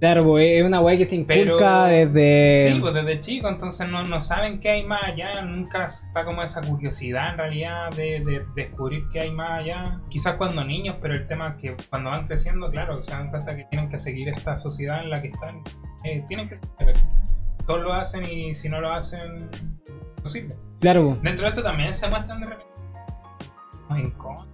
Claro, 0.00 0.24
pues 0.24 0.60
es 0.60 0.64
una 0.66 0.80
weá 0.80 0.96
que 0.96 1.04
se 1.04 1.14
inculca 1.16 1.84
Pero- 1.86 1.86
desde. 2.10 2.72
Sí, 2.74 2.80
pues 2.80 2.94
desde 2.94 3.20
chico, 3.20 3.48
entonces 3.50 3.86
no, 3.88 4.02
no 4.02 4.20
saben 4.20 4.58
qué 4.60 4.70
hay 4.70 4.82
más 4.82 5.04
allá, 5.04 5.42
nunca 5.42 5.84
está 5.84 6.24
como 6.24 6.42
esa 6.42 6.62
curiosidad 6.62 7.32
en 7.32 7.36
realidad 7.38 7.90
de, 7.94 8.20
de 8.24 8.42
descubrir 8.56 9.04
qué 9.12 9.20
hay 9.20 9.30
más 9.30 9.58
allá. 9.58 10.00
Quizás 10.08 10.34
cuando 10.36 10.64
niños, 10.64 10.96
pero 11.02 11.14
el 11.14 11.26
tema 11.28 11.48
es 11.48 11.54
que 11.62 11.76
cuando 11.90 12.08
van 12.10 12.26
creciendo, 12.26 12.70
claro, 12.70 13.00
se 13.02 13.12
dan 13.12 13.28
cuenta 13.30 13.54
que 13.54 13.64
tienen 13.70 13.90
que 13.90 13.98
seguir 13.98 14.30
esta 14.30 14.56
sociedad 14.56 15.02
en 15.04 15.10
la 15.10 15.20
que 15.20 15.28
están, 15.28 15.62
eh, 16.04 16.24
tienen 16.26 16.48
que 16.48 16.56
todos 17.72 17.84
lo 17.84 17.92
hacen 17.94 18.22
y 18.30 18.54
si 18.54 18.68
no 18.68 18.80
lo 18.80 18.92
hacen, 18.92 19.48
imposible. 20.18 20.54
Claro, 20.80 21.08
pues. 21.10 21.22
Dentro 21.22 21.44
de 21.44 21.48
esto 21.50 21.62
también 21.62 21.94
se 21.94 22.08
muestran 22.08 22.40
de 22.40 22.46
repente 22.48 22.66
en 23.90 24.10
contra, 24.12 24.46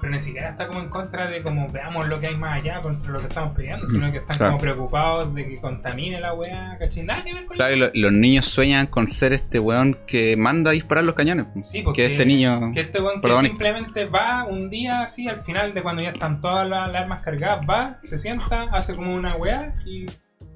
pero 0.00 0.12
ni 0.12 0.20
siquiera 0.20 0.50
está 0.50 0.66
como 0.66 0.80
en 0.80 0.88
contra 0.88 1.28
de 1.28 1.40
como 1.42 1.68
veamos 1.68 2.08
lo 2.08 2.18
que 2.20 2.26
hay 2.28 2.36
más 2.36 2.60
allá 2.60 2.80
contra 2.80 3.10
lo 3.12 3.20
que 3.20 3.26
estamos 3.28 3.54
peleando, 3.56 3.86
sino 3.88 4.10
que 4.10 4.18
están 4.18 4.36
Claro. 4.36 4.52
como 4.52 4.60
preocupados 4.62 5.34
de 5.34 5.46
que 5.46 5.60
contamine 5.60 6.20
la 6.20 6.34
weá, 6.34 6.76
¿cachai? 6.78 7.04
Nada 7.04 7.22
que 7.22 7.32
ver 7.32 7.46
con 7.46 7.56
Claro, 7.56 7.74
y 7.74 7.78
lo- 7.78 7.90
los 7.94 8.12
niños 8.12 8.46
sueñan 8.46 8.86
con 8.88 9.06
ser 9.08 9.32
este 9.32 9.58
weón 9.60 9.96
que 10.06 10.36
manda 10.36 10.70
a 10.70 10.74
disparar 10.74 11.04
los 11.04 11.14
cañones. 11.14 11.46
Sí, 11.62 11.82
porque 11.82 12.06
que 12.06 12.12
este 12.14 12.26
niño. 12.26 12.72
que 12.74 12.80
este 12.80 13.00
weón 13.00 13.20
que 13.20 13.40
simplemente 13.48 14.04
va 14.06 14.44
un 14.44 14.68
día 14.68 15.02
así, 15.02 15.28
al 15.28 15.42
final 15.44 15.72
de 15.74 15.82
cuando 15.82 16.02
ya 16.02 16.10
están 16.10 16.40
todas 16.40 16.68
las, 16.68 16.92
las 16.92 17.02
armas 17.02 17.22
cargadas, 17.22 17.60
va, 17.68 17.98
se 18.02 18.18
sienta, 18.18 18.64
hace 18.72 18.94
como 18.94 19.14
una 19.14 19.36
weá 19.36 19.72
y 19.84 20.06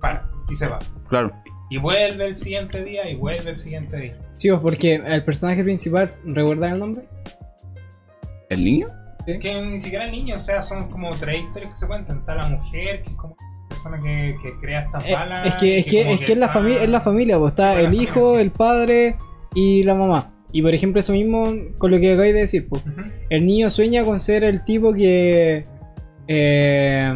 para, 0.01 0.29
y 0.51 0.57
se 0.57 0.67
va. 0.67 0.79
Claro. 1.09 1.33
Y 1.71 1.79
vuelve 1.79 2.27
el 2.27 2.35
siguiente 2.37 2.83
día 2.85 3.09
y 3.09 3.15
vuelve 3.15 3.51
el 3.51 3.57
siguiente 3.57 3.97
día. 3.97 4.17
Sí, 4.37 4.49
pues 4.51 4.61
porque 4.61 4.95
el 4.97 5.25
personaje 5.25 5.63
principal, 5.63 6.09
¿recuerdan 6.25 6.73
el 6.75 6.79
nombre? 6.81 7.05
¿El 8.49 8.65
niño? 8.65 8.89
Sí. 9.25 9.39
Que 9.39 9.61
ni 9.63 9.79
siquiera 9.79 10.07
el 10.07 10.13
niño, 10.13 10.37
o 10.37 10.39
sea, 10.39 10.63
son 10.63 10.91
como 10.91 11.11
tres 11.11 11.45
historias 11.45 11.73
que 11.73 11.77
se 11.79 11.87
cuentan. 11.87 12.19
Está 12.19 12.35
la 12.35 12.49
mujer, 12.49 13.03
que 13.03 13.11
es 13.11 13.17
como 13.17 13.37
la 13.39 13.69
persona 13.69 14.01
que, 14.01 14.37
que 14.43 14.53
crea 14.61 14.81
estas 14.81 15.07
Eh, 15.07 15.13
balas. 15.13 15.47
es 15.47 15.55
que 15.55 15.79
es 15.79 15.87
que, 15.87 16.13
es 16.15 16.21
que 16.23 16.33
es 16.33 16.39
la 16.39 16.49
familia, 16.49 16.83
es 16.83 16.91
la 16.91 17.01
familia, 17.01 17.39
pues 17.39 17.53
está 17.53 17.79
el 17.81 17.95
hijo, 17.95 18.15
familia, 18.15 18.35
sí. 18.37 18.43
el 18.43 18.51
padre 18.51 19.17
y 19.55 19.83
la 19.85 19.95
mamá. 19.95 20.33
Y 20.53 20.63
por 20.63 20.75
ejemplo, 20.75 20.99
eso 20.99 21.13
mismo 21.13 21.45
con 21.79 21.93
lo 21.93 22.01
que 22.01 22.11
acabáis 22.13 22.35
de 22.35 22.41
decir, 22.41 22.67
pues. 22.69 22.83
El 23.29 23.47
niño 23.47 23.71
sueña 23.71 24.03
con 24.03 24.19
ser 24.19 24.43
el 24.43 24.65
tipo 24.65 24.93
que 24.93 25.65
eh, 26.27 27.15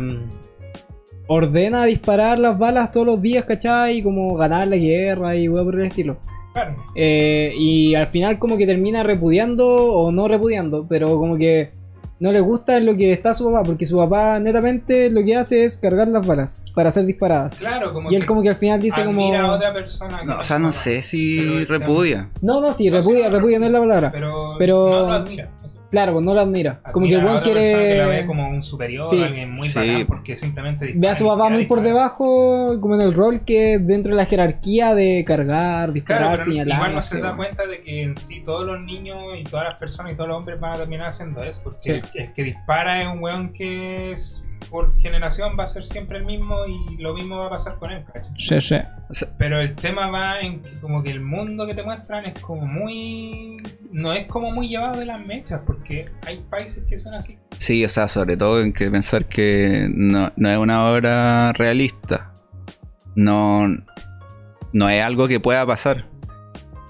ordena 1.27 1.85
disparar 1.85 2.39
las 2.39 2.59
balas 2.59 2.91
todos 2.91 3.07
los 3.07 3.23
días, 3.23 3.45
¿cachai? 3.45 3.99
Y 3.99 4.03
como 4.03 4.35
ganar 4.37 4.67
la 4.69 4.77
guerra 4.77 5.37
y 5.37 5.49
weá 5.49 5.65
por 5.65 5.75
el 5.79 5.87
estilo. 5.87 6.19
Claro. 6.53 6.77
Eh, 6.95 7.53
y 7.59 7.95
al 7.95 8.07
final 8.09 8.39
como 8.39 8.57
que 8.57 8.67
termina 8.67 9.03
repudiando 9.03 9.67
o 9.67 10.13
no 10.13 10.29
repudiando, 10.29 10.87
pero 10.89 11.19
como 11.19 11.37
que 11.37 11.73
no 12.21 12.31
le 12.31 12.39
gusta 12.41 12.79
lo 12.79 12.97
que 12.97 13.11
está 13.11 13.35
su 13.35 13.45
papá, 13.51 13.65
porque 13.65 13.85
su 13.87 13.97
papá 13.99 14.39
netamente 14.39 15.11
lo 15.11 15.25
que 15.25 15.35
hace 15.35 15.65
es 15.65 15.77
cargar 15.77 16.07
las 16.09 16.25
balas 16.25 16.63
para 16.75 16.91
ser 16.93 17.07
disparadas. 17.07 17.59
Claro, 17.59 17.93
como 17.93 18.11
Y 18.11 18.15
él 18.15 18.25
como 18.25 18.41
que 18.41 18.51
al 18.51 18.57
final 18.57 18.81
dice 18.81 19.05
como... 19.05 19.21
admira 19.23 19.43
a 19.47 19.53
otra 19.57 19.73
persona. 19.75 20.21
que 20.21 20.27
No, 20.27 20.39
o 20.39 20.45
sea, 20.45 20.59
no 20.61 20.71
sé 20.71 21.03
si 21.03 21.61
está- 21.63 21.73
repudia. 21.79 22.31
No, 22.41 22.61
no, 22.61 22.73
sí, 22.73 22.89
repudia, 22.89 23.29
repudia 23.29 23.59
no 23.59 23.67
es 23.67 23.73
la 23.73 23.81
palabra. 23.81 24.11
Pero, 24.13 24.55
Pero- 24.59 24.91
no 24.91 25.07
lo 25.09 25.13
admira. 25.13 25.51
Claro, 25.95 26.13
pues 26.15 26.25
no 26.25 26.35
lo 26.35 26.41
admira. 26.41 26.81
Como 26.93 27.07
que 27.07 27.17
otra 27.17 27.41
persona 27.43 27.53
que 27.53 27.95
la 27.95 28.07
ve 28.07 28.11
quiere... 28.13 28.27
como 28.27 28.49
un 28.51 28.63
superior, 28.65 29.05
Sí. 29.05 29.23
alguien 29.23 29.53
muy 29.53 29.69
Sí. 29.69 29.79
bacán 29.79 30.07
porque 30.07 30.37
simplemente 30.37 30.93
Ve 30.97 31.09
a 31.09 31.15
su 31.15 31.25
papá 31.27 31.49
muy 31.49 31.67
por 31.67 31.83
debajo, 31.83 32.81
como 32.81 32.97
en 32.97 33.01
el 33.03 33.15
rol 33.15 33.41
que 33.45 33.79
dentro 33.79 34.11
de 34.11 34.17
la 34.17 34.27
jerarquía 34.27 34.95
de 34.97 35.25
cargar, 35.25 35.93
disparar, 35.93 36.23
Claro, 36.35 36.37
señalar. 36.43 36.77
igual 36.79 36.91
no 36.91 36.95
no 36.97 37.01
se 37.01 37.21
da 37.21 37.37
cuenta 37.37 37.67
de 37.67 37.81
que 37.81 38.03
en 38.03 38.17
sí 38.17 38.43
todos 38.45 38.67
los 38.67 38.81
niños 38.81 39.19
y 39.39 39.45
todas 39.45 39.67
las 39.69 39.79
personas 39.79 40.13
y 40.13 40.17
todos 40.17 40.29
los 40.29 40.39
hombres 40.39 40.59
van 40.59 40.73
a 40.73 40.77
terminar 40.79 41.09
haciendo 41.09 41.43
eso. 41.45 41.61
Porque 41.63 41.79
Sí. 41.81 41.93
el, 41.93 42.03
el 42.15 42.33
que 42.33 42.43
dispara 42.43 43.01
es 43.03 43.07
un 43.07 43.23
weón 43.23 43.53
que 43.53 44.13
es, 44.13 44.43
por 44.71 44.95
generación 44.97 45.57
va 45.59 45.65
a 45.65 45.67
ser 45.67 45.87
siempre 45.87 46.19
el 46.19 46.25
mismo 46.25 46.67
y 46.67 46.97
lo 46.97 47.15
mismo 47.15 47.39
va 47.39 47.47
a 47.47 47.51
pasar 47.51 47.77
con 47.77 47.91
él, 47.91 48.05
¿cachai? 48.13 48.33
Sí, 48.39 48.61
sí. 48.61 49.27
Pero 49.39 49.61
el 49.61 49.75
tema 49.75 50.11
va 50.11 50.41
en 50.41 50.63
que 50.63 50.71
como 50.81 51.03
que 51.03 51.11
el 51.11 51.21
mundo 51.21 51.67
que 51.67 51.75
te 51.75 51.83
muestran 51.83 52.27
es 52.27 52.41
como 52.41 52.67
muy... 52.67 53.57
No 53.93 54.13
es 54.13 54.27
como 54.27 54.51
muy 54.51 54.69
llevado 54.69 54.99
de 54.99 55.07
las 55.07 55.25
mechas 55.25 55.61
porque 55.65 56.11
hay 56.27 56.39
países 56.51 56.85
que 56.89 56.99
son 56.99 57.15
así. 57.15 57.39
sí, 57.59 57.85
o 57.85 57.89
sea, 57.89 58.09
sobre 58.09 58.37
todo 58.37 58.61
en 58.61 58.73
que 58.73 58.91
pensar 58.91 59.27
que 59.27 59.89
no, 59.91 60.33
no 60.37 60.51
es 60.51 60.59
una 60.59 60.91
obra 60.91 61.53
realista. 61.53 62.33
No, 63.15 63.69
no 64.73 64.89
es 64.89 65.03
algo 65.03 65.29
que 65.29 65.41
pueda 65.41 65.65
pasar. 65.65 66.07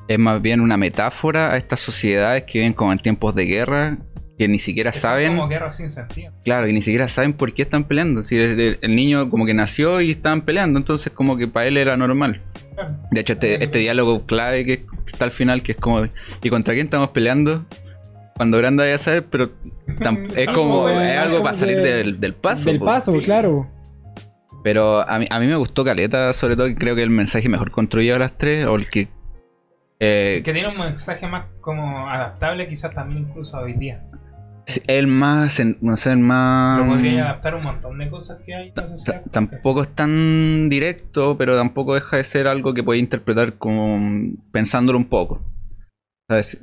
Es 0.08 0.18
más 0.18 0.40
bien 0.40 0.60
una 0.60 0.76
metáfora 0.76 1.52
a 1.52 1.56
estas 1.56 1.80
sociedades 1.80 2.44
que 2.44 2.58
viven 2.58 2.72
como 2.72 2.92
en 2.92 2.98
tiempos 2.98 3.34
de 3.34 3.44
guerra, 3.44 3.98
que 4.39 4.49
ni 4.49 4.59
siquiera 4.59 4.93
saben. 4.93 5.37
como 5.37 5.49
guerras 5.49 5.76
sin 5.76 5.91
sentido. 5.91 6.32
Claro, 6.45 6.66
que 6.66 6.72
ni 6.72 6.82
siquiera 6.82 7.07
saben 7.09 7.32
por 7.35 7.53
qué 7.55 7.62
están 7.62 7.85
peleando. 7.85 8.22
Si 8.22 8.37
el, 8.37 8.59
el- 8.59 8.78
el 8.80 8.97
niño 8.97 9.30
como 9.30 9.47
que 9.47 9.55
nació 9.55 10.01
y 10.01 10.11
estaban 10.11 10.43
peleando, 10.43 10.78
entonces 10.78 11.12
como 11.12 11.37
que 11.37 11.47
para 11.49 11.66
él 11.66 11.76
era 11.76 11.97
normal. 11.97 12.43
Claro. 12.74 12.97
De 13.12 13.20
hecho, 13.20 13.35
este, 13.35 13.62
este 13.62 13.78
diálogo 13.78 14.24
clave 14.24 14.64
que 14.64 14.85
está 15.07 15.24
al 15.26 15.30
final, 15.32 15.62
que 15.62 15.72
es 15.72 15.78
como, 15.78 16.07
¿y 16.43 16.49
contra 16.51 16.74
quién 16.74 16.87
estamos 16.87 17.11
peleando? 17.11 17.64
Cuando 18.37 18.59
grande 18.59 18.82
vaya 18.82 18.97
a 18.97 18.99
saber, 18.99 19.26
pero 19.26 19.53
es 20.37 20.49
como, 20.49 20.89
es 20.89 21.16
algo 21.16 21.43
para 21.43 21.55
salir 21.55 21.76
de- 21.80 21.95
del, 21.99 22.18
del 22.20 22.35
paso. 22.35 22.64
Del 22.64 22.80
paso, 22.80 23.12
claro. 23.22 23.70
Pero 24.64 25.09
a 25.09 25.18
mí, 25.18 25.26
a 25.30 25.39
mí 25.41 25.47
me 25.47 25.57
gustó 25.57 25.85
Caleta, 25.85 26.32
sobre 26.32 26.57
todo 26.57 26.66
que 26.68 26.74
creo 26.74 26.97
que 26.97 27.03
el 27.03 27.11
mensaje 27.11 27.49
mejor 27.49 27.70
construido 27.70 28.14
de 28.14 28.18
las 28.20 28.37
tres, 28.39 28.66
o 28.66 28.74
el 28.76 28.89
que... 28.89 29.09
eh, 30.01 30.42
Que 30.45 30.53
tiene 30.53 30.68
un 30.68 30.78
mensaje 30.78 31.26
más 31.26 31.47
como 31.61 32.09
adaptable 32.09 32.68
quizás 32.68 32.92
también 32.95 33.26
incluso 33.28 33.59
hoy 33.59 33.74
día. 33.74 34.03
el 34.86 35.07
más, 35.07 35.62
no 35.80 35.97
sé, 35.97 36.12
el 36.12 36.18
más... 36.18 36.78
Lo 36.78 36.86
podría 36.86 37.24
adaptar 37.24 37.55
un 37.55 37.62
montón 37.62 37.99
de 37.99 38.09
cosas 38.11 38.38
que 38.45 38.55
hay 38.55 38.72
en 38.76 39.05
la 39.07 39.22
tampoco 39.30 39.82
es 39.82 39.88
tan 39.95 40.68
directo, 40.68 41.36
pero 41.38 41.57
tampoco 41.57 41.95
deja 41.95 42.16
de 42.16 42.24
ser 42.24 42.47
algo 42.47 42.74
que 42.74 42.82
puede 42.82 42.99
interpretar 42.99 43.55
como 43.55 44.32
pensándolo 44.53 44.99
un 44.99 45.05
poco. 45.07 45.42
¿Sabes? 46.28 46.62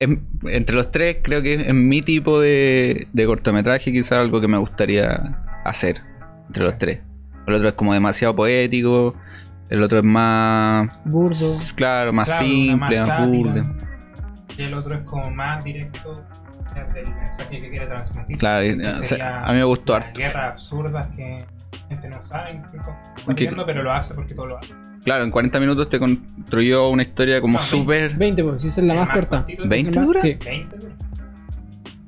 Es- 0.00 0.18
entre 0.48 0.74
los 0.74 0.90
tres, 0.90 1.18
creo 1.22 1.42
que 1.42 1.54
es 1.54 1.74
mi 1.74 2.02
tipo 2.02 2.40
de, 2.40 3.06
de 3.12 3.26
cortometraje, 3.26 3.92
quizás 3.92 4.18
algo 4.18 4.40
que 4.40 4.48
me 4.48 4.58
gustaría 4.58 5.12
hacer. 5.64 6.00
Entre 6.48 6.64
los 6.64 6.76
tres. 6.78 7.00
El 7.46 7.54
otro 7.54 7.68
es 7.68 7.74
como 7.74 7.94
demasiado 7.94 8.34
poético. 8.34 9.14
El 9.72 9.82
otro 9.82 9.98
es 9.98 10.04
más. 10.04 10.88
Burdo. 11.06 11.46
Claro, 11.76 12.12
más 12.12 12.28
Claro, 12.28 12.44
simple, 12.44 12.76
más 12.76 12.94
sática. 12.94 13.26
burdo. 13.26 13.64
Y 14.58 14.62
el 14.62 14.74
otro 14.74 14.94
es 14.94 15.00
como 15.00 15.30
más 15.30 15.64
directo 15.64 16.22
del 16.94 17.06
mensaje 17.14 17.58
que 17.58 17.70
quiere 17.70 17.86
transmitir. 17.86 18.36
Claro, 18.38 18.66
o 19.00 19.02
sea, 19.04 19.40
a 19.44 19.52
mí 19.52 19.58
me 19.58 19.64
gustó 19.64 19.94
harto. 19.94 20.18
guerras 20.20 20.52
absurdas 20.54 21.08
que 21.16 21.44
la 21.72 21.88
gente 21.88 22.08
no 22.10 22.22
sabe 22.22 22.60
cometiendo, 23.24 23.64
pero 23.64 23.82
lo 23.82 23.92
hace 23.92 24.12
porque 24.14 24.34
todo 24.34 24.46
lo 24.46 24.58
hace. 24.58 24.74
Claro, 25.04 25.24
en 25.24 25.30
40 25.30 25.58
minutos 25.58 25.88
te 25.88 25.98
construyó 25.98 26.88
una 26.90 27.02
historia 27.02 27.40
como 27.40 27.58
No, 27.58 27.62
súper. 27.64 28.14
20, 28.14 28.44
pues, 28.44 28.60
si 28.60 28.68
es 28.68 28.76
la 28.78 28.92
más 28.94 29.06
más 29.08 29.16
corta. 29.16 29.38
cortito. 29.38 29.64
¿20 29.64 29.74
Esa 29.74 29.88
es 29.90 29.96
la 29.96 30.00
más- 30.02 30.06
dura? 30.06 30.20
Sí, 30.20 30.38
20, 30.44 30.76
güey. 30.76 30.92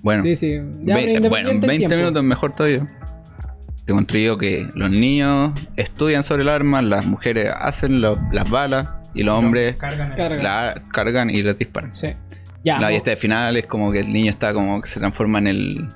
Bueno, 0.02 0.22
sí, 0.22 0.36
sí. 0.36 0.60
Ya, 0.82 0.96
Ve- 0.96 1.12
pero 1.16 1.28
bueno, 1.30 1.48
en 1.48 1.54
independiente 1.54 1.66
del 1.66 1.68
20 1.68 1.78
tiempo. 1.78 1.96
minutos 1.96 2.24
mejor 2.24 2.52
todavía. 2.52 2.86
Te 3.84 3.92
construyó 3.92 4.38
que 4.38 4.68
los 4.74 4.90
niños 4.90 5.52
estudian 5.76 6.22
sobre 6.22 6.42
el 6.42 6.48
arma, 6.48 6.80
las 6.82 7.04
mujeres 7.06 7.52
hacen 7.54 8.00
lo- 8.00 8.18
las 8.32 8.48
balas 8.48 8.88
y 9.14 9.22
los 9.22 9.38
hombres 9.38 9.76
Cargan 9.76 10.10
el- 10.12 10.16
Cargan. 10.16 10.42
la 10.42 10.82
cargan 10.92 11.30
y 11.30 11.42
les 11.42 11.58
disparan. 11.58 11.92
Sí. 11.92 12.08
Ya. 12.64 12.78
No, 12.78 12.88
y 12.88 12.92
mo- 12.92 12.96
este 12.96 13.16
final 13.16 13.56
es 13.58 13.66
como 13.66 13.92
que 13.92 14.00
el 14.00 14.10
niño 14.12 14.30
está 14.30 14.54
como 14.54 14.80
que 14.80 14.88
se 14.88 15.00
transforma 15.00 15.38
en 15.38 15.46
el 15.48 15.88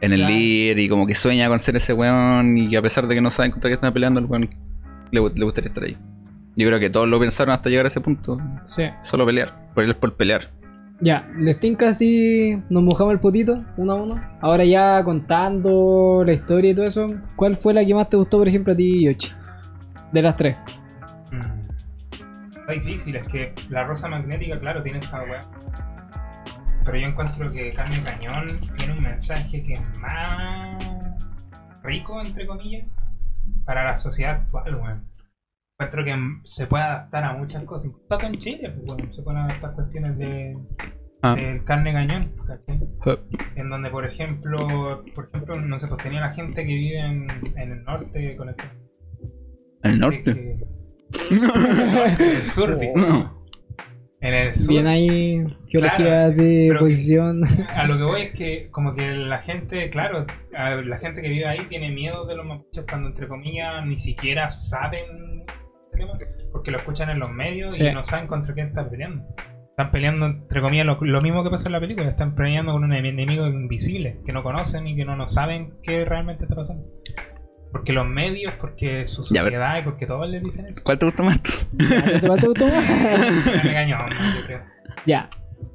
en 0.00 0.12
el 0.12 0.26
líder 0.26 0.80
y 0.80 0.88
como 0.88 1.06
que 1.06 1.14
sueña 1.14 1.48
con 1.48 1.58
ser 1.58 1.76
ese 1.76 1.94
weón 1.94 2.58
y 2.58 2.74
a 2.76 2.82
pesar 2.82 3.06
de 3.06 3.14
que 3.14 3.22
no 3.22 3.30
saben 3.30 3.52
contra 3.52 3.70
qué 3.70 3.74
están 3.74 3.92
peleando, 3.92 4.20
el 4.20 4.26
weón 4.26 4.50
le, 5.12 5.20
gu- 5.20 5.32
le 5.34 5.44
gustaría 5.44 5.68
estar 5.68 5.84
ahí. 5.84 5.96
Yo 6.56 6.66
creo 6.68 6.78
que 6.78 6.90
todos 6.90 7.08
lo 7.08 7.18
pensaron 7.18 7.54
hasta 7.54 7.70
llegar 7.70 7.86
a 7.86 7.88
ese 7.88 8.00
punto. 8.02 8.38
Sí. 8.66 8.82
Solo 9.02 9.24
pelear. 9.24 9.54
Por 9.74 9.84
él 9.84 9.90
es 9.92 9.96
por 9.96 10.14
pelear. 10.14 10.50
Ya, 11.04 11.28
les 11.36 11.60
tinca 11.60 11.90
así, 11.90 12.58
nos 12.70 12.82
mojamos 12.82 13.12
el 13.12 13.20
potito, 13.20 13.62
uno 13.76 13.92
a 13.92 13.96
uno. 13.96 14.24
Ahora 14.40 14.64
ya 14.64 15.04
contando 15.04 16.22
la 16.24 16.32
historia 16.32 16.70
y 16.70 16.74
todo 16.74 16.86
eso, 16.86 17.08
¿cuál 17.36 17.56
fue 17.56 17.74
la 17.74 17.84
que 17.84 17.94
más 17.94 18.08
te 18.08 18.16
gustó, 18.16 18.38
por 18.38 18.48
ejemplo, 18.48 18.72
a 18.72 18.76
ti, 18.76 19.04
Yoshi? 19.04 19.30
De 20.12 20.22
las 20.22 20.34
tres. 20.34 20.56
Mm. 21.30 22.56
Está 22.58 22.72
difícil, 22.72 23.16
es 23.16 23.28
que 23.28 23.54
la 23.68 23.84
rosa 23.84 24.08
magnética, 24.08 24.58
claro, 24.58 24.82
tiene 24.82 25.00
esta 25.00 25.22
weá. 25.24 25.42
Pero 26.86 26.96
yo 26.96 27.06
encuentro 27.06 27.52
que 27.52 27.74
Carne 27.74 28.02
Cañón 28.02 28.58
tiene 28.78 28.94
un 28.94 29.02
mensaje 29.02 29.62
que 29.62 29.74
es 29.74 29.98
más 29.98 30.78
rico, 31.82 32.18
entre 32.22 32.46
comillas, 32.46 32.88
para 33.66 33.84
la 33.84 33.98
sociedad 33.98 34.36
actual, 34.36 34.76
weón. 34.76 35.13
Encuentro 35.76 36.04
que 36.04 36.14
mm, 36.16 36.42
se 36.44 36.66
puede 36.68 36.84
adaptar 36.84 37.24
a 37.24 37.32
muchas 37.32 37.64
cosas. 37.64 37.86
Incluso 37.86 38.14
acá 38.14 38.26
en 38.28 38.38
Chile, 38.38 38.70
pues, 38.70 38.88
weón, 38.88 39.12
se 39.12 39.22
pueden 39.22 39.40
adaptar 39.40 39.74
cuestiones 39.74 40.18
de 40.18 40.56
Ah. 41.26 41.34
el 41.38 41.64
carne 41.64 41.92
cañón, 41.92 42.22
¿cachai? 42.46 42.80
Eh, 43.06 43.18
En 43.56 43.70
donde, 43.70 43.88
por 43.90 44.06
ejemplo, 44.06 45.02
por 45.14 45.26
ejemplo, 45.26 45.58
no 45.58 45.78
sé, 45.78 45.88
pues 45.88 46.02
tenía 46.02 46.20
la 46.20 46.32
gente 46.32 46.60
que 46.66 46.74
vive 46.74 46.98
en, 47.00 47.26
en 47.56 47.72
el 47.72 47.82
norte 47.84 48.36
con 48.36 48.50
el 48.50 48.54
El 49.82 49.98
norte. 49.98 50.22
que- 50.22 50.58
en 51.30 51.44
el 52.20 52.36
sur, 52.42 52.78
en 54.20 54.34
el 54.34 54.56
sur. 54.56 54.68
Bien 54.68 54.86
ahí, 54.86 55.44
geología 55.68 55.96
Claro, 56.06 56.26
así, 56.26 56.68
que- 56.70 56.76
posición. 56.78 57.42
A 57.74 57.84
lo 57.86 57.96
que 57.96 58.02
voy 58.04 58.20
es 58.22 58.30
que, 58.34 58.68
como 58.70 58.94
que 58.94 59.10
la 59.10 59.38
gente, 59.38 59.88
claro, 59.90 60.26
la 60.52 60.98
gente 60.98 61.20
que 61.22 61.28
vive 61.30 61.46
ahí 61.46 61.60
tiene 61.68 61.90
miedo 61.90 62.26
de 62.26 62.36
los 62.36 62.44
mapuches 62.46 62.84
cuando, 62.88 63.08
entre 63.08 63.26
comillas, 63.28 63.84
ni 63.86 63.96
siquiera 63.98 64.48
saben 64.50 65.44
este 65.94 66.06
tema, 66.06 66.18
porque 66.52 66.70
lo 66.70 66.78
escuchan 66.78 67.10
en 67.10 67.18
los 67.18 67.30
medios 67.30 67.72
Sí. 67.72 67.86
y 67.86 67.92
no 67.92 68.04
saben 68.04 68.26
contra 68.26 68.54
quién 68.54 68.68
están 68.68 68.88
peleando. 68.90 69.24
Están 69.70 69.90
peleando, 69.90 70.26
entre 70.26 70.60
comillas, 70.60 70.86
lo, 70.86 70.98
lo 71.00 71.20
mismo 71.20 71.42
que 71.42 71.50
pasa 71.50 71.66
en 71.68 71.72
la 71.72 71.80
película, 71.80 72.08
están 72.08 72.34
peleando 72.36 72.72
con 72.72 72.84
un 72.84 72.92
enemigo 72.92 73.46
invisible 73.48 74.20
que 74.24 74.32
no 74.32 74.42
conocen 74.44 74.86
y 74.86 74.94
que 74.94 75.04
no, 75.04 75.16
no 75.16 75.28
saben 75.28 75.74
qué 75.82 76.04
realmente 76.04 76.44
está 76.44 76.54
pasando. 76.54 76.88
Porque 77.72 77.92
los 77.92 78.06
medios, 78.06 78.52
porque 78.60 79.04
su 79.04 79.24
sociedad 79.24 79.78
y 79.80 79.82
porque 79.82 80.06
todos 80.06 80.28
les 80.28 80.44
dicen 80.44 80.66
eso. 80.66 80.80
¿Cuál 80.84 80.96
te 80.98 81.06
gusta 81.06 81.24
más? 81.24 81.68
¿Ese 81.76 82.28
cuál 82.28 82.40
te 82.40 82.46
gustó 82.46 82.66
más? 82.68 82.84
Me 83.64 83.70
engañó, 83.70 83.98
yo 84.08 84.46
creo. 84.46 84.60
Ya. 85.06 85.28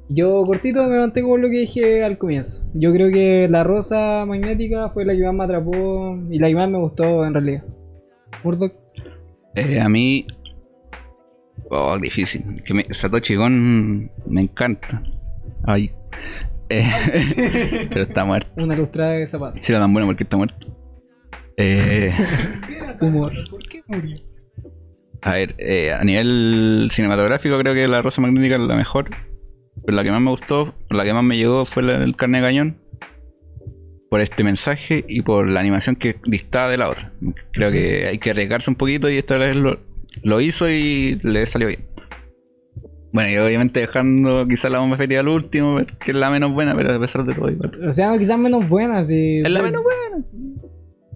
Yo 0.08 0.42
cortito 0.44 0.82
me 0.88 0.98
mantengo 0.98 1.28
con 1.30 1.42
lo 1.42 1.48
que 1.50 1.58
dije 1.58 2.02
al 2.02 2.16
comienzo. 2.18 2.64
Yo 2.74 2.92
creo 2.92 3.10
que 3.12 3.48
la 3.50 3.64
rosa 3.64 4.24
magnética 4.26 4.88
fue 4.88 5.04
la 5.04 5.12
que 5.14 5.22
más 5.24 5.34
me 5.34 5.44
atrapó 5.44 6.18
y 6.30 6.38
la 6.38 6.48
que 6.48 6.54
más 6.54 6.70
me 6.70 6.78
gustó 6.78 7.24
en 7.24 7.34
realidad. 7.34 7.64
Murdoch. 8.42 8.72
Eh, 9.54 9.80
a 9.80 9.88
mí. 9.88 10.26
Oh, 11.70 11.98
difícil. 11.98 12.62
Que 12.64 12.74
me, 12.74 12.84
Satoshi 12.90 13.34
Gon 13.34 14.10
me 14.26 14.40
encanta. 14.42 15.02
Ay. 15.64 15.92
Eh, 16.68 17.86
pero 17.88 18.02
está 18.02 18.24
muerto. 18.24 18.64
Una 18.64 18.76
lustrada 18.76 19.12
de 19.12 19.26
zapatos. 19.26 19.60
Si 19.64 19.72
era 19.72 19.80
tan 19.80 19.92
bueno 19.92 20.06
porque 20.06 20.24
está 20.24 20.36
muerto. 20.36 20.66
Eh, 21.56 22.12
Humor. 23.00 23.32
¿Por 23.50 23.68
qué 23.68 23.82
murió? 23.86 24.16
a 25.22 25.32
ver, 25.32 25.54
eh, 25.58 25.92
a 25.92 26.02
nivel 26.02 26.88
cinematográfico 26.90 27.58
creo 27.58 27.74
que 27.74 27.86
la 27.86 28.02
Rosa 28.02 28.20
Magnética 28.20 28.54
es 28.54 28.60
la 28.60 28.76
mejor. 28.76 29.10
Pero 29.84 29.96
la 29.96 30.04
que 30.04 30.10
más 30.10 30.20
me 30.20 30.30
gustó, 30.30 30.74
la 30.90 31.04
que 31.04 31.12
más 31.12 31.24
me 31.24 31.36
llegó 31.36 31.64
fue 31.64 31.82
la 31.82 31.98
del 31.98 32.16
carne 32.16 32.38
de 32.40 32.46
cañón. 32.46 32.79
Por 34.10 34.20
este 34.20 34.42
mensaje 34.44 35.04
y 35.08 35.22
por 35.22 35.48
la 35.48 35.60
animación 35.60 35.94
que 35.96 36.16
distaba 36.26 36.68
de 36.70 36.76
la 36.76 36.88
otra. 36.90 37.12
Creo 37.52 37.70
que 37.70 38.06
hay 38.08 38.18
que 38.18 38.32
arriesgarse 38.32 38.68
un 38.68 38.74
poquito 38.76 39.08
y 39.08 39.16
esta 39.16 39.38
vez 39.38 39.54
lo, 39.54 39.78
lo 40.24 40.40
hizo 40.40 40.68
y 40.68 41.20
le 41.22 41.46
salió 41.46 41.68
bien. 41.68 41.86
Bueno, 43.12 43.30
y 43.30 43.36
obviamente 43.38 43.80
dejando 43.80 44.46
quizás 44.48 44.70
la 44.70 44.78
bomba 44.80 44.96
efectiva 44.96 45.20
al 45.20 45.28
último, 45.28 45.78
que 46.00 46.10
es 46.10 46.14
la 46.16 46.28
menos 46.30 46.52
buena, 46.52 46.74
pero 46.74 46.92
a 46.92 46.98
pesar 47.00 47.24
de 47.24 47.34
todo 47.34 47.50
igual. 47.50 47.72
O 47.86 47.90
sea, 47.92 48.16
quizás 48.18 48.36
menos 48.38 48.68
buena, 48.68 49.02
sí. 49.04 49.40
Es 49.44 49.50
la 49.50 49.62
menos 49.62 49.82
buena. 49.82 50.24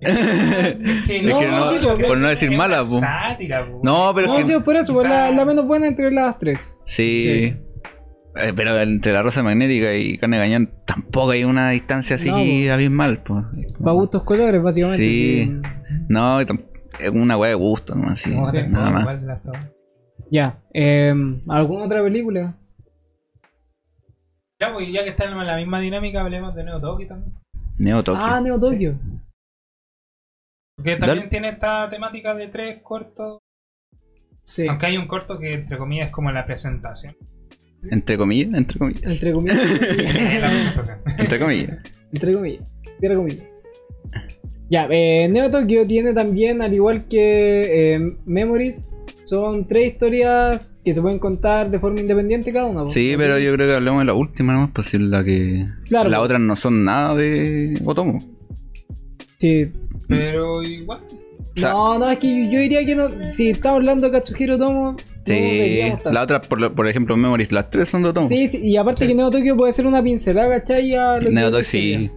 Es 0.01 0.17
que 0.17 1.17
Es 1.19 1.35
que 1.35 1.47
no- 1.49 1.71
sí, 1.71 1.77
porque- 1.83 2.05
por 2.05 2.19
no 2.19 2.29
decir 2.29 2.51
mala, 2.53 2.85
sátira, 2.85 3.67
po. 3.69 3.81
No, 3.83 4.13
pero 4.15 4.29
No, 4.29 4.39
es 4.39 4.47
sí, 4.47 4.53
que. 4.53 4.61
por 4.61 4.77
eso, 4.77 4.93
fue 4.95 5.09
la, 5.09 5.33
menos 5.45 5.67
buena 5.67 5.87
entre 5.89 6.11
las 6.13 6.39
tres. 6.39 6.81
Sí. 6.85 7.21
Sí. 7.21 7.57
Eh, 8.37 8.53
pero 8.57 8.77
entre 8.81 9.13
la 9.13 9.23
rosa 9.23 9.43
magnética 9.43 9.95
y 9.95 10.19
carne 10.19 10.39
de 10.39 10.45
cañón 10.45 10.71
tampoco 10.85 11.31
hay 11.31 11.45
una 11.45 11.71
distancia 11.71 12.17
así 12.17 12.31
No, 12.31 12.73
abismal, 12.73 13.23
pues. 13.23 13.45
Va 13.85 13.93
a 13.93 13.95
gustos 13.95 14.25
colores, 14.25 14.61
básicamente. 14.63 15.05
Sí. 15.05 15.45
sí. 15.45 15.61
No, 16.09 16.41
es 16.41 16.47
una 17.13 17.37
weá 17.37 17.51
de 17.51 17.55
gusto, 17.55 17.95
¿no? 17.95 18.09
Así, 18.11 18.35
No, 18.35 18.45
Sí. 18.47 18.59
nada 18.69 18.91
más. 18.91 19.03
igual. 19.03 19.41
Ya. 20.31 20.59
Eh, 20.73 21.15
¿Alguna 21.49 21.85
otra 21.85 22.03
película? 22.03 22.57
Ya, 24.61 24.73
pues 24.73 24.89
ya 24.93 25.03
que 25.05 25.11
está 25.11 25.25
en 25.25 25.47
la 25.47 25.57
misma 25.57 25.81
dinámica, 25.81 26.21
hablemos 26.21 26.55
de 26.55 26.65
Neo 26.65 26.81
Toki 26.81 27.07
también. 27.07 27.35
Neo 27.79 28.03
Tokyo. 28.03 28.21
Ah, 28.23 28.41
Neo 28.41 28.59
Tokyo. 28.59 28.95
Porque 30.77 30.97
también 30.97 31.19
Dale. 31.19 31.31
tiene 31.31 31.49
esta 31.51 31.89
temática 31.89 32.35
de 32.35 32.49
tres 32.49 32.81
cortos. 32.83 33.39
Sí. 34.43 34.67
Aunque 34.69 34.87
hay 34.87 34.97
un 34.97 35.07
corto 35.07 35.39
que, 35.39 35.55
entre 35.55 35.79
comillas, 35.79 36.07
es 36.07 36.13
como 36.13 36.31
la 36.33 36.45
presentación. 36.47 37.17
Entre 37.91 38.17
comillas, 38.17 38.55
entre 38.55 38.79
comillas. 38.79 39.13
Entre 39.13 39.33
comillas. 39.33 39.59
Entre 41.19 41.39
comillas. 41.39 41.79
Entre 42.13 42.35
comillas. 42.35 42.63
Entre 43.01 43.17
comillas. 43.17 43.45
Ya, 44.71 44.89
eh, 44.91 45.29
Neo 45.29 45.51
Tokyo 45.51 45.87
tiene 45.87 46.15
también, 46.15 46.63
al 46.63 46.73
igual 46.73 47.07
que 47.07 47.95
eh, 47.95 48.17
Memories, 48.25 48.91
son 49.25 49.67
tres 49.67 49.93
historias 49.93 50.81
que 50.85 50.93
se 50.93 51.01
pueden 51.01 51.19
contar 51.19 51.71
de 51.71 51.79
forma 51.79 52.01
independiente 52.01 52.53
cada 52.53 52.67
una. 52.67 52.87
Sí, 52.87 53.15
pero 53.17 53.39
yo 53.39 53.53
creo 53.55 53.69
que 53.69 53.75
hablemos 53.75 54.01
de 54.01 54.07
la 54.07 54.15
última 54.15 54.53
nomás, 54.53 54.71
pues 54.75 54.89
si 54.89 54.97
es 54.97 55.03
la 55.03 55.23
que. 55.25 55.67
Claro, 55.87 56.11
Las 56.11 56.19
pues. 56.19 56.27
otras 56.27 56.41
no 56.41 56.57
son 56.57 56.85
nada 56.85 57.15
de 57.15 57.81
Otomo. 57.85 58.19
Sí. 59.39 59.71
Pero 60.09 60.63
igual. 60.63 61.01
O 61.57 61.61
sea, 61.61 61.71
no, 61.71 61.99
no, 61.99 62.11
es 62.11 62.19
que 62.19 62.29
yo, 62.29 62.53
yo 62.53 62.59
diría 62.61 62.85
que 62.85 62.95
no. 62.95 63.25
Si 63.25 63.51
estamos 63.51 63.77
hablando 63.77 64.07
de 64.09 64.13
Katsuhiro 64.13 64.59
Tomo, 64.59 64.93
no 64.93 64.97
sí. 65.25 65.93
La 66.11 66.23
otra, 66.23 66.41
por, 66.43 66.75
por 66.75 66.89
ejemplo, 66.89 67.17
Memories, 67.17 67.53
las 67.53 67.71
tres 67.71 67.89
son 67.89 68.03
de 68.03 68.09
Otomo. 68.11 68.29
Sí, 68.29 68.47
sí, 68.49 68.61
y 68.63 68.77
aparte 68.77 69.05
Sí. 69.05 69.09
que 69.09 69.15
Neo 69.15 69.31
Tokyo 69.31 69.57
puede 69.57 69.73
ser 69.73 69.87
una 69.87 70.03
pincelada, 70.03 70.49
¿cachai? 70.59 70.95
A 70.95 71.17
lo 71.19 71.27
que 71.27 71.31
Neo 71.31 71.51
Tokyo 71.51 71.65
sí. 71.65 72.11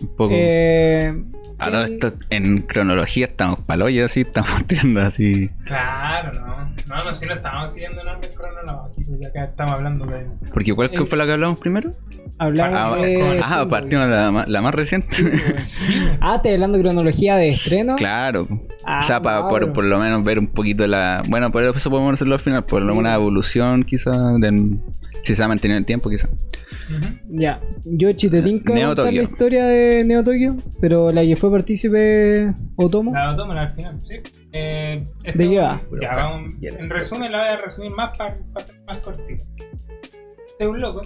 Un 0.00 0.08
poco. 0.16 0.30
Eh, 0.36 1.14
A 1.58 1.70
todo 1.70 1.84
esto, 1.84 2.12
en 2.30 2.62
cronología 2.62 3.26
estamos 3.26 3.60
paloyas 3.60 4.06
así, 4.10 4.20
estamos 4.20 4.64
tirando 4.66 5.00
así. 5.02 5.50
Claro, 5.64 6.32
no. 6.40 6.58
No, 6.88 7.04
no, 7.04 7.14
si 7.14 7.26
no 7.26 7.34
estamos 7.34 7.72
siguiendo 7.72 8.00
en 8.00 8.08
orden 8.08 8.30
cronológico. 8.34 9.12
Ya 9.20 9.32
que 9.32 9.38
estamos 9.44 9.72
hablando 9.74 10.06
de. 10.06 10.26
Porque 10.54 10.72
¿cuál 10.74 10.90
Eh, 10.92 11.04
fue 11.06 11.18
la 11.18 11.26
que 11.26 11.32
hablamos 11.32 11.58
primero? 11.60 11.92
hablamos 12.40 12.98
Ah, 12.98 13.02
de. 13.02 13.40
ah, 13.42 13.58
sí, 13.62 13.66
partimos 13.68 14.06
de 14.06 14.10
la, 14.12 14.44
la 14.46 14.62
más 14.62 14.74
reciente. 14.74 15.08
Sí, 15.12 15.22
güey. 16.00 16.18
Ah, 16.20 16.40
te 16.40 16.54
hablando 16.54 16.78
de 16.78 16.84
cronología 16.84 17.36
de 17.36 17.48
estreno. 17.50 17.96
claro. 17.96 18.46
Ah, 18.84 19.00
o 19.00 19.02
sea, 19.02 19.20
para 19.20 19.40
no, 19.40 19.48
por, 19.48 19.72
por 19.72 19.84
lo 19.84 19.98
menos 19.98 20.22
ver 20.24 20.38
un 20.38 20.46
poquito 20.46 20.86
la. 20.86 21.22
Bueno, 21.28 21.50
por 21.50 21.62
eso 21.64 21.90
podemos 21.90 22.14
hacerlo 22.14 22.34
al 22.34 22.40
final. 22.40 22.64
Por 22.64 22.82
Sí. 22.82 22.88
una 22.88 23.14
evolución, 23.14 23.82
quizás. 23.84 24.16
de- 24.40 24.78
Si 25.22 25.34
se 25.34 25.44
ha 25.44 25.48
mantenido 25.48 25.76
en 25.76 25.82
el 25.82 25.86
tiempo, 25.86 26.08
quizás. 26.10 26.30
Ujú. 26.30 27.08
Ya, 27.28 27.60
yo 27.84 28.12
chitetinca 28.12 28.72
Neo 28.74 28.88
contar 28.88 29.06
Tokyo. 29.06 29.22
la 29.22 29.28
historia 29.28 29.66
de 29.66 30.04
Neo 30.04 30.24
Tokyo, 30.24 30.56
pero 30.80 31.12
la 31.12 31.22
que 31.22 31.36
fue 31.36 31.50
partícipe 31.50 32.52
Otomo. 32.76 33.12
La 33.12 33.36
tómala 33.36 33.62
al 33.62 33.72
final, 33.72 34.00
sí. 34.06 34.14
Eh, 34.52 35.04
este 35.24 35.38
¿De 35.44 35.50
qué 35.50 35.58
va? 35.58 35.80
un- 35.90 36.00
Ya, 36.00 36.12
vamos- 36.14 36.54
en 36.62 36.90
resumen, 36.90 37.32
la 37.32 37.38
voy 37.38 37.48
a 37.48 37.56
resumir 37.58 37.90
más 37.92 38.16
para, 38.16 38.34
ser 38.36 38.74
más 38.86 38.98
cortito. 38.98 39.44
Este 39.56 40.64
es 40.64 40.66
un 40.68 40.80
loco, 40.80 41.02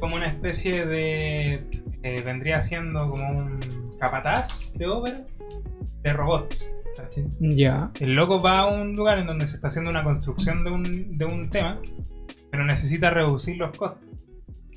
como 0.00 0.16
una 0.16 0.26
especie 0.26 0.84
de. 0.86 1.54
eh, 2.02 2.22
vendría 2.24 2.60
siendo 2.60 3.08
como 3.10 3.28
un 3.28 3.58
capataz 3.98 4.72
de 4.74 4.86
ópera 4.86 5.24
de 6.02 6.12
robots. 6.12 6.70
Ya. 7.40 7.90
El 8.00 8.14
loco 8.14 8.40
va 8.40 8.60
a 8.60 8.66
un 8.66 8.94
lugar 8.96 9.18
en 9.18 9.26
donde 9.26 9.46
se 9.46 9.54
está 9.56 9.68
haciendo 9.68 9.90
una 9.90 10.02
construcción 10.02 10.64
de 10.64 10.70
un, 10.70 11.16
de 11.18 11.24
un 11.24 11.48
tema, 11.50 11.80
pero 12.50 12.64
necesita 12.64 13.10
reducir 13.10 13.56
los 13.58 13.76
costos. 13.76 14.08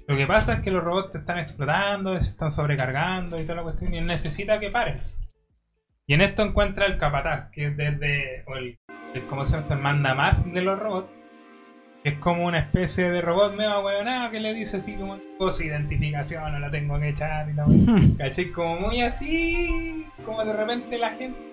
Lo 0.08 0.18
que 0.18 0.28
pasa 0.28 0.56
es 0.56 0.60
que 0.62 0.72
los 0.72 0.84
robots 0.84 1.12
te 1.12 1.20
están 1.20 1.40
explotando, 1.40 2.20
se 2.20 2.32
están 2.32 2.52
sobrecargando 2.52 3.40
y 3.40 3.44
toda 3.44 3.56
la 3.58 3.64
cuestión, 3.64 3.94
y 3.94 3.98
él 3.98 4.06
necesita 4.06 4.60
que 4.60 4.70
paren. 4.70 4.98
Y 6.08 6.14
en 6.14 6.22
esto 6.22 6.44
encuentra 6.44 6.86
el 6.86 6.98
capataz, 6.98 7.50
que 7.52 7.68
es 7.68 7.78
desde, 7.78 8.44
o 8.48 8.56
el, 8.56 8.78
el 9.14 9.22
¿cómo 9.28 9.46
se 9.46 9.52
llama? 9.54 9.62
esto? 9.64 9.74
El 9.76 9.80
manda 9.82 10.14
más 10.14 10.52
de 10.52 10.62
los 10.62 10.78
robots, 10.78 11.10
es 12.04 12.16
como 12.16 12.46
una 12.46 12.60
especie 12.60 13.12
de 13.12 13.22
robot 13.22 13.56
medio 13.56 13.80
huevonado 13.82 14.32
que 14.32 14.40
le 14.40 14.56
dice 14.56 14.78
así 14.78 14.96
como 14.96 15.20
"Oh, 15.38 15.52
su 15.52 15.64
identificación, 15.64 16.52
no 16.52 16.60
la 16.60 16.72
tengo 16.72 17.00
que 17.00 17.10
echar 17.10 17.48
y 17.50 17.56
todo. 17.56 17.68
¿Cachai? 18.18 18.52
Como 18.52 18.80
muy 18.80 19.02
así, 19.02 20.08
como 20.26 20.44
de 20.44 20.54
repente 20.54 20.98
la 20.98 21.12
gente. 21.12 21.51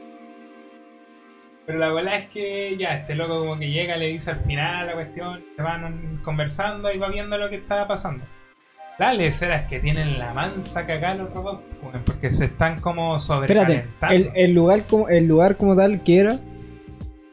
Pero 1.69 1.81
la 1.81 1.93
verdad 1.93 2.17
es 2.17 2.29
que 2.31 2.79
ya, 2.79 2.95
este 2.97 3.15
loco 3.15 3.41
como 3.41 3.59
que 3.59 3.69
llega, 3.71 3.99
le 3.99 4.07
dice 4.09 4.31
al 4.31 4.41
final 4.41 4.87
la 4.87 4.95
cuestión, 4.95 5.41
se 5.55 5.63
van 5.63 6.19
conversando 6.25 6.91
y 6.91 6.97
va 6.97 7.11
viendo 7.11 7.37
lo 7.37 7.51
que 7.51 7.57
está 7.57 7.87
pasando. 7.87 8.25
La 8.99 9.13
lecera 9.13 9.57
es 9.57 9.69
que 9.69 9.79
tienen 9.79 10.19
la 10.19 10.33
mansa 10.33 10.87
cagada 10.87 11.17
los 11.17 11.31
robots, 11.35 11.63
porque 12.07 12.33
se 12.33 12.47
están 12.47 12.81
como 12.81 13.17
Espérate, 13.17 13.47
sobrecalentando. 13.47 14.15
el, 14.17 14.31
el 14.35 14.55
lugar 14.55 14.87
como 14.87 15.09
el 15.11 15.29
lugar 15.29 15.57
como 15.59 15.77
tal 15.77 16.03
que 16.03 16.21
era, 16.21 16.33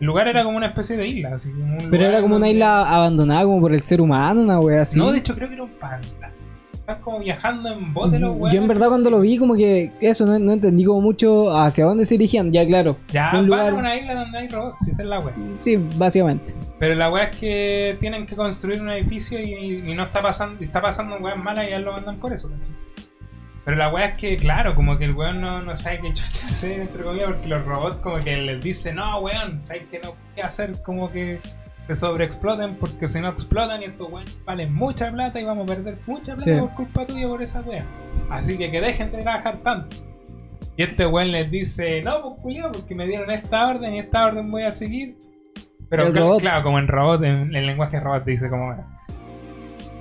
El 0.02 0.06
lugar 0.06 0.28
era 0.28 0.44
como 0.44 0.58
una 0.58 0.68
especie 0.68 0.98
de 0.98 1.08
isla, 1.08 1.36
así 1.36 1.50
como 1.52 1.78
un 1.78 1.90
pero 1.90 2.06
era 2.06 2.22
como 2.22 2.36
una 2.36 2.50
isla 2.50 2.94
abandonada 2.94 3.44
como 3.46 3.62
por 3.62 3.72
el 3.72 3.80
ser 3.80 4.02
humano, 4.02 4.42
una 4.42 4.60
wea 4.60 4.82
así. 4.82 5.00
No, 5.00 5.14
de 5.14 5.20
hecho 5.20 5.34
creo 5.34 5.48
que 5.48 5.54
era 5.54 5.64
un 5.64 5.70
pantano. 5.70 6.35
Están 6.88 7.02
como 7.02 7.18
viajando 7.18 7.74
en 7.74 7.94
bote 7.96 8.20
los 8.20 8.30
Yo 8.36 8.42
weones, 8.44 8.62
en 8.62 8.68
verdad 8.68 8.90
cuando 8.90 9.10
lo 9.10 9.20
vi 9.22 9.40
como 9.40 9.56
que 9.56 9.92
eso 10.02 10.24
no, 10.28 10.38
no 10.38 10.52
entendí 10.52 10.84
como 10.86 11.02
mucho 11.02 11.50
hacia 11.52 11.84
dónde 11.84 12.06
se 12.06 12.14
dirigían, 12.14 12.52
ya 12.54 12.64
claro. 12.68 12.96
Ya 13.08 13.32
un 13.34 13.38
van 13.38 13.46
lugar- 13.48 13.70
a 13.72 13.76
una 13.76 13.96
isla 13.96 14.14
donde 14.14 14.38
hay 14.38 14.48
robots, 14.50 14.78
si 14.86 14.92
esa 14.92 15.02
es 15.02 15.10
la 15.10 15.20
wea. 15.20 15.34
Sí, 15.58 15.78
básicamente. 15.98 16.54
Pero 16.78 16.94
la 16.94 17.10
weá 17.10 17.24
es 17.24 17.38
que 17.38 17.98
tienen 18.00 18.28
que 18.28 18.36
construir 18.36 18.80
un 18.84 18.92
edificio 18.92 19.40
y, 19.40 19.82
y 19.90 19.96
no 19.96 20.04
está 20.04 20.22
pasando, 20.22 20.58
y 20.62 20.66
está 20.66 20.80
pasando 20.80 21.18
weas 21.18 21.38
malas 21.38 21.66
y 21.66 21.72
ya 21.72 21.80
lo 21.80 21.92
mandan 21.94 22.18
por 22.18 22.32
eso. 22.32 22.52
Pero 23.64 23.78
la 23.78 23.90
weá 23.92 24.06
es 24.10 24.18
que, 24.18 24.36
claro, 24.38 24.76
como 24.76 24.96
que 25.00 25.06
el 25.06 25.16
weón 25.16 25.42
no, 25.42 25.64
no 25.64 25.76
sabe 25.76 26.02
qué 26.02 26.10
chucha 26.14 26.46
hacer, 26.46 26.82
entre 26.82 27.02
comillas, 27.04 27.26
porque 27.30 27.48
los 27.48 27.66
robots 27.66 27.96
como 27.96 28.18
que 28.20 28.38
les 28.38 28.64
dicen, 28.64 28.98
no 28.98 29.22
weón, 29.22 29.60
sabes 29.66 29.86
que 29.90 30.00
no 30.04 30.12
puede 30.36 30.48
hacer 30.48 30.80
como 30.84 31.12
que 31.12 31.40
se 31.88 31.96
sobreexploten 31.96 32.76
porque 32.76 33.08
si 33.08 33.20
no 33.20 33.30
explotan 33.30 33.82
y 33.82 33.86
estos 33.86 34.12
weones 34.12 34.38
valen 34.46 34.74
mucha 34.74 35.12
plata 35.12 35.40
y 35.40 35.44
vamos 35.44 35.70
a 35.70 35.76
perder 35.76 35.98
mucha 36.08 36.36
plata 36.36 36.42
Sí. 36.42 36.52
por 36.60 36.70
culpa 36.72 37.06
tuya 37.06 37.28
por 37.28 37.42
esa 37.44 37.62
wea. 37.62 37.84
Así 38.30 38.58
que 38.58 38.72
que 38.72 38.82
dejen 38.82 39.12
de 39.12 39.22
trabajar 39.22 39.58
tanto. 39.60 39.96
Y 40.78 40.84
este 40.84 41.06
weón 41.06 41.32
les 41.32 41.50
dice, 41.52 42.02
no, 42.02 42.22
pues 42.22 42.34
culiao, 42.42 42.72
porque 42.72 42.96
me 42.96 43.06
dieron 43.08 43.30
esta 43.32 43.68
orden 43.68 43.94
y 43.96 44.00
esta 44.00 44.26
orden 44.26 44.50
voy 44.52 44.64
a 44.64 44.72
seguir. 44.72 45.16
Pero 45.90 46.12
claro, 46.40 46.64
como 46.64 46.80
en 46.80 46.88
robot, 46.88 47.24
en 47.24 47.56
el 47.56 47.66
lenguaje 47.68 48.00
robot 48.00 48.26
dice 48.26 48.50
como 48.50 48.76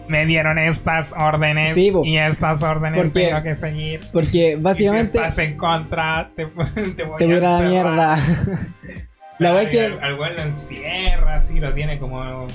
me 0.08 0.26
dieron 0.26 0.58
estas 0.58 1.14
órdenes 1.16 1.72
Sí, 1.72 1.90
y 2.04 2.18
estas 2.18 2.62
órdenes 2.62 3.00
Porque- 3.04 3.28
tengo 3.28 3.42
que 3.42 3.54
seguir. 3.54 4.00
Porque 4.12 4.56
básicamente 4.56 5.16
Y 5.18 5.20
si 5.20 5.26
estás 5.28 5.38
en 5.38 5.56
contra, 5.56 6.30
te, 6.36 6.46
te 6.96 7.04
voy 7.04 7.18
te 7.18 7.24
a 7.24 7.26
encerrar. 7.26 7.62
mierda. 7.68 8.16
La 9.52 9.66
que 9.66 9.84
al, 9.86 9.98
al 10.02 10.18
weón 10.18 10.36
lo 10.36 10.42
encierra, 10.42 11.36
así, 11.36 11.60
lo 11.60 11.72
tiene 11.72 11.98
como, 11.98 12.46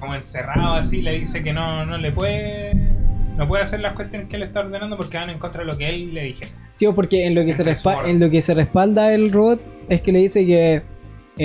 como 0.00 0.14
encerrado, 0.14 0.74
así, 0.74 1.00
le 1.02 1.18
dice 1.20 1.42
que 1.42 1.52
no, 1.52 1.84
no 1.86 1.98
le 1.98 2.12
puede. 2.12 2.72
No 3.36 3.48
puede 3.48 3.62
hacer 3.62 3.80
las 3.80 3.94
cuestiones 3.94 4.28
que 4.28 4.36
él 4.36 4.42
está 4.42 4.60
ordenando 4.60 4.94
porque 4.96 5.16
van 5.16 5.30
en 5.30 5.38
contra 5.38 5.62
de 5.62 5.66
lo 5.72 5.78
que 5.78 5.88
él 5.88 6.12
le 6.12 6.24
dije. 6.24 6.44
Sí, 6.72 6.86
porque 6.94 7.26
en 7.26 7.34
lo 7.34 7.44
que 7.46 7.54
se 7.54 7.64
respa- 7.64 8.06
en 8.06 8.20
lo 8.20 8.28
que 8.28 8.42
se 8.42 8.52
respalda 8.52 9.14
el 9.14 9.32
robot 9.32 9.58
es 9.88 10.02
que 10.02 10.12
le 10.12 10.18
dice 10.18 10.44
que 10.44 10.82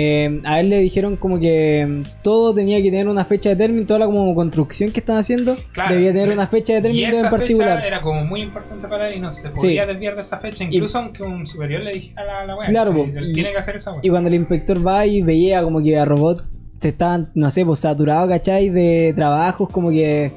eh, 0.00 0.40
a 0.44 0.60
él 0.60 0.70
le 0.70 0.78
dijeron 0.78 1.16
como 1.16 1.40
que 1.40 1.84
mm, 1.84 2.02
todo 2.22 2.54
tenía 2.54 2.80
que 2.80 2.90
tener 2.90 3.08
una 3.08 3.24
fecha 3.24 3.48
de 3.48 3.56
término, 3.56 3.84
toda 3.84 3.98
la 3.98 4.06
como 4.06 4.32
construcción 4.34 4.92
que 4.92 5.00
están 5.00 5.16
haciendo 5.16 5.56
Claro. 5.72 5.92
debía 5.94 6.12
tener 6.12 6.30
una 6.30 6.46
fecha 6.46 6.74
de 6.74 6.78
Y 6.78 6.82
término 6.82 7.08
esa 7.08 7.24
en 7.24 7.30
particular. 7.30 7.74
fecha 7.78 7.86
era 7.88 8.00
como 8.02 8.24
muy 8.24 8.42
importante 8.42 8.86
para 8.86 9.08
él 9.08 9.14
y 9.16 9.20
no 9.20 9.32
se 9.32 9.52
Sí. 9.52 9.60
podía 9.68 9.86
desviar 9.86 10.14
de 10.14 10.20
esa 10.22 10.38
fecha, 10.38 10.62
incluso 10.62 10.98
aunque 10.98 11.24
un 11.24 11.46
superior 11.48 11.80
le 11.82 11.92
dijera 11.94 12.22
a 12.22 12.24
la, 12.26 12.46
la 12.46 12.56
wea. 12.56 12.68
Claro, 12.68 12.94
que 12.94 13.20
y- 13.20 13.32
tiene 13.32 13.50
que 13.50 13.58
hacer 13.58 13.76
esa 13.76 13.90
wea. 13.92 14.00
Y 14.04 14.08
cuando 14.08 14.28
el 14.28 14.34
inspector 14.36 14.86
va 14.86 15.04
y 15.04 15.20
veía 15.22 15.62
como 15.64 15.82
que 15.82 15.98
a 15.98 16.04
robot 16.04 16.44
se 16.78 16.90
estaban, 16.90 17.30
no 17.34 17.50
sé, 17.50 17.64
pues 17.66 17.80
saturados, 17.80 18.28
¿cachai? 18.30 18.68
De 18.68 19.12
trabajos 19.16 19.68
como 19.68 19.90
que 19.90 20.30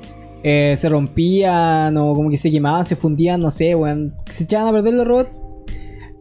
eh, 0.44 0.74
se 0.76 0.90
rompían 0.90 1.96
o 1.98 2.14
como 2.16 2.30
que 2.32 2.38
se 2.38 2.50
quemaban, 2.50 2.84
se 2.84 2.96
fundían, 2.96 3.40
no 3.42 3.52
sé, 3.52 3.76
weón. 3.76 4.14
Se 4.28 4.46
echaban 4.46 4.68
a 4.70 4.72
perder 4.72 4.96
los 4.96 5.06
robots. 5.08 5.30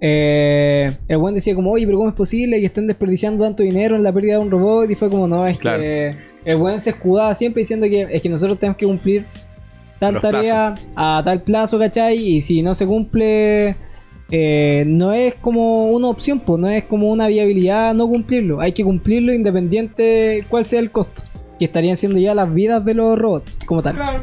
Eh, 0.01 0.91
el 1.09 1.17
weón 1.19 1.35
decía 1.35 1.55
como, 1.55 1.73
oye, 1.73 1.85
pero 1.87 1.99
¿cómo 1.99 2.09
es 2.09 2.15
posible 2.15 2.59
que 2.59 2.67
estén 2.67 2.87
desperdiciando 2.87 3.45
tanto 3.45 3.63
dinero 3.63 3.97
en 3.97 4.03
la 4.03 4.13
pérdida 4.13 4.35
de 4.35 4.39
un 4.41 4.51
robot? 4.51 4.91
Y 4.91 4.95
fue 4.95 5.11
como, 5.11 5.29
no, 5.29 5.47
es 5.47 5.59
Claro. 5.59 5.83
que 5.83 6.15
el 6.45 6.57
weón 6.57 6.81
se 6.81 6.91
escudaba 6.91 7.35
siempre 7.35 7.61
diciendo 7.61 7.87
que 7.87 8.09
es 8.11 8.23
que 8.23 8.29
nosotros 8.29 8.59
tenemos 8.59 8.77
que 8.79 8.87
cumplir 8.87 9.27
tal 9.99 10.15
Los 10.15 10.23
tarea 10.23 10.75
a 10.97 11.21
tal 11.23 11.43
plazo, 11.43 11.79
¿cachai? 11.79 12.17
Y 12.17 12.41
si 12.41 12.63
no 12.63 12.73
se 12.75 12.87
cumple, 12.87 13.77
eh, 14.31 14.85
no 14.87 15.13
es 15.13 15.35
como 15.35 15.89
una 15.89 16.09
opción, 16.09 16.41
pues 16.41 16.59
no 16.59 16.69
es 16.69 16.85
como 16.85 17.11
una 17.11 17.27
viabilidad 17.27 17.93
no 17.93 18.09
cumplirlo. 18.09 18.61
Hay 18.63 18.73
que 18.73 18.83
cumplirlo 18.83 19.35
independiente 19.35 20.45
cuál 20.49 20.65
sea 20.65 20.81
el 20.81 20.91
costo. 20.91 21.23
Que 21.59 21.67
estarían 21.67 21.97
siendo 21.97 22.19
ya 22.19 22.35
las 22.35 22.53
vidas 22.55 22.83
de 22.83 22.95
los 22.95 23.19
robots, 23.19 23.59
como 23.67 23.83
tal. 23.83 23.97
Claro. 23.97 24.23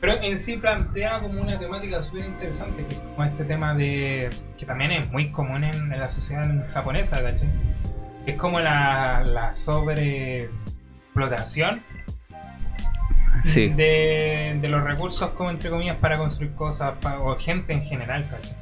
Pero 0.00 0.14
en 0.22 0.38
sí 0.38 0.56
plantea 0.56 1.20
como 1.20 1.42
una 1.42 1.58
temática 1.58 2.02
súper 2.02 2.24
interesante, 2.24 2.86
que 2.86 2.94
es 2.94 3.00
como 3.00 3.24
este 3.24 3.44
tema 3.44 3.74
de. 3.74 4.30
que 4.58 4.64
también 4.64 4.92
es 4.92 5.10
muy 5.12 5.30
común 5.30 5.62
en, 5.64 5.74
en 5.92 6.00
la 6.00 6.08
sociedad 6.08 6.48
japonesa, 6.72 7.22
¿cachai? 7.22 7.48
Es 8.26 8.36
como 8.36 8.58
la, 8.60 9.22
la 9.26 9.52
sobreexplotación 9.52 11.82
Sí. 13.42 13.68
de, 13.68 14.58
de 14.60 14.68
los 14.68 14.82
recursos, 14.84 15.30
como 15.30 15.50
entre 15.50 15.70
comillas, 15.70 15.96
para 15.98 16.18
construir 16.18 16.52
cosas, 16.54 16.94
pa- 17.00 17.18
o 17.20 17.36
gente 17.36 17.72
en 17.72 17.82
general, 17.82 18.26
¿cachai? 18.30 18.54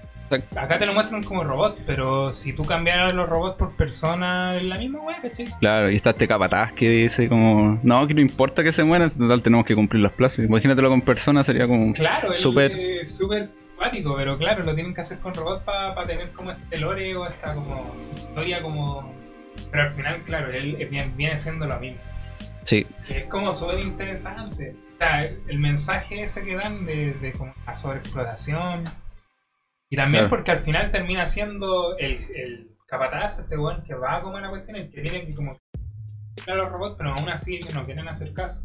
Acá 0.57 0.79
te 0.79 0.87
lo 0.87 0.93
muestran 0.95 1.23
como 1.23 1.45
robots, 1.45 1.81
pero 1.87 2.33
si 2.33 2.53
tú 2.53 2.63
cambiaras 2.65 3.15
los 3.15 3.29
robots 3.29 3.57
por 3.57 3.75
personas, 3.77 4.57
es 4.57 4.65
la 4.65 4.77
misma 4.77 5.01
wea, 5.01 5.21
¿cachai? 5.21 5.47
Claro, 5.61 5.91
y 5.91 5.97
está 5.97 6.11
este 6.11 6.29
capataz 6.29 6.73
que 6.73 6.89
dice 6.89 7.29
como, 7.29 7.79
no, 7.83 8.07
que 8.07 8.15
no 8.15 8.21
importa 8.21 8.63
que 8.63 8.73
se 8.73 8.85
mueran, 8.85 9.09
en 9.11 9.19
total 9.19 9.43
tenemos 9.43 9.65
que 9.65 9.75
cumplir 9.75 10.03
los 10.03 10.13
plazos. 10.13 10.45
Imagínatelo 10.45 10.89
con 10.91 11.01
personas, 11.03 11.47
sería 11.47 11.67
como... 11.67 11.93
Claro, 11.95 12.35
Súper- 12.35 13.05
súper 13.07 13.51
cuático, 13.77 14.15
pero 14.17 14.37
claro, 14.37 14.65
lo 14.65 14.75
tienen 14.75 14.93
que 14.95 15.01
hacer 15.01 15.19
con 15.19 15.33
robots 15.35 15.63
para 15.65 16.03
tener 16.05 16.31
como 16.33 16.51
este 16.53 16.79
lore 16.81 17.17
o 17.17 17.27
esta 17.27 17.55
como 17.55 17.95
historia 18.15 18.61
como... 18.63 19.15
Pero 19.71 19.83
al 19.85 19.95
final, 19.95 20.23
claro, 20.25 20.51
él 20.53 20.77
viene 21.17 21.39
siendo 21.39 21.67
lo 21.67 21.79
mismo. 21.81 21.99
Sí, 22.63 22.87
Que 23.07 23.19
es 23.21 23.25
como 23.27 23.51
súper 23.53 23.81
interesante. 23.83 24.75
O 24.95 24.99
sea, 24.99 25.21
el 25.47 25.59
mensaje 25.59 26.23
ese 26.23 26.43
que 26.43 26.55
dan 26.55 26.85
de, 26.85 27.13
de 27.15 27.33
como 27.33 27.55
la 27.67 27.75
sobreexplotación. 27.75 28.85
Y 29.91 29.97
también 29.97 30.25
Claro. 30.25 30.37
porque 30.37 30.51
al 30.51 30.61
final 30.61 30.91
termina 30.91 31.27
siendo 31.27 31.97
el, 31.99 32.19
el 32.35 32.71
capataz, 32.87 33.39
este 33.39 33.57
weón 33.57 33.83
que 33.85 33.95
va 33.95 34.21
como 34.23 34.37
a 34.37 34.41
la 34.41 34.51
cuestión, 34.51 34.77
el 34.77 34.91
que 34.91 35.01
tiene 35.03 35.27
que 35.27 35.35
como... 35.35 35.57
a 36.47 36.55
los 36.55 36.71
robots, 36.71 36.97
pero 36.99 37.15
aún 37.19 37.29
así 37.31 37.59
no 37.75 37.85
quieren 37.85 38.09
hacer 38.09 38.33
caso. 38.33 38.63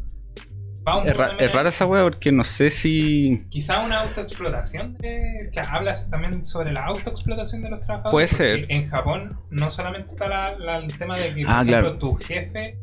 Va 0.86 1.00
un 1.00 1.08
es, 1.08 1.16
ra- 1.16 1.34
rara 1.50 1.70
esa 1.70 1.86
wea 1.86 2.02
porque 2.02 2.30
no 2.30 2.44
sé 2.44 2.68
si... 2.68 3.46
Quizá 3.48 3.80
una 3.80 4.00
autoexplotación 4.00 4.92
de, 4.98 5.48
que 5.50 5.60
hablas 5.66 6.10
también 6.10 6.44
sobre 6.44 6.72
la 6.72 6.84
autoexplotación 6.84 7.62
de 7.62 7.70
los 7.70 7.80
trabajadores. 7.80 8.12
Puede 8.12 8.28
ser. 8.28 8.66
En 8.70 8.86
Japón 8.90 9.30
no 9.50 9.70
solamente 9.70 10.08
está 10.08 10.28
la- 10.28 10.58
la- 10.58 10.76
el 10.78 10.98
tema 10.98 11.18
de 11.18 11.34
que 11.34 11.42
por 11.46 11.50
Ah, 11.50 11.62
ejemplo, 11.62 11.80
claro. 11.80 11.98
tu 11.98 12.14
jefe 12.16 12.78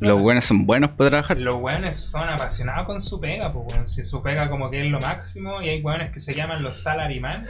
Los 0.00 0.20
buenos 0.20 0.44
son 0.44 0.66
buenos 0.66 0.90
para 0.90 1.10
trabajar. 1.10 1.38
Los 1.38 1.60
weones 1.62 1.96
son 1.96 2.28
apasionados 2.28 2.84
con 2.86 3.00
su 3.00 3.20
pega, 3.20 3.52
pues 3.52 3.72
weón. 3.74 3.86
Si 3.88 4.04
su 4.04 4.22
pega 4.22 4.48
como 4.50 4.70
que 4.70 4.84
es 4.84 4.90
lo 4.90 4.98
máximo, 5.00 5.62
y 5.62 5.68
hay 5.68 5.82
weones 5.82 6.10
que 6.10 6.20
se 6.20 6.32
llaman 6.34 6.62
los 6.62 6.82
salaryman, 6.82 7.46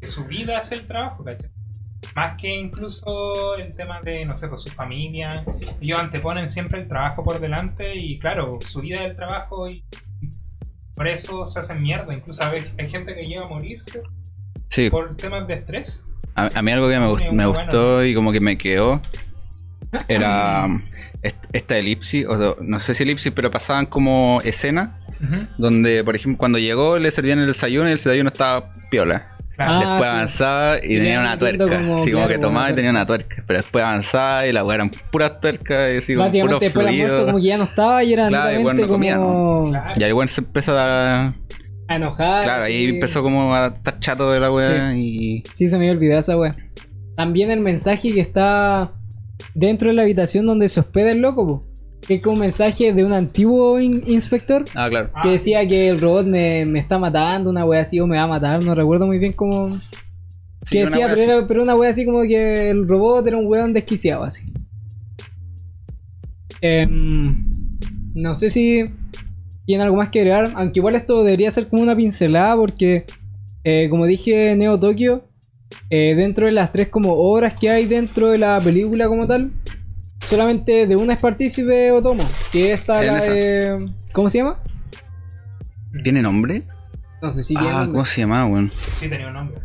que 0.00 0.06
su 0.06 0.24
vida 0.24 0.58
es 0.58 0.72
el 0.72 0.86
trabajo, 0.86 1.22
¿cachai? 1.24 1.50
Más 2.16 2.36
que 2.36 2.52
incluso 2.52 3.54
el 3.56 3.74
tema 3.74 4.00
de, 4.02 4.24
no 4.24 4.36
sé, 4.36 4.48
con 4.48 4.58
su 4.58 4.68
familia. 4.70 5.44
Ellos 5.80 6.00
anteponen 6.00 6.48
siempre 6.48 6.80
el 6.80 6.88
trabajo 6.88 7.22
por 7.22 7.38
delante 7.40 7.94
y 7.96 8.18
claro, 8.18 8.58
su 8.60 8.80
vida 8.80 8.96
es 9.04 9.10
el 9.10 9.16
trabajo 9.16 9.70
y 9.70 9.84
por 10.94 11.06
eso 11.08 11.46
se 11.46 11.60
hacen 11.60 11.80
mierda. 11.80 12.12
Incluso 12.12 12.42
hay, 12.44 12.64
hay 12.78 12.88
gente 12.88 13.14
que 13.14 13.22
llega 13.22 13.44
a 13.44 13.48
morirse 13.48 14.02
Sí, 14.68 14.90
por 14.90 15.16
temas 15.16 15.46
de 15.46 15.54
estrés. 15.54 16.02
a, 16.34 16.50
a 16.54 16.62
mí 16.62 16.72
algo 16.72 16.88
que 16.88 16.98
me, 16.98 17.06
gust- 17.06 17.30
me 17.32 17.46
gustó 17.46 18.04
y 18.04 18.14
como 18.14 18.32
que 18.32 18.40
me 18.40 18.58
quedó 18.58 19.00
era 20.08 20.68
est- 21.22 21.46
esta 21.52 21.76
elipsis, 21.76 22.26
o 22.26 22.38
sea, 22.38 22.54
no 22.60 22.80
sé 22.80 22.94
si 22.94 23.02
elipsis, 23.02 23.32
pero 23.32 23.50
pasaban 23.50 23.86
como 23.86 24.40
escena 24.44 24.98
donde, 25.56 26.02
por 26.02 26.16
ejemplo, 26.16 26.38
cuando 26.38 26.58
llegó 26.58 26.98
le 26.98 27.10
servían 27.12 27.38
el 27.38 27.46
desayuno 27.46 27.88
y 27.88 27.92
el 27.92 27.96
desayuno 27.98 28.28
estaba 28.30 28.70
piola. 28.90 29.28
Claro. 29.54 29.72
Ah, 29.74 29.78
después 29.78 30.08
sí. 30.08 30.14
avanzaba 30.16 30.76
y 30.82 30.94
Y 30.94 30.98
tenía 30.98 31.20
una 31.20 31.38
tuerca. 31.38 31.64
como, 31.68 31.94
así 31.96 32.10
como 32.10 32.24
claro, 32.24 32.28
que 32.28 32.38
tomaba 32.38 32.70
y 32.70 32.74
tenía 32.74 32.90
una 32.90 33.06
tuerca. 33.06 33.44
Pero 33.46 33.58
después 33.60 33.84
avanzaba 33.84 34.46
y 34.46 34.52
la 34.52 34.64
weá 34.64 34.76
eran 34.76 34.90
puras 35.12 35.38
tuercas 35.40 35.92
y 35.94 35.98
así 35.98 36.14
como 36.14 36.24
puro 36.28 36.58
Básicamente 36.58 36.64
después 36.64 36.86
fluido. 36.86 37.26
como 37.26 37.38
que 37.38 37.44
ya 37.44 37.56
no 37.58 37.64
estaba 37.64 38.02
y 38.02 38.12
era 38.14 38.26
Claro, 38.26 38.58
y 38.58 38.62
bueno, 38.62 38.80
no 38.80 38.88
comía, 38.88 39.16
como 39.18 39.68
Claro. 39.70 39.92
Y 39.94 40.02
ahí 40.02 40.12
bueno 40.12 40.28
se 40.28 40.40
empezó 40.40 40.76
a... 40.76 41.26
a 41.86 41.94
enojar. 41.96 42.42
Claro, 42.42 42.64
ahí 42.64 42.86
empezó 42.86 43.22
como 43.22 43.54
a 43.54 43.68
estar 43.68 44.00
chato 44.00 44.32
de 44.32 44.40
la 44.40 44.50
weá 44.50 44.94
y... 44.96 45.44
Sí, 45.54 45.68
se 45.68 45.76
me 45.78 45.84
había 45.84 45.92
olvidado 45.92 46.18
esa 46.20 46.36
wea. 46.36 46.56
También 47.14 47.50
el 47.52 47.60
mensaje 47.60 48.12
que 48.12 48.20
está 48.20 48.90
dentro 49.54 49.88
de 49.88 49.94
la 49.94 50.02
habitación 50.02 50.46
donde 50.46 50.68
se 50.68 50.80
hospeda 50.80 51.10
el 51.10 51.18
loco, 51.18 51.46
po. 51.46 51.66
que 52.06 52.14
es 52.14 52.22
como 52.22 52.34
un 52.34 52.40
mensaje 52.40 52.92
de 52.92 53.04
un 53.04 53.12
antiguo 53.12 53.78
in- 53.80 54.02
inspector 54.06 54.64
Ah, 54.74 54.88
claro. 54.88 55.10
Que 55.22 55.30
decía 55.30 55.66
que 55.66 55.88
el 55.88 56.00
robot 56.00 56.26
me, 56.26 56.64
me 56.64 56.78
está 56.78 56.98
matando, 56.98 57.50
una 57.50 57.64
wea 57.64 57.80
así, 57.80 58.00
o 58.00 58.06
me 58.06 58.16
va 58.16 58.22
a 58.24 58.28
matar, 58.28 58.64
no 58.64 58.74
recuerdo 58.74 59.06
muy 59.06 59.18
bien 59.18 59.32
cómo. 59.32 59.78
Sí, 60.64 60.76
que 60.76 60.80
decía, 60.80 61.06
pero, 61.08 61.12
así. 61.14 61.22
era, 61.22 61.46
pero 61.46 61.62
una 61.62 61.74
wea 61.74 61.90
así 61.90 62.04
como 62.04 62.22
que 62.22 62.70
el 62.70 62.86
robot 62.88 63.26
era 63.26 63.36
un 63.36 63.46
weón 63.46 63.72
desquiciado, 63.72 64.22
así. 64.24 64.44
Em, 66.60 67.44
no 68.14 68.34
sé 68.34 68.50
si 68.50 68.84
tiene 69.66 69.82
algo 69.82 69.96
más 69.96 70.10
que 70.10 70.20
agregar, 70.20 70.50
aunque 70.54 70.78
igual 70.80 70.94
esto 70.94 71.22
debería 71.24 71.50
ser 71.50 71.66
como 71.68 71.82
una 71.82 71.96
pincelada, 71.96 72.56
porque 72.56 73.04
eh, 73.64 73.88
como 73.90 74.06
dije, 74.06 74.54
Neo 74.56 74.78
Tokyo, 74.78 75.24
eh, 75.90 76.14
dentro 76.14 76.46
de 76.46 76.52
las 76.52 76.72
tres 76.72 76.88
como 76.88 77.12
obras 77.12 77.54
que 77.58 77.70
hay 77.70 77.86
dentro 77.86 78.30
de 78.30 78.38
la 78.38 78.60
película 78.60 79.06
como 79.06 79.26
tal, 79.26 79.52
solamente 80.24 80.86
de 80.86 80.96
una 80.96 81.14
es 81.14 81.18
partícipe 81.18 81.90
Otomo, 81.90 82.24
que 82.50 82.72
esta 82.72 83.02
la 83.02 83.16
de... 83.16 83.86
¿Cómo 84.12 84.28
se 84.28 84.38
llama? 84.38 84.60
¿Tiene 86.02 86.22
nombre? 86.22 86.62
No 87.20 87.30
sé 87.30 87.42
si 87.42 87.54
tiene 87.54 87.68
ah, 87.70 87.72
nombre. 87.80 87.92
¿cómo 87.92 88.04
se 88.04 88.20
llamaba, 88.22 88.46
weón? 88.46 88.72
Sí, 88.98 89.08
tenía 89.08 89.26
un 89.28 89.34
nombre. 89.34 89.58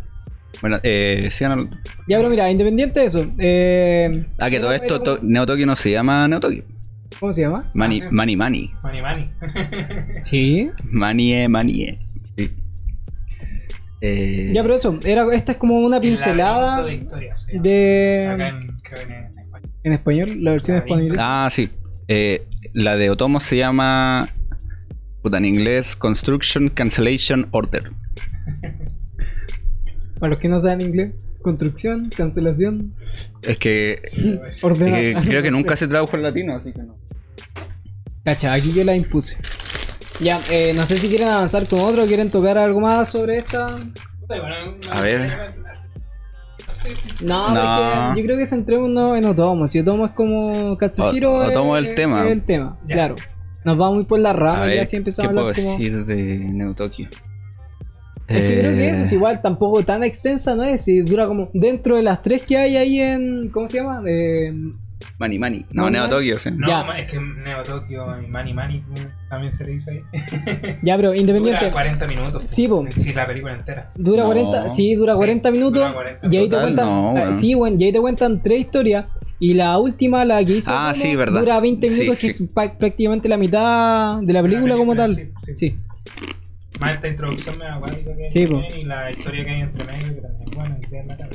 Bueno, 0.62 0.80
eh, 0.84 1.30
sigan 1.32 1.51
al- 1.53 1.70
Ya, 2.08 2.18
pero 2.18 2.30
mira, 2.30 2.49
independiente 2.49 2.99
de 2.99 3.05
eso, 3.05 3.26
eh, 3.38 4.26
Ah, 4.39 4.49
que 4.49 4.60
todo 4.60 4.72
esto, 4.72 5.01
to- 5.01 5.20
Neo 5.22 5.45
no 5.66 5.76
se 5.76 5.91
llama 5.91 6.28
Neo 6.28 6.39
Tokyo. 6.39 6.64
¿cómo 7.20 7.34
se 7.34 7.41
llama? 7.41 7.70
Mani, 7.74 8.01
Ah, 8.01 8.10
sí. 8.10 8.16
Mani, 8.16 8.36
Mani. 8.36 8.74
Mani 8.84 9.01
Mani. 9.01 9.32
Sí. 10.22 10.70
Manie, 10.84 11.47
Manie. 11.47 11.99
Eh, 14.02 14.52
Ya, 14.54 14.62
pero 14.62 14.76
eso, 14.76 15.00
era, 15.06 15.26
esta 15.34 15.54
es 15.54 15.58
como 15.58 15.80
una 15.80 15.98
El 15.98 16.04
pincelada 16.04 16.84
de 16.84 16.93
historia, 16.95 17.36
sí. 17.36 17.58
de... 17.60 18.30
Acá 18.32 18.50
en, 18.50 18.68
creo 18.84 19.02
en, 19.02 19.12
en 19.14 19.24
español. 19.24 19.72
En 19.84 19.93
español, 19.93 20.43
la 20.43 20.52
versión 20.52 20.78
española. 20.78 21.16
Ah, 21.20 21.50
sí. 21.52 21.70
Eh, 22.08 22.45
la 22.74 22.95
de 22.95 23.10
Otomo 23.10 23.39
se 23.39 23.58
llama. 23.58 24.30
Puta, 25.22 25.38
en 25.39 25.45
inglés, 25.45 25.95
Construction 25.95 26.70
Cancellation 26.70 27.48
Order. 27.52 27.86
Para 30.20 30.32
los 30.32 30.39
que 30.39 30.50
no 30.50 30.60
saben 30.60 30.82
inglés. 30.82 31.14
construcción, 31.41 32.10
cancelación, 32.16 32.93
Es 33.41 33.58
que, 33.58 34.02
ordenar. 34.62 35.00
es 35.00 35.18
que 35.24 35.30
creo 35.30 35.43
que 35.43 35.52
nunca 35.58 35.76
se 35.76 35.88
tradujo 35.88 36.16
al 36.16 36.24
latino, 36.24 36.56
así 36.56 36.72
que 36.74 36.84
no. 36.84 36.95
Cacha, 38.24 38.54
aquí 38.54 38.72
yo 38.74 38.84
la 38.84 38.95
impuse. 38.95 39.38
Ya, 40.20 40.41
eh, 40.49 40.74
no 40.76 40.86
sé 40.86 40.97
si 40.97 41.09
quieren 41.09 41.28
avanzar 41.28 41.68
con 41.68 41.80
otro, 41.82 42.05
quieren 42.05 42.32
tocar 42.32 42.57
algo 42.57 42.80
más 42.80 43.09
sobre 43.09 43.38
esta. 43.38 43.78
A 44.91 45.01
ver. 45.01 45.30
No, 47.22 47.53
No. 47.53 48.09
es 48.09 48.15
que 48.15 48.22
yo 48.22 48.26
creo 48.26 48.38
que 48.38 48.45
centrémonos 48.45 49.18
en 49.18 49.26
Otomo. 49.26 49.68
Si 49.68 49.80
Otomo 49.80 50.05
es 50.05 50.11
como 50.13 50.78
Katsuhiro. 50.78 51.34
O- 51.34 51.47
Otomo 51.47 51.78
es 51.78 51.88
el 51.88 51.95
tema. 51.95 52.26
es 52.26 52.32
el 52.32 52.43
tema, 52.43 52.78
Ya. 52.88 52.95
claro. 52.95 53.15
Nos 53.65 53.78
vamos 53.78 53.95
muy 53.95 54.05
por 54.05 54.20
la 54.20 54.30
A 54.30 54.34
rama 54.34 54.65
y 54.68 54.70
ver, 54.70 54.80
así 54.82 54.91
¿qué 54.91 54.97
empezamos 54.97 55.30
a 55.30 55.34
puedo 55.34 55.47
hablar 55.47 55.55
como. 55.61 55.72
decir 55.78 56.05
de 56.05 56.38
Neo 56.53 56.74
Tokyo? 56.74 57.07
Es 58.28 58.43
que 58.43 58.59
creo 58.59 58.72
que 58.76 58.89
eso 58.89 59.03
es 59.03 59.11
Eh, 59.11 59.15
igual, 59.15 59.41
tampoco 59.41 59.84
tan 59.84 60.03
extensa, 60.03 60.55
¿no 60.55 60.63
es? 60.63 60.84
Si 60.84 61.01
dura 61.01 61.28
como. 61.28 61.49
Dentro 61.53 61.95
de 61.95 62.03
las 62.03 62.22
tres 62.22 62.43
que 62.43 62.57
hay 62.57 62.76
ahí 62.78 62.99
en. 63.01 63.49
¿Cómo 63.49 63.68
se 63.68 63.78
llama? 63.78 64.01
Eh, 64.07 64.53
Mani 65.20 65.38
Mani. 65.39 65.66
No, 65.74 65.84
Mani 65.84 65.98
Neo. 65.98 66.10
Tokyo, 66.10 66.39
sí. 66.39 66.50
No, 66.52 66.68
Ya. 66.68 66.86
es 66.98 67.12
que 67.12 67.20
Neo 67.20 67.64
Tokyo 67.64 68.04
y 68.22 68.28
Mani 68.28 68.54
Mani 68.54 68.84
pues, 68.88 69.08
también 69.30 69.52
se 69.54 69.64
le 69.66 69.74
dice 69.74 69.91
ahí. 69.91 70.78
ya, 70.82 70.95
pero 70.95 71.14
independiente. 71.14 71.66
Dura 71.66 71.74
40 71.74 72.08
minutos. 72.08 72.34
pues, 72.34 72.50
Sí, 72.52 72.68
po. 72.68 72.86
Sí, 72.89 73.14
la 73.14 73.28
película 73.28 73.54
entera. 73.54 73.91
Dura 73.95 74.22
No. 74.24 74.28
40, 74.28 74.70
sí, 74.70 74.95
dura 74.95 75.14
Sí, 75.14 75.18
40 75.18 75.52
minutos. 75.52 75.74
dura 75.82 75.93
40. 75.93 76.28
Y 76.32 76.38
ahí 76.38 76.50
te 76.50 76.56
cuentan. 76.58 76.86
no, 76.86 77.16
ah. 77.18 77.34
Sí, 77.34 77.54
bueno, 77.54 77.78
y 77.80 77.84
ahí 77.86 77.91
te 77.91 78.00
cuentan 78.00 78.41
tres 78.41 78.60
historias. 78.62 79.06
Y 79.39 79.54
la 79.54 79.78
última, 79.78 80.26
la 80.26 80.43
que 80.43 80.54
hizo. 80.58 80.72
Ah, 80.74 80.93
sí, 80.95 81.16
verdad. 81.16 81.41
Dura 81.41 81.60
20 81.60 81.89
Sí, 81.89 82.00
minutos, 82.02 82.20
sí. 82.20 82.34
que 82.34 82.43
es 82.43 82.52
prácticamente 82.54 83.30
la 83.30 83.38
mitad 83.38 84.20
de 84.22 84.34
la 84.34 84.41
película, 84.41 84.76
como 84.76 84.93
película, 84.95 85.16
tal. 85.16 85.32
sí, 85.43 85.54
Sí. 85.56 85.76
sí. 85.76 85.76
Más 86.80 86.95
esta 86.95 87.08
introducción 87.08 87.58
me 87.58 87.66
acuática 87.68 88.16
que 88.16 88.24
hay 88.24 88.30
Sí, 88.30 88.45
po. 88.45 88.62
y 88.78 88.84
la 88.84 89.10
historia 89.12 89.45
que 89.45 89.50
hay 89.52 89.62
entre 89.62 89.84
medio 89.84 90.16
que 90.16 90.22
también 90.22 90.48
es 90.50 90.56
buena 90.56 90.78
y 90.82 90.86
bien 90.91 91.08
la 91.08 91.18
cara. 91.18 91.30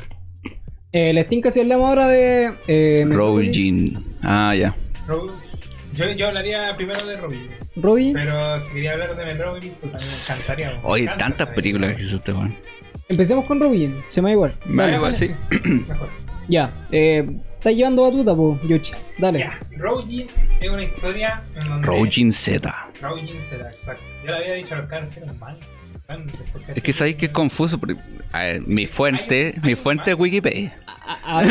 Eh, 0.93 1.12
les 1.14 1.26
tinca 1.26 1.51
si 1.51 1.61
hablamos 1.61 1.88
ahora 1.88 2.07
de. 2.07 2.53
Eh. 2.66 3.07
Ah, 4.22 4.55
ya. 4.55 4.76
Yo, 5.95 6.11
yo 6.12 6.28
hablaría 6.28 6.74
primero 6.76 7.07
de 7.07 7.16
Robin. 7.16 7.49
Robin. 7.76 8.12
Pero 8.12 8.61
si 8.61 8.72
quería 8.72 8.93
hablar 8.93 9.16
de 9.16 9.24
Metropolis, 9.24 9.72
pues 9.80 9.93
también 9.93 10.11
me 10.11 10.22
encantaría. 10.22 10.80
Oye, 10.84 11.03
encanta 11.05 11.24
tantas 11.24 11.49
películas 11.49 11.95
que 11.95 12.03
este 12.03 12.32
weón. 12.32 12.55
Empecemos 13.09 13.45
con 13.47 13.61
Robin. 13.61 14.03
Se 14.09 14.20
me 14.20 14.28
da 14.28 14.32
igual. 14.32 14.59
Me 14.66 14.82
da 14.82 14.95
igual, 14.97 15.16
sí. 15.16 15.30
Mejor. 15.64 16.09
Ya. 16.49 16.72
Eh, 16.90 17.26
estás 17.55 17.74
llevando 17.74 18.03
batuta, 18.03 18.34
po, 18.34 18.59
Yuchi. 18.62 18.93
Dale. 19.18 19.38
Ya, 19.38 19.59
es 20.61 20.70
una 20.70 20.82
historia 20.82 21.43
en 21.55 21.68
donde. 21.68 21.86
Roujin 21.86 22.32
Z. 22.32 22.90
Roujin 23.01 23.40
será, 23.40 23.70
exacto. 23.70 24.03
Yo 24.24 24.30
le 24.30 24.36
había 24.36 24.55
dicho 24.55 24.74
a 24.74 24.78
los 24.78 24.88
caras 24.88 25.14
que 25.14 25.20
eran 25.20 25.38
mal. 25.38 25.57
Es 26.74 26.82
que 26.82 26.93
sabéis 26.93 27.16
que 27.16 27.26
es 27.26 27.32
confuso. 27.32 27.78
porque, 27.78 27.97
a 28.32 28.43
ver, 28.43 28.62
mi 28.62 28.86
fuente, 28.86 29.55
mi 29.62 29.74
fuente 29.74 30.11
es 30.11 30.18
Wikipedia. 30.18 30.78
A, 31.05 31.40
a- 31.40 31.44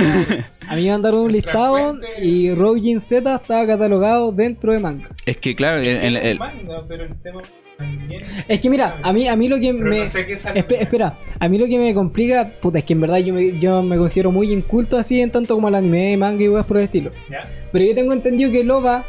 a 0.70 0.76
mí 0.76 0.84
me 0.86 0.92
mandaron 0.92 1.22
un 1.22 1.32
listado 1.32 1.98
y 2.22 2.54
Robin 2.54 3.00
Z 3.00 3.36
estaba 3.36 3.68
catalogado 3.68 4.32
dentro 4.32 4.72
de 4.74 4.80
manga. 4.80 5.10
Es 5.26 5.38
que, 5.38 5.56
claro, 5.56 5.82
el, 5.82 5.88
el- 5.98 6.18
el- 6.18 6.40
Manga, 6.40 6.86
pero 6.88 7.04
el 7.04 7.16
tema 7.22 7.42
también. 7.78 8.22
Es 8.48 8.60
que 8.60 8.70
mira, 8.70 9.00
a 9.04 9.12
mí, 9.12 9.28
a 9.28 9.36
mí 9.36 9.48
lo 9.50 9.60
que 9.60 9.74
Pero 9.74 9.90
me. 9.90 10.00
no 10.00 10.08
sé 10.08 10.26
Espe- 10.28 10.78
espera, 10.82 11.18
a 11.40 11.48
mí 11.50 11.58
lo 11.58 11.66
que 11.68 11.78
me 11.80 11.94
complica, 11.94 12.50
puta, 12.62 12.80
es 12.80 12.86
que 12.86 12.94
en 12.94 13.02
verdad 13.02 13.18
yo 13.18 13.34
me, 13.34 13.60
yo 13.60 13.82
me 13.84 13.98
considero 13.98 14.32
muy 14.32 14.52
inculto 14.54 14.98
así 14.98 15.20
en 15.22 15.32
tanto 15.32 15.56
como 15.56 15.68
el 15.68 15.76
anime, 15.76 16.16
manga 16.18 16.42
y 16.44 16.48
weas 16.48 16.66
por 16.66 16.78
el 16.78 16.84
estilo. 16.84 17.12
¿Ya? 17.30 17.48
Pero 17.72 17.84
yo 17.86 17.94
tengo 17.94 18.14
entendido 18.14 18.52
que 18.52 18.64
Loba 18.64 19.04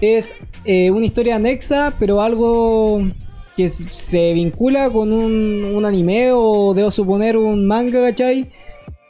es 0.00 0.34
eh, 0.64 0.90
una 0.90 1.04
historia 1.06 1.36
anexa, 1.36 1.94
pero 2.00 2.20
algo 2.20 3.02
que 3.56 3.68
se 3.68 4.32
vincula 4.32 4.90
con 4.90 5.12
un, 5.12 5.64
un 5.76 5.84
anime 5.84 6.30
o 6.32 6.74
debo 6.74 6.90
suponer 6.90 7.36
un 7.36 7.66
manga, 7.66 8.00
¿cachai? 8.00 8.50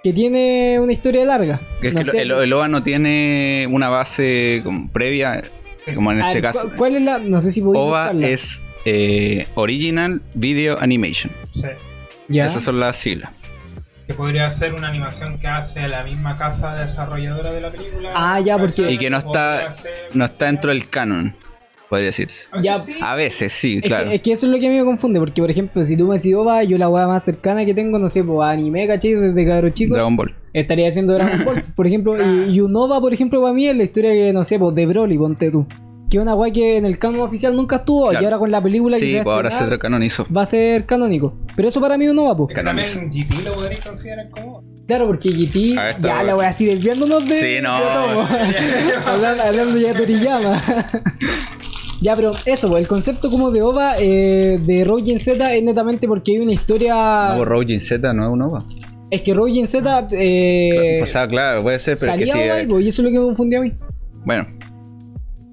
Que 0.05 0.13
tiene 0.13 0.79
una 0.81 0.93
historia 0.93 1.25
larga. 1.25 1.61
es 1.83 1.93
No 1.95 1.99
que 2.01 2.05
sé. 2.05 2.21
el, 2.23 2.31
el 2.31 2.53
OVA 2.53 2.69
no 2.69 2.83
tiene 2.85 3.67
una 3.71 3.89
base 3.89 4.61
como 4.63 4.93
previa, 4.93 5.43
como 5.95 6.13
en 6.13 6.21
este 6.21 6.35
ver, 6.35 6.43
caso. 6.43 6.71
¿cu- 6.71 6.77
¿Cuál 6.77 6.97
es 6.97 7.03
la.? 7.03 7.19
No 7.19 7.41
sé 7.41 7.51
si 7.51 7.61
podéis 7.63 7.83
OVA 7.85 8.03
buscarla. 8.13 8.29
es 8.29 8.63
eh, 8.85 9.47
Original 9.55 10.21
Video 10.35 10.79
Animation. 10.79 11.33
Sí. 11.55 11.63
Ya. 12.29 12.45
Esas 12.47 12.63
son 12.63 12.79
las 12.81 12.97
siglas. 12.97 13.31
Que 14.07 14.13
podría 14.13 14.51
ser 14.51 14.75
una 14.75 14.89
animación 14.89 15.39
que 15.39 15.47
hace 15.47 15.89
la 15.89 16.05
misma 16.05 16.37
casa 16.37 16.75
desarrolladora 16.75 17.51
de 17.53 17.61
la 17.63 17.71
película. 17.71 18.11
Ah, 18.15 18.39
ya, 18.41 18.59
porque-. 18.59 18.91
Y 18.93 18.99
que 18.99 19.09
no 19.09 19.17
está, 19.17 19.73
ser- 19.73 19.95
no 20.13 20.27
está 20.27 20.45
dentro 20.47 20.71
del 20.71 20.89
canon, 20.91 21.35
podría 21.89 22.07
decirse. 22.07 22.49
Ya. 22.61 22.77
A 23.03 23.15
veces 23.15 23.53
sí, 23.53 23.81
Es, 23.83 23.89
claro. 23.89 24.09
que, 24.09 24.15
es 24.17 24.23
que 24.23 24.33
eso 24.33 24.47
es 24.47 24.53
lo 24.53 24.59
que 24.59 24.67
a 24.67 24.71
mí 24.71 24.79
me 24.79 24.85
confunde, 24.85 25.19
porque 25.21 25.41
por 25.41 25.51
ejemplo, 25.51 25.83
si 25.85 25.97
tú 25.97 26.07
me 26.09 26.17
decís 26.17 26.35
OVA, 26.35 26.65
yo 26.65 26.77
la 26.79 26.89
wea 26.89 27.07
más 27.07 27.25
cercana 27.25 27.65
que 27.65 27.75
tengo, 27.75 27.99
no 27.99 28.09
sé, 28.09 28.25
pues 28.25 28.49
anime, 28.49 28.87
¿cachai? 28.87 29.15
Desde 29.15 29.47
cabro 29.47 29.71
chico, 29.71 29.95
Dragon 29.95 30.17
Ball. 30.17 30.35
estaría 30.53 30.89
haciendo 30.89 31.13
Dragon 31.15 31.45
Ball, 31.45 31.63
por 31.77 31.87
ejemplo, 31.87 32.17
y, 32.21 32.55
y 32.55 32.61
un 32.61 32.75
OVA, 32.75 33.01
por 33.01 33.13
ejemplo, 33.15 33.41
para 33.43 33.53
mí 33.55 33.67
es 33.69 33.77
la 33.77 33.83
historia 33.85 34.11
que, 34.13 34.33
no 34.33 34.43
sé, 34.45 34.59
pues 34.59 34.75
de 34.75 34.87
Broly, 34.87 35.17
ponte 35.19 35.51
tú. 35.51 35.67
Que 36.11 36.19
es 36.19 36.23
una 36.23 36.35
wea 36.35 36.53
que 36.53 36.77
en 36.77 36.85
el 36.85 36.99
canon 36.99 37.21
oficial 37.23 37.57
nunca 37.57 37.77
estuvo, 37.77 38.09
Claro. 38.11 38.23
y 38.23 38.25
ahora 38.27 38.39
con 38.39 38.51
la 38.51 38.63
película 38.63 38.99
que 38.99 39.05
Sí, 39.07 39.11
se 39.11 39.17
va 39.17 39.21
a 39.23 39.25
pues 39.25 39.35
ahora 39.37 39.51
se 39.51 39.57
va 39.65 40.43
a 40.43 40.47
ser 40.47 40.87
canónico. 40.87 41.35
Pero 41.57 41.69
eso 41.69 41.81
para 41.81 41.97
mí 41.99 42.05
es 42.05 42.11
un 42.13 42.19
OVA, 42.21 42.37
pues. 42.37 42.55
también 42.55 42.87
GT 43.11 43.43
lo 43.45 43.55
podréis 43.55 43.81
considerar 43.81 44.29
como. 44.31 44.63
Claro, 44.87 45.07
porque 45.07 45.31
GT, 45.31 45.75
ya 46.03 46.23
la 46.23 46.37
wea 46.37 46.51
así 46.51 46.67
desviándonos 46.67 47.27
de. 47.27 47.41
Sí, 47.41 47.63
no. 47.63 47.79
de 47.81 49.41
hablando 49.49 49.79
ya 49.79 49.89
de 49.89 49.95
Toriyama. 49.95 50.63
Ya, 52.05 52.15
pero 52.15 52.33
eso, 52.45 52.69
pues, 52.69 52.83
el 52.83 52.87
concepto 52.87 53.31
como 53.31 53.51
de 53.51 53.63
OVA 53.63 53.95
eh, 53.99 54.61
de 54.63 54.85
Roujin 54.85 55.19
Z 55.19 55.55
es 55.55 55.63
netamente 55.63 56.07
porque 56.07 56.33
hay 56.33 56.39
una 56.39 56.53
historia. 56.53 56.95
No, 57.31 57.37
pues 57.39 57.49
Roujin 57.49 57.81
Z 57.81 58.13
no 58.13 58.27
es 58.27 58.31
un 58.31 58.43
OVA. 58.43 58.63
Es 59.11 59.23
que 59.23 59.33
Roujin 59.33 59.67
Z 59.67 60.09
eh, 60.13 61.01
o 61.03 61.07
sea, 61.07 61.27
claro, 61.27 61.63
puede 61.63 61.79
ser, 61.79 61.97
pero 61.99 62.13
es 62.13 62.19
que 62.19 62.27
salía 62.27 62.45
sí. 62.45 62.51
OVA, 62.51 62.61
eh, 62.61 62.67
pues, 62.69 62.85
y 62.85 62.89
eso 62.89 63.01
es 63.01 63.07
lo 63.07 63.11
que 63.11 63.19
me 63.19 63.25
confundió 63.25 63.61
a 63.61 63.63
mí. 63.63 63.73
Bueno, 64.27 64.47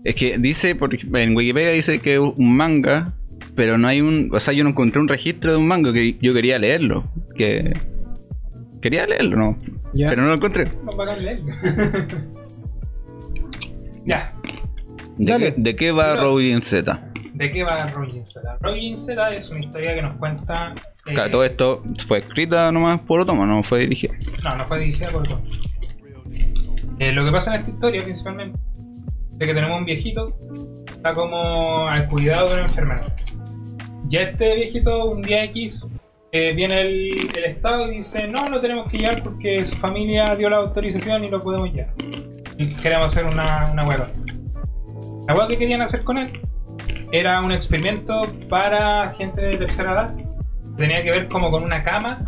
es 0.04 0.16
que 0.16 0.38
dice, 0.40 0.78
en 1.14 1.36
Wikipedia 1.38 1.70
dice 1.70 2.00
que 2.00 2.16
es 2.16 2.20
un 2.20 2.58
manga, 2.58 3.14
pero 3.56 3.78
no 3.78 3.88
hay 3.88 4.02
un. 4.02 4.30
O 4.34 4.40
sea, 4.42 4.54
yo 4.54 4.66
no 4.66 4.72
encontré 4.72 5.02
un 5.02 5.08
registro 5.08 5.52
de 5.52 5.58
un 5.58 5.68
manga 5.68 5.94
que 5.94 6.18
yo 6.22 6.34
quería 6.34 6.60
leerlo. 6.60 7.06
Que. 7.34 7.78
Quería 8.82 9.08
leerlo, 9.08 9.38
¿no? 9.38 9.58
Pero 9.94 10.22
no 10.22 10.28
lo 10.28 10.34
encontré. 10.34 10.68
No 10.84 10.98
para 10.98 11.16
leer. 11.16 11.40
ya. 14.06 14.34
¿De, 15.26 15.38
qué, 15.38 15.54
de 15.58 15.76
qué 15.76 15.92
va 15.92 16.16
Pero- 16.16 16.62
Z? 16.62 17.08
¿De 17.34 17.52
qué 17.52 17.64
va 17.64 17.88
Roujin 17.88 18.26
Z? 18.26 18.58
Roujin 18.60 18.98
Z 18.98 19.30
es 19.30 19.50
una 19.50 19.62
historia 19.66 19.96
que 19.96 20.02
nos 20.02 20.20
cuenta. 20.20 20.74
eh, 21.08 21.14
Claro, 21.14 21.32
todo 21.32 21.44
esto 21.44 21.84
fue 22.08 22.20
escrita 22.20 22.72
nomás 22.72 23.00
por 23.02 23.22
Otomo, 23.22 23.46
no 23.46 23.64
fue 23.64 23.80
dirigida. 23.80 24.14
No, 24.44 24.58
no 24.58 24.68
fue 24.68 24.80
dirigida 24.82 25.10
por 25.10 25.22
Otomo. 25.24 25.42
Eh, 27.00 27.12
lo 27.14 27.26
que 27.26 27.32
pasa 27.32 27.56
en 27.56 27.62
esta 27.62 27.72
historia, 27.72 28.04
principalmente, 28.04 28.60
es 29.40 29.48
que 29.48 29.54
tenemos 29.54 29.80
un 29.80 29.86
viejito 29.86 30.38
que 30.86 30.92
está 30.94 31.16
como 31.16 31.88
al 31.88 32.08
cuidado 32.08 32.50
de 32.50 32.54
una 32.56 32.64
enfermedad. 32.66 33.16
Ya 34.08 34.22
este 34.22 34.56
viejito, 34.56 35.06
un 35.06 35.22
día 35.24 35.44
X, 35.46 35.84
eh, 36.32 36.54
viene 36.54 36.82
el, 36.82 37.30
el 37.36 37.44
Estado 37.46 37.92
y 37.92 37.96
dice: 37.98 38.28
No, 38.28 38.48
lo 38.50 38.62
tenemos 38.62 38.88
que 38.90 38.98
llevar 39.00 39.24
porque 39.24 39.66
su 39.66 39.76
familia 39.78 40.36
dio 40.38 40.50
la 40.50 40.58
autorización 40.58 41.24
y 41.24 41.30
lo 41.30 41.40
podemos 41.40 41.72
llevar. 41.74 41.94
Y 42.58 42.68
queremos 42.76 43.08
hacer 43.08 43.26
una, 43.26 43.70
una 43.72 43.84
hueá. 43.88 44.12
La 45.28 45.36
hueá 45.36 45.48
que 45.48 45.58
querían 45.58 45.82
hacer 45.82 46.04
con 46.04 46.18
él 46.18 46.32
era 47.12 47.42
un 47.42 47.52
experimento 47.52 48.28
para 48.50 49.14
gente 49.14 49.42
de 49.42 49.58
tercera 49.58 49.92
edad. 49.94 50.16
Tenía 50.78 51.04
que 51.04 51.12
ver 51.12 51.28
como 51.28 51.50
con 51.50 51.64
una 51.64 51.84
cama, 51.84 52.24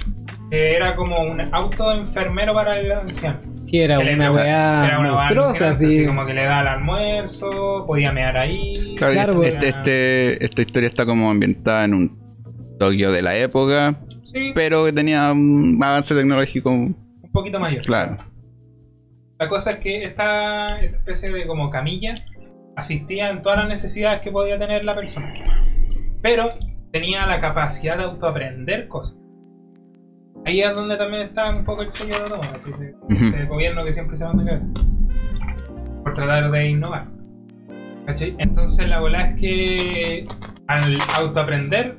que 0.52 0.76
era 0.76 0.96
como 0.96 1.22
un 1.22 1.41
auto 1.54 1.91
enfermero 1.94 2.54
para 2.54 2.80
el 2.80 2.91
anciano. 2.91 3.39
Sí, 3.62 3.80
era 3.80 3.98
Que 4.00 4.14
una 4.14 4.32
weá 4.32 4.86
era 4.86 5.00
una 5.00 5.10
weá 5.14 5.20
monstruosa, 5.22 5.70
así. 5.70 6.06
como 6.06 6.26
que 6.26 6.34
le 6.34 6.44
da 6.44 6.62
el 6.62 6.68
almuerzo, 6.68 7.86
podía 7.88 8.12
mear 8.12 8.38
ahí. 8.38 8.96
Claro, 8.98 9.14
Claro, 9.14 9.44
este, 9.44 9.58
pues. 9.60 9.76
este- 9.76 10.46
esta 10.46 10.62
historia 10.62 10.88
está 10.88 11.06
como 11.06 11.32
ambientada 11.32 11.86
en 11.86 11.94
un 11.94 12.24
Tokio 12.80 13.12
de 13.12 13.22
la 13.22 13.36
época, 13.38 13.96
Sí, 14.26 14.52
pero 14.54 14.84
que 14.86 14.91
tenía 14.91 15.32
un 15.32 15.80
avance 15.82 16.14
tecnológico. 16.14 16.70
un 16.72 16.96
poquito 17.32 17.60
mayor. 17.60 17.82
Claro. 17.84 18.18
La 19.39 19.48
cosa 19.48 19.70
es 19.72 19.76
que 19.78 20.04
esta, 20.04 20.82
esta 20.82 20.98
especie 20.98 21.32
de 21.34 21.48
como 21.48 21.70
camilla 21.70 22.16
asistía 22.76 23.30
en 23.30 23.41
todas 23.41 23.59
las 23.59 23.67
necesidades 23.67 24.21
que 24.21 24.32
podía 24.32 24.57
tener 24.57 24.86
la 24.86 24.95
persona. 24.95 25.34
Pero 26.21 26.51
tenía 26.91 27.26
la 27.26 27.39
capacidad 27.39 27.97
de 27.97 28.03
autoaprender 28.03 28.88
cosas. 28.88 29.17
Ahí 30.45 30.61
es 30.61 30.74
donde 30.76 30.97
también 30.97 31.24
está 31.24 31.49
un 31.49 31.63
poco 31.63 31.84
el 31.84 31.89
sello 31.89 32.21
de 32.21 32.30
todo, 32.30 32.41
de, 32.78 32.93
Ujú. 33.15 33.32
del 33.32 33.47
gobierno 33.47 33.86
que 33.86 33.93
siempre 33.93 34.17
se 34.17 34.26
van 34.26 34.39
a 34.41 34.45
caer. 34.45 34.61
Por 36.03 36.13
tratar 36.15 36.51
de 36.51 36.67
innovar. 36.69 37.07
¿Cachai? 38.05 38.36
Entonces 38.39 38.88
la 38.89 38.99
bola 38.99 39.28
es 39.28 39.39
que 39.39 40.28
al 40.67 40.97
autoaprender, 41.15 41.97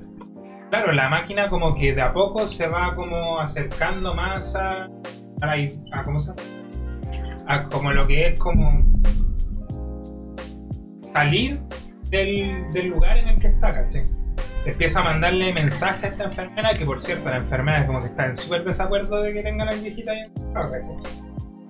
claro, 0.71 0.93
la 0.93 1.09
máquina 1.09 1.49
como 1.49 1.75
que 1.75 1.95
de 1.95 2.03
a 2.03 2.13
poco 2.13 2.47
se 2.47 2.67
va 2.67 2.95
como 2.95 3.39
acercando 3.39 4.15
más 4.15 4.55
a, 4.55 4.85
a, 5.41 5.47
la, 5.47 5.55
a 5.93 6.03
¿cómo 6.03 6.21
se 6.21 6.35
llama? 6.35 6.43
A 7.49 7.69
como 7.69 7.93
lo 7.93 8.07
que 8.07 8.29
es 8.29 8.39
como 8.41 8.71
salir 11.15 11.61
del, 12.11 12.65
del 12.73 12.87
lugar 12.89 13.17
en 13.19 13.29
el 13.29 13.39
que 13.39 13.47
está, 13.49 13.69
¿cachai? 13.73 14.03
empieza 14.67 15.01
a 15.01 15.05
mandarle 15.05 15.53
mensajes 15.53 16.03
a 16.05 16.07
esta 16.09 16.25
enfermera, 16.25 16.73
que 16.75 16.85
por 16.87 17.01
cierto, 17.01 17.29
la 17.29 17.37
enfermera 17.37 17.87
como 17.87 18.01
que 18.01 18.07
está 18.07 18.27
en 18.27 18.37
súper 18.37 18.65
desacuerdo 18.65 19.23
de 19.23 19.35
que 19.35 19.43
tengan 19.43 19.69
al 19.69 19.79
viejito 19.79 20.11
ahí 20.11 20.21
encerrado, 20.35 20.71
¿cachai? 20.71 20.97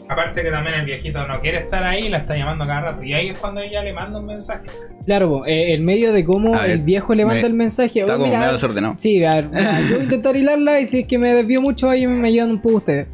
Aparte 0.08 0.42
que 0.42 0.50
también 0.50 0.78
el 0.80 0.86
viejito 0.86 1.26
no 1.26 1.40
quiere 1.40 1.58
estar 1.64 1.82
ahí, 1.82 2.08
la 2.10 2.18
está 2.18 2.36
llamando 2.36 2.66
cada 2.66 2.82
rato. 2.82 3.02
Y 3.04 3.14
ahí 3.14 3.30
es 3.30 3.38
cuando 3.38 3.62
ella 3.62 3.82
le 3.82 3.92
manda 3.94 4.18
un 4.20 4.26
mensaje. 4.26 4.66
Claro, 5.06 5.46
eh, 5.46 5.72
el 5.72 5.80
medio 5.80 6.12
de 6.12 6.24
cómo 6.26 6.52
ver, 6.52 6.70
el 6.72 6.82
viejo 6.82 7.14
le 7.14 7.24
manda 7.24 7.40
me- 7.40 7.46
el 7.48 7.54
mensaje. 7.54 8.00
Está 8.00 8.12
"Oh, 8.12 8.16
como 8.18 8.26
mira, 8.26 8.38
medio 8.40 8.52
desordenado. 8.52 8.94
Sí, 8.98 9.24
a 9.24 9.36
ver, 9.36 9.48
mira, 9.48 9.80
yo 9.80 9.88
voy 9.94 10.00
a 10.00 10.04
intentar 10.04 10.36
hilarla 10.36 10.78
y 10.80 10.86
si 10.86 11.00
es 11.00 11.06
que 11.06 11.18
me 11.18 11.34
desvío 11.34 11.62
mucho 11.62 11.88
ahí 11.88 12.06
me 12.06 12.28
ayudan 12.28 12.50
un 12.50 12.60
poco 12.60 12.76
ustedes. 12.76 13.08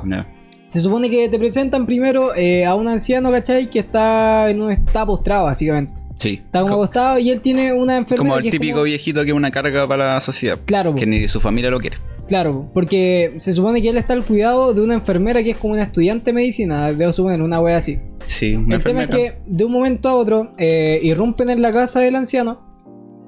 Se 0.66 0.80
supone 0.80 1.08
que 1.08 1.28
te 1.28 1.38
presentan 1.38 1.86
primero 1.86 2.34
eh, 2.34 2.66
a 2.66 2.74
un 2.74 2.86
anciano, 2.88 3.30
¿cachai? 3.30 3.70
Que 3.70 3.78
está 3.78 4.50
en 4.50 4.60
un 4.60 4.72
está 4.72 5.06
postrado, 5.06 5.44
básicamente. 5.44 5.92
Sí. 6.20 6.40
Está 6.44 6.60
como 6.60 6.74
Co- 6.76 6.82
acostado 6.84 7.18
y 7.18 7.30
él 7.30 7.40
tiene 7.40 7.72
una 7.72 7.96
enfermedad. 7.96 8.18
como 8.18 8.36
el 8.36 8.42
que 8.42 8.48
es 8.48 8.52
típico 8.52 8.74
como- 8.74 8.84
viejito 8.84 9.22
que 9.24 9.30
es 9.30 9.34
una 9.36 9.50
carga 9.50 9.88
para 9.88 10.14
la 10.14 10.20
sociedad. 10.20 10.58
Claro, 10.66 10.94
Que 10.94 11.06
ni 11.06 11.26
su 11.26 11.40
familia 11.40 11.70
lo 11.70 11.80
quiere. 11.80 11.96
claro, 12.28 12.52
po, 12.52 12.70
porque 12.74 13.32
se 13.38 13.52
supone 13.52 13.80
que 13.82 13.88
él 13.88 13.96
está 13.96 14.12
al 14.14 14.24
cuidado 14.24 14.72
de 14.74 14.82
una 14.82 14.94
enfermera 14.94 15.42
que 15.42 15.50
es 15.50 15.56
como 15.56 15.72
una 15.74 15.82
estudiante 15.82 16.26
de 16.26 16.32
medicina, 16.34 16.92
debo 16.92 17.10
suponer, 17.12 17.42
una 17.42 17.58
wea 17.60 17.78
así. 17.78 17.98
Sí, 18.26 18.54
una 18.54 18.76
el 18.76 18.84
tema 18.84 19.02
es 19.04 19.08
que 19.08 19.38
de 19.46 19.64
un 19.64 19.72
momento 19.72 20.08
a 20.08 20.14
otro 20.14 20.52
eh, 20.58 21.00
irrumpen 21.02 21.50
en 21.50 21.60
la 21.62 21.72
casa 21.72 22.00
del 22.00 22.14
anciano. 22.16 22.68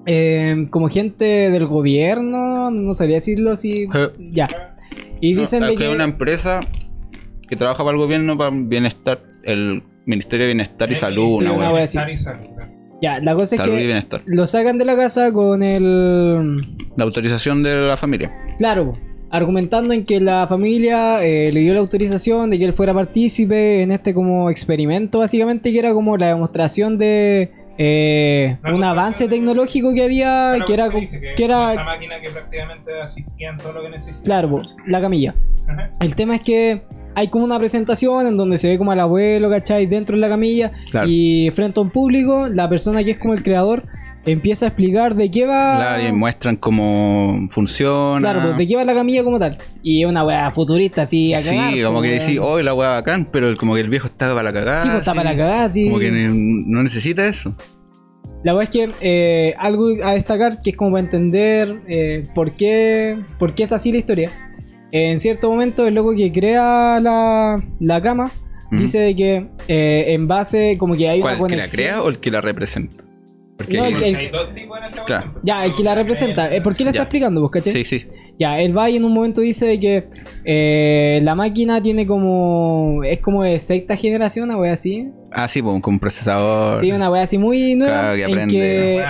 eh, 0.07 0.67
como 0.71 0.89
gente 0.89 1.25
del 1.51 1.67
gobierno, 1.67 2.71
no 2.73 2.93
sabría 2.95 3.17
decirlo 3.17 3.57
si. 3.57 3.87
Eh. 3.95 4.09
Ya. 4.33 4.49
Y 5.21 5.35
dicen 5.35 5.61
No, 5.61 5.69
de 5.69 5.77
que 5.77 5.89
una 5.89 6.03
empresa 6.05 6.61
que 7.49 7.55
trabaja 7.57 7.85
para 7.85 7.93
el 7.97 8.03
gobierno 8.03 8.37
para 8.37 8.51
bienestar, 8.53 9.23
el 9.45 9.83
Ministerio 10.05 10.47
de 10.47 10.55
Bienestar 10.55 10.91
y 10.91 10.95
Sí, 10.97 11.01
Salud, 11.03 11.37
sí, 11.39 11.45
una 11.45 11.53
una 11.53 11.61
wea. 11.67 11.75
wea 11.75 11.85
así. 11.85 11.99
Ya, 13.03 13.19
la 13.19 13.35
cosa 13.35 13.57
es 13.57 13.61
Salud 13.61 13.75
y 13.75 13.79
que 13.79 13.87
bienestar. 13.87 14.23
lo 14.27 14.47
sacan 14.47 14.79
de 14.79 14.85
la 14.85 14.97
casa 14.97 15.33
con 15.33 15.63
el. 15.63 16.59
La 16.97 17.05
autorización 17.05 17.63
de 17.65 17.89
la 17.89 17.97
familia. 17.97 18.33
Claro, 18.59 18.93
argumentando 19.31 19.93
en 19.93 20.05
que 20.05 20.21
la 20.21 20.47
familia 20.47 21.25
eh, 21.25 21.51
le 21.53 21.61
dio 21.61 21.75
la 21.75 21.81
autorización 21.81 22.51
de 22.51 22.59
que 22.59 22.65
él 22.65 22.73
fuera 22.73 22.95
partícipe 22.95 23.83
en 23.83 23.91
este 23.91 24.15
como 24.15 24.49
experimento, 24.51 25.19
básicamente, 25.19 25.73
que 25.73 25.79
era 25.81 25.93
como 25.93 26.17
la 26.17 26.29
demostración 26.29 26.97
de 26.97 27.51
eh, 27.85 28.57
un 28.73 28.85
avance 28.85 29.27
tecnológico 29.27 29.93
que 29.93 30.05
había, 30.05 30.55
que 30.65 30.73
era, 30.75 30.89
que 30.91 31.45
era, 31.45 31.75
máquina 31.85 32.21
que 32.21 32.31
prácticamente 32.31 33.01
asistía 33.03 33.51
en 33.51 33.57
todo 33.57 33.73
lo 33.73 33.83
que 33.83 33.89
necesitaba. 33.91 34.23
claro, 34.23 34.51
po, 34.51 34.63
la 34.87 35.01
camilla. 35.01 35.35
Ajá. 35.69 35.91
El 36.01 36.15
tema 36.15 36.37
es 36.37 36.43
que 36.43 36.83
hay 37.17 37.27
como 37.29 37.45
una 37.45 37.59
presentación 37.59 38.27
en 38.29 38.37
donde 38.37 38.57
se 38.57 38.69
ve 38.69 38.79
como 38.79 38.93
al 38.93 39.01
abuelo, 39.01 39.51
¿cachai? 39.51 39.87
Dentro 39.87 40.15
de 40.15 40.21
la 40.21 40.29
camilla 40.29 40.71
Claro. 40.91 41.09
y 41.11 41.51
frente 41.53 41.81
a 41.81 41.83
un 41.83 41.91
público, 41.91 42.49
la 42.49 42.69
persona 42.69 43.03
que 43.03 43.13
es 43.13 43.19
como 43.19 43.35
el 43.35 43.43
creador 43.43 43.83
empieza 44.25 44.67
a 44.67 44.69
explicar 44.69 45.15
de 45.15 45.31
qué 45.31 45.47
va... 45.47 45.77
Claro, 45.77 46.09
y 46.09 46.13
muestran 46.13 46.57
cómo 46.57 47.47
funciona. 47.51 48.21
Claro, 48.21 48.41
pues 48.43 48.59
de 48.59 48.67
qué 48.67 48.77
va 48.77 48.85
la 48.85 48.95
camilla 48.95 49.25
como 49.25 49.39
tal. 49.39 49.59
Y 49.83 50.03
es 50.03 50.09
una 50.09 50.25
weá 50.25 50.51
futurista 50.53 51.03
así 51.03 51.35
a 51.35 51.39
Sí, 51.39 51.57
cagar, 51.57 51.83
como 51.85 51.99
pues, 51.99 52.11
que 52.11 52.19
decís, 52.21 52.39
oh, 52.41 52.61
la 52.61 52.75
weá 52.75 52.91
bacán, 52.91 53.27
pero 53.33 53.57
como 53.57 53.75
que 53.75 53.81
el 53.81 53.89
viejo 53.89 54.07
está 54.07 54.29
para 54.31 54.43
la 54.45 54.53
cagada. 54.53 54.79
Sí, 54.83 54.89
pues 54.89 55.01
está 55.01 55.15
para 55.15 55.31
la 55.33 55.37
cagada, 55.37 55.69
sí. 55.69 55.85
Como 55.87 55.99
que 55.99 56.11
no 56.11 56.83
necesita 56.83 57.27
eso. 57.27 57.57
La 58.45 58.55
weá 58.55 58.65
es 58.65 58.71
que 58.71 58.91
eh, 59.01 59.55
algo 59.59 59.89
a 60.05 60.13
destacar 60.13 60.63
que 60.63 60.71
es 60.71 60.77
como 60.77 60.93
para 60.93 61.05
entender 61.05 61.81
eh, 61.89 62.25
por, 62.35 62.57
qué, 62.57 63.19
por 63.39 63.55
qué 63.55 63.65
es 63.65 63.73
así 63.73 63.93
la 63.93 63.99
historia. 63.99 64.31
en 64.91 65.19
cierto 65.19 65.49
momento, 65.51 65.87
el 65.87 65.95
loco 65.95 66.13
que 66.17 66.31
crea 66.33 66.99
la, 67.01 67.61
la 67.81 68.01
cama 68.03 68.31
Ujú. 68.73 68.81
dice 68.81 68.99
de 69.01 69.15
que 69.15 69.47
eh, 69.69 70.15
en 70.15 70.27
base, 70.27 70.77
como 70.79 70.97
que 70.97 71.09
hay 71.09 71.21
¿Cuál? 71.21 71.41
una 71.41 71.45
¿El 71.45 71.51
que 71.51 71.57
la 71.57 71.63
conexión. 71.63 71.77
crea 71.87 72.03
o 72.03 72.09
el 72.09 72.19
que 72.21 72.31
la 72.31 72.41
representa? 72.41 73.05
Porque 73.57 73.77
No, 73.77 73.85
el 73.85 73.93
Porque 73.93 74.11
que- 74.13 74.17
hay 74.17 74.29
dos 74.29 74.55
tipos 74.55 74.79
en 74.79 74.85
esa 74.85 75.05
Claro. 75.05 75.35
Ya, 75.43 75.65
el 75.65 75.75
que 75.75 75.83
la 75.85 75.95
representa. 75.95 76.53
Eh, 76.55 76.61
¿Por 76.63 76.75
qué 76.75 76.85
le 76.85 76.91
está 76.91 76.99
Ya. 77.01 77.03
explicando, 77.05 77.41
vos, 77.41 77.51
cachai? 77.51 77.73
Sí, 77.73 77.85
sí. 77.85 78.07
Ya, 78.39 78.59
él 78.61 78.77
va 78.77 78.91
y 78.91 78.97
en 78.97 79.05
un 79.05 79.13
momento 79.13 79.41
dice 79.41 79.67
de 79.67 79.79
que 79.79 80.09
eh, 80.45 81.21
la 81.23 81.35
máquina 81.35 81.81
tiene 81.81 82.07
como. 82.07 83.03
Es 83.05 83.21
como 83.21 83.45
de 83.45 83.59
sexta 83.59 83.95
generación, 83.97 84.49
una 84.49 84.59
wea 84.59 84.73
así. 84.73 85.09
Ah, 85.31 85.47
sí, 85.49 85.63
pues, 85.63 85.81
con 85.81 85.95
un 85.95 86.01
procesador. 86.01 86.75
Sí, 86.75 86.91
una 86.91 87.11
wea 87.11 87.23
así 87.23 87.39
muy 87.39 87.75
nueva. 87.77 88.01
Claro, 88.01 88.15
que 88.17 88.23
en 88.25 88.31
aprende. 88.31 88.57
que, 88.59 89.05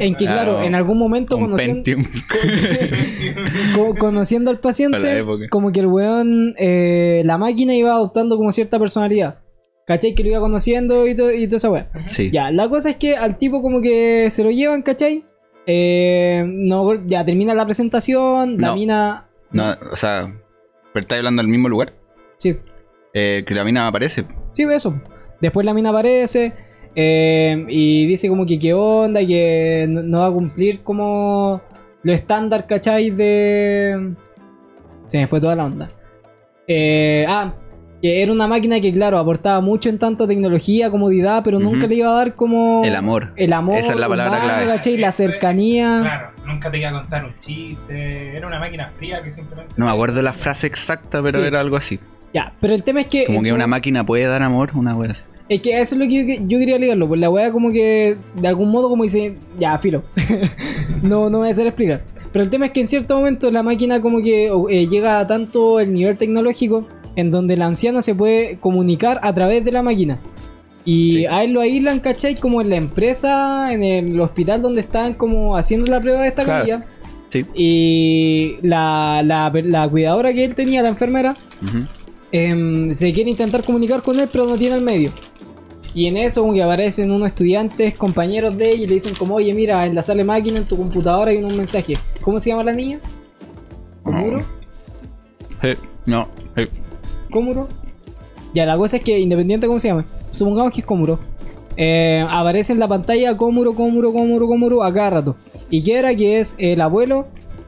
en 0.00 0.14
que, 0.14 0.24
claro, 0.24 0.52
Claro. 0.54 0.66
en 0.66 0.74
algún 0.74 0.98
momento 0.98 1.38
conociendo, 1.38 1.82
Pentium. 1.84 2.04
co- 3.76 3.94
conociendo 3.94 4.50
al 4.50 4.56
la 4.56 4.60
paciente, 4.62 5.24
como 5.50 5.70
que 5.70 5.80
el 5.80 5.86
weón, 5.86 6.54
eh, 6.58 7.22
la 7.24 7.38
máquina 7.38 7.74
iba 7.74 7.92
adoptando 7.92 8.36
como 8.36 8.50
cierta 8.50 8.78
personalidad. 8.78 9.38
¿Cachai? 9.86 10.14
Que 10.14 10.22
lo 10.22 10.30
iba 10.30 10.40
conociendo 10.40 11.06
y, 11.06 11.14
to- 11.14 11.30
y 11.32 11.46
toda 11.46 11.56
esa 11.58 11.70
wea. 11.70 11.90
sí. 12.10 12.30
Ya, 12.32 12.50
la 12.50 12.68
cosa 12.68 12.90
es 12.90 12.96
que 12.96 13.16
al 13.16 13.36
tipo 13.38 13.60
como 13.60 13.80
que 13.82 14.30
se 14.30 14.42
lo 14.42 14.50
llevan, 14.50 14.82
¿cachai? 14.82 15.24
Eh, 15.66 16.44
no, 16.46 17.06
ya 17.06 17.24
termina 17.24 17.54
la 17.54 17.64
presentación, 17.64 18.58
la 18.58 18.68
No. 18.68 18.74
mina... 18.76 19.28
No, 19.50 19.72
o 19.92 19.96
sea, 19.96 20.32
pero 20.92 21.02
estáis 21.02 21.18
hablando 21.20 21.42
del 21.42 21.50
mismo 21.50 21.68
lugar. 21.68 21.92
Sí, 22.38 22.56
Eh, 23.12 23.44
que 23.46 23.54
la 23.54 23.62
mina 23.64 23.86
aparece. 23.86 24.24
sí, 24.52 24.64
eso. 24.64 24.94
Después 25.40 25.64
la 25.66 25.74
mina 25.74 25.90
aparece 25.90 26.52
eh, 26.96 27.64
y 27.68 28.06
dice 28.06 28.28
como 28.28 28.46
que 28.46 28.58
qué 28.58 28.72
onda, 28.72 29.20
que 29.26 29.86
no, 29.88 30.02
no 30.02 30.18
va 30.20 30.26
a 30.26 30.32
cumplir 30.32 30.82
como 30.82 31.60
lo 32.02 32.12
estándar, 32.12 32.66
¿cachai? 32.66 33.10
De... 33.10 34.14
Se 35.06 35.18
me 35.18 35.26
fue 35.26 35.40
toda 35.40 35.54
la 35.56 35.64
onda. 35.66 35.90
Eh, 36.66 37.24
ah, 37.28 37.54
que 38.04 38.22
era 38.22 38.32
una 38.32 38.46
máquina 38.46 38.80
que, 38.80 38.92
claro, 38.92 39.16
aportaba 39.16 39.62
mucho 39.62 39.88
en 39.88 39.98
tanto 39.98 40.26
tecnología, 40.26 40.90
comodidad, 40.90 41.42
pero 41.42 41.58
nunca 41.58 41.86
le 41.86 41.94
iba 41.94 42.10
a 42.10 42.12
dar 42.12 42.34
como... 42.34 42.82
El 42.84 42.96
amor. 42.96 43.32
El 43.34 43.50
amor, 43.54 43.78
Esa 43.78 43.94
es 43.94 43.98
la 43.98 44.06
palabra 44.10 44.40
humano, 44.40 44.52
clave. 44.56 44.66
¿cachai? 44.66 44.98
La 44.98 45.10
cercanía. 45.10 46.00
Claro, 46.02 46.30
nunca 46.46 46.70
te 46.70 46.76
iba 46.80 46.90
a 46.90 46.92
contar 46.92 47.24
un 47.24 47.32
chiste. 47.38 48.36
Era 48.36 48.46
una 48.46 48.58
máquina 48.60 48.92
fría 48.98 49.22
que 49.22 49.32
simplemente. 49.32 49.72
No 49.78 49.86
me 49.86 49.90
acuerdo 49.90 50.20
la 50.20 50.34
frase 50.34 50.66
exacta, 50.66 51.22
pero 51.22 51.40
Sí. 51.40 51.46
era 51.46 51.60
algo 51.60 51.78
así. 51.78 51.98
Ya, 52.34 52.52
pero 52.60 52.74
el 52.74 52.82
tema 52.82 53.00
es 53.00 53.06
que. 53.06 53.24
Como 53.24 53.40
que 53.40 53.54
una 53.54 53.66
máquina 53.66 54.04
puede 54.04 54.26
dar 54.26 54.42
amor, 54.42 54.72
una 54.74 54.94
wea 54.94 55.12
así. 55.12 55.22
Es 55.48 55.62
que 55.62 55.80
eso 55.80 55.94
es 55.94 55.98
lo 55.98 56.06
que 56.06 56.36
yo, 56.40 56.44
yo 56.46 56.58
quería 56.58 56.76
ligarlo. 56.76 57.08
Pues 57.08 57.18
la 57.18 57.30
weá, 57.30 57.52
como 57.52 57.72
que 57.72 58.18
de 58.34 58.46
algún 58.48 58.70
modo, 58.70 58.90
como 58.90 59.04
dice, 59.04 59.38
ya, 59.56 59.78
filo. 59.78 60.02
no, 61.02 61.30
no 61.30 61.38
voy 61.38 61.48
a 61.48 61.52
hacer 61.52 61.66
explicar. 61.66 62.02
Pero 62.34 62.42
el 62.42 62.50
tema 62.50 62.66
es 62.66 62.72
que 62.72 62.82
en 62.82 62.86
cierto 62.86 63.16
momento 63.16 63.50
la 63.50 63.62
máquina, 63.62 64.02
como 64.02 64.20
que 64.20 64.52
eh, 64.68 64.88
llega 64.88 65.20
a 65.20 65.26
tanto 65.26 65.80
el 65.80 65.94
nivel 65.94 66.18
tecnológico 66.18 66.86
en 67.16 67.30
donde 67.30 67.54
el 67.54 67.62
anciano 67.62 68.02
se 68.02 68.14
puede 68.14 68.58
comunicar 68.58 69.20
a 69.22 69.32
través 69.34 69.64
de 69.64 69.72
la 69.72 69.82
máquina. 69.82 70.18
Y 70.84 71.10
Sí. 71.10 71.26
a 71.26 71.42
él 71.44 71.52
lo 71.52 71.60
aíslan, 71.60 72.00
¿cachai? 72.00 72.34
Como 72.38 72.60
en 72.60 72.70
la 72.70 72.76
empresa, 72.76 73.72
en 73.72 73.82
el 73.82 74.20
hospital 74.20 74.60
donde 74.62 74.80
están 74.82 75.14
como 75.14 75.56
haciendo 75.56 75.86
la 75.86 76.00
prueba 76.00 76.22
de 76.22 76.28
esta 76.28 76.44
Claro. 76.44 76.58
camilla. 76.66 76.86
Sí. 77.30 77.46
Y 77.54 78.56
la, 78.62 79.22
la, 79.24 79.50
la 79.64 79.88
cuidadora 79.88 80.32
que 80.32 80.44
él 80.44 80.54
tenía, 80.54 80.82
la 80.82 80.88
enfermera, 80.88 81.36
em, 82.32 82.92
se 82.92 83.12
quiere 83.12 83.30
intentar 83.30 83.64
comunicar 83.64 84.02
con 84.02 84.20
él, 84.20 84.28
pero 84.30 84.46
no 84.46 84.56
tiene 84.56 84.76
el 84.76 84.82
medio. 84.82 85.10
Y 85.94 86.06
en 86.06 86.16
eso, 86.16 86.42
como 86.42 86.54
que 86.54 86.62
aparecen 86.62 87.10
unos 87.12 87.28
estudiantes, 87.28 87.94
compañeros 87.94 88.56
de 88.58 88.70
ella, 88.72 88.82
y 88.84 88.86
le 88.88 88.94
dicen 88.94 89.14
como, 89.14 89.36
oye, 89.36 89.54
mira, 89.54 89.86
en 89.86 89.94
la 89.94 90.02
sala 90.02 90.18
de 90.18 90.24
máquina, 90.24 90.58
en 90.58 90.64
tu 90.66 90.76
computadora 90.76 91.30
hay 91.30 91.38
un 91.38 91.56
mensaje. 91.56 91.94
¿Cómo 92.20 92.38
se 92.40 92.50
llama 92.50 92.64
la 92.64 92.72
niña? 92.72 92.98
¿Komuro? 94.02 94.40
Sí, 95.62 95.68
no, 96.06 96.28
sí. 96.56 96.62
¿Komuro? 97.34 97.68
Ya, 98.54 98.64
la 98.64 98.76
cosa 98.76 98.98
es 98.98 99.02
que, 99.02 99.18
independiente 99.18 99.66
de 99.66 99.68
cómo 99.68 99.80
se 99.80 99.88
llame, 99.88 100.04
supongamos 100.30 100.72
que 100.72 100.80
es 100.80 100.86
Komuro. 100.86 101.18
eh, 101.76 102.24
aparece 102.30 102.72
en 102.72 102.78
la 102.78 102.86
pantalla 102.86 103.36
Komuro, 103.36 103.74
Komuro, 103.74 104.12
Komuro, 104.12 104.46
Komuro 104.46 104.84
a 104.84 104.92
cada 104.92 105.10
rato. 105.10 105.36
Y 105.68 105.82
que 105.82 105.98
era 105.98 106.14
que 106.14 106.38
es 106.38 106.54
el 106.58 106.80
abuelo 106.80 107.26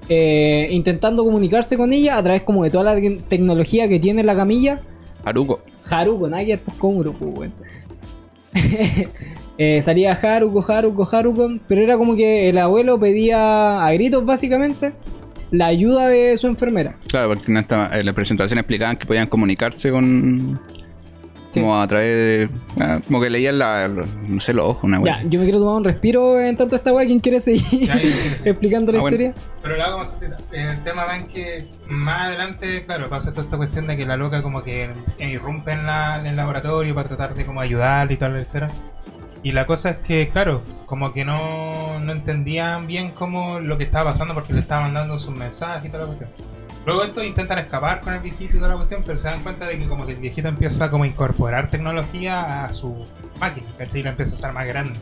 eh, 0.08 0.68
intentando 0.70 1.24
comunicarse 1.24 1.76
con 1.76 1.92
ella 1.92 2.16
a 2.16 2.22
través 2.22 2.42
como 2.42 2.62
de 2.62 2.70
toda 2.70 2.84
la 2.84 2.94
te- 2.94 3.20
tecnología 3.28 3.88
que 3.88 3.98
tiene 3.98 4.22
la 4.22 4.36
camilla 4.36 4.80
Haruko. 5.24 5.58
Haruko, 5.90 6.28
ver, 6.28 6.60
pues 6.60 6.76
Komuro, 6.78 7.12
pues 7.12 7.34
weón. 7.36 7.52
Eh, 9.58 9.80
salía 9.80 10.12
Haruko, 10.12 10.62
Haruko, 10.70 11.08
Haruko, 11.10 11.48
pero 11.66 11.80
era 11.80 11.96
como 11.96 12.14
que 12.14 12.50
el 12.50 12.58
abuelo 12.58 13.00
pedía 13.00 13.82
a 13.82 13.90
gritos 13.94 14.22
básicamente 14.24 14.92
la 15.50 15.66
ayuda 15.66 16.08
de 16.08 16.36
su 16.36 16.46
enfermera. 16.46 16.96
Claro, 17.08 17.28
porque 17.28 17.50
en, 17.50 17.58
esta, 17.58 17.96
en 17.98 18.04
la 18.06 18.12
presentación 18.12 18.58
explicaban 18.58 18.96
que 18.96 19.06
podían 19.06 19.26
comunicarse 19.28 19.90
con. 19.90 20.60
Sí. 21.50 21.60
Como 21.62 21.80
a 21.80 21.86
través 21.86 22.48
de. 22.48 22.50
ah, 22.84 23.00
como 23.06 23.18
que 23.22 23.30
leían 23.30 23.58
la, 23.58 23.88
la- 23.88 24.04
no 24.28 24.40
sé, 24.40 24.52
los 24.52 24.66
ojos, 24.66 24.84
una 24.84 24.98
Ya, 24.98 25.02
wea. 25.02 25.22
yo 25.24 25.38
me 25.38 25.46
quiero 25.46 25.58
tomar 25.60 25.76
un 25.76 25.84
respiro 25.84 26.38
en 26.38 26.54
tanto 26.54 26.76
esta 26.76 26.92
weá, 26.92 27.06
¿quién 27.06 27.18
quiere 27.20 27.40
seguir 27.40 27.86
Ya, 27.86 27.94
ya, 27.94 28.00
sí, 28.02 28.12
sí. 28.42 28.48
explicando 28.50 28.92
la 28.92 28.98
Ah, 28.98 29.00
bueno. 29.02 29.16
historia? 29.16 29.42
Pero 29.62 29.76
lo 29.76 29.82
hago. 29.84 30.12
El 30.52 30.82
tema 30.82 31.06
va 31.06 31.16
en 31.16 31.26
que 31.28 31.64
más 31.88 32.20
adelante, 32.28 32.84
claro, 32.84 33.08
pasa 33.08 33.30
toda 33.30 33.44
esta 33.44 33.56
cuestión 33.56 33.86
de 33.86 33.96
que 33.96 34.04
la 34.04 34.18
loca 34.18 34.42
como 34.42 34.62
que 34.62 34.90
irrumpe 35.18 35.72
en, 35.72 35.86
la, 35.86 36.18
en 36.20 36.26
el 36.26 36.36
laboratorio 36.36 36.94
para 36.94 37.08
tratar 37.08 37.34
de 37.34 37.46
como 37.46 37.62
ayudar 37.62 38.12
y 38.12 38.18
tal, 38.18 38.36
etcétera. 38.36 38.68
Y 39.42 39.52
la 39.52 39.66
cosa 39.66 39.90
es 39.90 39.96
que, 39.98 40.28
claro, 40.28 40.62
como 40.86 41.12
que 41.12 41.24
no, 41.24 41.98
no 42.00 42.12
entendían 42.12 42.86
bien 42.86 43.10
cómo 43.12 43.60
lo 43.60 43.78
que 43.78 43.84
estaba 43.84 44.10
pasando 44.10 44.34
porque 44.34 44.52
le 44.52 44.60
estaban 44.60 44.94
dando 44.94 45.18
sus 45.18 45.34
mensajes 45.34 45.84
y 45.84 45.88
toda 45.88 46.00
la 46.04 46.06
cuestión. 46.14 46.30
Luego 46.84 47.02
estos 47.02 47.24
intentan 47.24 47.58
escapar 47.58 48.00
con 48.00 48.14
el 48.14 48.20
viejito 48.20 48.56
y 48.56 48.58
toda 48.58 48.68
la 48.70 48.76
cuestión, 48.76 49.02
pero 49.04 49.18
se 49.18 49.26
dan 49.28 49.42
cuenta 49.42 49.66
de 49.66 49.78
que 49.78 49.86
como 49.88 50.06
que 50.06 50.12
el 50.12 50.18
viejito 50.18 50.46
empieza 50.48 50.88
como 50.90 51.02
a 51.04 51.06
incorporar 51.08 51.68
tecnología 51.68 52.64
a 52.64 52.72
su 52.72 53.06
máquina, 53.40 53.66
¿cachai? 53.76 54.00
Y 54.00 54.02
la 54.04 54.10
empieza 54.10 54.32
a 54.32 54.34
hacer 54.36 54.52
más 54.52 54.66
grande. 54.68 54.92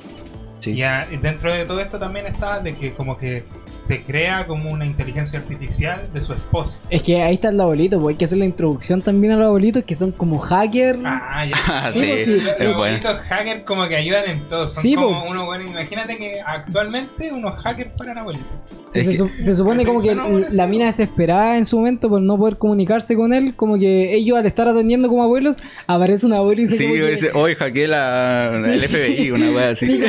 Sí. 0.61 0.72
Y, 0.72 0.82
a- 0.82 1.07
y 1.12 1.18
dentro 1.18 1.53
de 1.53 1.66
todo 1.66 1.80
esto 1.80 1.99
también 1.99 2.26
está 2.26 2.61
de 2.61 2.74
que 2.74 2.95
como 2.95 3.18
que 3.18 3.45
se 3.83 4.01
crea 4.03 4.47
como 4.47 4.70
una 4.70 4.87
inteligencia 4.87 5.39
artificial 5.39 6.09
de 6.12 6.20
su 6.22 6.33
esposa. 6.33 6.79
Es 6.91 7.03
que 7.03 7.20
ahí 7.22 7.35
está 7.35 7.49
el 7.51 7.61
abuelito, 7.61 8.01
pues 8.01 8.14
hay 8.14 8.18
que 8.18 8.25
hacer 8.25 8.39
la 8.39 8.45
introducción 8.47 9.03
también 9.03 9.33
a 9.35 9.37
los 9.37 9.47
abuelitos 9.47 9.83
que 9.85 9.95
son 9.97 10.12
como 10.12 10.39
hackers. 10.39 10.99
Ah, 11.05 11.45
ya. 11.47 11.53
Ah, 11.66 11.91
Sí, 11.93 12.01
sí, 12.01 12.07
pues, 12.07 12.25
sí. 12.25 12.31
Los 12.41 12.49
es 12.53 12.57
bueno. 12.59 12.79
bonitos 12.79 13.16
hackers 13.29 13.62
como 13.64 13.89
que 13.89 13.97
ayudan 13.97 14.29
en 14.31 14.41
todo. 14.49 14.68
Son 14.68 14.83
Sí, 14.83 14.95
como 14.95 15.20
po. 15.25 15.31
unos 15.31 15.45
buenos. 15.47 15.70
Imagínate 15.70 16.16
que 16.16 16.41
actualmente 16.41 17.33
unos 17.33 17.61
hackers 17.62 17.91
abuelitos. 18.16 18.47
Sí, 18.89 19.01
Es 19.01 19.07
se, 19.07 19.12
su- 19.14 19.29
se 19.41 19.55
supone 19.57 19.85
como 19.85 20.01
que 20.01 20.14
no 20.14 20.29
la 20.51 20.66
mina 20.68 20.85
desesperada 20.87 21.57
en 21.57 21.64
su 21.64 21.77
momento 21.79 22.09
por 22.09 22.20
no 22.20 22.37
poder 22.39 22.59
comunicarse 22.59 23.16
con 23.16 23.33
él, 23.33 23.55
como 23.57 23.77
que 23.79 24.14
ellos 24.14 24.39
al 24.39 24.47
estar 24.47 24.68
atendiendo 24.68 25.09
como 25.09 25.22
abuelos, 25.25 25.62
aparece 25.87 26.27
un 26.27 26.35
abuelo 26.35 26.61
y 26.62 26.64
dice 26.66 26.79
Sí, 26.79 26.85
como 26.85 26.95
que, 26.97 27.11
dice, 27.11 27.31
hoy 27.35 27.55
hackeé 27.57 27.89
la, 27.89 28.53
el 28.55 28.81
FBI, 28.89 29.31
una 29.33 29.51
wea 29.51 29.70
así. 29.70 29.87
Sí, 29.89 30.01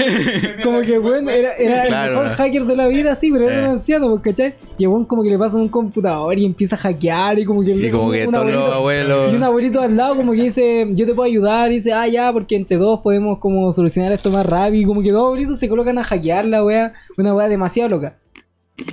como 0.63 0.81
que 0.81 0.97
bueno, 0.99 1.31
era, 1.31 1.53
era 1.55 1.83
Claro, 1.85 2.05
el 2.05 2.11
mejor 2.11 2.27
¿no? 2.31 2.35
hacker 2.37 2.65
de 2.65 2.75
la 2.75 2.87
vida, 2.87 3.15
sí, 3.15 3.31
pero 3.31 3.49
Eh. 3.55 3.59
un 3.63 3.65
anciano, 3.71 4.09
pues, 4.09 4.21
¿cachai? 4.21 4.55
Y 4.77 4.85
weón 4.87 5.05
como 5.05 5.23
que 5.23 5.29
le 5.29 5.37
pasan 5.37 5.61
un 5.61 5.69
computador 5.69 6.37
y 6.37 6.45
empieza 6.45 6.75
a 6.75 6.79
hackear 6.79 7.39
y 7.39 7.45
como 7.45 7.63
que... 7.63 7.71
Y 7.71 7.89
como 7.89 8.05
un- 8.07 8.11
que 8.13 8.25
un 8.27 8.33
todos 8.33 8.45
los 8.47 8.55
abuelito- 8.55 8.73
abuelos. 8.73 9.33
Y 9.33 9.35
un 9.35 9.43
abuelito 9.43 9.81
al 9.81 9.95
lado 9.97 10.15
como 10.15 10.31
que 10.33 10.41
dice, 10.43 10.87
yo 10.91 11.05
te 11.05 11.13
puedo 11.13 11.27
ayudar, 11.27 11.71
y 11.71 11.75
dice, 11.75 11.93
ah, 11.93 12.07
ya, 12.07 12.31
porque 12.33 12.55
entre 12.55 12.77
dos 12.77 13.01
podemos 13.01 13.39
como 13.39 13.71
solucionar 13.71 14.11
esto 14.11 14.29
más 14.31 14.45
rápido. 14.45 14.81
Y 14.81 14.85
como 14.85 15.01
que 15.01 15.11
dos 15.11 15.23
abuelitos 15.23 15.57
se 15.59 15.67
colocan 15.69 15.97
a 15.97 16.03
hackear 16.03 16.45
la 16.45 16.63
wea, 16.63 16.93
una 17.17 17.33
wea 17.33 17.47
demasiado 17.49 17.89
loca. 17.89 18.17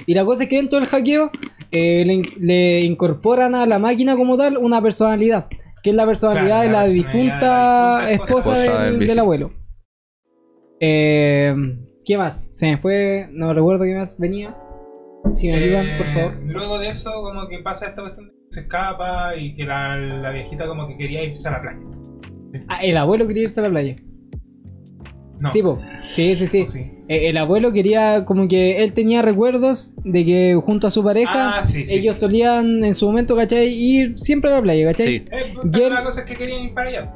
Y 0.07 0.15
la 0.15 0.25
cosa 0.25 0.45
es 0.45 0.49
que 0.49 0.57
dentro 0.57 0.79
del 0.79 0.89
hackeo 0.89 1.31
eh, 1.73 2.05
le, 2.07 2.13
in- 2.15 2.27
le 2.39 2.81
incorporan 2.83 3.55
a 3.55 3.67
la 3.67 3.79
máquina 3.79 4.17
como 4.17 4.37
tal 4.37 4.57
una 4.59 4.81
personalidad, 4.81 5.47
que 5.83 5.91
es 5.91 5.97
la 5.97 6.07
personalidad 6.07 6.47
Claro, 6.47 6.63
de 6.63 6.69
la 6.69 6.73
la, 6.73 6.85
personalidad 6.87 6.95
difunta 6.95 7.97
de 7.97 8.03
la 8.05 8.09
difunta 8.11 8.13
esposa, 8.13 8.63
esposa 8.65 8.83
del 8.85 8.99
del, 9.07 9.19
abuelo. 9.19 9.53
Eh, 10.81 11.55
¿Qué 12.05 12.17
más? 12.19 12.49
Se 12.51 12.67
me 12.67 12.79
fue, 12.79 13.29
no 13.33 13.53
recuerdo 13.55 13.85
qué 13.85 13.95
más 13.95 14.19
venía. 14.19 14.57
Si 15.33 15.49
me 15.49 15.55
ayudan, 15.55 15.87
Eh, 15.87 15.95
por 15.99 16.07
favor. 16.09 16.35
Luego 16.45 16.79
de 16.79 16.89
eso, 16.89 17.13
como 17.23 17.47
que 17.49 17.59
pasa 17.61 17.87
esta 17.87 18.03
cuestión 18.03 18.27
de 18.27 18.33
que 18.33 18.39
se 18.55 18.61
escapa 18.63 19.37
y 19.37 19.55
que 19.55 19.65
la, 19.65 19.97
la 19.97 20.31
viejita 20.31 20.67
como 20.67 20.89
que 20.89 20.97
quería 20.97 21.25
irse 21.25 21.47
a 21.49 21.53
la 21.53 21.63
playa. 21.63 21.79
Ah, 22.69 22.81
el 22.85 22.97
abuelo 22.97 23.27
quería 23.27 23.45
irse 23.45 23.61
a 23.61 23.65
la 23.65 23.71
playa. 23.71 23.97
No. 25.39 25.49
Sí, 25.49 25.63
po. 25.63 25.81
sí, 26.01 26.35
sí, 26.37 26.47
sí. 26.47 26.65
Oh, 26.67 26.71
sí. 26.71 26.81
Eh, 27.09 27.29
El 27.29 27.37
abuelo 27.37 27.73
quería, 27.73 28.25
como 28.25 28.47
que 28.47 28.83
él 28.83 28.93
tenía 28.93 29.23
recuerdos 29.23 29.93
de 30.05 30.25
que 30.25 30.61
junto 30.65 30.87
a 30.87 30.91
su 30.91 31.03
pareja, 31.03 31.59
Ah, 31.59 31.65
sí, 31.65 31.85
sí. 31.85 31.97
ellos 31.97 32.17
solían 32.17 32.85
en 32.85 32.95
su 32.95 33.07
momento, 33.07 33.35
¿cachai? 33.35 33.67
Ir 33.69 34.19
siempre 34.19 34.51
a 34.53 34.57
la 34.57 34.63
playa, 34.63 34.87
¿cachai? 34.87 35.07
Sí. 35.07 35.25
Eh, 35.33 35.53
Y 35.65 35.69
pero 35.71 35.87
él- 35.87 35.95
la 35.95 36.05
cosa 36.05 36.21
es 36.21 36.27
que 36.27 36.37
querían 36.37 36.63
ir 36.63 36.75
para 36.75 36.91
allá. 36.91 37.13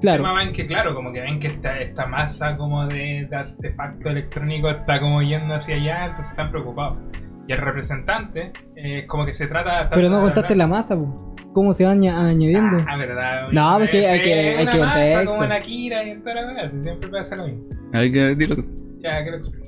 Claro. 0.00 0.22
El 0.22 0.28
tema 0.28 0.32
va 0.34 0.42
en 0.42 0.52
que, 0.52 0.66
claro, 0.66 0.94
como 0.94 1.12
que 1.12 1.20
ven 1.20 1.40
que 1.40 1.46
esta, 1.46 1.78
esta 1.78 2.06
masa 2.06 2.56
como 2.56 2.86
de, 2.86 3.26
de 3.30 3.36
artefacto 3.36 4.10
electrónico 4.10 4.68
está 4.68 5.00
como 5.00 5.22
yendo 5.22 5.54
hacia 5.54 5.76
allá, 5.76 6.04
entonces 6.06 6.30
están 6.30 6.50
preocupados. 6.50 7.00
Y 7.46 7.52
el 7.52 7.58
representante, 7.58 8.52
eh, 8.76 9.06
como 9.06 9.24
que 9.26 9.32
se 9.32 9.46
trata... 9.46 9.88
Pero 9.90 10.08
no 10.10 10.20
contaste 10.22 10.54
la 10.56 10.66
masa, 10.66 10.96
po. 10.98 11.34
¿Cómo 11.52 11.72
se 11.72 11.84
va 11.84 11.92
aña- 11.92 12.18
añadiendo? 12.28 12.78
Ah, 12.88 12.96
verdad. 12.96 13.48
No, 13.52 13.76
pues 13.78 13.90
que 13.90 14.06
hay 14.06 14.20
que- 14.22 14.50
Es 14.50 14.56
hay 14.58 14.62
una 14.64 14.72
que 14.72 14.78
masa 14.78 14.94
contexto. 15.02 15.26
como 15.32 15.44
en 15.44 15.52
Akira 15.52 16.04
y 16.04 16.10
en 16.10 16.22
toda 16.22 16.34
la 16.34 16.46
verdad, 16.46 16.72
siempre 16.80 17.08
pasa 17.10 17.36
lo 17.36 17.46
mismo. 17.46 17.64
Hay 17.92 18.10
que 18.12 18.34
dilo 18.34 18.56
tú. 18.56 18.64
Ya, 18.98 19.22
que 19.24 19.30
lo 19.30 19.36
explico. 19.36 19.66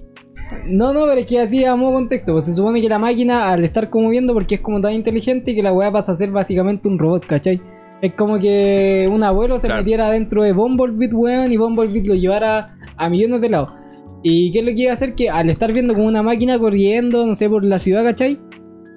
No, 0.67 0.93
no, 0.93 1.03
pero 1.07 1.21
es 1.21 1.27
que 1.27 1.41
así 1.41 1.65
a 1.65 1.75
modo 1.77 1.93
contexto. 1.95 2.33
Pues 2.33 2.45
se 2.47 2.53
supone 2.53 2.81
que 2.81 2.89
la 2.89 2.99
máquina, 2.99 3.51
al 3.53 3.65
estar 3.65 3.89
como 3.91 4.09
viendo, 4.09 4.33
porque 4.33 4.57
es 4.57 4.61
como 4.61 4.81
tan 4.81 4.93
inteligente, 4.93 5.55
que 5.55 5.63
la 5.63 5.73
weá 5.73 5.91
pasa 5.93 6.13
a 6.13 6.15
ser 6.15 6.31
básicamente 6.31 6.89
un 6.89 6.99
robot, 6.99 7.27
¿cachai? 7.27 7.61
Es 8.03 8.13
como 8.15 8.39
que 8.39 9.09
un 9.13 9.23
abuelo 9.23 9.57
se 9.59 9.69
Claro. 9.69 9.83
metiera 9.83 10.11
dentro 10.11 10.43
de 10.43 10.53
Bumblebee, 10.53 11.09
weón, 11.15 11.51
y 11.53 11.57
Bumblebee 11.57 12.05
lo 12.05 12.15
llevara 12.15 12.67
a 12.97 13.09
millones 13.09 13.41
de 13.41 13.49
lados. 13.51 13.71
¿Y 14.23 14.51
qué 14.51 14.59
es 14.61 14.65
lo 14.65 14.71
que 14.73 14.83
iba 14.83 14.91
a 14.91 14.95
hacer? 14.95 15.15
Que 15.15 15.31
al 15.31 15.49
estar 15.51 15.73
viendo 15.73 15.95
como 15.95 16.07
una 16.07 16.23
máquina 16.23 16.59
corriendo, 16.59 17.25
no 17.27 17.35
sé, 17.35 17.49
por 17.49 17.65
la 17.65 17.79
ciudad, 17.79 18.03
¿cachai? 18.05 18.39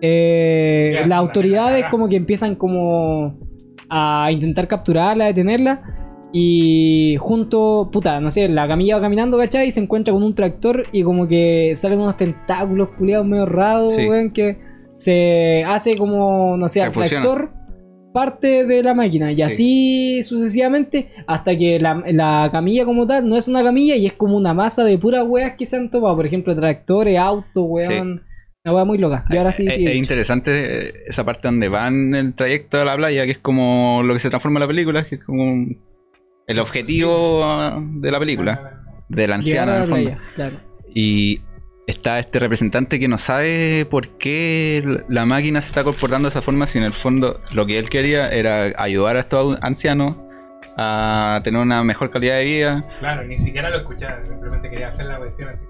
Eh, 0.02 0.92
Ya, 0.96 1.00
las 1.02 1.10
la 1.10 1.18
autoridades 1.18 1.86
como 1.92 2.08
que 2.10 2.16
empiezan 2.16 2.56
como 2.56 3.38
a 3.90 4.30
intentar 4.32 4.68
capturarla, 4.68 5.26
detenerla. 5.26 5.82
Y 6.32 7.16
junto, 7.20 7.90
puta, 7.92 8.20
no 8.20 8.30
sé, 8.30 8.48
la 8.50 8.68
camilla 8.68 8.96
va 8.96 9.02
caminando, 9.02 9.38
¿cachai? 9.38 9.68
Y 9.68 9.72
se 9.72 9.80
encuentra 9.82 10.14
con 10.14 10.24
un 10.24 10.34
tractor 10.36 10.84
y 10.92 11.04
como 11.04 11.28
que 11.28 11.72
salen 11.74 12.00
unos 12.00 12.18
tentáculos 12.18 12.90
culiados 12.98 13.26
medio 13.26 13.46
raros, 13.46 13.94
Sí. 13.94 14.08
weón, 14.08 14.32
que 14.32 14.60
se 14.96 15.64
hace 15.66 15.98
como, 15.98 16.56
no 16.58 16.68
sé, 16.68 16.82
Se 16.82 16.86
al 16.86 16.92
tractor 16.92 17.52
parte 18.20 18.66
de 18.66 18.84
la 18.84 18.94
máquina. 18.94 19.32
Y 19.32 19.36
Sí. 19.38 19.42
así 19.44 20.24
sucesivamente 20.24 21.12
hasta 21.28 21.58
que 21.58 21.80
la, 21.80 22.04
la 22.12 22.50
camilla 22.52 22.86
como 22.86 23.08
tal 23.08 23.28
no 23.28 23.38
es 23.38 23.48
una 23.48 23.64
camilla 23.64 23.96
y 23.96 24.06
es 24.06 24.14
como 24.14 24.36
una 24.38 24.54
masa 24.54 24.84
de 24.84 24.98
puras 24.98 25.24
weas 25.28 25.56
que 25.58 25.66
se 25.66 25.78
han 25.78 25.90
tomado. 25.90 26.16
Por 26.16 26.26
ejemplo, 26.26 26.56
tractores, 26.56 27.18
autos, 27.18 27.64
weón. 27.68 28.24
Una 28.66 28.76
wea 28.76 28.84
muy 28.86 28.98
loca. 28.98 29.24
Y 29.30 29.38
ahora 29.38 29.52
sí, 29.54 29.66
es, 29.68 29.76
sí, 29.76 29.86
es 29.86 29.96
interesante 29.96 31.10
esa 31.10 31.24
parte 31.24 31.48
donde 31.48 31.70
van 31.70 32.14
el 32.14 32.34
trayecto 32.34 32.82
a 32.82 32.86
la 32.86 32.98
playa, 32.98 33.24
que 33.26 33.32
es 33.32 33.40
como 33.40 34.02
lo 34.04 34.14
que 34.14 34.20
se 34.20 34.30
transforma 34.30 34.58
en 34.58 34.62
la 34.62 34.68
película, 34.68 35.06
que 35.06 35.16
es 35.16 35.24
como 35.24 35.66
el 36.46 36.60
objetivo 36.60 37.46
de 38.02 38.12
la 38.12 38.20
película, 38.20 38.82
del 39.08 39.32
anciano 39.32 39.76
en 39.76 39.82
el 39.82 39.88
fondo. 39.88 40.04
playa, 40.10 40.20
claro. 40.36 40.60
Y 40.94 41.40
está 41.90 42.20
este 42.20 42.40
representante 42.40 43.00
que 43.00 43.08
no 43.08 43.18
sabe 43.18 43.86
por 43.90 44.08
qué 44.18 45.04
la 45.10 45.26
máquina 45.26 45.60
se 45.62 45.68
está 45.68 45.84
comportando 45.84 46.28
de 46.28 46.32
esa 46.32 46.42
forma, 46.42 46.68
si 46.68 46.78
en 46.78 46.84
el 46.84 46.94
fondo 46.94 47.42
lo 47.52 47.66
que 47.66 47.80
él 47.80 47.90
quería 47.90 48.30
era 48.30 48.72
ayudar 48.78 49.18
a 49.18 49.22
estos 49.22 49.58
ancianos 49.62 50.16
a 50.78 51.42
tener 51.44 51.60
una 51.62 51.84
mejor 51.84 52.10
calidad 52.12 52.38
de 52.38 52.46
vida. 52.46 52.86
Claro, 53.00 53.24
ni 53.26 53.38
siquiera 53.38 53.70
lo 53.70 53.78
escuchaba, 53.78 54.24
simplemente 54.24 54.70
quería 54.70 54.88
hacer 54.88 55.06
la 55.08 55.18
cuestión 55.18 55.50
así. 55.50 55.64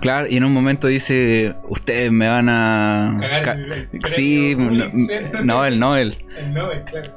Claro, 0.00 0.26
y 0.28 0.36
en 0.36 0.44
un 0.44 0.52
momento 0.52 0.86
dice, 0.86 1.54
ustedes 1.68 2.12
me 2.12 2.28
van 2.28 2.48
a... 2.48 3.16
Cagar 3.20 3.42
ca- 3.42 3.52
el- 3.52 3.72
el 3.92 4.04
Sí, 4.04 4.54
no. 4.56 5.42
Nobel, 5.44 5.78
Nobel. 5.78 6.24
El 6.36 6.52
Nobel, 6.52 6.82
claro. 6.84 7.10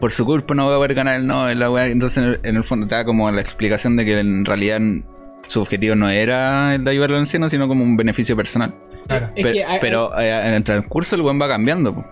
Por 0.00 0.12
su 0.12 0.24
culpa 0.24 0.54
no 0.54 0.64
voy 0.64 0.74
a 0.74 0.76
poder 0.78 0.94
ganar 0.94 1.16
el 1.20 1.26
Nobel, 1.26 1.58
la 1.58 1.70
weá. 1.70 1.86
Entonces 1.88 2.38
en 2.42 2.56
el 2.56 2.64
fondo 2.64 2.86
te 2.86 2.94
da 2.94 3.04
como 3.04 3.30
la 3.30 3.40
explicación 3.40 3.96
de 3.96 4.04
que 4.04 4.18
en 4.18 4.44
realidad 4.44 4.80
su 5.48 5.60
objetivo 5.60 5.94
no 5.96 6.08
era 6.08 6.74
el 6.76 6.84
de 6.84 6.90
ayudar 6.92 7.10
al 7.10 7.18
anciano, 7.18 7.48
sino 7.48 7.66
como 7.68 7.82
un 7.82 7.96
beneficio 7.96 8.36
personal. 8.36 8.74
Claro. 9.06 9.28
Es 9.34 9.44
Pe- 9.46 9.52
que 9.52 9.64
hay- 9.64 9.78
pero 9.80 10.16
eh, 10.18 10.30
en 10.48 10.54
el 10.54 10.62
transcurso 10.64 11.16
el 11.16 11.22
buen 11.22 11.40
va 11.40 11.48
cambiando. 11.48 11.94
po. 11.94 12.04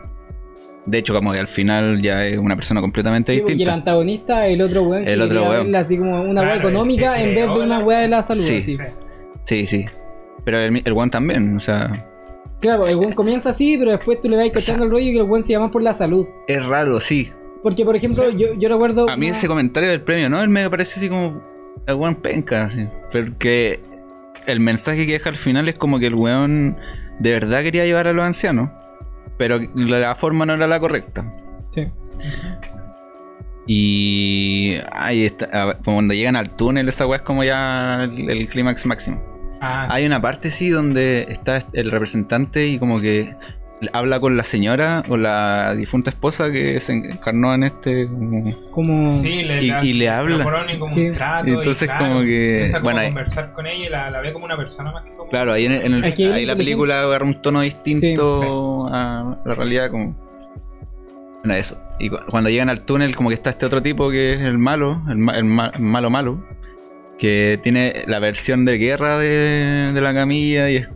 De 0.86 0.98
hecho, 0.98 1.14
como 1.14 1.32
que 1.32 1.38
al 1.40 1.48
final 1.48 2.00
ya 2.00 2.24
es 2.24 2.38
una 2.38 2.54
persona 2.54 2.80
completamente 2.80 3.32
Sí, 3.32 3.38
porque 3.38 3.52
el 3.52 3.58
distinta. 3.58 3.74
antagonista, 3.74 4.46
el 4.46 4.62
otro 4.62 4.82
weón, 4.84 5.04
que 5.04 5.12
El 5.12 5.20
otro 5.22 5.48
weón. 5.50 5.74
así 5.74 5.98
como 5.98 6.22
una 6.22 6.30
Claro, 6.30 6.46
wea 6.46 6.54
es 6.54 6.60
que 6.60 6.68
económica 6.68 7.20
en 7.20 7.34
vez 7.34 7.46
de 7.46 7.58
una 7.58 7.78
wea 7.80 7.98
de 8.00 8.08
la 8.08 8.22
salud. 8.22 8.40
Sí. 8.42 8.58
así. 8.58 8.76
Sí. 8.76 8.82
Sí, 9.44 9.66
sí. 9.66 9.84
Pero 10.44 10.58
el, 10.60 10.80
el 10.84 10.92
buen 10.92 11.10
también, 11.10 11.56
o 11.56 11.60
sea, 11.60 11.90
Claro, 12.60 12.86
el 12.86 12.96
weón 12.96 13.12
comienza 13.12 13.50
así, 13.50 13.76
pero 13.76 13.90
después 13.90 14.20
tú 14.20 14.28
le 14.30 14.36
vas 14.36 14.48
cachando 14.50 14.84
el 14.84 14.90
rollo 14.90 15.06
y 15.06 15.12
que 15.12 15.18
el 15.18 15.24
weón 15.24 15.42
se 15.42 15.52
llama 15.52 15.70
por 15.70 15.82
la 15.82 15.92
salud. 15.92 16.26
es 16.46 16.64
raro, 16.64 16.98
sí. 17.00 17.30
Porque, 17.62 17.84
por 17.84 17.96
ejemplo, 17.96 18.30
yo, 18.30 18.54
yo 18.56 18.68
recuerdo. 18.68 19.10
A 19.10 19.16
mí 19.16 19.26
una- 19.26 19.36
ese 19.36 19.48
comentario 19.48 19.90
del 19.90 20.02
premio 20.02 20.30
Nobel 20.30 20.48
me 20.48 20.70
parece 20.70 21.00
así 21.00 21.08
como 21.08 21.42
el 21.86 21.94
buen 21.94 22.16
penca, 22.16 22.64
así. 22.64 22.88
Porque 23.12 23.80
el 24.46 24.60
mensaje 24.60 25.06
que 25.06 25.12
deja 25.12 25.30
al 25.30 25.36
final 25.36 25.68
es 25.68 25.76
como 25.78 25.98
que 25.98 26.06
el 26.06 26.14
weón 26.14 26.76
de 27.18 27.32
verdad 27.32 27.62
quería 27.62 27.84
llevar 27.84 28.06
a 28.06 28.12
los 28.12 28.24
ancianos, 28.24 28.70
pero 29.38 29.58
la 29.74 30.14
forma 30.14 30.46
no 30.46 30.54
era 30.54 30.66
la 30.66 30.80
correcta. 30.80 31.30
Sí. 31.70 31.88
Y 33.66 34.76
ahí 34.92 35.24
está, 35.24 35.78
cuando 35.84 36.14
llegan 36.14 36.36
al 36.36 36.54
túnel, 36.54 36.88
esa 36.88 37.06
weá 37.06 37.18
es 37.18 37.22
como 37.22 37.42
ya 37.42 38.04
el, 38.04 38.30
el 38.30 38.48
clímax 38.48 38.86
máximo. 38.86 39.20
Ah, 39.60 39.88
Hay 39.90 40.06
una 40.06 40.20
parte, 40.20 40.50
sí, 40.50 40.68
donde 40.70 41.26
está 41.28 41.60
el 41.72 41.90
representante 41.90 42.66
y 42.66 42.78
como 42.78 43.00
que 43.00 43.34
habla 43.92 44.20
con 44.20 44.36
la 44.36 44.44
señora 44.44 45.02
o 45.08 45.16
la 45.16 45.74
difunta 45.74 46.10
esposa 46.10 46.50
que 46.50 46.80
se 46.80 46.92
encarnó 46.94 47.54
en 47.54 47.64
este. 47.64 48.06
como- 48.06 48.70
Como. 48.70 49.12
sí, 49.16 49.42
le, 49.42 49.62
y- 49.62 49.68
da- 49.70 49.84
y 49.84 49.92
le 49.92 50.08
habla. 50.08 50.44
como 50.78 50.92
Sí. 50.92 51.08
un 51.10 51.14
trato. 51.14 51.48
Y 51.48 51.52
entonces 51.52 51.88
claro, 51.88 52.06
como 52.06 52.20
que- 52.22 52.68
como 52.72 52.84
bueno, 52.84 53.02
conversar 53.02 53.52
con 53.52 53.66
ella 53.66 53.86
y 53.86 53.88
la, 53.90 54.10
la 54.10 54.20
ve 54.20 54.32
como 54.32 54.44
una 54.46 54.56
persona 54.56 54.92
más 54.92 55.04
que 55.04 55.10
como. 55.12 55.28
Claro, 55.30 55.52
ahí, 55.52 55.66
en 55.66 55.72
el- 55.72 55.82
en 55.84 55.94
el- 56.04 56.32
ahí 56.32 56.46
la 56.46 56.56
película 56.56 57.00
agarra 57.02 57.24
un 57.24 57.42
tono 57.42 57.60
distinto 57.60 58.40
Sí, 58.40 58.46
a 58.94 59.36
la 59.44 59.54
realidad. 59.54 59.90
Como... 59.90 60.16
Bueno, 61.44 61.54
eso. 61.54 61.78
Y 61.98 62.08
cu- 62.08 62.18
cuando 62.30 62.50
llegan 62.50 62.70
al 62.70 62.80
túnel, 62.82 63.14
como 63.14 63.28
que 63.28 63.34
está 63.34 63.50
este 63.50 63.66
otro 63.66 63.82
tipo 63.82 64.10
que 64.10 64.34
es 64.34 64.40
el 64.40 64.58
malo, 64.58 65.02
el, 65.08 65.18
ma- 65.18 65.34
el 65.36 65.44
ma- 65.44 65.72
malo 65.78 66.10
malo, 66.10 66.44
que 67.18 67.58
tiene 67.62 68.04
la 68.06 68.18
versión 68.18 68.64
de 68.64 68.78
guerra 68.78 69.18
de, 69.18 69.92
de 69.92 70.00
la 70.00 70.12
camilla 70.12 70.70
y 70.70 70.76
es 70.76 70.88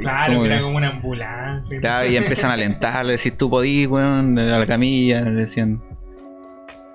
Claro, 0.00 0.34
como 0.34 0.44
que 0.44 0.52
era 0.52 0.62
como 0.62 0.76
una 0.76 0.88
ambulancia. 0.88 1.76
y 1.76 1.80
Claro, 1.80 2.08
y 2.08 2.16
empiezan 2.16 2.50
a 2.50 2.54
alentar, 2.54 3.04
le 3.04 3.12
decís 3.12 3.36
tú 3.36 3.48
podís, 3.48 3.86
weón, 3.86 4.38
a 4.38 4.58
la 4.58 4.66
camilla, 4.66 5.20
le 5.22 5.42
decían. 5.42 5.82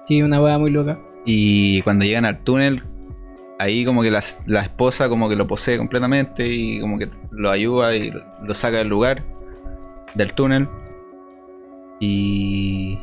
Sí, 0.06 0.22
una 0.22 0.42
wea 0.42 0.58
muy 0.58 0.72
loca. 0.72 1.00
Y 1.26 1.82
cuando 1.82 2.06
llegan 2.06 2.26
al 2.26 2.40
túnel, 2.40 2.84
ahí 3.60 3.86
como 3.86 4.04
que 4.04 4.12
la, 4.12 4.20
la 4.46 4.62
esposa 4.62 5.10
como 5.10 5.30
que 5.30 5.36
lo 5.36 5.48
posee 5.48 5.78
completamente 5.78 6.46
y 6.48 6.80
como 6.80 6.98
que 6.98 7.10
lo 7.32 7.50
ayuda 7.50 7.96
y 7.96 8.12
lo 8.12 8.54
saca 8.54 8.78
del 8.78 8.90
lugar, 8.90 9.24
del 10.14 10.34
túnel. 10.34 10.68
Y... 12.00 13.00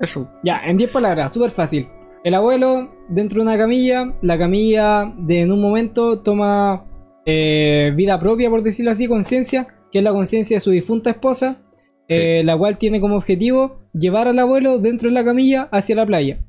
Eso. 0.00 0.30
Ya, 0.44 0.60
en 0.64 0.76
10 0.76 0.90
palabras, 0.90 1.32
súper 1.32 1.50
fácil. 1.50 1.88
El 2.26 2.34
abuelo 2.34 2.90
dentro 3.08 3.36
de 3.36 3.42
una 3.42 3.56
camilla, 3.56 4.12
la 4.20 4.36
camilla 4.36 5.14
de 5.16 5.42
en 5.42 5.52
un 5.52 5.60
momento 5.60 6.22
toma 6.22 6.84
eh, 7.24 7.92
vida 7.94 8.18
propia, 8.18 8.50
por 8.50 8.64
decirlo 8.64 8.90
así, 8.90 9.06
conciencia, 9.06 9.68
que 9.92 9.98
es 9.98 10.04
la 10.04 10.10
conciencia 10.10 10.56
de 10.56 10.60
su 10.60 10.72
difunta 10.72 11.10
esposa, 11.10 11.62
eh, 12.08 12.42
la 12.42 12.58
cual 12.58 12.78
tiene 12.78 13.00
como 13.00 13.14
objetivo 13.14 13.78
llevar 13.92 14.26
al 14.26 14.40
abuelo 14.40 14.80
dentro 14.80 15.08
de 15.08 15.14
la 15.14 15.24
camilla 15.24 15.68
hacia 15.70 15.94
la 15.94 16.04
playa. 16.04 16.40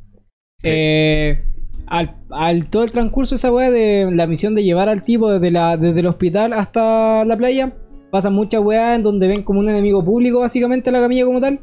Eh, 0.64 1.44
al, 1.86 2.24
al 2.32 2.72
todo 2.72 2.84
el 2.84 2.90
transcurso 2.90 3.36
de 3.36 3.38
esa 3.38 3.52
weá 3.52 3.70
de 3.70 4.10
la 4.12 4.26
misión 4.26 4.56
de 4.56 4.64
llevar 4.64 4.90
al 4.90 5.04
tipo 5.04 5.32
desde, 5.32 5.52
la, 5.52 5.78
desde 5.78 6.00
el 6.00 6.08
hospital 6.08 6.54
hasta 6.54 7.24
la 7.24 7.38
playa, 7.38 7.72
pasan 8.10 8.34
muchas 8.34 8.64
weas 8.64 8.96
en 8.96 9.04
donde 9.04 9.28
ven 9.28 9.44
como 9.44 9.60
un 9.60 9.70
enemigo 9.70 10.04
público 10.04 10.40
básicamente 10.40 10.90
la 10.90 11.02
camilla 11.02 11.26
como 11.26 11.40
tal. 11.40 11.60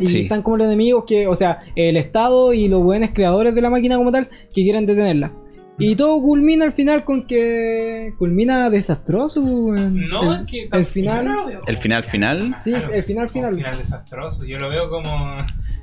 Y 0.00 0.06
Sí. 0.06 0.20
están 0.22 0.42
como 0.42 0.56
los 0.56 0.66
enemigos 0.66 1.04
que, 1.06 1.26
o 1.28 1.36
sea, 1.36 1.60
el 1.76 1.96
Estado 1.96 2.52
y 2.52 2.66
los 2.68 2.82
buenos 2.82 3.10
creadores 3.12 3.54
de 3.54 3.60
la 3.60 3.70
máquina 3.70 3.96
como 3.96 4.10
tal, 4.10 4.28
que 4.28 4.62
quieren 4.62 4.86
detenerla. 4.86 5.32
Y 5.80 5.94
todo 5.94 6.20
culmina 6.20 6.64
al 6.64 6.72
final 6.72 7.04
con 7.04 7.24
que. 7.24 8.12
Culmina 8.18 8.68
desastroso, 8.68 9.40
weón. 9.42 10.08
No, 10.08 10.34
el, 10.34 10.40
es 10.42 10.48
que 10.48 10.68
el 10.72 10.84
final. 10.84 11.24
no 11.24 11.34
lo 11.34 11.46
veo 11.46 11.60
El 11.68 11.76
final 11.76 12.02
final. 12.02 12.54
Sí, 12.58 12.72
Claro, 12.72 12.92
el 12.92 13.02
final 13.04 13.28
final. 13.28 13.50
Un 13.52 13.58
final 13.60 13.78
desastroso. 13.78 14.44
Yo 14.44 14.58
lo 14.58 14.68
veo 14.70 14.90
como. 14.90 15.36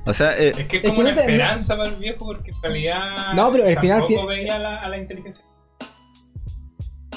O 0.06 0.14
sea, 0.14 0.38
eh, 0.38 0.49
Es 0.57 0.68
que 0.68 0.78
es 0.78 0.84
Es 0.84 0.90
como 0.91 0.95
que 0.95 1.02
una 1.02 1.10
no 1.12 1.16
te- 1.16 1.22
esperanza 1.22 1.78
para 1.78 1.90
el 1.91 1.95
viejo 1.95 2.26
porque 2.26 2.52
en 2.52 2.62
realidad. 2.62 3.34
No, 3.36 3.49
pero 3.53 3.64
el 3.66 3.80
final- 3.80 3.99
tampoco 4.02 4.28
veía 4.28 4.56
a 4.57 4.60
la, 4.60 4.76
a 4.82 4.90
la 4.90 4.98
inteligencia. 4.98 5.45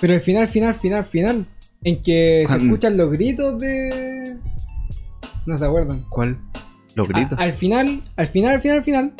Pero 0.01 0.15
el 0.15 0.21
final, 0.21 0.47
final, 0.47 0.75
final, 0.75 1.05
final. 1.05 1.47
En 1.83 2.01
que 2.03 2.45
se 2.47 2.57
escuchan 2.59 2.97
los 2.97 3.11
gritos 3.11 3.59
de. 3.59 4.37
No 5.49 5.57
se 5.57 5.65
acuerdan. 5.65 6.05
¿cuál? 6.11 6.39
Los 6.95 7.09
gritos. 7.09 7.39
A- 7.39 7.43
al 7.43 7.53
final, 7.53 8.01
al 8.17 8.27
final, 8.27 8.55
al 8.55 8.61
final, 8.61 8.77
al 8.79 8.85
final, 8.85 9.13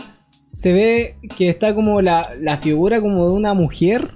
se 0.55 0.73
ve 0.73 1.17
que 1.37 1.49
está 1.49 1.75
como 1.75 2.01
la, 2.03 2.29
la 2.41 2.57
figura 2.59 3.01
como 3.01 3.27
de 3.29 3.33
una 3.33 3.55
mujer 3.55 4.15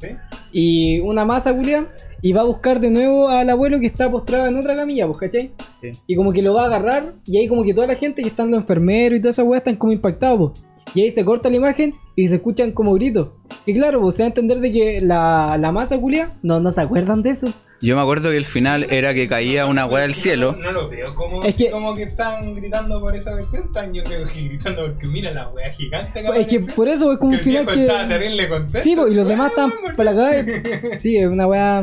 ¿Sí? 0.00 0.08
y 0.52 1.00
una 1.00 1.24
masa 1.24 1.54
culia 1.54 1.88
y 2.22 2.32
va 2.32 2.42
a 2.42 2.44
buscar 2.44 2.78
de 2.80 2.90
nuevo 2.90 3.28
al 3.28 3.48
abuelo 3.50 3.80
que 3.80 3.86
está 3.86 4.10
postrado 4.10 4.46
en 4.46 4.56
otra 4.56 4.76
camilla, 4.76 5.06
pues, 5.06 5.18
¿cachai? 5.18 5.52
Sí. 5.82 5.90
Y 6.06 6.16
como 6.16 6.32
que 6.32 6.40
lo 6.42 6.54
va 6.54 6.62
a 6.62 6.66
agarrar 6.66 7.14
y 7.26 7.38
ahí 7.38 7.48
como 7.48 7.64
que 7.64 7.74
toda 7.74 7.86
la 7.86 7.94
gente 7.96 8.22
que 8.22 8.28
están 8.28 8.50
los 8.50 8.60
enfermeros 8.62 9.18
y 9.18 9.20
toda 9.20 9.30
esa 9.30 9.42
weá 9.44 9.58
están 9.58 9.76
como 9.76 9.92
impactados, 9.92 10.52
pues. 10.52 10.64
Y 10.94 11.02
ahí 11.02 11.10
se 11.10 11.24
corta 11.24 11.50
la 11.50 11.56
imagen 11.56 11.92
y 12.14 12.28
se 12.28 12.36
escuchan 12.36 12.70
como 12.70 12.92
gritos. 12.94 13.30
Y 13.66 13.74
claro, 13.74 14.00
pues 14.00 14.14
se 14.14 14.22
va 14.22 14.26
a 14.26 14.28
entender 14.28 14.60
de 14.60 14.70
que 14.70 15.00
la, 15.00 15.56
la 15.58 15.72
masa 15.72 15.98
culia 15.98 16.34
no, 16.42 16.60
no 16.60 16.70
se 16.70 16.80
acuerdan 16.82 17.22
de 17.22 17.30
eso. 17.30 17.52
Yo 17.82 17.96
me 17.96 18.02
acuerdo 18.02 18.30
que 18.30 18.36
el 18.36 18.44
final 18.46 18.86
era 18.90 19.12
que 19.12 19.28
caía 19.28 19.66
una 19.66 19.84
weá 19.84 20.02
del 20.02 20.14
cielo. 20.14 20.56
No, 20.58 20.72
lo 20.72 20.88
veo 20.88 21.08
como, 21.14 21.42
Es 21.42 21.56
que- 21.56 21.70
como 21.70 21.94
que 21.94 22.04
están 22.04 22.54
gritando 22.54 22.98
por 23.00 23.14
esa 23.14 23.32
cuestión. 23.32 23.64
Están 23.64 23.92
yo 23.92 24.02
creo 24.04 24.26
que 24.26 24.40
gritando 24.48 24.86
porque 24.86 25.06
mira 25.06 25.32
la 25.32 25.48
wea 25.50 25.70
gigante 25.72 26.22
que 26.22 26.40
Es 26.40 26.46
que 26.46 26.60
por 26.72 26.88
eso 26.88 27.12
es 27.12 27.18
como 27.18 27.32
un 27.32 27.38
final 27.38 27.66
que... 27.66 27.86
terrible 27.86 28.48
contento. 28.48 28.78
Sí, 28.78 28.96
pues, 28.96 29.12
y 29.12 29.14
los 29.14 29.28
demás 29.28 29.48
están 29.50 29.70
Weón, 29.82 29.96
para 29.96 30.10
acá. 30.12 30.98
Sí, 30.98 31.16
es 31.18 31.26
una 31.26 31.46
weá... 31.46 31.82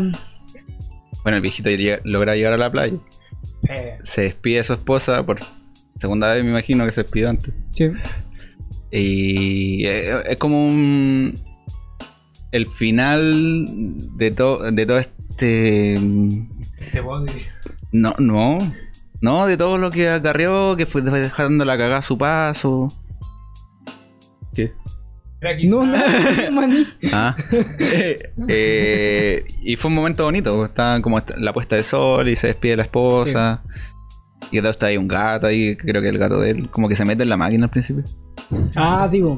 Bueno, 1.23 1.35
el 1.35 1.41
viejito 1.41 1.69
llega- 1.69 1.99
logra 2.03 2.35
llegar 2.35 2.53
a 2.53 2.57
la 2.57 2.71
playa. 2.71 2.97
Sí. 3.61 3.69
Se 4.01 4.21
despide 4.21 4.57
de 4.57 4.63
su 4.63 4.73
esposa 4.73 5.23
por 5.23 5.37
segunda 5.99 6.33
vez, 6.33 6.43
me 6.43 6.49
imagino 6.49 6.83
que 6.83 6.91
se 6.91 7.03
despidió 7.03 7.29
antes. 7.29 7.53
Sí. 7.71 7.91
Y 8.91 9.85
eh, 9.85 10.23
es 10.31 10.37
como 10.37 10.67
un. 10.67 11.35
El 12.51 12.67
final 12.67 13.63
de, 14.17 14.31
todo 14.31 14.71
de 14.71 14.85
todo 14.85 14.97
este. 14.99 15.20
Este 15.31 17.01
body. 17.03 17.45
No, 17.91 18.13
no. 18.19 18.73
No, 19.21 19.45
de 19.45 19.57
todo 19.57 19.77
lo 19.77 19.91
que 19.91 20.09
acarreó, 20.09 20.75
que 20.75 20.85
fue 20.85 21.01
dejando 21.01 21.65
la 21.65 21.77
cagada 21.77 21.97
a 21.97 22.01
su 22.01 22.17
paso. 22.17 22.87
¿Qué? 24.53 24.73
No, 25.63 25.85
no, 25.85 25.97
maní. 26.51 26.85
Ah. 27.13 27.35
Eh, 28.47 29.43
y 29.63 29.75
fue 29.75 29.89
un 29.89 29.95
momento 29.95 30.23
bonito. 30.23 30.65
Estaba 30.65 31.01
como 31.01 31.21
la 31.37 31.53
puesta 31.53 31.75
de 31.75 31.83
sol 31.83 32.29
y 32.29 32.35
se 32.35 32.47
despide 32.47 32.75
la 32.75 32.83
esposa. 32.83 33.63
Y 34.51 34.59
todo 34.59 34.69
está 34.69 34.87
ahí 34.87 34.97
un 34.97 35.07
gato 35.07 35.47
ahí, 35.47 35.77
creo 35.77 36.01
que 36.01 36.09
el 36.09 36.17
gato 36.17 36.39
de 36.39 36.51
él, 36.51 36.69
como 36.69 36.89
que 36.89 36.95
se 36.95 37.05
mete 37.05 37.23
en 37.23 37.29
la 37.29 37.37
máquina 37.37 37.65
al 37.65 37.69
principio. 37.69 38.03
Ah, 38.75 39.07
sí, 39.07 39.21
po. 39.21 39.37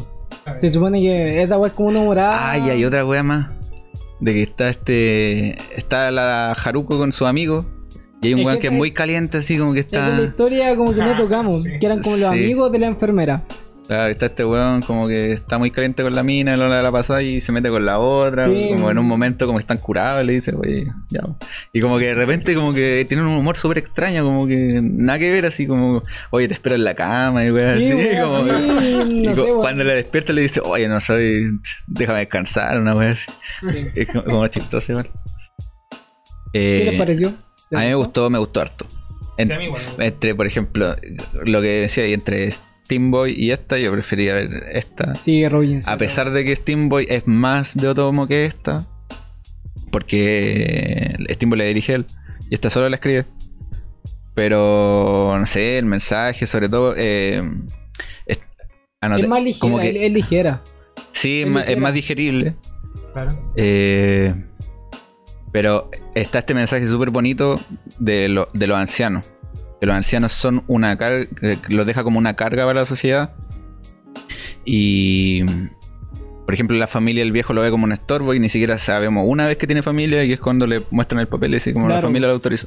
Se 0.57 0.69
supone 0.69 0.99
que 1.01 1.41
esa 1.41 1.57
weá 1.57 1.67
es 1.69 1.73
como 1.73 1.89
una 1.89 1.99
morada. 2.01 2.51
Ah, 2.51 2.57
y 2.57 2.69
hay 2.69 2.83
otra 2.83 3.05
wea 3.05 3.21
más. 3.21 3.49
De 4.23 4.33
que 4.33 4.41
está 4.43 4.69
este. 4.69 5.57
Está 5.77 6.09
la 6.11 6.53
Haruko 6.53 6.97
con 6.97 7.11
su 7.11 7.25
amigo. 7.25 7.65
Y 8.21 8.27
hay 8.27 8.33
un 8.35 8.45
weón 8.45 8.55
que 8.55 8.61
que 8.61 8.67
es 8.67 8.71
esa 8.71 8.77
muy 8.77 8.91
caliente, 8.91 9.39
así 9.39 9.57
como 9.57 9.73
que 9.73 9.81
Esa 9.81 9.97
está. 9.99 10.11
es 10.13 10.17
la 10.19 10.23
historia 10.23 10.75
como 10.77 10.93
que 10.93 11.01
no 11.01 11.17
tocamos. 11.17 11.63
Que 11.63 11.85
eran 11.85 12.01
como 12.01 12.15
los 12.15 12.31
Sí. 12.31 12.39
amigos 12.39 12.71
de 12.71 12.79
la 12.79 12.87
enfermera. 12.87 13.43
Claro, 13.87 14.07
está 14.09 14.27
este 14.27 14.45
weón 14.45 14.81
como 14.81 15.09
que 15.09 15.33
está 15.33 15.57
muy 15.57 15.69
caliente 15.69 16.03
con 16.03 16.15
la 16.15 16.23
mina, 16.23 16.55
lo 16.55 16.69
la 16.69 16.91
pasada 16.91 17.21
y 17.21 17.41
se 17.41 17.51
mete 17.51 17.69
con 17.69 17.85
la 17.85 17.99
otra. 17.99 18.43
Sí. 18.45 18.69
Como 18.75 18.89
en 18.89 18.97
un 18.97 19.05
momento 19.05 19.45
como 19.45 19.59
están 19.59 19.77
curados, 19.77 20.25
le 20.25 20.33
dice, 20.33 20.53
oye, 20.55 20.87
ya. 21.09 21.21
Y 21.73 21.81
como 21.81 21.99
que 21.99 22.05
de 22.05 22.15
repente 22.15 22.55
como 22.55 22.73
que 22.73 23.05
tienen 23.07 23.25
un 23.25 23.35
humor 23.37 23.57
súper 23.57 23.79
extraño, 23.79 24.23
como 24.23 24.47
que 24.47 24.79
nada 24.81 25.19
que 25.19 25.31
ver, 25.33 25.45
así 25.45 25.67
como, 25.67 26.01
oye, 26.29 26.47
te 26.47 26.53
espero 26.53 26.75
en 26.75 26.85
la 26.85 26.93
cama 26.95 27.43
y 27.43 27.51
weón, 27.51 27.77
Sí, 27.77 27.91
así. 27.91 28.19
como, 28.21 28.37
sí, 28.45 29.09
y 29.11 29.21
no 29.27 29.31
cu- 29.35 29.41
sé, 29.41 29.49
cuando 29.57 29.83
le 29.83 29.95
despierta 29.95 30.31
le 30.31 30.41
dice, 30.43 30.61
oye, 30.63 30.87
no 30.87 31.01
soy, 31.01 31.49
déjame 31.87 32.19
descansar, 32.19 32.79
una 32.79 32.95
wea 32.95 33.11
así. 33.11 33.29
Sí. 33.69 33.87
Es 33.95 34.07
como, 34.07 34.23
como 34.23 34.47
chistoso 34.47 34.93
igual. 34.93 35.09
¿Qué 36.53 36.81
Eh, 36.83 36.85
les 36.91 36.95
pareció? 36.99 37.33
A 37.73 37.79
mí 37.79 37.85
me 37.87 37.95
gustó, 37.95 38.29
me 38.29 38.39
gustó 38.39 38.61
harto. 38.61 38.85
En- 39.37 39.47
Sí, 39.47 39.53
a 39.53 39.57
mí 39.57 39.65
igual. 39.65 39.81
entre, 39.97 40.35
por 40.35 40.47
ejemplo, 40.47 40.95
lo 41.43 41.61
que 41.61 41.67
decía, 41.81 42.07
y 42.07 42.13
entre 42.13 42.47
Steam 42.93 43.11
Boy 43.11 43.33
y 43.37 43.51
esta, 43.51 43.77
yo 43.77 43.91
prefería 43.91 44.33
ver 44.35 44.49
esta. 44.71 45.15
Sí, 45.15 45.47
Robinson. 45.47 45.93
A 45.93 45.97
pesar 45.97 46.31
de 46.31 46.45
que 46.45 46.55
Steam 46.55 46.89
Boy 46.89 47.05
es 47.09 47.27
más 47.27 47.75
de 47.75 47.87
Otomo 47.87 48.27
que 48.27 48.45
esta, 48.45 48.85
porque 49.91 51.15
Steam 51.31 51.49
Boy 51.49 51.59
la 51.59 51.65
dirige 51.65 51.93
él 51.93 52.05
y 52.49 52.55
esta 52.55 52.69
solo 52.69 52.89
la 52.89 52.95
escribe. 52.95 53.25
Pero, 54.35 55.35
no 55.39 55.45
sé, 55.45 55.77
el 55.77 55.85
mensaje, 55.85 56.45
sobre 56.47 56.67
todo. 56.69 56.95
eh, 56.97 57.43
es, 58.25 58.39
anoté- 59.01 59.21
Es 59.23 59.27
más 59.27 59.43
ligera, 59.43 59.59
como 59.59 59.79
que- 59.79 59.89
es, 59.89 59.95
es 59.95 60.11
ligera. 60.13 60.61
sí, 61.11 61.43
es, 61.67 61.77
más 61.77 61.93
digerible. 61.93 62.55
Claro. 63.13 63.51
Eh, 63.55 64.33
pero 65.51 65.91
está 66.15 66.39
este 66.39 66.55
mensaje 66.55 66.87
súper 66.87 67.11
bonito 67.11 67.59
de, 67.99 68.27
lo- 68.29 68.49
de 68.53 68.65
los 68.67 68.77
ancianos. 68.77 69.25
Que 69.83 69.87
los 69.87 69.97
ancianos 69.97 70.31
son 70.31 70.63
una 70.67 70.97
carga, 70.97 71.25
que 71.41 71.57
los 71.67 71.85
deja 71.85 72.05
como 72.05 72.17
una 72.17 72.35
carga 72.37 72.65
para 72.65 72.79
la 72.79 72.85
sociedad. 72.85 73.33
Y, 74.63 75.43
por 76.45 76.53
ejemplo, 76.53 76.77
la 76.77 76.87
familia 76.87 77.21
del 77.21 77.33
viejo 77.33 77.51
lo 77.51 77.59
ve 77.59 77.69
como 77.69 77.83
un 77.83 77.91
estorbo 77.91 78.33
y 78.33 78.39
ni 78.39 78.47
siquiera 78.47 78.77
sabemos 78.77 79.25
una 79.27 79.45
vez 79.45 79.57
que 79.57 79.67
tiene 79.67 79.81
familia 79.83 80.23
y 80.23 80.31
es 80.31 80.39
cuando 80.39 80.67
le 80.67 80.83
muestran 80.89 81.19
el 81.19 81.27
papel 81.27 81.51
y 81.51 81.53
dice 81.55 81.73
como 81.73 81.89
la 81.89 81.99
familia 81.99 82.29
lo 82.29 82.33
autorizó. 82.35 82.65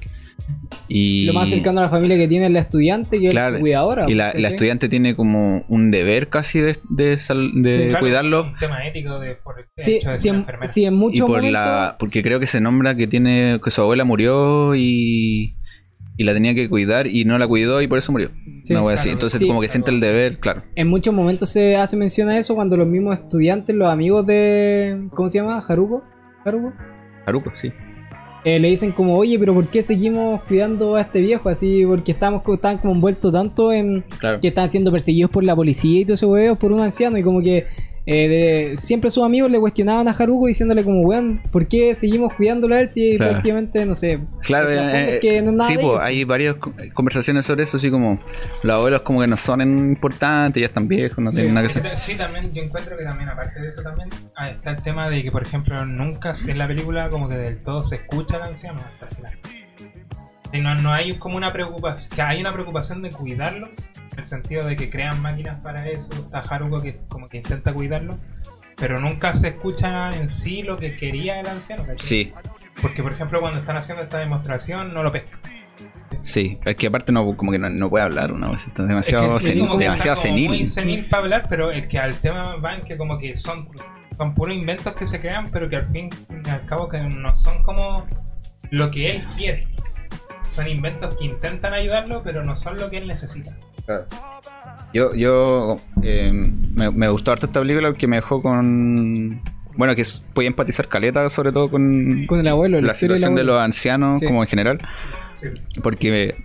Y, 0.89 1.25
Lo 1.25 1.33
más 1.33 1.49
cercano 1.49 1.79
a 1.81 1.85
la 1.85 1.89
familia 1.89 2.19
que 2.19 2.29
tiene 2.29 2.45
es 2.47 2.53
la 2.53 2.61
estudiante, 2.61 3.19
que 3.19 3.31
Claro, 3.31 3.57
es 3.57 3.61
su 3.61 3.63
cuidadora. 3.63 4.11
y 4.11 4.15
la, 4.15 4.33
estudiante 4.33 4.91
tiene 4.91 5.17
como 5.17 5.65
un 5.69 5.91
deber 5.91 6.29
casi 6.29 6.61
de, 6.61 6.77
de, 6.91 7.17
sal- 7.17 7.51
de 7.63 7.73
Sí. 7.73 7.79
Claro, 7.89 8.01
cuidarlo. 8.01 8.43
Un 8.43 8.57
tema 8.59 8.87
ético 8.87 9.19
de, 9.21 9.37
por 9.37 9.59
el 9.59 9.65
Sí, 9.79 9.95
hecho 9.95 10.11
de 10.11 10.19
sí, 10.19 10.25
ser 10.25 10.35
en, 10.35 10.41
enfermera. 10.41 10.67
sí, 10.67 10.85
en 10.85 10.93
y 10.93 10.97
muchos 10.99 11.21
por 11.21 11.39
momentos. 11.39 11.53
la 11.53 11.97
porque 11.99 12.23
creo 12.23 12.39
que 12.41 12.47
se 12.47 12.61
nombra 12.61 12.95
que 12.95 13.07
tiene 13.07 13.59
que 13.65 13.71
su 13.71 13.81
abuela 13.81 14.05
murió 14.05 14.75
y 14.75 15.56
y 16.17 16.25
la 16.25 16.33
tenía 16.33 16.55
que 16.55 16.69
cuidar 16.69 17.07
y 17.07 17.25
no 17.25 17.39
la 17.39 17.47
cuidó 17.47 17.83
y 17.83 17.89
por 17.89 17.99
eso 17.99 18.13
murió 18.13 18.31
Sí, 18.63 18.73
una 18.73 18.83
wea 18.83 18.95
así 18.97 19.05
claro, 19.05 19.13
entonces 19.17 19.39
sí. 19.41 19.47
como 19.47 19.61
que 19.61 19.69
siente 19.69 19.91
el 19.91 20.01
deber 20.01 20.39
claro 20.39 20.63
En 20.75 20.89
muchos 20.89 21.15
momentos 21.15 21.49
se 21.51 21.77
hace 21.77 21.97
mención 21.97 22.29
a 22.29 22.39
eso 22.39 22.55
cuando 22.55 22.77
los 22.77 22.87
mismos 22.89 23.19
estudiantes, 23.19 23.77
los 23.77 23.89
amigos 23.89 24.27
de. 24.27 25.09
¿Cómo 25.15 25.29
se 25.29 25.39
llama? 25.39 25.59
¿Haruko? 25.69 26.03
¿Haruko? 26.45 26.73
Haruko 27.27 27.53
sí 27.61 27.71
Eh, 28.45 28.59
le 28.59 28.69
dicen 28.69 28.93
como, 28.93 29.17
oye, 29.17 29.39
pero 29.39 29.55
¿por 29.55 29.69
qué 29.69 29.83
seguimos 29.83 30.43
cuidando 30.45 30.97
a 30.97 31.01
este 31.03 31.21
viejo? 31.21 31.49
Así, 31.49 31.85
porque 31.87 32.13
estamos, 32.13 32.43
estaban 32.49 32.79
como 32.79 32.95
envueltos 32.95 33.33
tanto 33.33 33.73
en 33.73 34.03
claro 34.19 34.41
que 34.41 34.49
están 34.49 34.69
siendo 34.69 34.91
perseguidos 34.91 35.31
por 35.31 35.45
la 35.45 35.55
policía 35.55 36.01
y 36.01 36.05
todo 36.05 36.15
ese 36.15 36.27
huevo 36.27 36.57
por 36.57 36.73
un 36.73 36.81
anciano 36.81 37.19
y 37.19 37.23
como 37.23 37.41
que 37.43 37.67
eh, 38.07 38.29
de- 38.29 38.77
siempre 38.77 39.11
sus 39.11 39.25
amigos 39.25 39.51
le 39.51 39.59
cuestionaban 39.59 40.07
a 40.07 40.13
Haruko 40.13 40.47
diciéndole 40.47 40.85
como, 40.85 41.01
weón, 41.03 41.41
¿por 41.51 41.67
qué 41.67 41.93
seguimos 41.95 42.33
cuidándolo 42.35 42.77
a 42.77 42.81
él 42.81 42.89
si 42.89 43.17
Claro. 43.17 43.33
prácticamente, 43.33 43.85
no 43.85 43.95
sé, 43.97 44.21
Claro, 44.43 44.71
eh, 44.71 45.15
es 45.17 45.21
que 45.21 45.43
no 45.43 45.51
es 45.51 45.57
nada 45.57 45.69
sí, 45.69 45.77
de 45.77 45.83
pues 45.83 45.93
ellos? 45.95 46.03
hay 46.05 46.25
varias 46.25 46.55
co- 46.55 46.73
conversaciones 46.95 47.45
sobre 47.45 47.65
eso, 47.65 47.77
así 47.79 47.91
como 47.91 48.19
los 48.63 48.75
abuelos 48.77 49.03
como 49.03 49.21
que 49.21 49.27
no 49.27 49.37
son 49.37 49.61
importantes, 49.63 50.61
ya 50.61 50.67
están 50.67 50.87
viejos, 50.87 51.19
no 51.19 51.33
tienen 51.33 51.53
nada 51.55 51.67
que 51.67 51.79
hacer. 51.79 51.97
Sí, 51.97 52.15
también, 52.15 52.53
yo 52.55 52.63
encuentro 52.63 52.97
que 52.97 53.03
también, 53.05 53.29
aparte 53.29 53.61
de 53.61 53.67
eso 53.67 53.83
también, 53.83 54.09
ah, 54.37 54.51
está 54.51 54.71
el 54.71 54.83
tema 54.83 55.11
de 55.11 55.23
que, 55.25 55.33
por 55.33 55.43
ejemplo, 55.43 55.85
nunca 55.85 56.33
en 56.47 56.59
la 56.59 56.67
película 56.69 57.09
como 57.09 57.29
que 57.29 57.35
del 57.37 57.59
todo 57.59 57.85
se 57.85 57.97
escucha 57.97 58.37
al 58.37 58.43
anciano 58.45 58.81
hasta 58.93 59.07
el 59.07 59.17
final. 59.17 59.39
Y 60.53 60.61
no, 60.61 60.75
no 60.77 60.93
hay 60.93 61.19
como 61.19 61.37
una 61.37 61.53
preocupación, 61.53 62.09
que 62.15 62.23
hay 62.23 62.41
una 62.41 62.53
preocupación 62.53 63.03
de 63.03 63.11
cuidarlos, 63.11 63.71
en 64.17 64.21
el 64.21 64.25
sentido 64.27 64.65
de 64.67 64.77
que 64.77 64.89
crean 64.89 65.21
máquinas 65.21 65.63
para 65.63 65.87
eso, 65.89 66.09
está 66.15 66.39
Haruko 66.41 66.81
que 66.81 66.99
como 67.09 67.29
que 67.29 67.37
intenta 67.39 67.73
cuidarlos, 67.75 68.17
pero 68.77 68.99
nunca 69.01 69.35
se 69.35 69.49
escucha 69.49 70.09
en 70.11 70.29
sí 70.29 70.63
lo 70.63 70.77
que 70.77 70.97
quería 70.97 71.41
el 71.41 71.49
anciano, 71.49 71.83
¿cachai? 71.85 71.99
Sí, 71.99 72.33
Porque, 72.81 73.03
por 73.03 73.13
ejemplo, 73.13 73.41
cuando 73.41 73.61
están 73.61 73.77
haciendo 73.77 74.03
esta 74.05 74.19
demostración, 74.19 74.93
no 74.95 75.03
lo 75.03 75.13
pesca. 75.13 75.39
sí, 76.23 76.59
es 76.65 76.77
que 76.77 76.87
aparte 76.87 77.13
no 77.13 77.37
como 77.37 77.53
que 77.53 77.59
no, 77.59 77.69
no 77.71 77.91
puede 77.91 78.05
hablar 78.05 78.33
una 78.33 78.49
vez, 78.49 78.67
está 78.67 78.85
demasiado, 78.85 79.29
Es 79.29 79.35
que 79.35 79.41
sí, 79.41 79.47
senil, 79.49 79.69
como 79.69 79.79
demasiado 79.81 80.17
senil. 80.17 80.49
muy 80.49 80.65
senil 80.65 81.05
para 81.07 81.23
hablar, 81.25 81.47
pero 81.49 81.71
el 81.71 81.87
que 81.89 81.99
al 81.99 82.15
tema 82.17 82.57
va 82.57 82.75
en 82.75 82.83
que 82.85 82.97
como 82.97 83.19
que 83.19 83.37
son 83.37 83.69
son 84.17 84.35
puros 84.35 84.55
inventos 84.55 84.95
que 84.95 85.05
se 85.05 85.21
crean, 85.21 85.51
pero 85.51 85.69
que 85.69 85.77
al 85.77 85.89
fin 85.93 86.09
y 86.43 86.49
al 86.49 86.65
cabo 86.65 86.89
que 86.89 86.99
no 87.01 87.37
son 87.37 87.63
como 87.63 88.07
lo 88.71 88.91
que 88.91 89.09
él 89.11 89.25
quiere. 89.37 89.69
Son 90.43 90.67
inventos 90.67 91.17
que 91.17 91.27
intentan 91.27 91.75
ayudarlo, 91.75 92.23
pero 92.23 92.43
no 92.43 92.57
son 92.57 92.77
lo 92.79 92.89
que 92.89 92.97
él 92.97 93.07
necesita. 93.09 93.55
Yo, 94.93 95.15
yo 95.15 95.77
eh, 96.03 96.33
me, 96.33 96.91
me 96.91 97.09
gustó 97.09 97.33
harto 97.33 97.47
esta 97.47 97.61
película 97.61 97.89
porque 97.89 98.07
me 98.07 98.17
dejó 98.17 98.41
con. 98.43 99.41
Bueno, 99.77 99.95
que 99.95 100.05
podía 100.33 100.49
empatizar 100.49 100.89
caleta, 100.89 101.29
sobre 101.29 101.53
todo 101.53 101.71
con, 101.71 102.27
Con 102.27 102.41
el 102.41 102.49
abuelo, 102.49 102.81
la, 102.81 102.95
situación 102.95 103.35
de 103.35 103.45
los 103.45 103.61
ancianos, 103.61 104.21
Sí. 104.21 104.27
como 104.27 104.43
en 104.43 104.49
general. 104.49 104.79
Sí. 105.41 105.49
Porque 105.83 106.37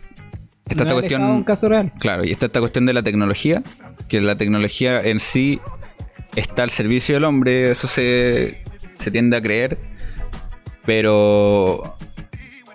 está 0.67 0.83
esta 0.83 0.93
cuestión. 0.93 1.23
un 1.23 1.43
caso 1.43 1.69
real. 1.69 1.93
Claro, 1.99 2.25
y 2.25 2.31
está 2.31 2.47
esta 2.47 2.59
cuestión 2.59 2.85
de 2.85 2.93
la 2.93 3.03
tecnología, 3.03 3.63
que 4.09 4.19
la 4.19 4.35
tecnología 4.35 5.01
en 5.01 5.21
sí 5.21 5.61
está 6.35 6.63
al 6.63 6.71
servicio 6.71 7.15
del 7.15 7.23
hombre, 7.23 7.71
eso 7.71 7.87
se, 7.87 8.63
se 8.97 9.11
tiende 9.11 9.37
a 9.37 9.41
creer, 9.41 9.77
pero 10.85 11.95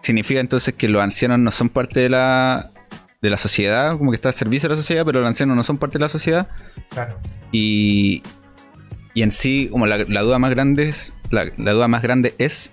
significa 0.01 0.41
entonces 0.41 0.73
que 0.75 0.89
los 0.89 1.03
ancianos 1.03 1.39
no 1.39 1.51
son 1.51 1.69
parte 1.69 2.01
de 2.01 2.09
la, 2.09 2.71
de 3.23 3.31
la 3.31 3.37
sociedad, 3.37 3.97
como 3.99 4.11
que 4.11 4.17
está 4.17 4.29
al 4.29 4.35
servicio 4.35 4.69
de 4.69 4.75
la 4.75 4.81
sociedad, 4.81 5.05
pero 5.05 5.21
los 5.21 5.29
ancianos 5.29 5.57
no 5.57 5.65
son 5.65 5.79
parte 5.79 5.99
de 5.99 6.03
la 6.03 6.09
sociedad, 6.09 6.49
Claro. 6.91 7.19
y, 7.53 8.23
y 9.15 9.23
en 9.23 9.31
sí, 9.31 9.69
como 9.71 9.87
la, 9.87 9.99
la 10.09 10.23
duda 10.23 10.39
más 10.39 10.51
grande 10.51 10.89
es, 10.89 11.15
la, 11.31 11.45
la 11.57 11.73
duda 11.73 11.89
más 11.89 12.03
grande 12.03 12.35
es 12.39 12.73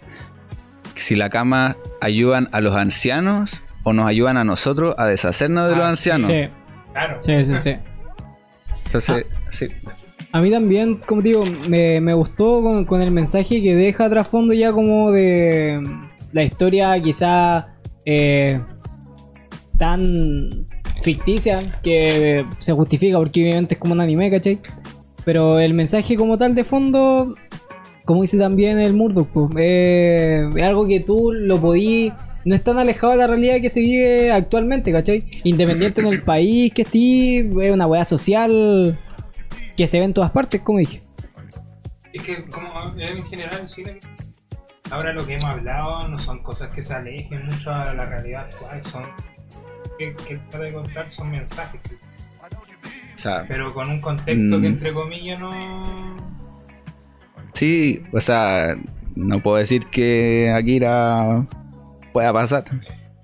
si 0.96 1.16
la 1.16 1.30
cama 1.30 1.76
ayudan 2.02 2.50
a 2.52 2.62
los 2.62 2.76
ancianos 2.76 3.64
o 3.84 3.94
nos 3.94 4.08
ayudan 4.08 4.38
a 4.38 4.44
nosotros 4.44 4.94
a 4.98 5.08
deshacernos 5.08 5.68
de 5.70 5.76
Ah, 5.76 5.78
los 5.78 6.00
sí, 6.00 6.12
ancianos. 6.12 6.28
Sí, 6.28 6.50
Claro. 6.94 7.18
sí, 7.20 7.46
sí, 7.46 7.58
sí. 7.58 7.76
Entonces, 8.86 9.26
sí. 9.50 9.68
A 10.32 10.42
mí 10.42 10.52
también, 10.52 10.98
como 10.98 11.22
te 11.24 11.30
digo, 11.30 11.46
me, 11.46 12.00
me 12.02 12.14
gustó 12.14 12.62
con, 12.62 12.86
con 12.86 13.02
el 13.02 13.12
mensaje 13.12 13.62
que 13.62 13.76
deja 13.76 14.10
trasfondo 14.10 14.54
ya 14.54 14.72
como 14.72 15.12
de 15.12 15.82
la 16.32 16.44
historia 16.44 17.00
quizá 17.02 17.68
eh, 18.06 18.60
tan 19.78 20.66
ficticia 21.02 21.80
que 21.82 22.46
se 22.60 22.74
justifica 22.74 23.18
porque 23.18 23.42
obviamente 23.44 23.76
es 23.76 23.80
como 23.80 23.94
un 23.94 24.02
anime, 24.02 24.32
¿cachai? 24.32 24.60
Pero 25.26 25.60
el 25.60 25.74
mensaje 25.74 26.16
como 26.16 26.38
tal 26.38 26.56
de 26.56 26.64
fondo, 26.64 27.36
como 28.06 28.22
dice 28.22 28.38
también 28.38 28.80
el 28.80 28.94
Murdoch, 28.94 29.28
pues, 29.30 29.50
eh, 29.58 30.50
es 30.56 30.64
algo 30.64 30.88
que 30.88 31.00
tú 31.00 31.32
lo 31.32 31.60
podí... 31.60 32.12
No 32.46 32.56
es 32.56 32.62
tan 32.62 32.78
alejado 32.78 33.14
de 33.14 33.20
la 33.20 33.28
realidad 33.28 33.62
que 33.62 33.70
se 33.70 33.80
vive 33.80 34.30
actualmente, 34.30 34.92
¿cachai? 34.92 35.24
Independiente 35.46 36.02
en 36.02 36.08
el 36.08 36.24
país 36.26 36.74
que 36.74 36.82
estés, 36.82 37.46
es 37.46 37.72
una 37.72 37.88
weá 37.88 38.04
social 38.04 39.00
que 39.78 39.88
se 39.88 40.00
ve 40.00 40.06
en 40.06 40.14
todas 40.14 40.32
partes, 40.32 40.60
como 40.60 40.80
dije. 40.80 41.02
Es 42.12 42.22
que 42.22 42.46
como 42.48 42.68
en 42.98 43.26
general 43.28 43.62
el 43.62 43.70
cine, 43.70 44.00
ahora 44.92 45.14
lo 45.14 45.26
que 45.26 45.36
hemos 45.36 45.46
hablado 45.46 46.08
no 46.10 46.20
son 46.20 46.44
cosas 46.44 46.70
que 46.72 46.84
se 46.84 46.94
alejen 46.94 47.46
mucho 47.46 47.72
a 47.72 47.94
la 47.94 48.06
realidad 48.06 48.44
actual, 48.44 48.84
son 48.86 49.04
que, 50.12 50.16
que 50.26 50.38
trata 50.50 50.60
de 50.66 50.74
contar 50.74 51.10
son 51.12 51.32
mensajes, 51.32 51.82
O 53.16 53.18
sea, 53.18 53.46
pero 53.48 53.74
con 53.74 53.90
un 53.90 54.02
contexto 54.02 54.58
Mm. 54.58 54.62
que 54.62 54.68
entre 54.68 54.94
comillas 54.94 55.40
no... 55.40 55.50
sí, 57.54 58.04
o 58.12 58.20
sea, 58.20 58.76
no 59.16 59.40
puedo 59.40 59.58
decir 59.58 59.86
que 59.88 60.52
Akira 60.56 61.46
pueda 62.12 62.34
pasar. 62.34 62.66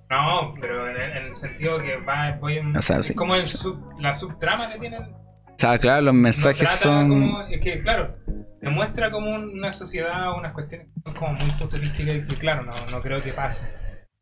No, 0.10 0.56
pero 0.60 0.90
en 0.90 0.96
el, 0.98 1.12
en 1.18 1.24
el 1.28 1.36
sentido 1.36 1.80
que 1.82 1.98
va, 1.98 2.36
voy 2.40 2.58
en- 2.58 2.76
O 2.76 2.82
sea, 2.82 3.00
es 3.00 3.08
sí. 3.08 3.14
como 3.16 3.36
el 3.36 3.46
sub- 3.48 3.80
la 4.00 4.14
subtrama 4.14 4.72
que 4.74 4.80
tienen. 4.80 5.04
O 5.04 5.56
sea, 5.58 5.78
claro, 5.78 6.02
los 6.04 6.14
mensajes 6.14 6.68
son... 6.70 7.10
como- 7.10 7.42
es 7.44 7.62
que, 7.62 7.82
claro, 7.82 8.16
demuestra 8.62 9.12
como 9.12 9.30
una 9.36 9.72
sociedad, 9.72 10.36
unas 10.38 10.54
cuestiones 10.54 10.88
como 11.18 11.34
muy 11.34 11.50
futurísticas 11.52 12.16
y 12.16 12.22
que, 12.28 12.36
claro, 12.38 12.64
no, 12.64 12.72
no 12.92 13.02
creo 13.02 13.22
que 13.22 13.34
pase. 13.34 13.66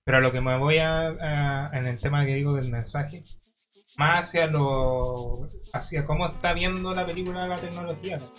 Pero 0.07 0.21
lo 0.21 0.31
que 0.31 0.39
me 0.39 0.57
voy 0.57 0.77
a, 0.77 1.69
en 1.73 1.85
el 1.85 1.99
tema 1.99 2.25
que 2.25 2.33
digo 2.33 2.55
del 2.55 2.71
mensaje, 2.71 3.25
más 3.97 4.29
hacia 4.29 4.47
lo 4.47 5.49
hacia 5.73 6.05
cómo 6.05 6.27
está 6.27 6.53
viendo 6.53 6.93
la 6.93 7.05
película 7.05 7.45
la 7.45 7.57
tecnología. 7.57 8.17
¿no? 8.17 8.31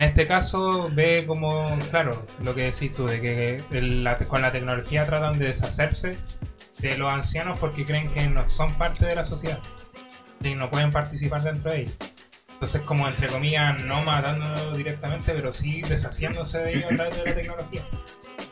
En 0.00 0.08
este 0.08 0.26
caso 0.26 0.90
ve 0.92 1.24
como, 1.24 1.66
claro, 1.90 2.26
lo 2.42 2.52
que 2.52 2.62
decís 2.62 2.92
tú, 2.94 3.06
de 3.06 3.20
que 3.20 4.26
con 4.26 4.42
la 4.42 4.50
tecnología 4.50 5.06
tratan 5.06 5.38
de 5.38 5.46
deshacerse 5.46 6.18
de 6.80 6.98
los 6.98 7.08
ancianos 7.08 7.60
porque 7.60 7.84
creen 7.84 8.10
que 8.10 8.28
no 8.28 8.48
son 8.48 8.72
parte 8.74 9.06
de 9.06 9.14
la 9.14 9.24
sociedad 9.24 9.60
y 10.42 10.56
no 10.56 10.68
pueden 10.68 10.90
participar 10.90 11.42
dentro 11.42 11.70
de 11.70 11.82
ella. 11.82 11.92
Entonces, 12.54 12.82
como 12.82 13.06
entre 13.06 13.28
comillas, 13.28 13.84
no 13.84 14.02
matándolo 14.02 14.76
directamente, 14.76 15.32
pero 15.32 15.52
sí 15.52 15.80
deshaciéndose 15.82 16.58
de 16.58 16.72
ellos 16.72 16.86
a 16.90 16.96
través 16.96 17.16
de 17.18 17.24
la 17.24 17.34
tecnología. 17.36 17.82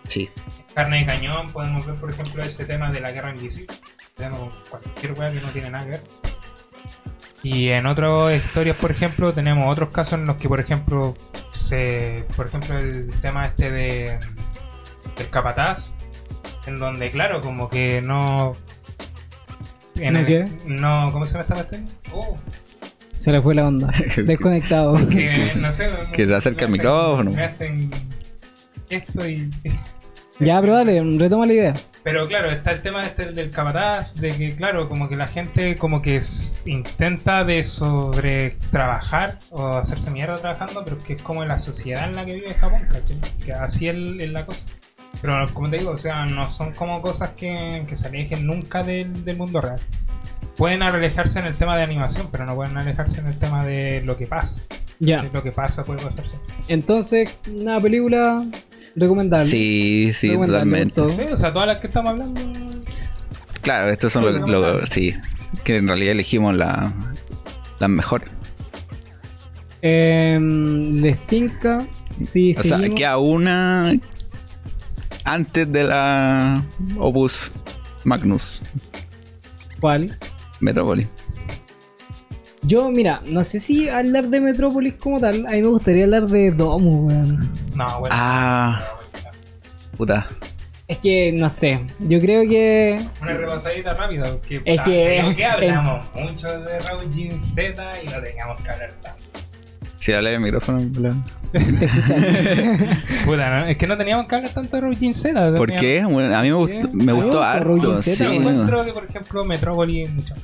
Sí. 0.08 0.28
Carne 0.74 0.98
de 1.00 1.06
cañón, 1.06 1.50
podemos 1.52 1.86
ver, 1.86 1.94
por 1.96 2.10
ejemplo, 2.10 2.42
ese 2.42 2.64
tema 2.64 2.90
de 2.90 3.00
la 3.00 3.10
guerra 3.10 3.30
invisible. 3.30 3.74
Tenemos 4.14 4.52
cualquier 4.68 5.12
weá 5.18 5.28
que 5.28 5.40
no 5.40 5.48
tiene 5.50 5.70
nada 5.70 5.84
que 5.84 5.90
ver. 5.92 6.02
Y 7.42 7.68
en 7.70 7.86
otras 7.86 8.34
historias, 8.34 8.76
por 8.76 8.90
ejemplo, 8.90 9.32
tenemos 9.32 9.70
otros 9.70 9.90
casos 9.90 10.14
en 10.18 10.26
los 10.26 10.36
que, 10.36 10.48
por 10.48 10.58
ejemplo, 10.60 11.14
se, 11.52 12.24
por 12.36 12.46
ejemplo, 12.48 12.78
el 12.78 13.08
tema 13.20 13.46
este 13.46 13.70
de 13.70 14.18
del 15.16 15.30
capataz, 15.30 15.90
en 16.66 16.76
donde, 16.76 17.08
claro, 17.08 17.38
como 17.40 17.68
que 17.70 18.02
no, 18.02 18.52
en 19.96 20.12
¿No 20.14 20.18
el- 20.20 20.26
qué? 20.26 20.46
no, 20.66 21.10
¿cómo 21.12 21.24
se 21.24 21.38
llama 21.38 21.60
esta? 21.60 21.78
Oh, 22.12 22.36
Se 23.18 23.32
le 23.32 23.40
fue 23.40 23.54
la 23.54 23.68
onda. 23.68 23.90
Desconectado. 24.16 24.96
que 25.08 25.32
no 25.60 25.72
sé, 25.72 25.88
Que 26.12 26.26
se 26.26 26.34
acerca 26.34 26.66
me 26.66 26.72
hacen- 26.72 26.72
micrófono. 26.72 27.30
Me 27.30 27.44
hacen 27.44 27.90
esto 28.90 29.28
y 29.28 29.48
ya, 30.38 30.60
pero 30.60 30.74
dale, 30.74 31.02
retoma 31.18 31.46
la 31.46 31.52
idea. 31.52 31.74
Pero 32.02 32.26
claro, 32.28 32.50
está 32.50 32.70
el 32.70 32.82
tema 32.82 33.02
este 33.04 33.32
del 33.32 33.50
capataz, 33.50 34.14
de 34.14 34.28
que 34.28 34.54
claro, 34.54 34.88
como 34.88 35.08
que 35.08 35.16
la 35.16 35.26
gente 35.26 35.74
como 35.76 36.00
que 36.02 36.16
s- 36.18 36.60
intenta 36.64 37.44
de 37.44 37.64
sobre 37.64 38.50
trabajar 38.70 39.38
o 39.50 39.68
hacerse 39.68 40.10
mierda 40.12 40.36
trabajando, 40.36 40.84
pero 40.84 40.98
que 40.98 41.14
es 41.14 41.22
como 41.22 41.44
la 41.44 41.58
sociedad 41.58 42.08
en 42.08 42.14
la 42.14 42.24
que 42.24 42.34
vive 42.34 42.54
Japón, 42.54 42.82
¿cachai? 42.88 43.18
Que 43.44 43.52
así 43.52 43.88
es, 43.88 43.96
es 44.20 44.30
la 44.30 44.46
cosa. 44.46 44.60
Pero 45.20 45.42
como 45.52 45.68
te 45.70 45.78
digo, 45.78 45.90
o 45.92 45.96
sea, 45.96 46.26
no 46.26 46.50
son 46.52 46.72
como 46.74 47.00
cosas 47.02 47.30
que, 47.30 47.84
que 47.88 47.96
se 47.96 48.06
alejen 48.06 48.46
nunca 48.46 48.82
del, 48.82 49.24
del 49.24 49.36
mundo 49.36 49.60
real. 49.60 49.80
Pueden 50.56 50.82
alejarse 50.82 51.40
en 51.40 51.46
el 51.46 51.56
tema 51.56 51.76
de 51.76 51.82
animación, 51.82 52.28
pero 52.30 52.44
no 52.46 52.54
pueden 52.54 52.76
alejarse 52.78 53.20
en 53.20 53.26
el 53.26 53.38
tema 53.38 53.64
de 53.66 54.02
lo 54.02 54.16
que 54.16 54.26
pasa. 54.26 54.60
Ya. 55.00 55.22
Lo 55.32 55.42
que 55.42 55.52
pasa 55.52 55.84
puede 55.84 56.02
pasarse. 56.04 56.38
Entonces, 56.68 57.36
una 57.58 57.80
película 57.80 58.46
recomendable. 58.96 59.46
Sí, 59.46 60.10
sí, 60.12 60.30
Recomendable, 60.30 60.86
totalmente. 60.86 61.26
Sí, 61.26 61.32
o 61.32 61.36
sea, 61.36 61.52
todas 61.52 61.68
las 61.68 61.80
que 61.80 61.86
estamos 61.86 62.10
hablando. 62.10 62.40
Claro, 63.62 63.90
estos 63.90 64.12
son 64.12 64.24
Sí, 64.24 64.50
los, 64.50 64.88
sí, 64.88 65.14
que 65.64 65.76
en 65.76 65.86
realidad 65.88 66.12
elegimos 66.12 66.54
la, 66.54 66.92
las 67.78 67.88
mejores. 67.90 68.28
Eh, 69.82 70.38
les 70.40 71.26
tinca. 71.26 71.86
Sí, 72.16 72.52
O 72.52 72.62
sea, 72.62 72.78
seguimos. 72.78 72.96
queda 72.96 73.18
una 73.18 73.92
antes 75.24 75.70
de 75.70 75.84
la 75.84 76.64
Opus 76.98 77.50
Magnus 78.04 78.60
¿Cuál? 79.80 80.16
Metrópolis. 80.60 81.08
Yo, 82.62 82.90
mira, 82.90 83.22
no 83.26 83.44
sé 83.44 83.60
si 83.60 83.88
hablar 83.88 84.28
de 84.28 84.40
Metrópolis 84.40 84.94
como 84.94 85.20
tal. 85.20 85.46
A 85.46 85.50
mí 85.50 85.62
me 85.62 85.68
gustaría 85.68 86.04
hablar 86.04 86.24
de 86.26 86.50
Domus, 86.50 87.12
weón. 87.12 87.52
No, 87.74 88.00
bueno. 88.00 88.14
Ah, 88.18 88.82
puta. 89.96 90.26
Es 90.88 90.98
que, 90.98 91.32
no 91.32 91.48
sé. 91.50 91.80
Yo 92.00 92.20
creo 92.20 92.42
que. 92.48 93.00
Una 93.20 93.32
repasadita 93.34 93.92
rápida, 93.92 94.24
porque 94.32 94.54
Es 94.56 94.60
puta, 94.60 94.82
que- 94.84 95.18
creo 95.20 95.36
que 95.36 95.44
hablamos 95.44 96.04
mucho 96.14 96.48
de 96.60 96.78
Raúl 96.78 97.40
Z 97.40 98.02
y 98.02 98.06
no 98.06 98.22
teníamos 98.22 98.60
que 98.60 98.70
hablar 98.70 98.92
tanto. 99.00 99.22
Si 99.96 100.12
le 100.12 100.34
el 100.34 100.40
micrófono. 100.40 100.78
Te 101.52 101.58
escuchan. 101.58 103.02
Puta, 103.24 103.48
¿no? 103.60 103.66
es 103.66 103.76
que 103.76 103.86
no 103.86 103.96
teníamos 103.96 104.26
que 104.28 104.34
hablar 104.36 104.52
tanto 104.52 104.76
de 104.76 104.82
Raúl 104.82 104.96
Z. 104.96 105.54
¿Por 105.54 105.72
qué? 105.72 106.04
Bueno, 106.04 106.36
a 106.36 106.42
mí 106.42 106.48
me 106.48 106.54
gustó, 106.54 106.88
mí 106.92 107.04
me 107.04 107.12
gustó 107.12 107.38
gusta 107.38 107.52
harto, 107.52 107.96
sí. 107.96 108.14
Z, 108.14 108.34
encuentro 108.34 108.84
que, 108.84 108.92
por 108.92 109.04
ejemplo, 109.04 109.44
Metrópoli 109.44 110.02
es 110.02 110.14
mucho. 110.14 110.34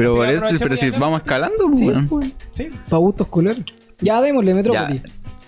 Pero 0.00 0.14
por 0.16 0.28
eso, 0.28 0.46
pero 0.58 0.76
si 0.76 0.90
vamos 0.90 1.20
escalando, 1.20 1.66
pues, 1.66 1.78
sí, 1.78 1.86
weón. 1.88 2.08
pues. 2.08 2.32
Sí. 2.52 2.68
Pa' 2.88 2.96
gustos 2.98 3.26
culeros. 3.28 3.62
Ya 4.00 4.20
démosle 4.22 4.54
Metrópolis. 4.54 5.02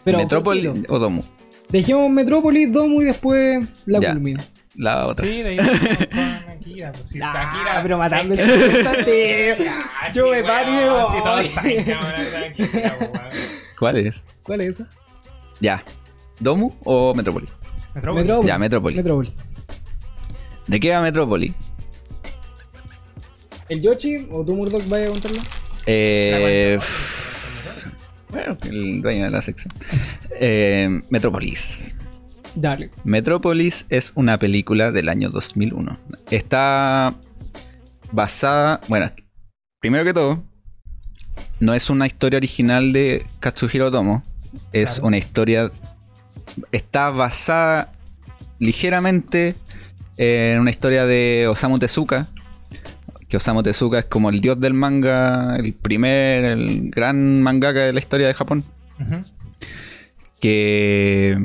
Pero 0.04 0.18
Metrópolis 0.18 0.66
cortito. 0.66 0.94
o 0.94 0.98
Domo. 0.98 1.24
Dejemos 1.70 2.10
Metrópolis, 2.10 2.70
Domus 2.72 3.02
y 3.02 3.06
después 3.06 3.64
la 3.86 4.00
Ya. 4.00 4.12
culmina. 4.12 4.44
La 4.74 5.06
otra. 5.06 5.26
Sí, 5.26 5.42
de 5.42 5.48
ahí 5.50 5.56
con 5.56 5.66
Akira. 6.50 6.92
Pues, 6.92 7.10
Akira. 7.14 7.80
pero 7.82 7.98
matando 7.98 8.34
el. 8.38 8.40
Ah, 8.40 10.08
Yo 10.14 10.24
sí, 10.24 10.30
me 10.30 10.42
paro 10.42 10.70
y 10.70 10.74
me 10.74 10.88
voy. 10.88 11.22
todos 11.22 11.46
saben 11.46 11.84
que 11.84 11.92
Akira, 11.94 12.94
pues, 12.98 13.10
weón. 13.12 13.30
¿Cuál 13.78 13.96
es? 13.98 14.24
¿Cuál 14.42 14.60
es 14.62 14.68
esa? 14.80 14.88
Ya. 15.60 15.82
¿Domo 16.40 16.76
o 16.84 17.14
Metrópolis? 17.14 17.50
Metrópoli. 17.94 18.22
Metrópolis. 18.24 18.48
Ya, 18.48 18.58
Metrópolis. 18.58 18.96
Metrópolis. 18.96 19.32
¿De 20.66 20.80
qué 20.80 20.90
va 20.94 21.00
Metrópolis? 21.02 21.52
¿El 23.68 23.80
Yoshi 23.80 24.28
o 24.30 24.44
tú, 24.44 24.54
Murdoch, 24.56 24.86
vaya 24.88 25.06
a 25.06 25.10
contarlo? 25.10 25.40
Eh, 25.86 26.78
bueno, 28.30 28.56
el 28.64 29.02
dueño 29.02 29.24
de 29.24 29.30
la 29.30 29.42
sección. 29.42 29.72
Eh, 30.38 31.02
Metrópolis. 31.10 31.96
Dale. 32.54 32.90
Metrópolis 33.04 33.86
es 33.88 34.12
una 34.14 34.38
película 34.38 34.92
del 34.92 35.08
año 35.08 35.30
2001. 35.30 35.96
Está 36.30 37.14
basada, 38.10 38.80
bueno, 38.88 39.10
primero 39.80 40.04
que 40.04 40.12
todo, 40.12 40.42
no 41.60 41.72
es 41.74 41.88
una 41.88 42.06
historia 42.06 42.36
original 42.36 42.92
de 42.92 43.24
Katsuhiro 43.40 43.86
Otomo, 43.86 44.22
es 44.72 44.94
Claro. 44.94 45.06
una 45.08 45.16
historia, 45.16 45.72
está 46.72 47.08
basada 47.10 47.92
ligeramente 48.58 49.54
en 50.18 50.60
una 50.60 50.70
historia 50.70 51.06
de 51.06 51.46
Osamu 51.48 51.78
Tezuka, 51.78 52.28
que 53.32 53.38
Osamu 53.38 53.62
Tezuka 53.62 54.00
es 54.00 54.04
como 54.04 54.28
el 54.28 54.42
dios 54.42 54.60
del 54.60 54.74
manga, 54.74 55.56
el 55.56 55.72
primer, 55.72 56.44
el 56.44 56.90
gran 56.90 57.40
mangaka 57.40 57.80
de 57.80 57.94
la 57.94 57.98
historia 57.98 58.26
de 58.26 58.34
Japón. 58.34 58.62
Que 60.38 61.38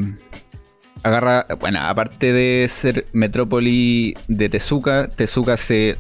agarra, 1.02 1.48
bueno, 1.62 1.80
aparte 1.80 2.34
de 2.34 2.68
ser 2.68 3.06
metrópoli 3.14 4.16
de 4.28 4.50
Tezuka, 4.50 5.08
Tezuka 5.08 5.56
se, 5.56 5.96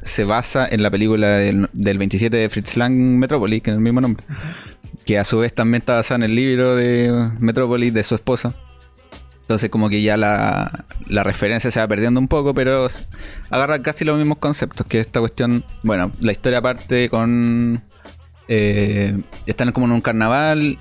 se 0.00 0.24
basa 0.24 0.66
en 0.66 0.82
la 0.82 0.90
película 0.90 1.28
del, 1.28 1.68
del 1.74 1.98
27 1.98 2.34
de 2.34 2.48
Fritz 2.48 2.78
Lang, 2.78 2.94
Metrópoli, 2.94 3.60
que 3.60 3.68
es 3.72 3.76
el 3.76 3.82
mismo 3.82 4.00
nombre, 4.00 4.24
que 5.04 5.18
a 5.18 5.24
su 5.24 5.40
vez 5.40 5.52
también 5.52 5.82
está 5.82 5.96
basada 5.96 6.24
en 6.24 6.30
el 6.30 6.34
libro 6.34 6.76
de 6.76 7.30
Metrópoli 7.40 7.90
de 7.90 8.02
su 8.04 8.14
esposa. 8.14 8.54
Entonces 9.46 9.70
como 9.70 9.88
que 9.88 10.02
ya 10.02 10.16
la, 10.16 10.84
la 11.06 11.22
referencia 11.22 11.70
se 11.70 11.78
va 11.78 11.86
perdiendo 11.86 12.18
un 12.18 12.26
poco, 12.26 12.52
pero 12.52 12.88
agarra 13.48 13.80
casi 13.80 14.04
los 14.04 14.18
mismos 14.18 14.38
conceptos, 14.38 14.84
que 14.86 14.98
esta 14.98 15.20
cuestión, 15.20 15.64
bueno, 15.84 16.10
la 16.20 16.32
historia 16.32 16.60
parte 16.60 17.08
con... 17.08 17.80
eh, 18.48 19.16
están 19.46 19.70
como 19.70 19.86
en 19.86 19.92
un 19.92 20.00
carnaval 20.00 20.78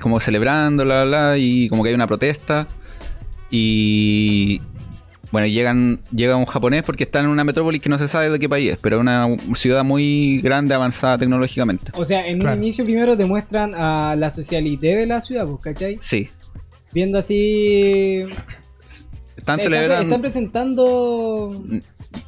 como 0.00 0.20
celebrando, 0.20 0.84
bla, 0.84 1.04
bla, 1.04 1.28
bla, 1.28 1.38
y 1.38 1.70
como 1.70 1.82
que 1.82 1.88
hay 1.88 1.94
una 1.94 2.06
protesta. 2.06 2.66
Y 3.50 4.60
bueno, 5.32 5.46
llegan, 5.46 6.00
llega 6.14 6.36
un 6.36 6.44
japonés 6.44 6.82
porque 6.82 7.04
están 7.04 7.24
en 7.24 7.30
una 7.30 7.44
metrópolis 7.44 7.80
que 7.80 7.88
no 7.88 7.96
se 7.98 8.06
sabe 8.08 8.30
de 8.30 8.38
qué 8.38 8.48
país 8.48 8.72
es, 8.72 8.78
pero 8.78 8.96
es 8.96 9.00
una 9.00 9.26
ciudad 9.54 9.82
muy 9.84 10.40
grande, 10.42 10.74
avanzada 10.74 11.18
tecnológicamente. 11.18 11.92
O 11.94 12.04
sea, 12.04 12.26
en 12.26 12.38
Claro. 12.40 12.56
un 12.56 12.62
inicio 12.64 12.84
primero 12.84 13.16
te 13.16 13.24
muestran 13.24 13.74
a 13.74 14.14
la 14.16 14.28
socialité 14.30 14.88
de 14.88 15.06
la 15.06 15.20
ciudad, 15.20 15.46
pues, 15.46 15.60
¿cachai? 15.62 15.96
Sí, 16.00 16.28
Viendo 16.94 17.18
así... 17.18 18.22
están 19.36 19.60
celebrando. 19.60 20.04
están 20.04 20.20
presentando... 20.20 21.62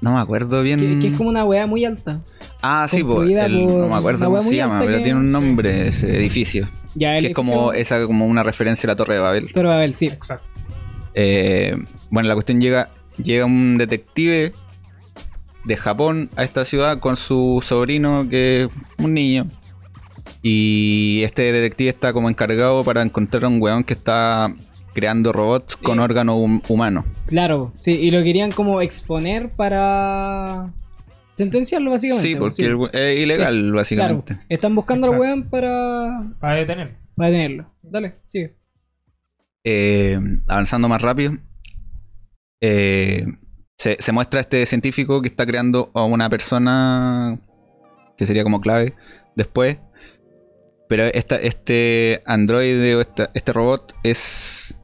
No 0.00 0.12
me 0.14 0.18
acuerdo 0.20 0.62
bien. 0.62 0.80
Que, 0.80 0.98
que 0.98 1.06
es 1.12 1.16
como 1.16 1.28
una 1.30 1.44
weá 1.44 1.66
muy 1.66 1.84
alta. 1.84 2.20
ah, 2.60 2.86
sí, 2.90 3.04
pues, 3.04 3.14
construida 3.14 3.46
el- 3.46 3.64
por 3.64 3.72
no 3.82 3.88
me 3.88 3.94
acuerdo 3.94 4.26
cómo 4.26 4.42
se 4.42 4.56
llama, 4.56 4.80
pero 4.80 4.98
que- 4.98 5.04
tiene 5.04 5.20
un 5.20 5.30
nombre 5.30 5.88
ese 5.88 6.16
edificio. 6.16 6.68
Ya 6.96 7.16
el 7.16 7.22
que 7.22 7.28
es 7.28 7.34
como, 7.34 7.72
esa, 7.72 8.04
como 8.06 8.26
una 8.26 8.42
referencia 8.42 8.86
a 8.88 8.92
la 8.92 8.96
Torre 8.96 9.14
de 9.14 9.20
Babel. 9.20 9.52
Torre 9.52 9.68
Babel, 9.68 9.94
sí. 9.94 10.06
Exacto. 10.06 10.58
Eh, 11.14 11.76
bueno, 12.10 12.28
la 12.28 12.34
cuestión 12.34 12.60
llega, 12.60 12.90
llega 13.22 13.44
un 13.44 13.78
detective 13.78 14.52
de 15.64 15.76
Japón 15.76 16.30
a 16.36 16.42
esta 16.42 16.64
ciudad 16.64 16.98
con 16.98 17.16
su 17.16 17.62
sobrino, 17.64 18.24
que 18.28 18.64
es 18.64 18.70
un 18.98 19.14
niño. 19.14 19.46
Y 20.48 21.22
este 21.24 21.50
detective 21.50 21.88
está 21.88 22.12
como 22.12 22.28
encargado 22.30 22.84
para 22.84 23.02
encontrar 23.02 23.44
a 23.44 23.48
un 23.48 23.60
weón 23.60 23.82
que 23.82 23.94
está 23.94 24.54
creando 24.94 25.32
robots 25.32 25.76
con 25.76 25.96
Sí. 25.98 26.04
órganos 26.04 26.36
hum- 26.38 26.62
humanos. 26.68 27.04
Claro, 27.26 27.72
sí. 27.80 27.94
Y 27.94 28.12
lo 28.12 28.22
querían 28.22 28.52
como 28.52 28.80
exponer 28.80 29.48
para... 29.50 30.72
Sentenciarlo 31.34 31.90
básicamente. 31.90 32.28
Sí, 32.28 32.36
porque 32.36 32.62
es 32.92 33.18
ilegal, 33.18 33.54
Claro, 33.60 33.76
básicamente. 33.76 34.38
están 34.48 34.74
buscando 34.76 35.12
al 35.12 35.18
weón 35.18 35.50
para, 35.50 36.30
Para 36.38 36.54
detener. 36.54 36.96
para 37.16 37.30
detenerlo. 37.30 37.74
Dale, 37.82 38.14
sigue. 38.26 38.56
Eh, 39.64 40.18
avanzando 40.46 40.88
más 40.88 41.02
rápido, 41.02 41.36
eh, 42.62 43.26
se, 43.76 43.96
se 43.98 44.12
muestra 44.12 44.40
este 44.40 44.64
científico 44.64 45.20
que 45.22 45.28
está 45.28 45.44
creando 45.44 45.90
a 45.92 46.04
una 46.04 46.30
persona 46.30 47.40
que 48.16 48.26
sería 48.26 48.44
como 48.44 48.60
clave 48.60 48.94
después. 49.34 49.78
Pero 50.88 51.04
esta, 51.06 51.36
este 51.36 52.22
androide 52.26 52.94
o 52.96 53.00
esta- 53.00 53.30
este 53.34 53.52
robot 53.52 53.94
es 54.04 54.78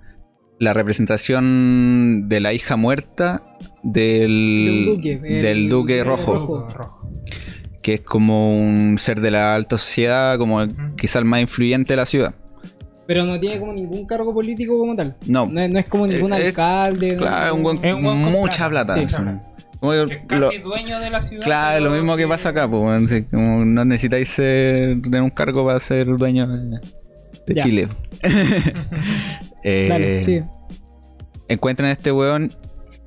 la 0.59 0.73
representación 0.75 2.29
de 2.29 2.41
la 2.41 2.53
hija 2.53 2.77
muerta 2.77 3.43
del, 3.83 4.85
duque, 4.87 5.21
el- 5.23 5.43
del 5.43 5.69
duque 5.69 6.01
el 6.01 6.07
rojo, 6.07 6.35
rojo. 6.35 6.69
Rojo. 6.71 7.09
que 7.83 7.95
es 7.95 8.01
como 8.03 8.55
un 8.55 8.97
ser 8.97 9.21
de 9.21 9.33
la 9.33 9.57
alta 9.57 9.77
sociedad, 9.77 10.39
como 10.39 10.63
Ujú. 10.63 10.95
quizá 10.97 11.19
el 11.19 11.25
más 11.25 11.41
influyente 11.41 11.95
de 11.95 11.97
la 11.97 12.07
ciudad. 12.07 12.33
Pero 13.09 13.25
no 13.25 13.41
tiene 13.41 13.59
como 13.59 13.73
ningún 13.73 14.07
cargo 14.07 14.33
político 14.33 14.79
como 14.79 14.95
tal. 14.95 15.17
No, 15.27 15.47
No, 15.47 15.61
es- 15.61 15.69
no 15.69 15.79
es 15.81 15.87
como 15.87 16.07
ningún 16.07 16.33
Eh, 16.33 16.37
eh, 16.43 16.47
alcalde. 16.47 17.13
no- 17.13 17.19
Claro, 17.19 17.55
un 17.57 17.63
buen- 17.65 17.85
Es 17.85 17.93
un 17.93 18.03
buen 18.05 18.23
con 18.23 18.33
mucha 18.33 18.69
plata. 18.71 18.95
plata. 18.95 19.09
Sí. 19.09 19.52
Sí. 19.83 20.15
Como 20.17 20.29
que 20.29 20.37
lo- 20.37 20.49
casi 20.49 20.59
dueño 20.59 21.01
de 21.01 21.11
la 21.11 21.21
ciudad. 21.23 21.45
claro, 21.45 21.85
lo 21.85 21.91
mismo 21.91 22.17
que 22.17 22.29
pasa 22.29 22.51
acá, 22.51 22.71
pues, 22.71 23.09
sí, 23.11 23.23
como 23.25 23.65
no 23.65 23.85
necesitáis 23.85 24.29
ser 24.29 24.97
de 24.97 25.21
un 25.21 25.31
cargo 25.31 25.65
para 25.67 25.81
ser 25.81 26.07
dueño 26.17 26.47
de. 26.47 26.81
Chile. 27.63 27.89
Eh, 29.65 29.87
Dale, 29.89 30.25
sigue. 30.25 30.45
encuentran 31.49 31.89
a 31.91 31.93
este 31.93 32.11
weón 32.11 32.53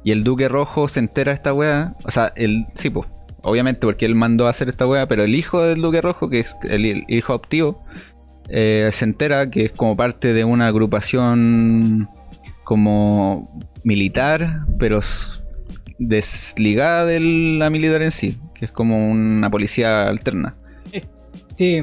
y 0.05 0.11
el 0.11 0.23
Duque 0.23 0.47
Rojo 0.47 0.87
se 0.87 0.99
entera 1.01 1.31
de 1.31 1.35
esta 1.35 1.53
weá. 1.53 1.93
O 2.05 2.11
sea, 2.11 2.31
el, 2.37 2.65
sí, 2.75 2.89
pues, 2.89 3.07
obviamente 3.41 3.81
porque 3.81 4.05
él 4.05 4.15
mandó 4.15 4.47
a 4.47 4.51
hacer 4.51 4.69
esta 4.69 4.87
weá, 4.87 5.05
pero 5.07 5.23
el 5.23 5.35
hijo 5.35 5.61
del 5.61 5.81
Duque 5.81 5.99
Rojo, 6.01 6.29
que 6.29 6.39
es 6.39 6.55
el, 6.69 6.85
el 6.85 7.03
hijo 7.09 7.33
adoptivo, 7.33 7.83
eh, 8.47 8.87
se 8.93 9.03
entera 9.05 9.49
que 9.49 9.65
es 9.65 9.71
como 9.73 9.97
parte 9.97 10.33
de 10.33 10.45
una 10.45 10.67
agrupación 10.67 12.07
como 12.63 13.67
militar, 13.83 14.61
pero 14.79 14.99
desligada 15.99 17.05
de 17.05 17.19
la 17.19 17.69
militar 17.69 18.01
en 18.01 18.11
sí, 18.11 18.37
que 18.53 18.65
es 18.65 18.71
como 18.71 19.09
una 19.09 19.49
policía 19.49 20.07
alterna. 20.07 20.55
Sí. 21.55 21.81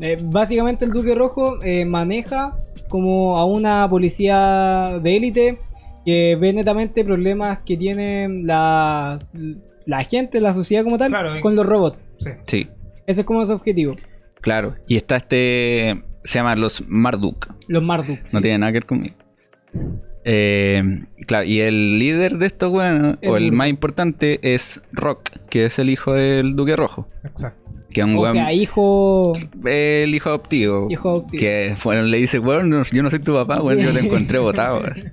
Eh, 0.00 0.18
básicamente 0.22 0.84
el 0.84 0.92
Duque 0.92 1.14
Rojo 1.14 1.62
eh, 1.62 1.84
maneja 1.84 2.54
como 2.88 3.38
a 3.38 3.44
una 3.46 3.88
policía 3.88 4.98
de 5.02 5.16
élite 5.16 5.58
que 6.04 6.36
ve 6.36 6.52
netamente 6.52 7.04
problemas 7.04 7.58
que 7.60 7.76
tiene 7.76 8.28
la, 8.44 9.18
la 9.86 10.04
gente, 10.04 10.40
la 10.40 10.52
sociedad 10.52 10.84
como 10.84 10.98
tal, 10.98 11.08
Claro, 11.10 11.36
y- 11.36 11.40
con 11.40 11.56
los 11.56 11.66
robots. 11.66 11.98
Sí. 12.20 12.30
Sí, 12.46 12.68
Ese 13.06 13.22
es 13.22 13.26
como 13.26 13.44
su 13.46 13.52
objetivo. 13.54 13.96
claro. 14.40 14.74
Y 14.86 14.96
está 14.96 15.16
este, 15.16 16.00
se 16.22 16.38
llama 16.38 16.54
los 16.54 16.84
Marduk. 16.86 17.48
Los 17.66 17.82
Marduk. 17.82 18.18
No 18.20 18.28
sí. 18.28 18.40
tiene 18.40 18.58
nada 18.58 18.72
que 18.72 18.76
ver 18.78 18.86
conmigo. 18.86 19.14
Eh, 20.30 21.04
claro, 21.26 21.44
y 21.46 21.60
el 21.60 21.98
líder 21.98 22.36
de 22.36 22.46
estos 22.46 22.70
El 22.84 23.18
o 23.26 23.36
el 23.38 23.52
más 23.52 23.68
importante, 23.68 24.38
es 24.42 24.82
Rock, 24.92 25.30
que 25.48 25.64
es 25.64 25.78
el 25.78 25.88
hijo 25.88 26.12
del 26.12 26.54
Duque 26.54 26.76
Rojo. 26.76 27.08
Exacto. 27.24 27.72
Que 27.90 28.04
un 28.04 28.16
O 28.18 28.20
weón- 28.20 28.32
sea, 28.32 28.52
hijo. 28.52 29.32
el 29.64 30.14
hijo 30.14 30.28
adoptivo. 30.28 30.88
Hijo 30.90 31.08
adoptivo. 31.08 31.40
Que 31.40 31.74
bueno, 31.82 32.02
le 32.02 32.18
dice, 32.18 32.38
weón, 32.38 32.68
no, 32.68 32.82
yo 32.82 33.02
no 33.02 33.08
soy 33.08 33.20
tu 33.20 33.32
papá, 33.32 33.62
weón, 33.62 33.78
Sí. 33.80 33.86
yo 33.86 33.92
te 33.94 34.00
encontré 34.00 34.38
botado. 34.38 34.80
weón". 34.82 34.94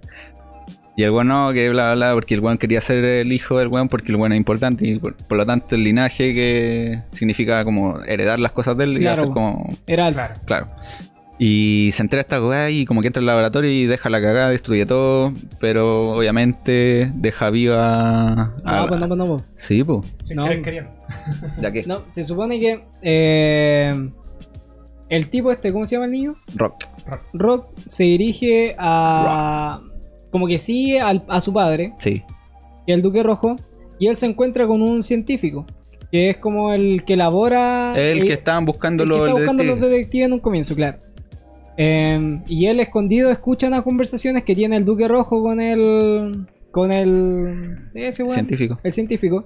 Y 0.98 1.04
el 1.04 1.12
weón 1.12 1.28
no, 1.28 1.52
que 1.52 1.70
bla, 1.70 1.94
bla, 1.94 1.96
bla, 2.08 2.14
porque 2.14 2.36
el 2.36 2.40
weón 2.42 2.58
quería 2.58 2.80
ser 2.80 3.04
el 3.04 3.32
hijo 3.34 3.60
del 3.60 3.68
weón 3.68 3.90
porque 3.90 4.12
el 4.14 4.16
weón 4.18 4.32
es 4.32 4.38
importante 4.38 4.88
y 4.88 4.98
por, 4.98 5.16
por 5.16 5.38
lo 5.38 5.46
tanto 5.46 5.76
el 5.76 5.84
linaje 5.84 6.34
que 6.34 7.02
significa 7.12 7.66
como 7.66 8.02
heredar 8.04 8.40
las 8.40 8.54
cosas 8.54 8.78
de 8.78 8.86
él 8.86 8.98
y 8.98 9.00
Claro. 9.02 9.22
hacer 9.22 9.34
como 9.34 9.74
Era 9.88 10.06
alto. 10.08 10.20
Claro. 10.20 10.36
Claro. 10.46 10.68
Y 11.38 11.90
se 11.92 12.02
entera 12.02 12.22
esta 12.22 12.42
weá 12.46 12.70
y 12.70 12.86
como 12.86 13.02
que 13.02 13.08
entra 13.08 13.20
al 13.20 13.26
laboratorio 13.26 13.70
y 13.70 13.86
deja 13.86 14.10
la 14.10 14.22
cagada, 14.22 14.50
destruye 14.50 14.86
todo, 14.86 15.34
pero 15.60 16.12
obviamente 16.14 17.12
deja 17.16 17.50
viva 17.50 18.32
a... 18.64 18.82
No, 18.82 18.88
pues 18.88 19.02
no, 19.02 19.08
pues 19.10 19.18
no, 19.18 19.26
pues. 19.26 19.44
Sí, 19.56 19.84
pues. 19.84 20.16
Sin 20.24 20.38
No. 20.38 20.48
¿Ya 21.62 21.72
qué? 21.74 21.84
No, 21.86 22.00
se 22.08 22.24
supone 22.24 22.58
que 22.60 22.80
eh, 23.02 24.10
el 25.10 25.30
tipo 25.30 25.52
este, 25.52 25.74
¿cómo 25.74 25.84
se 25.86 25.96
llama 25.96 26.06
el 26.06 26.12
niño? 26.12 26.36
Rock. 26.56 26.86
Rock 27.34 27.68
se 27.86 28.04
dirige 28.06 28.74
a... 28.78 29.82
Como 30.32 30.48
que 30.48 30.58
sigue 30.58 31.02
al- 31.02 31.24
a 31.28 31.42
su 31.42 31.52
padre, 31.54 31.94
Sí. 32.00 32.24
que 32.86 32.94
es 32.94 32.96
el 32.96 33.02
Duque 33.02 33.24
Rojo, 33.24 33.58
y 34.00 34.08
él 34.08 34.16
se 34.16 34.26
encuentra 34.26 34.68
con 34.68 34.82
un 34.82 35.04
científico, 35.04 35.66
que 36.12 36.30
es 36.30 36.38
como 36.38 36.72
el 36.72 37.04
que 37.04 37.14
elabora... 37.14 37.94
El 37.98 38.26
que 38.26 38.34
estaban 38.34 38.64
buscando 38.66 39.04
el 39.04 39.10
que 39.10 39.16
los 39.18 39.28
está 39.28 39.34
buscando 39.34 39.64
los 39.64 39.76
detectives. 39.76 39.98
detectives 40.00 40.26
en 40.28 40.34
un 40.34 40.40
comienzo, 40.40 40.76
claro. 40.76 40.98
Eh, 41.78 42.40
y 42.48 42.66
él 42.68 42.80
escondido 42.80 43.30
escucha 43.30 43.68
unas 43.68 43.84
conversaciones 43.84 44.44
que 44.44 44.56
tiene 44.56 44.78
el 44.78 44.86
Duque 44.86 45.08
Rojo 45.08 45.42
con 45.42 45.60
el... 45.60 46.46
Con 46.72 46.92
el... 46.92 47.90
Ese. 47.94 48.28
Científico. 48.28 48.80
el 48.84 48.92
científico. 48.92 49.46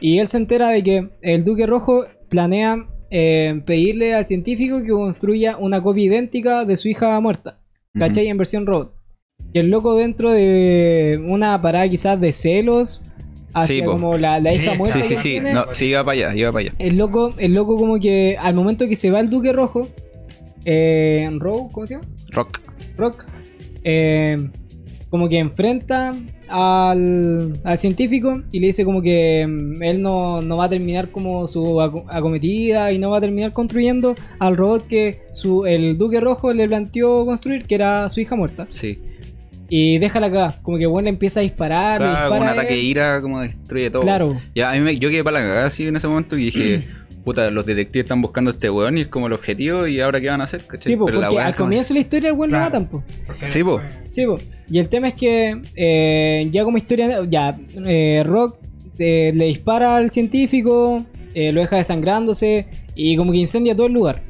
Y 0.00 0.18
él 0.18 0.28
se 0.28 0.36
entera 0.38 0.68
de 0.70 0.82
que 0.82 1.08
el 1.22 1.44
Duque 1.44 1.66
Rojo 1.66 2.04
planea 2.28 2.86
eh, 3.10 3.62
pedirle 3.66 4.14
al 4.14 4.26
científico 4.26 4.82
que 4.82 4.88
construya 4.90 5.56
una 5.56 5.82
copia 5.82 6.04
idéntica 6.04 6.64
de 6.64 6.76
su 6.76 6.88
hija 6.88 7.18
muerta. 7.20 7.58
¿Cachai? 7.98 8.28
En 8.28 8.38
versión 8.38 8.66
robot. 8.66 8.94
Y 9.52 9.58
el 9.58 9.68
loco 9.70 9.96
dentro 9.96 10.30
de 10.32 11.20
una 11.26 11.60
parada 11.60 11.88
quizás 11.88 12.18
de 12.18 12.32
celos 12.32 13.02
hacia 13.52 13.76
Sí, 13.76 13.82
como 13.84 14.16
la, 14.16 14.40
la 14.40 14.54
hija 14.54 14.72
Sí, 14.72 14.78
muerta. 14.78 14.98
Sí, 14.98 15.02
sí, 15.02 15.14
que 15.14 15.20
sí. 15.20 15.28
tiene, 15.32 15.52
No, 15.52 15.66
sí, 15.72 15.86
iba 15.86 16.02
para 16.04 16.12
allá, 16.28 16.34
iba 16.34 16.50
para 16.52 16.60
allá. 16.66 16.74
El 16.78 16.96
loco, 16.96 17.34
el 17.38 17.52
loco 17.52 17.76
como 17.76 17.98
que 18.00 18.36
al 18.40 18.54
momento 18.54 18.88
que 18.88 18.96
se 18.96 19.10
va 19.10 19.20
el 19.20 19.28
Duque 19.28 19.52
Rojo, 19.52 19.88
eh, 20.64 21.28
Rogue, 21.38 21.70
¿cómo 21.72 21.86
se 21.86 21.94
llama? 21.94 22.06
Rock. 22.30 22.60
Rock, 22.96 23.24
eh, 23.84 24.48
como 25.10 25.28
que 25.28 25.38
enfrenta 25.38 26.14
al, 26.48 27.60
al 27.64 27.78
científico 27.78 28.42
y 28.52 28.60
le 28.60 28.66
dice 28.68 28.84
como 28.84 29.02
que 29.02 29.46
mm, 29.46 29.82
él 29.82 30.02
no, 30.02 30.40
no 30.42 30.56
va 30.56 30.64
a 30.64 30.68
terminar 30.68 31.10
como 31.10 31.46
su 31.46 31.80
aco- 31.80 32.04
acometida 32.08 32.92
y 32.92 32.98
no 32.98 33.10
va 33.10 33.18
a 33.18 33.20
terminar 33.20 33.52
construyendo 33.52 34.14
al 34.38 34.56
robot 34.56 34.86
que 34.86 35.20
su, 35.30 35.66
el 35.66 35.98
Duque 35.98 36.20
Rojo 36.20 36.52
le 36.52 36.66
planteó 36.68 37.24
construir, 37.26 37.64
que 37.64 37.74
era 37.74 38.08
su 38.08 38.20
hija 38.20 38.36
muerta. 38.36 38.66
Sí. 38.70 38.98
Y 39.74 39.98
déjala 39.98 40.26
acá, 40.26 40.58
como 40.62 40.76
que 40.76 40.84
bueno 40.86 41.08
empieza 41.08 41.40
a 41.40 41.42
disparar. 41.42 41.96
Claro, 41.96 42.12
dispara 42.12 42.42
un 42.42 42.48
ataque 42.48 42.74
de 42.74 42.80
ira, 42.82 43.22
como 43.22 43.40
destruye 43.40 43.90
todo. 43.90 44.02
Claro. 44.02 44.38
Ya, 44.54 44.70
a 44.70 44.74
mí 44.74 44.80
me, 44.80 44.98
yo 44.98 45.08
quedé 45.08 45.24
para 45.24 45.40
la 45.40 45.46
cagada 45.46 45.66
así 45.66 45.86
en 45.86 45.96
ese 45.96 46.08
momento 46.08 46.36
y 46.36 46.44
dije, 46.44 46.86
puta, 47.24 47.50
los 47.50 47.64
detectives 47.66 48.04
están 48.04 48.20
buscando 48.22 48.50
a 48.50 48.54
este 48.54 48.68
weón 48.70 48.98
y 48.98 49.02
es 49.02 49.06
como 49.08 49.26
el 49.26 49.32
objetivo 49.32 49.86
y 49.86 50.00
ahora 50.00 50.20
qué 50.20 50.28
van 50.28 50.40
a 50.40 50.44
hacer, 50.44 50.64
¿cachai? 50.66 50.92
Sí, 50.92 50.96
po, 50.96 51.06
Pero 51.06 51.20
la 51.20 51.26
porque 51.28 51.36
weá 51.36 51.46
al 51.48 51.56
comienzo 51.56 51.88
de 51.94 51.94
la 51.94 52.00
historia 52.00 52.28
el 52.30 52.34
weón 52.36 52.50
Claro. 52.50 52.64
lo 52.64 52.70
matan, 52.70 52.86
po. 52.88 53.02
Sí, 53.48 53.62
po. 53.64 53.80
Sí, 54.08 54.26
po. 54.26 54.38
y 54.68 54.78
el 54.78 54.88
tema 54.88 55.08
es 55.08 55.14
que 55.14 55.60
eh, 55.76 56.48
ya 56.52 56.64
como 56.64 56.76
historia, 56.76 57.24
ya 57.28 57.58
eh, 57.86 58.22
Rock 58.26 58.56
eh, 58.98 59.32
le 59.34 59.46
dispara 59.46 59.96
al 59.96 60.10
científico, 60.10 61.04
eh, 61.34 61.52
lo 61.52 61.60
deja 61.60 61.76
desangrándose 61.76 62.66
y 62.94 63.16
como 63.16 63.32
que 63.32 63.38
incendia 63.38 63.74
todo 63.74 63.86
el 63.86 63.92
lugar. 63.94 64.22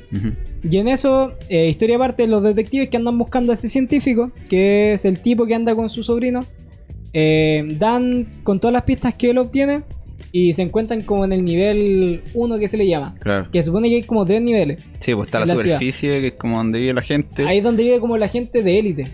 Y 0.63 0.77
en 0.77 0.87
eso, 0.89 1.33
eh, 1.49 1.69
historia 1.69 1.97
aparte, 1.97 2.27
los 2.29 2.43
detectives 2.45 2.89
que 2.89 2.97
andan 2.97 3.19
buscando 3.19 3.51
a 3.51 3.55
ese 3.55 3.69
científico, 3.69 4.31
que 4.49 4.93
es 4.93 5.05
el 5.05 5.19
tipo 5.19 5.45
que 5.47 5.55
anda 5.57 5.75
con 5.75 5.91
su 5.91 6.05
sobrino, 6.05 6.45
eh, 7.13 7.65
dan 7.79 8.29
con 8.45 8.61
todas 8.61 8.73
las 8.73 8.83
pistas 8.85 9.15
que 9.15 9.31
él 9.31 9.39
obtiene 9.39 9.83
y 10.31 10.53
se 10.53 10.63
encuentran 10.63 11.03
como 11.03 11.25
en 11.25 11.33
el 11.33 11.45
nivel 11.45 12.23
1 12.35 12.59
que 12.59 12.69
se 12.69 12.77
le 12.77 12.87
llama. 12.87 13.15
Claro. 13.19 13.49
Que 13.51 13.63
supone 13.63 13.89
que 13.89 13.97
hay 13.97 14.03
como 14.03 14.25
tres 14.25 14.41
niveles. 14.43 14.83
Sí, 15.01 15.15
pues 15.15 15.27
está 15.29 15.41
la, 15.41 15.47
ciudad. 15.47 15.63
superficie, 15.63 16.21
que 16.21 16.27
es 16.29 16.33
como 16.35 16.59
donde 16.59 16.81
vive 16.81 16.95
la 16.95 17.03
gente. 17.03 17.47
Ahí 17.47 17.59
es 17.59 17.65
donde 17.65 17.83
vive 17.83 17.99
como 18.01 18.17
la 18.17 18.29
gente 18.29 18.63
de 18.63 18.79
élite. 18.79 19.05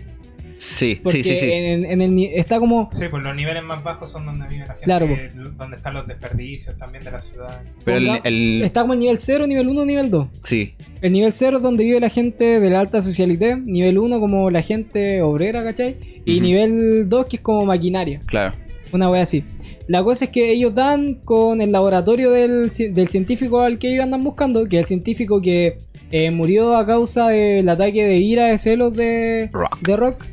Sí, 0.61 0.99
Porque 1.01 1.23
sí, 1.23 1.37
sí, 1.37 1.37
sí. 1.37 1.51
En, 1.53 1.85
en 1.85 2.01
el, 2.01 2.19
está 2.33 2.59
como 2.59 2.89
Sí, 2.91 3.05
pues 3.09 3.23
los 3.23 3.33
niveles 3.33 3.63
más 3.63 3.81
bajos 3.81 4.11
son 4.11 4.25
donde 4.25 4.45
vive 4.49 4.59
la 4.67 4.73
gente, 4.73 4.83
Claro, 4.83 5.05
eh, 5.05 5.31
donde 5.57 5.77
están 5.77 5.93
los 5.93 6.05
desperdicios 6.05 6.77
también 6.77 7.05
de 7.05 7.11
la 7.11 7.21
ciudad. 7.21 7.61
Pero 7.85 7.97
el, 7.97 8.19
el- 8.25 8.61
Está 8.63 8.81
como 8.81 8.91
en 8.93 8.99
nivel 8.99 9.17
0, 9.17 9.47
nivel 9.47 9.69
1, 9.69 9.85
nivel 9.85 10.11
2. 10.11 10.27
Sí, 10.43 10.75
El 11.01 11.13
nivel 11.13 11.31
0 11.31 11.57
es 11.57 11.63
donde 11.63 11.85
vive 11.85 12.01
la 12.01 12.09
gente 12.09 12.59
de 12.59 12.69
la 12.69 12.81
alta 12.81 13.01
socialité. 13.01 13.55
Nivel 13.55 13.97
1 13.99 14.19
como 14.19 14.49
la 14.49 14.61
gente 14.61 15.21
obrera, 15.21 15.63
¿cachai? 15.63 15.95
Y 16.25 16.41
nivel 16.41 17.07
2 17.07 17.25
que 17.27 17.37
es 17.37 17.41
como 17.41 17.65
maquinaria. 17.65 18.21
claro. 18.25 18.53
Una 18.91 19.09
wea 19.09 19.21
así. 19.21 19.43
La 19.87 20.03
cosa 20.03 20.25
es 20.25 20.31
que 20.31 20.51
ellos 20.51 20.73
dan 20.75 21.15
con 21.15 21.61
el 21.61 21.71
laboratorio 21.71 22.31
del, 22.31 22.69
del 22.69 23.07
científico 23.07 23.61
al 23.61 23.79
que 23.79 23.91
ellos 23.91 24.03
andan 24.03 24.23
buscando, 24.23 24.67
que 24.67 24.77
es 24.77 24.83
el 24.83 24.87
científico 24.87 25.41
que 25.41 25.79
eh, 26.11 26.31
murió 26.31 26.75
a 26.75 26.85
causa 26.85 27.29
del 27.29 27.67
ataque 27.69 28.05
de 28.05 28.17
ira 28.17 28.47
de 28.47 28.57
celos 28.57 28.93
de 28.93 29.49
Rock. 29.51 29.79
de 29.81 29.95
Rock. 29.95 30.25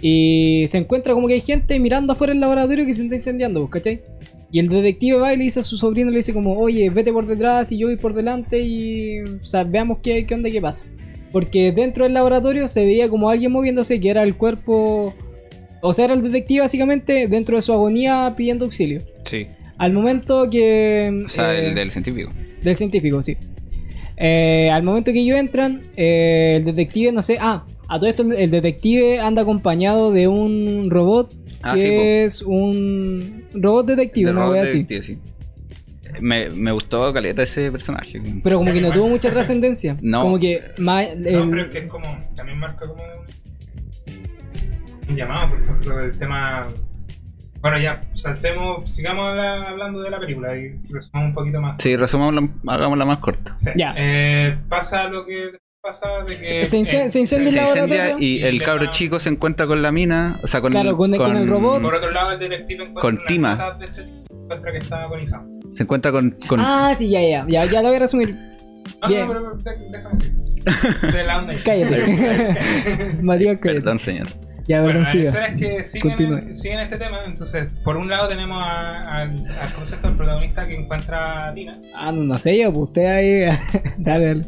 Y 0.00 0.64
se 0.66 0.78
encuentra 0.78 1.14
como 1.14 1.28
que 1.28 1.34
hay 1.34 1.40
gente 1.40 1.78
mirando 1.78 2.12
afuera 2.12 2.32
del 2.32 2.40
laboratorio 2.40 2.84
que 2.84 2.92
se 2.92 3.02
está 3.04 3.14
incendiando, 3.14 3.60
pues, 3.60 3.72
¿cachai? 3.72 4.02
Y 4.50 4.60
el 4.60 4.68
detective 4.68 5.16
va 5.16 5.34
y 5.34 5.36
le 5.36 5.44
dice 5.44 5.60
a 5.60 5.62
su 5.62 5.76
sobrino, 5.76 6.10
le 6.10 6.18
dice 6.18 6.32
como, 6.32 6.58
oye, 6.58 6.88
vete 6.90 7.12
por 7.12 7.26
detrás 7.26 7.72
y 7.72 7.78
yo 7.78 7.88
voy 7.88 7.96
por 7.96 8.14
delante 8.14 8.60
y 8.60 9.20
o 9.20 9.44
sea, 9.44 9.64
veamos 9.64 9.98
qué, 10.02 10.26
qué 10.26 10.34
onda, 10.34 10.50
qué 10.50 10.60
pasa. 10.60 10.86
Porque 11.32 11.72
dentro 11.72 12.04
del 12.04 12.14
laboratorio 12.14 12.68
se 12.68 12.84
veía 12.84 13.08
como 13.08 13.28
alguien 13.30 13.50
moviéndose 13.50 13.98
que 13.98 14.10
era 14.10 14.22
el 14.22 14.36
cuerpo... 14.36 15.14
O 15.86 15.92
sea, 15.92 16.06
era 16.06 16.14
el 16.14 16.22
detective 16.22 16.60
básicamente 16.60 17.28
dentro 17.28 17.56
de 17.56 17.62
su 17.62 17.72
agonía 17.72 18.32
pidiendo 18.36 18.64
auxilio. 18.64 19.02
Sí. 19.24 19.46
Al 19.76 19.92
momento 19.92 20.48
que... 20.48 21.24
O 21.26 21.28
sea, 21.28 21.54
eh, 21.54 21.68
el 21.68 21.74
del 21.74 21.90
científico. 21.90 22.32
del 22.62 22.74
científico, 22.74 23.22
sí. 23.22 23.36
Eh, 24.16 24.70
al 24.72 24.82
momento 24.82 25.12
que 25.12 25.20
ellos 25.20 25.38
entran, 25.38 25.82
eh, 25.96 26.54
el 26.58 26.64
detective, 26.64 27.12
no 27.12 27.20
sé. 27.22 27.36
Ah, 27.40 27.64
a 27.88 27.98
todo 27.98 28.08
esto, 28.08 28.22
el- 28.22 28.50
detective 28.50 29.18
anda 29.20 29.42
acompañado 29.42 30.10
de 30.12 30.26
un 30.28 30.88
robot 30.90 31.34
Ah, 31.62 31.74
que 31.74 31.80
sí, 31.80 31.88
es 31.90 32.42
un 32.42 33.44
robot 33.54 33.86
detective, 33.86 34.32
robot 34.32 34.52
wea 34.52 34.62
así. 34.62 34.78
detective, 34.84 35.02
sí. 35.02 35.18
Me, 36.20 36.48
me 36.50 36.70
gustó 36.72 37.12
caleta 37.12 37.42
ese 37.42 37.72
personaje. 37.72 38.22
Pero 38.42 38.58
como 38.58 38.70
Sí, 38.70 38.74
que 38.76 38.80
no 38.82 38.92
tuvo 38.92 39.08
mucha 39.08 39.30
trascendencia. 39.30 39.96
No. 40.02 40.22
Como 40.22 40.38
que 40.38 40.60
más. 40.78 41.08
No, 41.16 41.28
el- 41.28 41.50
pero 41.50 41.62
es 41.62 41.70
que 41.72 41.78
es 41.80 41.88
como, 41.88 42.06
también 42.36 42.58
marca 42.58 42.86
como 42.86 43.02
un 45.08 45.16
llamado, 45.16 45.50
por 45.50 45.60
ejemplo, 45.60 46.00
el 46.00 46.18
tema... 46.18 46.68
Bueno, 47.60 47.78
ya, 47.80 48.04
saltemos, 48.14 48.92
sigamos 48.94 49.26
habla- 49.30 49.62
hablando 49.64 50.02
de 50.02 50.10
la 50.10 50.18
película 50.18 50.54
y 50.54 50.78
resumamos 50.90 51.28
un 51.30 51.34
poquito 51.34 51.60
más. 51.62 51.76
Sí, 51.82 51.96
resumamos 51.96 52.50
hagámosla 52.66 53.06
más 53.06 53.18
corta. 53.20 53.56
Sí. 53.58 53.70
Ya. 53.74 53.94
Eh, 53.96 54.58
pasa 54.68 55.04
lo 55.04 55.24
que 55.24 55.52
pasa 55.80 56.08
de 56.28 56.36
que... 56.36 56.44
Se- 56.44 56.66
se 56.66 56.76
ince- 56.78 57.04
eh, 57.04 57.08
se 57.08 57.20
incendia 57.20 57.50
Se 57.50 57.58
el 57.60 57.66
incendia 57.68 58.16
y 58.18 58.42
el 58.42 58.62
cabro 58.62 58.86
chico 58.90 59.18
se 59.18 59.30
encuentra 59.30 59.66
con 59.66 59.80
la 59.80 59.92
mina, 59.92 60.38
o 60.42 60.46
sea, 60.46 60.60
con, 60.60 60.72
Claro, 60.72 60.94
con 60.96 61.14
el- 61.14 61.18
con 61.18 61.36
el 61.38 61.48
robot. 61.48 61.80
Por 61.82 61.94
otro 61.94 62.10
lado, 62.10 62.32
el 62.32 62.38
detective 62.38 62.82
encuentra 62.84 63.00
Con 63.00 63.18
Tima. 63.26 63.50
nota 63.54 63.78
de 63.78 63.84
este 63.86 64.02
tipo, 64.02 64.42
encuentra 64.44 64.72
que 64.72 64.78
está 64.78 65.02
agonizado. 65.04 65.44
Se 65.70 65.82
encuentra 65.84 66.12
con, 66.12 66.30
con 66.46 66.60
Ah, 66.60 66.92
sí, 66.94 67.08
ya, 67.08 67.22
ya. 67.22 67.46
Ya, 67.48 67.64
ya 67.64 67.80
lo 67.80 67.88
voy 67.88 67.96
a 67.96 68.00
resumir. 68.00 68.34
No, 69.00 69.08
Bien. 69.08 69.26
no, 69.26 69.32
pero 69.32 69.56
déjame 69.90 70.16
decir. 70.18 71.12
De 71.12 71.24
la 71.24 71.38
onda. 71.38 71.54
Cállate. 71.64 73.18
Matías, 73.22 73.56
cállate. 73.58 73.80
Perdón, 73.80 73.98
señor. 73.98 74.26
Ya, 74.66 74.80
Bueno, 74.82 75.00
perdón, 75.00 75.02
la 75.04 75.10
siga. 75.10 75.24
escena 75.28 75.46
es 75.46 75.56
que 75.58 75.84
siguen, 75.84 76.54
siguen 76.54 76.80
este 76.80 76.96
tema. 76.96 77.18
Entonces, 77.26 77.72
por 77.84 77.96
un 77.96 78.08
lado 78.08 78.28
tenemos 78.28 78.62
a- 78.62 79.00
al, 79.22 79.30
al 79.60 79.72
concepto 79.74 80.08
del 80.08 80.16
protagonista 80.16 80.66
que 80.66 80.74
encuentra 80.74 81.48
a 81.48 81.54
Tina. 81.54 81.72
Ah, 81.94 82.10
no, 82.12 82.22
no 82.22 82.38
sé 82.38 82.58
yo, 82.58 82.72
pues 82.72 82.88
usted 82.88 83.06
ahí. 83.06 83.56
dale, 83.98 84.26
dale. 84.26 84.42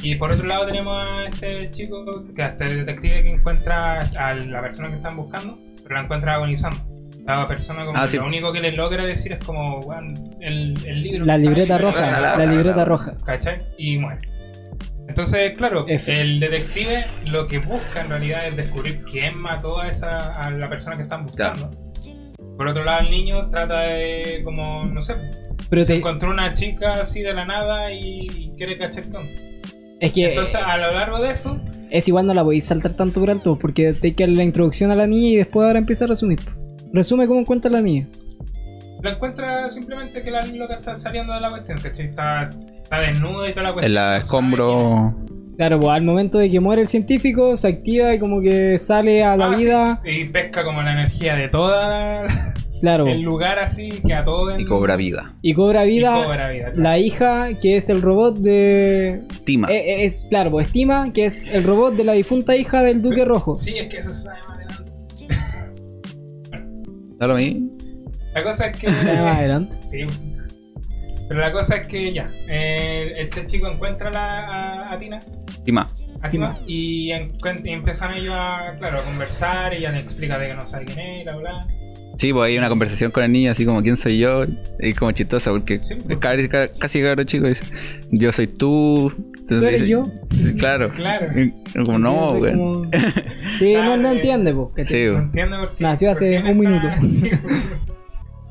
Y 0.00 0.14
por 0.14 0.30
otro 0.30 0.46
lado 0.46 0.64
tenemos 0.66 0.96
a 1.08 1.24
este 1.26 1.70
chico, 1.70 2.04
que 2.36 2.42
a 2.42 2.48
este 2.50 2.64
detective 2.72 3.22
que 3.24 3.30
encuentra 3.32 4.00
a 4.00 4.34
la 4.34 4.60
persona 4.62 4.88
que 4.90 4.94
están 4.94 5.16
buscando, 5.16 5.58
pero 5.82 5.96
la 5.96 6.02
encuentra 6.02 6.34
agonizando. 6.34 6.78
La 7.26 7.44
persona 7.44 7.84
como 7.84 7.98
Ah, 7.98 8.02
que 8.02 8.08
sí. 8.08 8.16
lo 8.16 8.24
único 8.26 8.52
que 8.52 8.60
le 8.60 8.72
logra 8.72 9.04
decir 9.04 9.32
es 9.32 9.44
como, 9.44 9.80
"Weón, 9.80 10.14
el, 10.40 10.78
el 10.86 11.02
libro... 11.02 11.24
La 11.26 11.36
libreta 11.36 11.76
ahí". 11.76 11.82
roja. 11.82 12.10
la- 12.12 12.20
La 12.20 12.36
la- 12.38 12.46
libreta 12.46 12.76
la- 12.76 12.84
roja. 12.86 13.16
¿Cachai? 13.26 13.58
Y 13.76 13.98
muere. 13.98 14.20
Entonces, 15.08 15.56
claro, 15.56 15.86
el 15.88 16.38
detective 16.38 17.06
lo 17.30 17.48
que 17.48 17.58
busca 17.58 18.02
en 18.02 18.10
realidad 18.10 18.46
es 18.46 18.56
descubrir 18.56 19.02
quién 19.10 19.38
mató 19.38 19.80
a 19.80 19.88
esa 19.88 20.40
a 20.40 20.50
la 20.50 20.68
persona 20.68 20.96
que 20.96 21.02
están 21.02 21.24
buscando. 21.24 21.70
Por 22.56 22.68
otro 22.68 22.84
lado, 22.84 23.00
el 23.00 23.10
niño 23.10 23.48
trata 23.48 23.80
de, 23.80 24.42
como, 24.44 24.84
no 24.84 25.02
sé, 25.02 25.14
Pero 25.70 25.82
se 25.82 25.94
te, 25.94 25.98
encontró 25.98 26.30
una 26.30 26.52
chica 26.54 26.94
así 26.94 27.22
de 27.22 27.32
la 27.32 27.46
nada 27.46 27.90
y, 27.92 28.52
quiere 28.56 28.76
cachar 28.76 29.06
onda. 29.06 29.20
es 30.00 30.12
que 30.12 30.30
Entonces, 30.30 30.56
a 30.56 30.76
lo 30.76 30.92
largo 30.92 31.20
de 31.20 31.30
eso, 31.30 31.58
es 31.90 32.06
igual 32.06 32.26
no 32.26 32.34
la 32.34 32.44
podéis 32.44 32.66
saltar 32.66 32.92
tanto 32.92 33.20
por 33.20 33.30
alto 33.30 33.58
porque 33.58 33.92
te 33.94 34.08
hay 34.08 34.12
que 34.12 34.24
darle 34.24 34.36
la 34.36 34.44
introducción 34.44 34.90
a 34.90 34.94
la 34.94 35.06
niña 35.06 35.28
y 35.28 35.36
después 35.36 35.66
ahora 35.66 35.78
empieza 35.78 36.04
a 36.04 36.08
resumir. 36.08 36.40
Resume 36.92 37.26
cómo 37.26 37.40
encuentra 37.40 37.70
la 37.70 37.80
niña. 37.80 38.06
lo 39.02 39.10
encuentra 39.10 39.70
simplemente 39.70 40.22
que 40.22 40.30
la 40.30 40.44
loca 40.46 40.74
está 40.74 40.98
saliendo 40.98 41.32
de 41.32 41.40
la 41.40 41.48
cuestión, 41.48 41.80
¿cachai? 41.80 42.06
Está, 42.06 42.50
está 42.88 43.00
desnuda 43.00 43.48
y 43.48 43.52
toda 43.52 43.62
la 43.64 43.72
cuestión. 43.74 43.84
En 43.90 43.94
la 43.94 44.00
no 44.02 44.08
sabe 44.08 44.20
escombro. 44.22 45.14
Claro, 45.56 45.80
pues 45.80 45.92
al 45.92 46.02
momento 46.02 46.38
de 46.38 46.50
que 46.50 46.60
muere 46.60 46.82
el 46.82 46.88
científico 46.88 47.56
se 47.56 47.68
activa 47.68 48.14
y 48.14 48.18
como 48.18 48.40
que 48.40 48.78
sale 48.78 49.22
a 49.24 49.36
la. 49.36 49.46
Ah, 49.46 49.56
vida. 49.56 50.00
sí, 50.04 50.10
Y 50.10 50.28
pesca 50.28 50.64
como 50.64 50.80
la 50.82 50.92
energía 50.92 51.34
de 51.34 51.48
todo 51.48 51.74
Claro. 52.80 53.08
el 53.08 53.22
lugar 53.22 53.58
así, 53.58 53.88
que 54.06 54.14
a 54.14 54.24
todo 54.24 54.52
en- 54.52 54.60
Y 54.60 54.64
cobra 54.64 54.94
vida. 54.94 55.34
Y 55.42 55.52
cobra 55.54 55.84
y 55.84 55.88
vida 55.88 56.22
cobra 56.24 56.48
vida, 56.48 56.66
claro. 56.66 56.80
la 56.80 56.98
hija 56.98 57.48
que 57.60 57.74
es 57.76 57.88
el 57.90 58.00
robot 58.02 58.38
de... 58.38 59.22
Tima. 59.44 59.66
Eh, 59.68 59.74
eh, 59.76 60.04
es, 60.04 60.24
claro, 60.30 60.52
pues 60.52 60.68
estima 60.68 61.12
que 61.12 61.24
es 61.24 61.42
el 61.42 61.64
robot 61.64 61.96
de 61.96 62.04
la 62.04 62.12
difunta 62.12 62.54
hija 62.54 62.84
del 62.84 63.02
Duque 63.02 63.24
Rojo. 63.24 63.58
Sí, 63.58 63.74
es 63.76 63.88
que 63.88 63.98
eso 63.98 64.14
se 64.14 64.22
sabe 64.22 64.38
más 64.46 64.58
adelante. 64.58 64.84
¿Da 67.18 67.26
lo 67.26 67.34
mismo? 67.34 67.68
La 68.32 68.44
cosa 68.44 68.66
es 68.68 68.76
que. 68.76 68.86
Se 68.92 69.12
llama 69.12 69.36
adelante. 69.38 69.76
sí. 69.90 70.06
Pero 71.28 71.40
la 71.40 71.52
cosa 71.52 71.76
es 71.76 71.86
que 71.88 72.12
ya. 72.12 72.28
eh, 72.48 73.14
este 73.18 73.46
chico 73.46 73.68
encuentra 73.68 74.08
a 74.08 74.12
la, 74.12 74.46
a, 74.84 74.94
a 74.94 74.98
Tina. 74.98 75.18
Tima. 75.64 75.86
A 76.22 76.28
Tima, 76.30 76.58
y, 76.66 77.12
y 77.12 77.70
empiezan 77.70 78.14
ellos 78.14 78.34
a, 78.36 78.74
claro, 78.78 79.00
a 79.00 79.04
conversar. 79.04 79.74
Y 79.74 79.78
ella 79.78 79.92
le 79.92 80.00
explica 80.00 80.38
de 80.38 80.48
que 80.48 80.54
no 80.54 80.66
sabe 80.66 80.86
quién 80.86 80.98
es, 80.98 81.24
bla, 81.24 81.36
bla. 81.36 81.66
Sí, 82.16 82.32
pues 82.32 82.48
hay 82.50 82.58
una 82.58 82.68
conversación 82.68 83.12
con 83.12 83.22
el 83.22 83.30
niño, 83.30 83.52
así 83.52 83.64
como, 83.64 83.80
¿quién 83.80 83.96
soy 83.96 84.18
yo? 84.18 84.44
Y 84.80 84.92
como 84.94 85.12
chistosa, 85.12 85.52
porque 85.52 85.78
Sí, 85.78 85.94
pues. 85.94 86.10
es 86.10 86.48
casi, 86.48 86.48
casi 86.80 87.00
cabro 87.02 87.22
chico 87.22 87.46
dice, 87.46 87.64
yo 88.10 88.32
soy 88.32 88.48
tú. 88.48 89.12
Entonces 89.38 89.46
¿Tú 89.60 89.64
eres 89.66 89.80
dice, 89.82 89.88
yo? 89.92 90.02
Sí, 90.36 90.54
claro. 90.56 90.90
Claro. 90.90 91.28
Y 91.40 91.52
Como 91.84 91.98
no, 92.00 92.34
güey. 92.34 92.54
como- 92.54 92.90
Sí, 93.58 93.74
no, 93.74 93.96
no 93.96 94.10
entiende, 94.10 94.52
pues. 94.52 94.88
Sí, 94.88 95.04
No 95.04 95.12
güey. 95.12 95.24
entiendo 95.26 95.58
por 95.60 95.76
qué. 95.76 95.84
Nació 95.84 96.10
hace 96.10 96.38
un 96.40 96.58
minuto. 96.58 96.88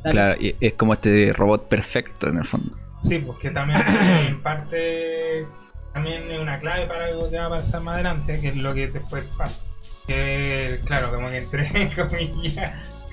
Dale. 0.07 0.11
Claro, 0.11 0.35
y 0.41 0.55
es 0.59 0.73
como 0.73 0.93
este 0.93 1.33
robot 1.33 1.67
perfecto 1.67 2.27
en 2.27 2.37
el 2.37 2.45
fondo. 2.45 2.75
Sí, 3.01 3.19
pues 3.19 3.37
que 3.39 3.49
también 3.51 3.79
eh, 3.87 4.27
en 4.29 4.41
parte 4.41 5.45
también 5.93 6.29
es 6.31 6.39
una 6.39 6.59
clave 6.59 6.85
para 6.87 7.05
algo 7.05 7.29
que 7.29 7.37
va 7.37 7.45
a 7.45 7.49
pasar 7.49 7.81
más 7.81 7.95
adelante, 7.95 8.39
que 8.39 8.49
es 8.49 8.55
lo 8.55 8.73
que 8.73 8.87
después 8.87 9.23
pasa. 9.37 9.65
Que 10.05 10.79
claro, 10.85 11.11
como 11.11 11.29
que 11.29 11.37
entre 11.37 11.89
comillas 11.95 13.05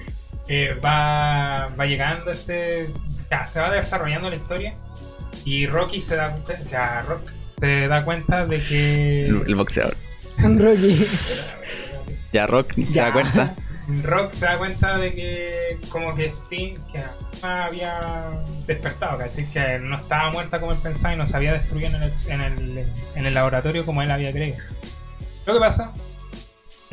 eh, 0.48 0.78
va, 0.84 1.68
va 1.78 1.86
llegando 1.86 2.30
este. 2.30 2.88
ya, 3.30 3.46
se 3.46 3.60
va 3.60 3.70
desarrollando 3.70 4.28
la 4.30 4.36
historia 4.36 4.74
y 5.44 5.66
Rocky 5.66 6.00
se 6.00 6.16
da 6.16 6.30
cuenta, 6.30 6.54
ya, 6.70 7.02
Rock 7.02 7.30
se 7.58 7.88
da 7.88 8.04
cuenta 8.04 8.46
de 8.46 8.62
que 8.62 9.26
El, 9.26 9.42
el 9.46 9.54
boxeador. 9.54 9.94
Rocky. 10.38 11.06
Ya 12.32 12.46
Rock 12.46 12.74
se 12.84 13.00
da 13.00 13.12
cuenta. 13.12 13.54
Rock 14.02 14.32
se 14.32 14.46
da 14.46 14.58
cuenta 14.58 14.96
de 14.98 15.12
que 15.12 15.78
como 15.90 16.14
que 16.14 16.30
Steam 16.30 16.74
que 16.90 17.02
había 17.42 18.40
despertado, 18.66 19.18
¿cachai? 19.18 19.50
Que 19.50 19.78
no 19.78 19.96
estaba 19.96 20.30
muerta 20.32 20.60
como 20.60 20.72
él 20.72 20.78
pensaba 20.82 21.14
y 21.14 21.16
no 21.16 21.26
se 21.26 21.36
había 21.36 21.52
destruido 21.52 21.96
en 21.96 22.02
el, 22.02 22.12
en 22.28 22.40
el, 22.40 22.92
en 23.14 23.26
el 23.26 23.34
laboratorio 23.34 23.84
como 23.84 24.02
él 24.02 24.10
había 24.10 24.32
creído. 24.32 24.58
Lo 25.46 25.54
que 25.54 25.60
pasa 25.60 25.92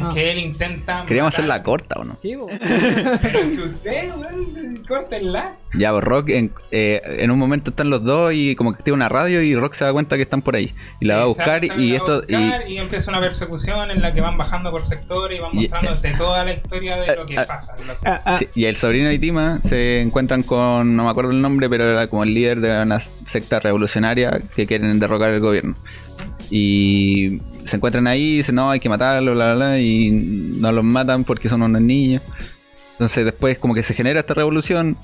Ah. 0.09 0.13
que 0.13 0.31
él 0.31 0.37
intenta... 0.39 1.05
Queríamos 1.05 1.33
matar- 1.33 1.39
hacerla 1.45 1.63
corta, 1.63 1.99
¿o 1.99 2.03
no? 2.03 2.15
Sí. 2.19 2.35
Pero 3.21 3.39
weón, 4.17 4.75
córtenla. 4.87 5.55
Ya, 5.73 5.91
pues 5.91 6.03
Rock 6.03 6.29
en, 6.29 6.51
eh, 6.71 7.01
en 7.19 7.31
un 7.31 7.39
momento 7.39 7.69
están 7.69 7.89
los 7.89 8.03
dos 8.03 8.33
y 8.33 8.55
como 8.55 8.71
que 8.71 8.75
activa 8.75 8.93
una 8.95 9.07
radio 9.07 9.41
y 9.41 9.55
Rock 9.55 9.73
se 9.73 9.85
da 9.85 9.93
cuenta 9.93 10.17
que 10.17 10.23
están 10.23 10.41
por 10.41 10.55
ahí. 10.55 10.71
Y 10.99 11.05
la 11.05 11.17
va 11.17 11.23
a 11.23 11.25
buscar 11.27 11.63
y 11.63 11.95
esto... 11.95 12.17
buscar 12.21 12.69
y... 12.69 12.77
empieza 12.77 13.09
una 13.09 13.21
persecución 13.21 13.89
en 13.91 14.01
la 14.01 14.13
que 14.13 14.19
van 14.21 14.37
bajando 14.37 14.69
por 14.71 14.81
sectores 14.83 15.37
y 15.37 15.41
van 15.41 15.51
Y- 15.53 15.69
mostrándote 15.69 16.13
toda 16.17 16.43
la 16.43 16.53
historia 16.53 16.97
de 16.97 17.15
lo 17.15 17.25
que 17.25 17.37
ah, 17.37 17.45
pasa. 17.47 17.73
en 17.79 17.87
la 17.87 17.93
Ah, 18.05 18.21
ah, 18.25 18.37
Sí, 18.37 18.47
y 18.55 18.65
el 18.65 18.75
sobrino 18.75 19.07
de 19.09 19.19
Tima 19.19 19.61
se 19.61 20.01
encuentran 20.01 20.43
con, 20.43 20.95
no 20.95 21.05
me 21.05 21.09
acuerdo 21.09 21.31
el 21.31 21.41
nombre, 21.41 21.69
pero 21.69 21.89
era 21.89 22.07
como 22.07 22.23
el 22.23 22.33
líder 22.33 22.59
de 22.59 22.81
una 22.81 22.99
secta 22.99 23.59
revolucionaria 23.59 24.41
que 24.53 24.67
quieren 24.67 24.99
derrocar 24.99 25.29
el 25.29 25.39
gobierno. 25.39 25.75
Y 26.51 27.39
se 27.63 27.77
encuentran 27.77 28.05
ahí 28.07 28.33
y 28.33 28.37
dicen, 28.37 28.55
no, 28.55 28.69
hay 28.69 28.79
que 28.79 28.89
matarlo, 28.89 29.33
bla, 29.33 29.55
bla, 29.55 29.67
bla, 29.69 29.79
y 29.79 30.11
no 30.11 30.71
los 30.71 30.83
matan 30.83 31.23
porque 31.23 31.49
son 31.49 31.61
unos 31.61 31.81
niños. 31.81 32.21
Entonces 32.91 33.25
después 33.25 33.57
como 33.57 33.73
que 33.73 33.81
se 33.81 33.93
genera 33.93 34.19
esta 34.19 34.33
revolución 34.33 34.97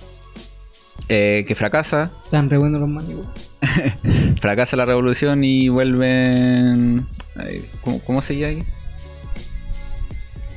eh, 1.10 1.45
que 1.48 1.56
fracasa, 1.56 2.11
Están 2.24 2.49
re 2.49 2.57
buenos 2.57 2.82
los 2.82 2.90
manicos. 2.90 3.26
fracasa 4.41 4.76
la 4.76 4.86
revolución 4.86 5.44
y 5.44 5.69
vuelven... 5.69 7.07
¿Cómo, 7.82 8.02
cómo 8.02 8.22
se 8.22 8.38
llama 8.38 8.49
ahí? 8.49 8.64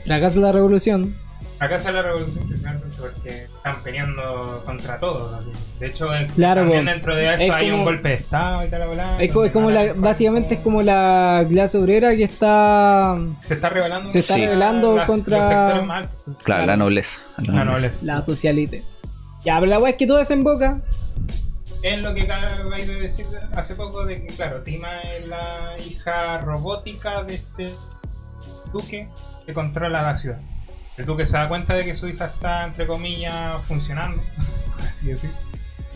Fracasa 0.04 0.40
la 0.40 0.50
revolución. 0.50 1.14
Acá 1.60 1.78
sale 1.78 1.96
la 1.98 2.02
revolución 2.04 2.46
principalmente 2.46 2.96
porque 2.98 3.28
están 3.28 3.82
peleando 3.84 4.62
contra 4.64 4.98
todos. 4.98 5.44
De 5.78 5.86
hecho, 5.88 6.12
el- 6.14 6.26
Claro, 6.28 6.62
también 6.62 6.86
dentro 6.86 7.14
de 7.14 7.34
eso 7.34 7.44
Es 7.44 7.50
hay 7.50 7.70
un 7.70 7.84
golpe 7.84 8.08
de 8.08 8.14
estado 8.14 8.64
y 8.64 8.68
tal, 8.70 8.88
bla, 8.88 9.22
Es 9.22 9.30
como, 9.30 9.44
es 9.44 9.52
como 9.52 9.70
la, 9.70 9.92
básicamente 9.92 10.54
es 10.54 10.60
como 10.60 10.80
la 10.80 11.44
clase 11.48 11.76
obrera 11.76 12.16
que 12.16 12.22
está 12.24 13.18
Se 13.42 13.54
está 13.54 13.68
revelando. 13.68 14.10
Se 14.10 14.20
está 14.20 14.34
Sí. 14.34 14.46
rebelando 14.46 15.04
contra- 15.06 15.38
Los 15.38 15.48
sectores 15.48 15.86
más 15.86 15.96
altos. 15.98 16.22
Claro, 16.24 16.36
Claro. 16.44 16.66
la 16.66 16.76
nobleza. 16.78 17.20
la 17.36 17.52
La 17.52 17.64
nobleza. 17.66 17.86
nobleza. 17.88 18.04
la 18.06 18.22
socialite. 18.22 18.82
Ya, 19.44 19.60
pero 19.60 19.66
la 19.70 19.78
weá 19.78 19.90
es 19.90 19.96
que 19.96 20.06
todo 20.06 20.16
desemboca. 20.18 20.80
Es 21.82 21.98
lo 21.98 22.12
que 22.14 22.22
acabáis 22.22 22.88
de 22.88 23.00
decir 23.00 23.26
hace 23.54 23.74
poco 23.74 24.04
de 24.06 24.22
que, 24.22 24.28
claro, 24.34 24.60
Tima 24.62 25.00
es 25.02 25.26
la 25.26 25.76
hija 25.86 26.38
robótica 26.38 27.22
de 27.22 27.34
este 27.34 27.66
duque 28.72 29.08
que 29.46 29.52
controla 29.52 30.02
la 30.02 30.14
ciudad. 30.14 30.38
El 30.96 31.06
duque 31.06 31.24
se 31.26 31.36
da 31.36 31.48
cuenta 31.48 31.74
de 31.74 31.84
que 31.84 31.94
su 31.94 32.08
hija 32.08 32.26
está, 32.26 32.66
entre 32.66 32.86
comillas, 32.86 33.34
funcionando, 33.66 34.22
por 34.76 34.80
así 34.84 35.06
decir, 35.06 35.30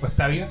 o 0.03 0.07
está 0.07 0.29
viva, 0.29 0.47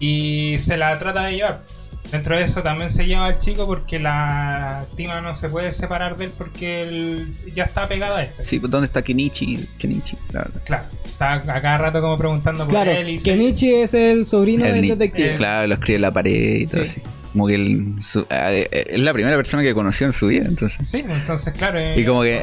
y 0.00 0.56
se 0.58 0.76
la 0.76 0.98
trata 0.98 1.24
de 1.24 1.32
llevar. 1.36 1.62
Dentro 2.10 2.36
de 2.36 2.42
eso 2.42 2.62
también 2.62 2.88
se 2.88 3.04
lleva 3.04 3.26
al 3.26 3.38
chico 3.40 3.66
porque 3.66 3.98
la 3.98 4.86
Tima 4.96 5.20
no 5.20 5.34
se 5.34 5.48
puede 5.48 5.72
separar 5.72 6.16
de 6.16 6.26
él 6.26 6.32
porque 6.38 6.82
él 6.82 7.34
ya 7.52 7.64
está 7.64 7.88
pegado 7.88 8.14
a 8.14 8.22
él. 8.22 8.30
Sí, 8.42 8.60
pues 8.60 8.70
¿dónde 8.70 8.86
está 8.86 9.02
Kenichi? 9.02 9.66
Kenichi, 9.76 10.16
la 10.30 10.42
verdad. 10.44 10.60
Claro, 10.64 10.84
está 11.04 11.32
a 11.32 11.42
cada 11.42 11.78
rato 11.78 12.00
como 12.00 12.16
preguntando 12.16 12.60
por 12.60 12.68
Claro, 12.68 12.92
él 12.92 13.10
y 13.10 13.18
se- 13.18 13.24
Kenichi 13.28 13.74
es 13.74 13.92
el 13.94 14.24
sobrino 14.24 14.64
El 14.66 14.74
del 14.74 14.88
detective. 14.90 15.34
eh, 15.34 15.36
Claro, 15.36 15.66
lo 15.66 15.74
escribe 15.74 15.96
en 15.96 16.02
la 16.02 16.12
pared 16.12 16.54
y 16.60 16.66
todo 16.68 16.84
Sí. 16.84 17.00
así. 17.00 17.10
Como 17.36 17.48
que 17.48 17.54
él, 17.54 17.96
su- 18.00 18.24
es 18.30 18.98
la 18.98 19.12
primera 19.12 19.36
persona 19.36 19.62
que 19.62 19.74
conoció 19.74 20.06
en 20.06 20.14
su 20.14 20.28
vida, 20.28 20.46
entonces. 20.48 20.88
Sí, 20.88 21.04
entonces 21.06 21.52
claro. 21.52 21.78
es 21.78 21.98
Y 21.98 22.04
como 22.06 22.22
que 22.22 22.40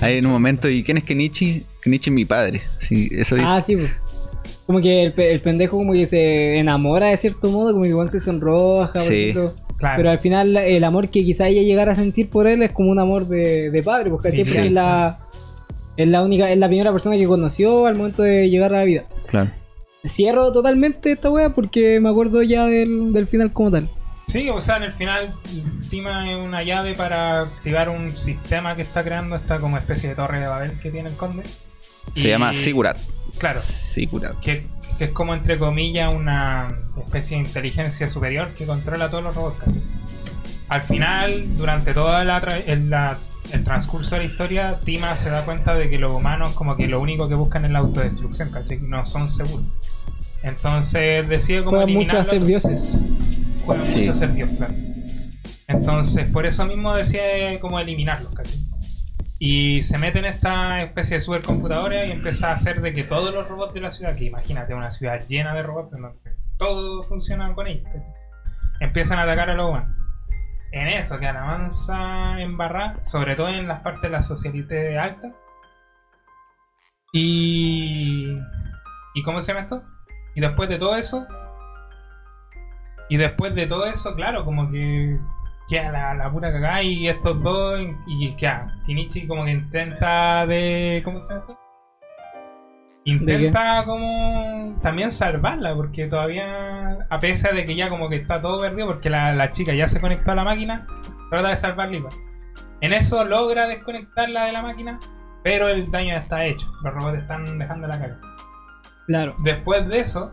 hay 0.00 0.16
en 0.18 0.26
un 0.26 0.32
momento, 0.32 0.68
¿y 0.68 0.82
quién 0.82 0.96
es 0.98 1.04
Kenichi? 1.04 1.62
Kenichi 1.80 2.10
es 2.10 2.14
mi 2.14 2.24
padre. 2.24 2.60
Sí, 2.80 3.08
eso 3.12 3.36
dice. 3.36 3.46
Ah, 3.48 3.60
sí, 3.60 3.76
pues. 3.76 3.90
Como 4.66 4.80
que 4.80 5.04
el, 5.04 5.12
pe- 5.12 5.30
el 5.32 5.40
pendejo 5.40 5.76
como 5.76 5.92
que 5.92 6.06
se 6.06 6.58
enamora 6.58 7.06
de 7.10 7.16
cierto 7.16 7.48
modo, 7.50 7.70
como 7.70 7.84
que 7.84 7.90
igual 7.90 8.10
se 8.10 8.18
sonroja, 8.18 8.98
Sí. 8.98 9.32
Claro. 9.78 9.96
Pero 9.98 10.10
al 10.10 10.18
final 10.18 10.56
el 10.56 10.82
amor 10.84 11.08
que 11.10 11.22
quizá 11.22 11.46
ella 11.48 11.62
llegara 11.62 11.92
a 11.92 11.94
sentir 11.94 12.28
por 12.30 12.46
él 12.48 12.62
es 12.62 12.72
como 12.72 12.90
un 12.90 12.98
amor 12.98 13.28
de, 13.28 13.70
de 13.70 13.82
padre, 13.82 14.08
pues, 14.10 14.22
¿cachai? 14.22 14.44
Sí. 14.44 14.50
Porque 14.52 14.66
es 14.68 14.72
la, 14.72 15.18
es 15.98 16.08
la 16.08 16.22
única, 16.22 16.50
es 16.50 16.58
la 16.58 16.66
primera 16.66 16.90
persona 16.92 17.16
que 17.16 17.26
conoció 17.26 17.86
al 17.86 17.94
momento 17.94 18.22
de 18.22 18.48
llegar 18.50 18.74
a 18.74 18.78
la 18.78 18.84
vida. 18.84 19.04
Claro. 19.28 19.52
Cierro 20.04 20.50
totalmente 20.52 21.12
esta 21.12 21.28
wea 21.30 21.50
porque 21.54 22.00
me 22.00 22.08
acuerdo 22.08 22.42
ya 22.42 22.64
del, 22.66 23.12
del 23.12 23.26
final 23.26 23.52
como 23.52 23.70
tal. 23.70 23.90
Sí, 24.26 24.48
o 24.50 24.60
sea, 24.60 24.76
en 24.78 24.82
el 24.84 24.92
final 24.92 25.34
Tima 25.88 26.30
es 26.30 26.36
una 26.36 26.62
llave 26.62 26.94
para 26.94 27.42
activar 27.42 27.88
un 27.88 28.08
sistema 28.10 28.74
que 28.74 28.82
está 28.82 29.04
creando 29.04 29.36
esta 29.36 29.58
como 29.58 29.78
especie 29.78 30.08
de 30.10 30.14
torre 30.16 30.40
de 30.40 30.46
Babel 30.48 30.78
que 30.80 30.90
tiene 30.90 31.08
el 31.08 31.16
conde. 31.16 31.44
Se 32.14 32.26
Y- 32.26 32.28
llama 32.28 32.52
Sigurat. 32.52 32.98
Claro, 33.38 33.60
Sigurat. 33.60 34.38
que, 34.40 34.66
que 34.98 35.04
es 35.06 35.10
como 35.12 35.34
entre 35.34 35.58
comillas 35.58 36.12
una 36.12 36.68
especie 37.04 37.36
de 37.36 37.44
inteligencia 37.44 38.08
superior 38.08 38.54
que 38.54 38.66
controla 38.66 39.08
todos 39.10 39.22
los 39.22 39.36
robots. 39.36 39.58
¿cachai? 39.58 39.82
Al 40.68 40.82
final, 40.82 41.56
durante 41.56 41.94
toda 41.94 42.24
la, 42.24 42.40
tra- 42.42 42.62
el, 42.66 42.90
la- 42.90 43.16
el 43.52 43.62
transcurso 43.62 44.16
de 44.16 44.22
la 44.22 44.24
historia, 44.26 44.80
Tima 44.84 45.16
se 45.16 45.30
da 45.30 45.44
cuenta 45.44 45.74
de 45.74 45.88
que 45.88 45.98
los 45.98 46.10
humanos 46.10 46.52
como 46.54 46.76
que 46.76 46.88
lo 46.88 47.00
único 47.00 47.28
que 47.28 47.36
buscan 47.36 47.64
es 47.64 47.70
la 47.70 47.78
autodestrucción, 47.78 48.50
¿cachai? 48.50 48.78
No 48.80 49.04
son 49.04 49.30
seguros. 49.30 49.64
Entonces 50.42 51.28
decide 51.28 51.62
como 51.62 51.76
Juega 51.82 51.92
mucho 51.92 52.24
ser 52.24 52.44
dioses. 52.44 52.98
Sí. 53.78 54.08
mucho 54.08 54.56
claro. 54.56 54.74
Entonces, 55.68 56.28
por 56.28 56.46
eso 56.46 56.64
mismo 56.64 56.96
decide 56.96 57.58
como 57.60 57.80
eliminarlos, 57.80 58.32
¿cachai? 58.32 58.60
Y 59.38 59.82
se 59.82 59.98
mete 59.98 60.20
en 60.20 60.26
esta 60.26 60.82
especie 60.82 61.16
de 61.16 61.20
supercomputadora 61.20 62.06
y 62.06 62.12
empieza 62.12 62.50
a 62.50 62.52
hacer 62.54 62.80
de 62.80 62.92
que 62.92 63.02
todos 63.02 63.34
los 63.34 63.48
robots 63.48 63.74
de 63.74 63.80
la 63.80 63.90
ciudad, 63.90 64.16
que 64.16 64.24
imagínate 64.24 64.72
una 64.74 64.90
ciudad 64.90 65.20
llena 65.28 65.54
de 65.54 65.62
robots, 65.62 65.92
en 65.92 66.02
donde 66.02 66.18
todo 66.58 67.02
funciona 67.02 67.52
con 67.54 67.66
ellos, 67.66 67.84
¿cachai? 67.84 68.14
empiezan 68.80 69.18
a 69.18 69.22
atacar 69.22 69.50
a 69.50 69.54
los 69.54 69.68
humanos. 69.70 69.96
En 70.72 70.88
eso, 70.88 71.18
que 71.18 71.26
avanza 71.26 72.40
en 72.40 72.56
barra, 72.56 72.96
sobre 73.04 73.36
todo 73.36 73.48
en 73.48 73.68
las 73.68 73.80
partes 73.80 74.02
de 74.02 74.10
la 74.10 74.22
socialité 74.22 74.98
alta. 74.98 75.32
Y. 77.12 78.36
¿Y 79.14 79.22
cómo 79.24 79.40
se 79.40 79.52
llama 79.52 79.64
esto? 79.64 79.82
Y 80.34 80.40
después 80.40 80.68
de 80.68 80.78
todo 80.78 80.96
eso, 80.96 81.26
y 83.08 83.16
después 83.16 83.54
de 83.54 83.66
todo 83.66 83.86
eso, 83.86 84.14
claro, 84.14 84.44
como 84.44 84.70
que 84.70 85.18
queda 85.68 85.90
la, 85.90 86.14
la 86.14 86.30
pura 86.30 86.52
cagada 86.52 86.82
y 86.82 87.08
estos 87.08 87.42
dos, 87.42 87.80
y 88.06 88.34
queda 88.36 88.76
Kinichi 88.86 89.26
como 89.26 89.44
que 89.44 89.52
intenta 89.52 90.46
de... 90.46 91.02
¿Cómo 91.04 91.20
se 91.20 91.34
llama 91.34 91.40
esto? 91.40 91.58
Intenta 93.04 93.84
como 93.84 94.76
también 94.82 95.12
salvarla, 95.12 95.74
porque 95.76 96.08
todavía, 96.08 97.06
a 97.08 97.18
pesar 97.20 97.54
de 97.54 97.64
que 97.64 97.76
ya 97.76 97.88
como 97.88 98.08
que 98.08 98.16
está 98.16 98.40
todo 98.40 98.60
perdido, 98.60 98.88
porque 98.88 99.10
la, 99.10 99.32
la 99.32 99.50
chica 99.52 99.72
ya 99.72 99.86
se 99.86 100.00
conectó 100.00 100.32
a 100.32 100.34
la 100.34 100.42
máquina, 100.42 100.86
trata 101.30 101.50
de 101.50 101.56
salvarla 101.56 101.96
igual. 101.96 102.12
En 102.80 102.92
eso 102.92 103.24
logra 103.24 103.68
desconectarla 103.68 104.46
de 104.46 104.52
la 104.52 104.62
máquina, 104.62 104.98
pero 105.44 105.68
el 105.68 105.88
daño 105.90 106.14
ya 106.14 106.18
está 106.18 106.44
hecho. 106.44 106.66
Los 106.82 106.94
robots 106.94 107.18
están 107.18 107.58
dejando 107.60 107.86
la 107.86 107.98
caga. 107.98 108.20
Claro. 109.06 109.36
Después 109.44 109.88
de 109.88 110.00
eso, 110.00 110.32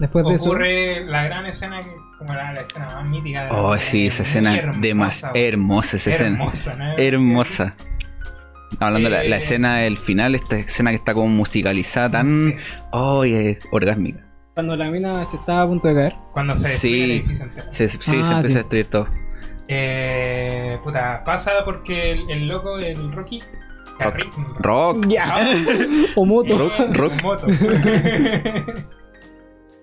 Después 0.00 0.24
de 0.26 0.34
eso. 0.34 0.46
ocurre 0.48 1.04
la 1.06 1.22
gran 1.24 1.46
escena 1.46 1.80
que 1.80 1.94
como 2.18 2.32
la, 2.34 2.52
la 2.52 2.62
escena 2.62 2.86
más 2.86 3.04
mítica 3.04 3.42
de 3.44 3.48
la 3.50 3.54
Oh, 3.54 3.74
serie, 3.76 3.80
sí, 3.80 4.06
esa 4.08 4.22
escena 4.24 4.54
es 4.56 4.58
hermosa, 4.62 4.80
demas- 4.80 5.30
güey. 5.30 5.44
hermosa. 5.46 5.96
Esa 5.98 6.10
escena. 6.10 6.30
hermosa, 6.38 6.76
¿no? 6.76 6.98
Hermosa. 6.98 7.74
Hablando 8.78 9.08
de 9.10 9.16
la, 9.16 9.24
la 9.24 9.36
Eh, 9.36 9.38
escena 9.38 9.76
del 9.78 9.96
final, 9.96 10.34
esta 10.34 10.56
escena 10.58 10.90
que 10.90 10.96
está 10.96 11.12
como 11.14 11.28
musicalizada, 11.28 12.10
tan. 12.10 12.26
Sí. 12.26 12.56
Oh, 12.92 13.24
es 13.24 13.58
orgásmica. 13.72 14.22
Cuando 14.54 14.76
la 14.76 14.90
mina 14.90 15.24
se 15.24 15.36
estaba 15.36 15.62
a 15.62 15.66
punto 15.66 15.88
de 15.88 15.94
caer. 15.94 16.14
Cuando 16.32 16.56
se 16.56 16.68
destruye 16.68 16.94
Sí. 16.96 17.02
el 17.02 17.10
edificio 17.12 17.44
entero. 17.44 17.66
Se, 17.70 17.88
sí, 17.88 17.98
se 18.00 18.10
Ah, 18.10 18.18
empieza 18.18 18.42
sí. 18.42 18.52
a 18.52 18.56
destruir 18.58 18.86
todo. 18.88 19.08
Eh, 19.68 20.78
puta, 20.82 21.22
pasa 21.24 21.52
porque 21.64 22.12
el, 22.12 22.30
el 22.30 22.46
loco, 22.48 22.78
el 22.78 23.12
Rocky, 23.12 23.42
Rock. 24.00 24.16
Rock. 24.60 25.06
Ya. 25.08 25.24
Ah, 25.26 25.48
o 26.16 26.24
moto. 26.26 26.56
Rock. 26.58 26.72
Rock. 26.96 27.22
Moto. 27.22 27.46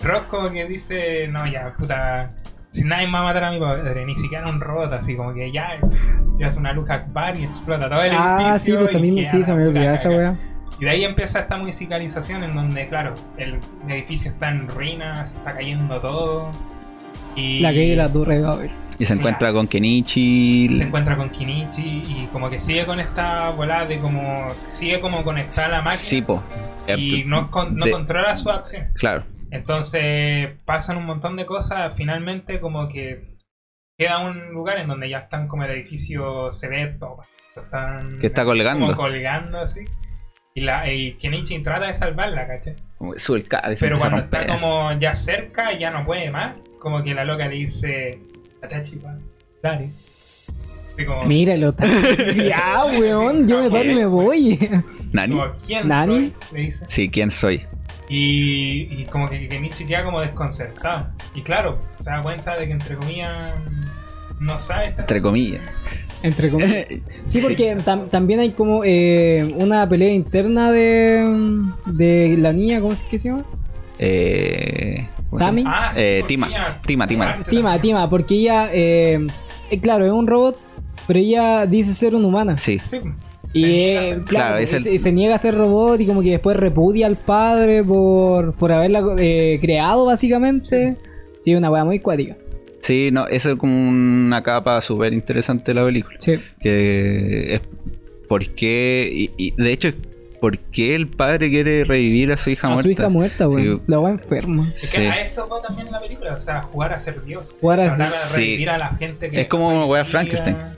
Rock 0.01 0.27
como 0.27 0.51
que 0.51 0.65
dice, 0.65 1.27
no, 1.27 1.45
ya, 1.51 1.73
puta, 1.77 2.29
si 2.71 2.83
nadie 2.83 3.07
me 3.07 3.13
va 3.13 3.19
a 3.19 3.23
matar 3.23 3.43
a 3.45 3.51
mi 3.51 3.59
padre, 3.59 4.05
ni 4.05 4.15
siquiera 4.17 4.47
un 4.47 4.59
robot, 4.61 4.93
así 4.93 5.15
como 5.15 5.33
que 5.33 5.51
ya, 5.51 5.79
ya 6.39 6.47
es 6.47 6.55
una 6.55 6.71
luz 6.73 6.89
Akbar 6.89 7.37
y 7.37 7.43
explota 7.45 7.89
todo 7.89 8.01
el 8.03 8.11
Ah, 8.13 8.37
edificio. 8.51 8.73
sí, 8.75 8.77
pues 8.79 8.89
y 8.89 8.93
también 8.93 9.25
sí, 9.27 9.43
se 9.43 9.53
me 9.53 9.67
olvidó 9.67 9.91
esa 9.93 10.09
wea. 10.09 10.35
Y 10.79 10.85
de 10.85 10.91
ahí 10.91 11.03
empieza 11.03 11.39
esta 11.39 11.57
musicalización 11.57 12.43
en 12.43 12.53
donde, 12.55 12.87
claro, 12.87 13.15
el 13.37 13.57
edificio 13.89 14.29
está 14.31 14.49
en 14.49 14.67
ruinas, 14.67 15.33
está 15.35 15.53
cayendo 15.53 15.99
todo. 15.99 16.51
Y 17.35 17.61
La 17.61 17.71
que 17.73 17.79
hay 17.81 17.89
de 17.91 17.95
la 17.95 18.11
torre 18.11 18.35
de 18.37 18.41
Babel. 18.43 18.71
Y 18.99 19.05
se 19.05 19.13
encuentra 19.13 19.51
con 19.53 19.67
Kenichi. 19.67 20.75
se 20.75 20.83
encuentra 20.83 21.15
con 21.17 21.29
Kinichi 21.29 21.81
y 21.81 22.29
como 22.33 22.49
que 22.49 22.59
sigue 22.59 22.85
con 22.85 22.99
esta 22.99 23.49
volada 23.51 23.85
de 23.85 23.99
como 23.99 24.47
sigue 24.69 24.99
como 24.99 25.23
conectada 25.23 25.67
a 25.67 25.71
la 25.71 25.77
máquina 25.81 25.95
Sí, 25.97 26.21
po. 26.21 26.43
y 26.95 27.23
no, 27.25 27.49
con- 27.51 27.75
no 27.75 27.85
de- 27.85 27.91
controla 27.91 28.33
su 28.35 28.49
acción. 28.49 28.85
Claro. 28.95 29.23
Entonces 29.51 30.49
pasan 30.65 30.97
un 30.97 31.05
montón 31.05 31.35
de 31.35 31.45
cosas, 31.45 31.93
finalmente 31.95 32.59
como 32.59 32.87
que 32.87 33.37
queda 33.97 34.19
un 34.19 34.51
lugar 34.53 34.77
en 34.77 34.87
donde 34.87 35.09
ya 35.09 35.19
están 35.19 35.47
como 35.47 35.63
el 35.63 35.71
edificio 35.71 36.51
se 36.51 36.67
ve 36.67 36.95
todo. 36.99 37.23
Están 37.55 38.19
Que 38.19 38.27
está 38.27 38.45
colgando. 38.45 38.85
Como 38.87 38.97
colgando 38.97 39.59
así. 39.59 39.85
Y, 40.53 40.61
la, 40.61 40.91
y 40.91 41.13
Kenichi 41.13 41.59
trata 41.59 41.87
de 41.87 41.93
salvarla, 41.93 42.47
¿cachai? 42.47 42.75
Como 42.97 43.17
sube 43.17 43.39
el 43.39 43.45
Pero 43.79 43.97
cuando 43.97 44.19
está 44.19 44.47
como 44.47 44.91
ya 44.99 45.13
cerca, 45.13 45.77
ya 45.77 45.91
no 45.91 46.05
puede 46.05 46.31
más. 46.31 46.55
Como 46.79 47.03
que 47.03 47.13
la 47.13 47.25
loca 47.25 47.47
dice, 47.47 48.19
Atachi, 48.61 48.99
dale. 49.61 49.89
Como, 51.05 51.25
Míralo, 51.25 51.69
está. 51.77 51.85
ya, 52.33 52.85
weón, 52.85 53.47
yo 53.47 53.61
me 53.61 53.69
paro 53.69 53.91
y 53.91 53.95
me 53.95 54.05
voy. 54.07 54.57
¿Nani? 55.13 55.35
como, 55.35 55.51
¿quién 55.65 55.87
¿Nani? 55.87 56.13
soy? 56.15 56.33
Le 56.53 56.59
dice. 56.61 56.85
Sí, 56.87 57.09
¿quién 57.09 57.29
soy? 57.29 57.61
Y, 58.09 59.01
y 59.01 59.05
como 59.11 59.27
que 59.27 59.47
Kenichi 59.47 59.85
queda 59.85 60.03
como 60.05 60.21
desconcertado. 60.21 61.07
Y 61.35 61.41
claro, 61.41 61.77
se 61.99 62.09
da 62.09 62.21
cuenta 62.21 62.55
de 62.55 62.65
que 62.67 62.71
entre 62.71 62.95
comillas 62.95 63.31
no 64.39 64.59
sabe 64.59 64.85
estar. 64.87 65.01
Entre 65.01 65.21
comillas. 65.21 65.61
Entre 66.23 66.49
comillas. 66.49 66.85
Sí, 67.23 67.41
Sí. 67.41 67.41
porque 67.41 67.75
tam- 67.77 68.07
también 68.09 68.39
hay 68.39 68.51
como 68.51 68.83
eh, 68.85 69.45
una 69.59 69.87
pelea 69.89 70.13
interna 70.13 70.71
de, 70.71 71.65
de 71.85 72.37
la 72.39 72.53
niña, 72.53 72.79
¿cómo 72.79 72.93
es 72.93 73.03
que 73.03 73.19
se 73.19 73.29
llama? 73.29 73.43
Eh, 73.99 75.07
¿cómo 75.29 75.39
se 75.39 75.45
¿Tami? 75.45 75.63
Ah, 75.67 75.89
sí, 75.91 75.99
Eh, 76.01 76.17
porque 76.21 76.33
Tima, 76.33 76.47
ella- 76.47 76.79
Tima, 76.85 77.07
Tima. 77.07 77.25
Tima. 77.33 77.43
Tima, 77.49 77.81
Tima, 77.81 78.09
porque 78.09 78.35
ella, 78.35 78.69
eh, 78.71 79.27
eh, 79.69 79.79
claro, 79.81 80.05
es 80.05 80.11
un 80.11 80.25
robot, 80.27 80.57
pero 81.07 81.19
ella 81.19 81.65
dice 81.65 81.93
ser 81.93 82.15
una 82.15 82.27
humana. 82.27 82.55
Sí. 82.57 82.79
Sí. 82.85 83.01
Y 83.57 83.61
Se 83.61 83.67
niega 83.67 83.99
a 83.99 84.03
eh, 84.03 84.09
ser- 84.09 84.21
claro, 84.23 84.25
Claro, 84.47 84.57
es 84.57 84.73
el- 84.73 84.83
se, 84.83 84.97
se 84.99 85.11
niega 85.11 85.35
a 85.35 85.37
ser 85.37 85.55
robot 85.55 85.99
y 86.01 86.05
como 86.05 86.21
que 86.21 86.31
después 86.31 86.57
repudia 86.57 87.07
al 87.07 87.17
padre 87.17 87.83
por, 87.83 88.53
por 88.55 88.71
haberla 88.71 89.01
eh, 89.17 89.57
creado, 89.61 90.05
básicamente. 90.05 90.95
Sí, 91.41 91.55
una 91.55 91.69
weá 91.71 91.85
muy 91.85 91.99
cuática. 91.99 92.35
Sí, 92.81 93.09
no, 93.11 93.27
eso 93.27 93.49
es 93.51 93.55
como 93.57 93.89
una 93.89 94.41
capa 94.43 94.79
súper 94.81 95.13
interesante 95.13 95.71
de 95.73 95.75
la 95.79 95.85
película. 95.85 96.15
Sí. 96.19 96.35
Que 96.59 97.55
es 97.55 97.61
por 98.29 98.45
qué, 98.49 99.09
y, 99.11 99.31
y 99.37 99.51
de 99.61 99.71
hecho, 99.71 99.89
por 100.39 100.59
qué 100.59 100.93
el 100.95 101.07
padre 101.07 101.49
quiere 101.49 101.83
revivir 101.83 102.31
a 102.31 102.37
su 102.37 102.49
hija 102.51 102.67
A 102.67 102.71
muerta. 102.71 102.83
su 102.83 102.91
hija 102.91 103.09
muerta. 103.09 103.47
Sí. 103.51 103.81
La 103.87 103.99
weá 103.99 104.13
enferma. 104.13 104.71
Es 104.75 104.81
Sí. 104.81 104.97
que 104.97 105.07
a 105.09 105.21
eso 105.21 105.47
va 105.49 105.61
también 105.61 105.91
la 105.91 105.99
película, 105.99 106.33
o 106.35 106.39
sea, 106.39 106.61
jugar 106.61 106.93
a 106.93 106.99
ser 106.99 107.23
Dios. 107.25 107.55
Jugar 107.59 107.79
a- 107.81 108.03
Sí. 108.03 108.39
revivir 108.41 108.69
a 108.69 108.77
la 108.77 108.89
gente 108.97 109.27
que 109.29 109.41
Es 109.41 109.47
como 109.47 109.67
una 109.69 109.85
wea 109.85 110.03
de 110.03 110.09
fallecida. 110.09 110.43
Frankenstein. 110.43 110.77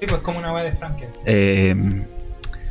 Sí, 0.00 0.06
pues 0.08 0.20
como 0.22 0.38
una 0.40 0.52
wea 0.52 0.64
de 0.64 0.72
Frankenstein. 0.72 1.22
Eh, 1.24 1.74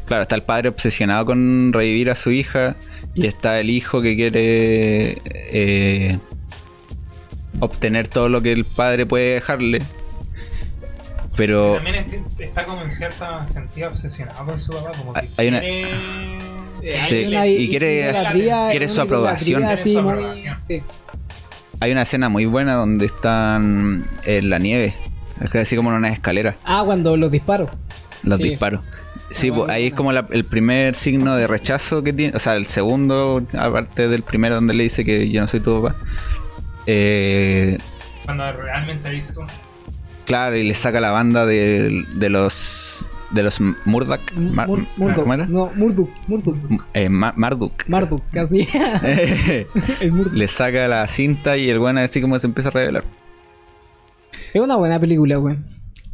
claro, 0.06 0.22
está 0.24 0.36
el 0.36 0.44
padre 0.44 0.70
obsesionado 0.70 1.26
con 1.26 1.72
revivir 1.74 2.10
a 2.10 2.16
su 2.16 2.32
hija 2.32 2.76
y 3.14 3.26
está 3.28 3.60
el 3.60 3.70
hijo 3.70 4.02
que 4.02 4.16
quiere 4.16 5.22
eh, 5.26 6.20
obtener 7.60 8.08
todo 8.08 8.30
lo 8.30 8.42
que 8.42 8.52
el 8.52 8.66
padre 8.66 9.06
puede 9.06 9.36
dejarle. 9.36 9.82
Pero 11.38 11.74
También 11.76 11.96
es- 11.96 12.40
está 12.40 12.66
como 12.66 12.82
en 12.82 12.92
cierto 12.92 13.26
sentido 13.48 13.90
obsesionado 13.90 14.46
con 14.46 14.60
su 14.60 14.72
papá, 14.72 14.92
como 14.98 15.14
que 15.14 15.20
Hay- 15.22 15.30
hay 15.38 15.48
una- 15.50 15.60
quiere... 15.60 15.84
Eh, 16.82 16.92
Sí, 16.92 17.16
hay 17.16 17.26
una 17.28 17.48
y 17.48 17.68
quiere- 17.70 18.14
quiere 18.70 18.88
su 18.88 19.02
aprobación. 19.02 19.62
idolatría 19.62 19.74
así 19.74 19.84
Quiere 19.90 20.02
su 20.02 20.04
muy- 20.04 20.12
aprobación. 20.14 20.62
sí. 20.62 20.84
hay 21.82 21.92
una 21.92 22.04
escena 22.04 22.30
muy 22.30 22.46
buena 22.46 22.76
donde 22.76 23.06
están 23.06 24.08
en 24.26 24.50
la 24.50 24.60
nieve, 24.60 24.94
es 25.42 25.52
que 25.52 25.60
así 25.60 25.76
como 25.76 25.90
en 25.90 25.98
una 25.98 26.10
escalera, 26.10 26.56
Ah, 26.64 26.84
cuando 26.86 27.18
los 27.18 27.32
disparo. 27.32 27.70
los 28.24 28.38
Sí. 28.38 28.44
disparos. 28.50 28.82
Sí, 29.32 29.52
pues, 29.52 29.70
ahí 29.70 29.88
es 29.88 29.94
como 29.94 30.12
la- 30.12 30.26
el 30.30 30.46
primer 30.46 30.96
signo 30.96 31.36
de 31.36 31.48
rechazo 31.48 32.04
que 32.04 32.14
tiene, 32.14 32.36
o 32.36 32.40
sea, 32.40 32.56
el 32.56 32.68
segundo, 32.68 33.42
aparte 33.58 34.08
del 34.08 34.22
primero 34.24 34.56
donde 34.56 34.74
le 34.74 34.84
dice 34.84 35.04
que 35.04 35.30
yo 35.30 35.42
no 35.42 35.48
soy 35.48 35.60
tu 35.60 35.82
papá. 35.82 35.96
Eh, 36.88 37.78
Cuando 38.26 38.52
realmente 38.54 39.10
dice 39.10 39.34
tú. 39.34 39.42
Claro, 40.26 40.56
y 40.56 40.64
le 40.68 40.74
saca 40.74 41.00
la 41.00 41.12
banda 41.12 41.46
de, 41.46 42.04
de 42.16 42.30
los 42.30 43.10
de 43.32 43.44
los 43.44 43.60
Murdoch. 43.86 44.22
Mar- 44.36 44.68
Mur- 44.68 44.88
Murdoch. 44.98 45.16
¿Cómo 45.24 45.34
era? 45.34 45.46
No, 45.48 45.72
Murdoch. 45.76 46.10
Murdoch. 46.28 46.56
Eh, 46.94 47.10
Ma- 47.10 47.34
Marduk. 47.36 47.88
Marduk, 47.88 48.22
casi. 48.32 48.68
El 50.00 50.12
Murdoch. 50.12 50.34
le 50.34 50.48
saca 50.48 50.88
la 50.88 51.08
cinta 51.08 51.58
y 51.58 51.70
el 51.70 51.80
bueno 51.80 52.00
así 52.00 52.22
como 52.22 52.38
se 52.40 52.48
empieza 52.48 52.70
a 52.70 52.72
revelar. 52.72 53.04
Es 54.54 54.62
una 54.62 54.76
buena 54.78 55.00
película, 55.00 55.36
güey. 55.38 55.58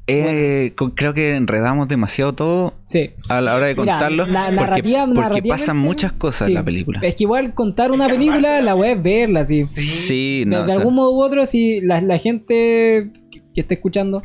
Eh, 0.07 0.73
con- 0.75 0.91
creo 0.91 1.13
que 1.13 1.35
enredamos 1.35 1.87
demasiado 1.87 2.33
todo 2.33 2.73
Sí. 2.85 3.11
a 3.29 3.39
la 3.39 3.55
hora 3.55 3.67
de 3.67 3.75
Mira, 3.75 3.93
contarlo. 3.93 4.25
la- 4.25 4.45
porque 4.45 4.55
narrativa- 4.55 5.05
porque 5.05 5.19
narrativamente- 5.21 5.49
pasan 5.49 5.77
muchas 5.77 6.11
cosas 6.11 6.47
Sí. 6.47 6.51
en 6.51 6.55
la 6.55 6.63
película. 6.65 6.99
Es 7.03 7.15
que 7.15 7.23
igual 7.23 7.53
contar 7.53 7.91
una 7.91 8.07
película, 8.07 8.61
la 8.61 8.75
web 8.75 8.97
es 8.97 9.03
verla, 9.03 9.43
sí. 9.45 9.63
Sí. 9.63 9.81
Sí, 9.81 10.39
De, 10.41 10.45
no, 10.47 10.57
de 10.59 10.63
o 10.63 10.67
sea, 10.67 10.77
algún 10.77 10.95
modo 10.95 11.11
u 11.13 11.21
otro, 11.21 11.45
si 11.45 11.79
la, 11.81 12.01
la 12.01 12.17
gente 12.17 13.11
que, 13.31 13.41
que 13.53 13.61
esté 13.61 13.75
escuchando 13.75 14.21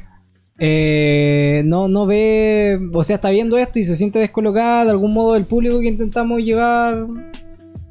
eh, 0.58 1.62
no, 1.66 1.86
no 1.88 2.06
ve, 2.06 2.80
o 2.92 3.04
sea, 3.04 3.16
está 3.16 3.28
viendo 3.30 3.58
esto 3.58 3.78
y 3.78 3.84
se 3.84 3.94
siente 3.94 4.18
descolocada 4.18 4.84
de 4.86 4.90
algún 4.92 5.12
modo 5.12 5.34
del 5.34 5.44
público 5.44 5.80
que 5.80 5.88
intentamos 5.88 6.40
llevar, 6.40 7.06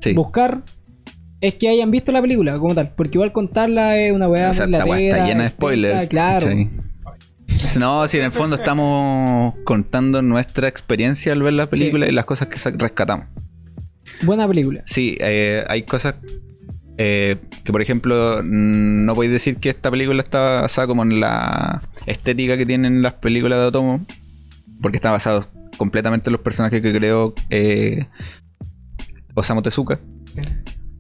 sí. 0.01 0.13
buscar, 0.13 0.63
es 1.41 1.53
que 1.53 1.69
hayan 1.69 1.91
visto 1.91 2.11
la 2.11 2.21
película 2.23 2.57
como 2.57 2.73
tal. 2.73 2.91
Porque 2.95 3.17
igual 3.17 3.31
contarla 3.31 3.97
es 3.99 4.11
una 4.11 4.27
weá 4.27 4.49
O 4.49 4.53
sea, 4.53 4.65
muy 4.65 4.75
esta 4.77 4.89
weá 4.89 4.99
está 5.09 5.27
llena 5.27 5.43
de 5.43 5.49
spoilers. 5.49 6.07
Claro. 6.09 6.47
¿cachai? 6.47 6.69
No, 7.79 8.07
si 8.07 8.17
en 8.17 8.25
el 8.25 8.31
fondo 8.31 8.55
estamos 8.55 9.53
contando 9.63 10.21
nuestra 10.21 10.67
experiencia 10.67 11.33
al 11.33 11.41
ver 11.43 11.53
la 11.53 11.67
película 11.69 12.07
y 12.07 12.11
las 12.11 12.25
cosas 12.25 12.47
que 12.47 12.57
rescatamos. 12.77 13.27
Buena 14.23 14.47
película. 14.47 14.83
Sí, 14.85 15.17
eh, 15.19 15.63
hay 15.67 15.83
cosas 15.83 16.15
eh, 16.97 17.35
que, 17.63 17.71
por 17.71 17.81
ejemplo, 17.81 18.41
mm, 18.43 19.05
no 19.05 19.15
podéis 19.15 19.33
decir 19.33 19.57
que 19.57 19.69
esta 19.69 19.91
película 19.91 20.21
está 20.21 20.61
basada 20.61 20.87
como 20.87 21.03
en 21.03 21.19
la 21.19 21.81
estética 22.05 22.57
que 22.57 22.65
tienen 22.65 23.01
las 23.01 23.13
películas 23.15 23.59
de 23.59 23.65
Otomo, 23.65 24.05
porque 24.81 24.97
está 24.97 25.11
basado 25.11 25.45
completamente 25.77 26.29
en 26.29 26.33
los 26.33 26.41
personajes 26.41 26.81
que 26.81 26.93
creó 26.93 27.33
eh, 27.49 28.05
Osamu 29.33 29.61
Tezuka, 29.61 29.99
Sí. 30.33 30.41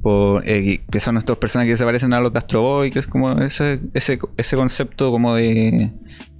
por- 0.01 0.43
eh, 0.47 0.81
que 0.91 0.99
son 0.99 1.15
estos 1.17 1.37
personajes 1.37 1.73
que 1.73 1.77
se 1.77 1.85
parecen 1.85 2.11
a 2.11 2.19
los 2.19 2.33
de 2.33 2.39
Astro 2.39 2.61
Boy, 2.61 2.91
que 2.91 2.99
es 2.99 3.07
como 3.07 3.31
ese, 3.41 3.79
ese, 3.93 4.19
ese 4.35 4.55
concepto 4.57 5.11
como 5.11 5.35
de, 5.35 5.91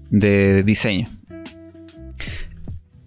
de 0.10 0.64
diseño. 0.64 1.08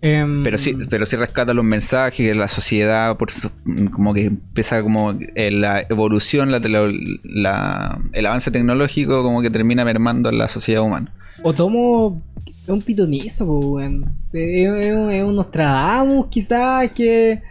Em, 0.01 0.45
Pero 0.45 0.59
sí, 0.59 0.77
pero 0.89 1.05
sí 1.07 1.17
rescata 1.17 1.53
los 1.53 1.65
mensajes 1.65 2.15
que 2.15 2.35
la 2.35 2.47
sociedad, 2.47 3.17
por 3.17 3.33
su- 3.33 3.51
como 3.93 4.15
que 4.15 4.27
empieza 4.27 4.81
como 4.83 5.13
eh, 5.35 5.51
la 5.51 5.81
evolución, 5.89 6.53
la, 6.53 7.99
el 8.13 8.27
avance 8.27 8.53
tecnológico 8.53 9.25
como 9.25 9.43
que 9.43 9.51
termina 9.51 9.85
mermando 9.85 10.29
a 10.29 10.33
la 10.33 10.47
sociedad 10.47 10.83
humana. 10.83 11.13
Otomo 11.43 12.23
es 12.47 12.69
un 12.69 12.81
pitonizo, 12.81 13.45
weón. 13.47 14.05
Es, 14.33 15.25
un- 15.25 15.35
Nostradamus, 15.35 16.29
quizás, 16.29 16.93
que 16.93 17.43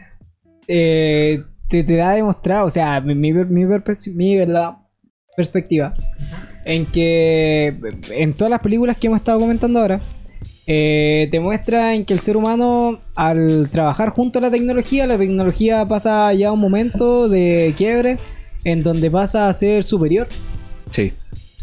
eh, 0.70 1.44
te, 1.68 1.84
te 1.84 1.96
da 1.98 2.12
a 2.12 2.16
demostrar, 2.16 2.64
o 2.64 2.70
sea, 2.70 3.02
mi, 3.02 3.14
mi, 3.14 3.34
mi 3.34 3.64
perpe- 3.66 4.14
mi, 4.16 4.38
¿verdad? 4.38 4.72
Perspectiva, 5.48 5.94
en 6.66 6.88
que 6.88 7.72
en 8.10 8.34
todas 8.34 8.50
las 8.50 8.60
películas 8.60 8.98
que 8.98 9.06
hemos 9.06 9.18
estado 9.18 9.40
comentando 9.40 9.80
ahora, 9.80 10.02
eh, 10.66 11.28
te 11.30 11.40
muestra 11.40 11.94
en 11.94 12.06
que 12.06 12.14
el 12.16 12.20
ser 12.20 12.36
humano, 12.36 13.00
al 13.16 13.70
trabajar 13.72 14.10
junto 14.10 14.40
a 14.40 14.42
la 14.42 14.50
tecnología, 14.52 15.06
la 15.06 15.18
tecnología 15.20 15.86
pasa 15.86 16.34
ya 16.34 16.48
a 16.50 16.52
un 16.54 16.60
momento 16.60 17.30
de 17.30 17.76
quiebre 17.78 18.18
en 18.64 18.82
donde 18.82 19.12
pasa 19.12 19.48
a 19.48 19.54
ser 19.54 19.84
superior, 19.84 20.28
Sí. 20.90 21.14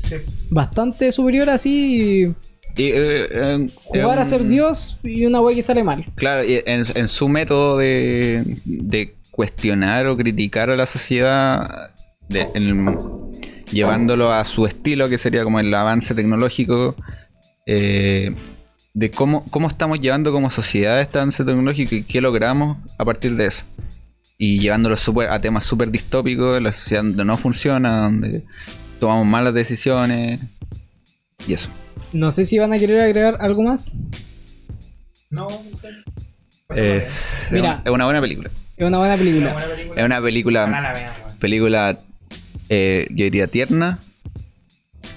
Sí. 0.04 0.16
bastante 0.50 1.10
superior 1.10 1.50
así. 1.50 2.32
Y, 2.76 2.82
eh, 2.84 3.26
eh, 3.30 3.68
Jugar 3.86 4.18
eh, 4.18 4.20
a 4.20 4.24
ser 4.24 4.44
Dios 4.46 5.00
y 5.02 5.26
una 5.26 5.40
wey 5.40 5.56
que 5.56 5.62
sale 5.62 5.82
mal. 5.82 6.04
Claro, 6.14 6.44
y 6.44 6.60
en, 6.64 6.82
en 6.94 7.08
su 7.08 7.28
método 7.28 7.78
de, 7.78 8.56
de 8.64 9.14
cuestionar 9.32 10.06
o 10.06 10.16
criticar 10.16 10.70
a 10.70 10.76
la 10.76 10.86
sociedad, 10.86 11.90
de- 12.28 12.48
en- 12.54 12.96
llevándolo 13.74 14.32
a 14.32 14.44
su 14.44 14.66
estilo, 14.66 15.08
que 15.08 15.18
sería 15.18 15.44
como 15.44 15.60
el 15.60 15.72
avance 15.74 16.14
tecnológico, 16.14 16.94
eh, 17.66 18.34
de 18.94 19.10
cómo, 19.10 19.44
cómo 19.50 19.68
estamos 19.68 20.00
llevando 20.00 20.32
como 20.32 20.50
sociedad 20.50 21.00
este 21.00 21.18
avance 21.18 21.44
tecnológico 21.44 21.94
y 21.96 22.02
qué 22.04 22.20
logramos 22.20 22.78
a 22.98 23.04
partir 23.04 23.34
de 23.36 23.46
eso. 23.46 23.64
Y 24.38 24.58
llevándolo 24.58 24.96
súper- 24.96 25.30
a 25.30 25.40
temas 25.40 25.64
súper 25.64 25.90
distópicos, 25.90 26.60
la 26.62 26.72
sociedad 26.72 27.02
donde 27.02 27.24
no 27.24 27.36
funciona, 27.36 28.02
donde 28.02 28.42
tomamos 29.00 29.26
malas 29.26 29.54
decisiones 29.54 30.40
y 31.46 31.52
eso. 31.54 31.68
No 32.12 32.30
sé 32.30 32.44
si 32.44 32.58
van 32.58 32.72
a 32.72 32.78
querer 32.78 33.00
agregar 33.00 33.36
algo 33.40 33.62
más. 33.62 33.94
No. 35.30 35.48
Pues, 36.68 36.78
Eh, 36.80 37.08
Mira. 37.50 37.82
es 37.84 37.90
una 37.92 38.04
buena 38.04 38.20
película. 38.20 38.50
Es 38.76 38.86
una 38.86 38.98
buena 38.98 39.14
una 39.14 39.22
película. 39.22 39.52
buena 39.52 39.68
película. 39.68 40.00
Es 40.00 40.04
una 40.06 40.20
película... 40.22 40.98
Película, 41.40 41.98
eh, 42.68 43.06
yo 43.10 43.24
diría 43.24 43.46
tierna, 43.46 43.98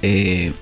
eh, 0.02 0.54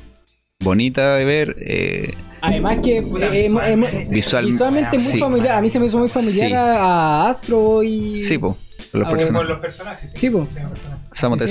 bonita 0.60 1.16
de 1.16 1.26
ver, 1.26 1.56
eh, 1.60 2.12
Además 2.42 2.80
que 2.84 2.98
eh, 2.98 3.02
visualmente. 3.02 4.08
visual- 4.10 4.46
visualmente 4.46 4.98
muy 5.00 5.12
sí. 5.14 5.18
familiar. 5.20 5.56
A 5.58 5.62
mí 5.62 5.70
se 5.70 5.80
me 5.80 5.86
hizo 5.88 5.98
muy 5.98 6.10
familiar 6.10 6.50
Sí. 6.50 6.54
a, 6.54 6.76
a 6.76 7.30
Astro 7.30 7.82
y... 7.84 8.18
sí, 8.20 8.38
po. 8.38 8.56
Por 8.92 9.02
los 9.02 9.10
personajes. 9.10 9.50
los 9.50 9.60
personajes. 9.60 10.12
Sí, 10.16 10.30
po. 10.30 10.48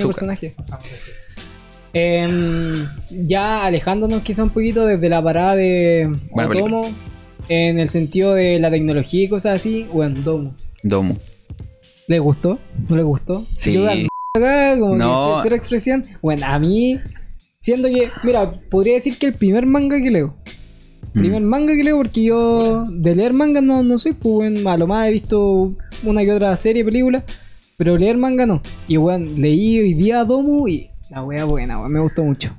personaje. 0.06 0.55
Em, 1.93 2.89
ya 3.11 3.65
alejándonos 3.65 4.23
quizá 4.23 4.43
un 4.43 4.51
poquito 4.51 4.85
desde 4.86 5.09
la 5.09 5.23
parada 5.23 5.55
de 5.56 6.12
Otomo, 6.32 6.93
en 7.48 7.78
el 7.78 7.89
sentido 7.89 8.35
de 8.35 8.59
la 8.59 8.70
tecnología 8.70 9.24
y 9.24 9.28
cosas 9.28 9.55
así, 9.56 9.86
bueno, 9.93 10.20
Domo. 10.23 10.55
Domu. 10.82 11.16
¿Le 12.09 12.19
gustó? 12.19 12.59
¿No 12.89 12.97
le 12.97 13.02
gustó? 13.02 13.44
Sí. 13.56 13.74
Yo 13.74 13.89
acá, 14.39 14.77
como 14.78 14.97
No. 14.97 15.36
que 15.36 15.40
cero 15.44 15.56
expresión. 15.56 16.05
Bueno, 16.20 16.44
a 16.47 16.59
mí, 16.59 17.01
siendo 17.59 17.89
que, 17.89 18.11
mira, 18.24 18.51
podría 18.69 18.94
decir 18.94 19.16
que 19.16 19.27
el 19.27 19.35
primer 19.35 19.65
manga 19.66 19.97
que 20.02 20.11
leo. 20.11 20.35
Primer 21.12 21.43
Mm. 21.43 21.47
manga 21.47 21.74
que 21.77 21.85
leo 21.85 21.97
porque 21.98 22.24
yo 22.24 22.85
de 22.90 23.15
leer 23.15 23.32
manga 23.32 23.61
no, 23.61 23.85
no 23.85 23.97
soy, 23.97 24.12
pues 24.12 24.35
bueno, 24.52 24.69
a 24.69 24.77
lo 24.77 24.89
más 24.89 25.06
he 25.06 25.12
visto 25.12 25.77
una 26.02 26.23
que 26.24 26.32
otra 26.32 26.56
serie, 26.56 26.85
película, 26.85 27.24
pero 27.77 27.97
leer 27.97 28.16
manga 28.19 28.44
no. 28.44 28.61
Y 28.89 28.97
bueno, 28.97 29.31
leí 29.36 29.78
hoy 29.78 29.94
día 29.94 30.24
Domu 30.24 30.66
y 30.66 30.90
la 31.11 31.23
wea 31.23 31.44
buena, 31.44 31.78
weón, 31.78 31.93
me 31.93 32.01
gustó 32.01 32.24
mucho. 32.24 32.56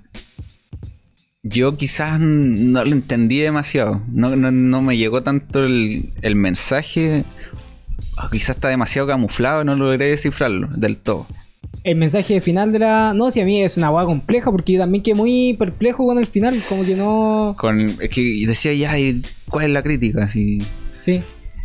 Yo 1.43 1.75
quizás 1.75 2.19
no 2.21 2.85
lo 2.85 2.91
entendí 2.93 3.39
demasiado. 3.39 4.01
No, 4.09 4.35
no, 4.37 4.49
no 4.51 4.81
me 4.81 4.97
llegó 4.97 5.21
tanto 5.23 5.63
el, 5.65 6.13
el 6.21 6.35
mensaje. 6.35 7.25
Quizás 8.31 8.51
está 8.55 8.69
demasiado 8.69 9.07
camuflado 9.09 9.63
no 9.65 9.75
logré 9.75 10.07
descifrarlo 10.07 10.69
del 10.75 10.97
todo. 10.97 11.27
El 11.85 11.97
mensaje 11.97 12.41
final 12.41 12.71
de 12.71 12.79
la... 12.79 13.13
No, 13.13 13.29
si 13.29 13.39
a 13.41 13.45
mí 13.45 13.61
es 13.61 13.77
una 13.77 13.91
wea 13.91 14.05
compleja 14.05 14.49
porque 14.51 14.73
yo 14.73 14.79
también 14.79 15.03
quedé 15.03 15.13
muy 15.13 15.53
perplejo 15.57 16.05
con 16.07 16.17
el 16.17 16.25
final, 16.25 16.53
como 16.67 16.83
que 16.83 16.95
no... 16.95 17.55
Con, 17.59 17.79
es 17.79 18.09
que 18.09 18.43
decía 18.47 18.73
ya, 18.73 18.97
¿y 18.99 19.21
¿cuál 19.49 19.65
es 19.65 19.71
la 19.71 19.83
crítica? 19.83 20.23
Así, 20.23 20.59
Sí. 20.99 21.21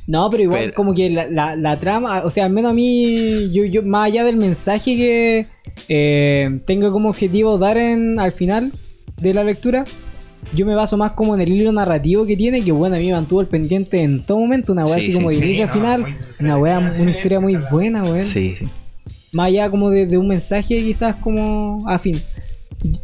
No, 0.06 0.28
pero 0.28 0.42
igual 0.42 0.60
Pero- 0.64 0.74
como 0.74 0.94
que 0.94 1.09
la, 1.09 1.26
la- 1.30 1.56
la 1.56 1.78
trama, 1.80 2.22
o 2.24 2.30
sea, 2.30 2.44
al 2.44 2.51
menos 2.52 2.72
a 2.72 2.74
mí, 2.74 3.51
yo, 3.52 3.64
yo 3.64 3.82
más 3.82 4.09
allá 4.09 4.24
del 4.24 4.36
mensaje 4.36 4.97
que 4.97 5.47
eh, 5.88 6.60
tengo 6.66 6.90
como 6.92 7.09
objetivo 7.10 7.56
dar 7.59 7.78
en, 7.78 8.18
al 8.18 8.32
final 8.32 8.72
de 9.20 9.32
la 9.34 9.44
lectura, 9.44 9.84
yo 10.55 10.66
me 10.66 10.74
baso 10.74 10.97
más 10.97 11.12
como 11.12 11.34
en 11.34 11.40
el 11.42 11.51
hilo 11.52 11.70
narrativo 11.72 12.26
que 12.26 12.36
tiene, 12.36 12.62
que 12.62 12.72
bueno, 12.72 12.97
a 12.97 12.98
mí 12.98 13.06
me 13.06 13.12
mantuvo 13.12 13.40
el 13.40 13.47
pendiente 13.47 14.02
en 14.02 14.24
todo 14.26 14.38
momento, 14.38 14.72
una 14.72 14.86
Sí, 14.86 14.92
así 14.94 15.02
sí, 15.06 15.12
como 15.12 15.30
de 15.30 15.36
sí, 15.36 15.44
inicio 15.44 15.64
a 15.64 15.66
no, 15.68 15.72
final, 15.72 16.01
muy 16.02 16.10
una 16.40 16.55
entretenida, 16.59 17.02
una 17.02 17.10
historia 17.10 17.40
muy 17.40 17.56
buena, 17.70 18.02
weón. 18.02 18.20
sí, 18.22 18.55
sí. 18.56 18.68
Más 19.32 19.47
allá 19.47 19.70
como 19.70 19.90
de, 19.90 20.07
de 20.07 20.19
un 20.19 20.28
mensaje 20.28 20.77
quizás 20.77 21.16
como 21.16 21.89
afín. 21.89 22.20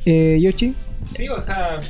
Eh, 0.05 0.39
Yoshi, 0.41 0.75
Sí, 1.07 1.29
o 1.29 1.41
sea, 1.41 1.81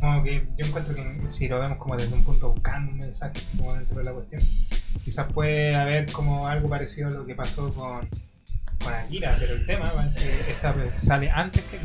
como 0.00 0.22
que 0.24 0.46
yo 0.58 0.66
encuentro 0.66 0.94
que 0.94 1.04
si 1.28 1.46
lo 1.48 1.60
vemos 1.60 1.78
como 1.78 1.96
desde 1.96 2.14
un 2.14 2.24
punto 2.24 2.52
buscando 2.52 2.92
un 2.92 2.98
mensaje 2.98 3.40
como 3.56 3.74
dentro 3.74 3.98
de 3.98 4.04
la 4.04 4.12
cuestión, 4.12 4.42
quizás 5.04 5.32
puede 5.32 5.74
haber 5.74 6.10
como 6.10 6.46
algo 6.46 6.68
parecido 6.68 7.08
a 7.08 7.10
lo 7.10 7.26
que 7.26 7.34
pasó 7.34 7.72
con, 7.74 8.08
con 8.82 8.94
Akira, 8.94 9.36
pero 9.38 9.54
el 9.54 9.66
tema 9.66 9.84
es 9.84 10.22
que 10.22 10.50
esta 10.50 10.74
sale 10.98 11.30
antes 11.30 11.62
que 11.64 11.78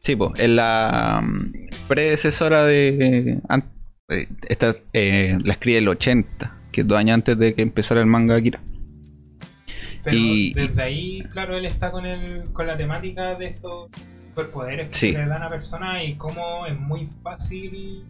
Sí, 0.00 0.14
pues, 0.14 0.32
es 0.38 0.48
la 0.48 1.20
mm, 1.24 1.52
predecesora 1.88 2.64
de. 2.64 3.40
eh, 4.08 4.28
esta 4.48 4.70
eh, 4.92 5.36
la 5.42 5.52
escribe 5.52 5.78
el 5.78 5.88
80, 5.88 6.54
que 6.70 6.82
es 6.82 6.86
dos 6.86 6.96
años 6.98 7.14
antes 7.14 7.36
de 7.38 7.54
que 7.54 7.62
empezara 7.62 8.00
el 8.00 8.06
manga 8.06 8.36
Akira. 8.36 8.60
Pero 10.06 10.16
Y- 10.18 10.54
desde 10.54 10.82
ahí, 10.82 11.20
claro, 11.32 11.56
él 11.56 11.66
está 11.66 11.90
con 11.90 12.06
el, 12.06 12.44
con 12.52 12.68
la 12.68 12.76
temática 12.76 13.34
de 13.34 13.46
estos 13.48 13.90
superpoderes 14.28 14.86
que 14.90 14.94
Sí. 14.94 15.12
se 15.12 15.18
le 15.18 15.26
dan 15.26 15.42
a 15.42 15.48
personas 15.48 16.04
y 16.06 16.14
cómo 16.14 16.64
es 16.64 16.78
muy 16.78 17.08
fácil 17.24 18.04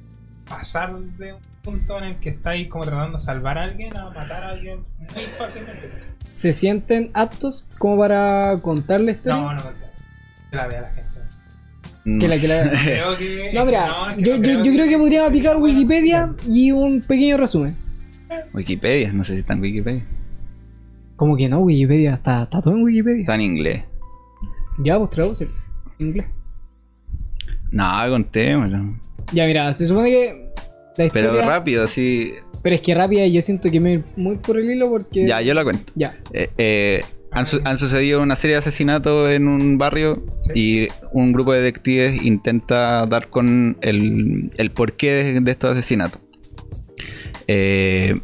pasar 0.46 0.94
de 0.94 1.32
un 1.32 1.40
punto 1.62 1.96
en 1.96 2.04
el 2.04 2.16
que 2.16 2.28
estáis 2.28 2.68
como 2.68 2.84
tratando 2.84 3.16
de 3.16 3.24
salvar 3.24 3.56
a 3.56 3.62
alguien 3.64 3.96
a 3.96 4.10
matar 4.10 4.44
a 4.44 4.48
alguien 4.50 4.80
muy 5.14 5.24
fácilmente. 5.38 5.90
¿se 6.34 6.52
sienten 6.52 7.10
aptos 7.14 7.66
como 7.78 7.96
para 7.98 8.58
contar 8.60 9.00
la 9.00 9.12
historia? 9.12 9.40
No, 9.40 9.54
no, 9.54 9.64
no, 9.64 9.70
que 10.50 10.56
la 10.56 10.66
vea 10.66 10.80
la 10.82 10.88
gente. 10.90 11.06
Que 12.20 12.28
la- 12.28 12.38
que 12.38 12.46
la- 12.46 12.70
Creo 12.84 13.16
que, 13.16 13.50
No, 13.54 13.64
mira, 13.64 13.86
no, 13.88 14.08
es 14.10 14.16
que 14.16 14.22
yo, 14.22 14.36
no 14.36 14.44
yo- 14.44 14.62
yo 14.64 14.72
creo 14.74 14.86
que 14.86 14.98
podríamos 14.98 15.28
aplicar 15.28 15.56
Wikipedia 15.56 16.34
y 16.46 16.72
un 16.72 17.00
pequeño 17.00 17.38
resumen. 17.38 17.74
Wikipedia, 18.52 19.12
no 19.14 19.24
sé 19.24 19.32
si 19.32 19.38
está 19.40 19.54
en 19.54 19.62
Wikipedia. 19.62 20.04
Como 21.16 21.36
que 21.36 21.48
no, 21.48 21.60
Wikipedia, 21.60 22.14
está, 22.14 22.42
está 22.44 22.60
todo 22.60 22.74
en 22.74 22.82
Wikipedia. 22.84 23.20
Está 23.20 23.34
en 23.34 23.40
inglés. 23.40 23.82
Ya, 24.78 24.98
pues 24.98 25.10
traduce. 25.10 25.48
en 25.98 26.06
Inglés. 26.08 26.26
No, 27.70 27.90
contémoslo. 28.10 28.98
Ya, 29.32 29.46
mira, 29.46 29.72
se 29.72 29.86
supone 29.86 30.10
que 30.10 30.52
la 30.98 31.04
historia... 31.06 31.30
Pero 31.32 31.42
rápido, 31.48 31.84
así. 31.84 32.32
Pero 32.62 32.74
es 32.76 32.80
que 32.82 32.94
rápida 32.94 33.26
yo 33.26 33.40
siento 33.42 33.70
que 33.70 33.80
me 33.80 33.98
voy 33.98 34.06
muy 34.16 34.36
por 34.36 34.58
el 34.58 34.70
hilo 34.70 34.90
porque... 34.90 35.26
Ya, 35.26 35.40
yo 35.40 35.54
la 35.54 35.64
cuento. 35.64 35.92
Ya. 35.96 36.14
Eh, 36.32 36.50
eh, 36.58 37.02
han, 37.32 37.46
su- 37.46 37.60
han 37.64 37.76
sucedido 37.76 38.22
una 38.22 38.36
serie 38.36 38.54
de 38.54 38.58
asesinatos 38.58 39.30
en 39.30 39.48
un 39.48 39.78
barrio 39.78 40.22
Sí. 40.42 40.52
y 40.54 40.88
un 41.12 41.32
grupo 41.32 41.52
de 41.52 41.60
detectives 41.60 42.22
intenta 42.24 43.04
dar 43.06 43.28
con 43.28 43.76
el, 43.80 44.48
el 44.58 44.70
porqué 44.70 45.10
de, 45.12 45.40
de 45.40 45.50
estos 45.50 45.72
asesinatos. 45.72 46.20
Eh, 47.48 48.20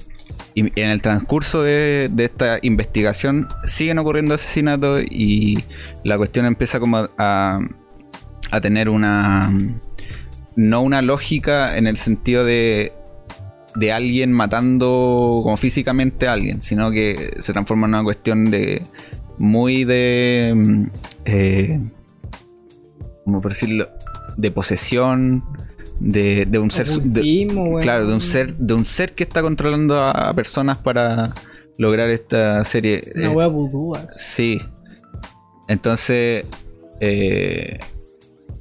y 0.54 0.80
en 0.80 0.90
el 0.90 1.02
transcurso 1.02 1.62
de, 1.62 2.10
de 2.12 2.24
esta 2.24 2.58
investigación 2.62 3.48
siguen 3.64 3.98
ocurriendo 3.98 4.34
asesinatos 4.34 5.02
y 5.10 5.64
la 6.04 6.18
cuestión 6.18 6.46
empieza 6.46 6.80
como 6.80 7.08
a, 7.18 7.60
a 8.50 8.60
tener 8.60 8.88
una... 8.88 9.52
No 10.54 10.82
una 10.82 11.00
lógica 11.00 11.78
en 11.78 11.86
el 11.86 11.96
sentido 11.96 12.44
de 12.44 12.92
de 13.74 13.92
alguien 13.92 14.32
matando 14.32 15.40
como 15.42 15.56
físicamente 15.56 16.28
a 16.28 16.34
alguien, 16.34 16.62
sino 16.62 16.90
que 16.90 17.30
se 17.38 17.52
transforma 17.52 17.86
en 17.86 17.94
una 17.94 18.04
cuestión 18.04 18.50
de 18.50 18.82
muy 19.38 19.84
de 19.84 20.88
eh, 21.24 21.80
¿cómo 23.24 23.40
decirlo? 23.40 23.88
de 24.36 24.50
posesión 24.50 25.44
de, 26.02 26.46
de 26.46 26.58
un 26.58 26.70
ser 26.70 26.88
de- 26.88 27.46
claro, 27.80 28.06
de 28.06 28.14
un 28.14 28.20
ser 28.20 28.54
de 28.56 28.74
un 28.74 28.84
ser 28.84 29.14
que 29.14 29.22
está 29.22 29.40
controlando 29.40 29.94
a, 30.00 30.10
a 30.10 30.34
personas 30.34 30.78
para 30.78 31.32
lograr 31.78 32.10
esta 32.10 32.64
serie. 32.64 33.12
Una 33.14 33.32
Eh, 33.32 33.36
wea 33.36 33.46
vudú, 33.46 33.94
así. 33.94 34.18
Sí. 34.18 34.60
Entonces, 35.68 36.44
eh, 37.00 37.78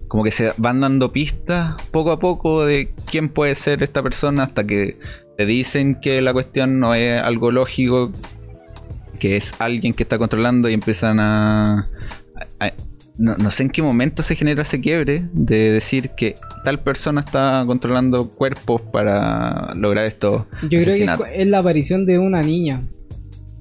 como 0.08 0.24
que 0.24 0.32
se 0.32 0.54
van 0.58 0.80
dando 0.82 1.12
pistas 1.12 1.76
poco 1.92 2.12
a 2.12 2.20
poco 2.20 2.66
de 2.66 2.94
quién 3.10 3.30
puede 3.30 3.56
ser 3.56 3.82
esta 3.84 4.04
persona 4.04 4.44
hasta 4.44 4.66
que 4.66 4.98
te 5.38 5.46
dicen 5.46 5.96
que 6.00 6.22
la 6.22 6.34
cuestión 6.34 6.80
no 6.80 6.94
es 6.94 7.22
algo 7.22 7.52
lógico, 7.52 8.12
que 9.20 9.36
es 9.38 9.54
alguien 9.60 9.94
que 9.94 10.04
está 10.04 10.18
controlando 10.18 10.70
y 10.70 10.74
empiezan 10.74 11.20
a... 11.20 11.90
a- 12.60 12.74
no, 13.18 13.36
no 13.38 13.52
sé 13.52 13.64
en 13.64 13.70
qué 13.70 13.82
momento 13.82 14.24
se 14.24 14.36
genera 14.36 14.62
ese 14.62 14.82
quiebre 14.82 15.28
de 15.34 15.72
decir 15.72 16.10
que 16.12 16.36
tal 16.64 16.80
persona 16.80 17.22
está 17.22 17.64
controlando 17.68 18.30
cuerpos 18.30 18.82
para 18.82 19.74
lograr 19.76 20.06
esto. 20.06 20.48
Yo 20.64 20.80
creo 20.80 20.96
que 20.96 21.42
es, 21.42 21.48
la 21.48 21.60
aparición 21.60 22.06
de 22.06 22.20
una 22.20 22.42
niña. 22.42 22.82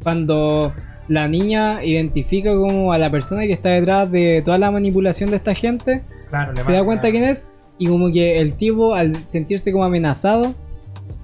Cuando 0.03 0.73
la 1.09 1.29
niña 1.29 1.85
identifica 1.85 2.55
como 2.55 2.93
a 2.93 2.99
la 2.99 3.11
persona 3.11 3.43
que 3.43 3.53
está 3.53 3.71
detrás 3.71 4.11
de 4.11 4.43
toda 4.45 4.59
la 4.59 4.71
manipulación 4.71 5.31
de 5.31 5.37
esta 5.37 5.55
gente, 5.55 6.03
Claro, 6.31 6.53
se 6.57 6.73
da 6.73 6.85
cuenta 6.85 7.11
quién 7.11 7.25
es 7.25 7.51
y 7.79 7.87
como 7.87 8.13
que 8.13 8.37
el 8.37 8.55
tipo 8.55 8.95
al 8.95 9.17
sentirse 9.25 9.73
como 9.73 9.85
amenazado, 9.85 10.55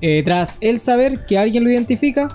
eh, 0.01 0.23
tras 0.24 0.59
él 0.61 0.78
saber 0.78 1.24
que 1.27 1.39
alguien 1.39 1.65
lo 1.65 1.70
identifica, 1.70 2.28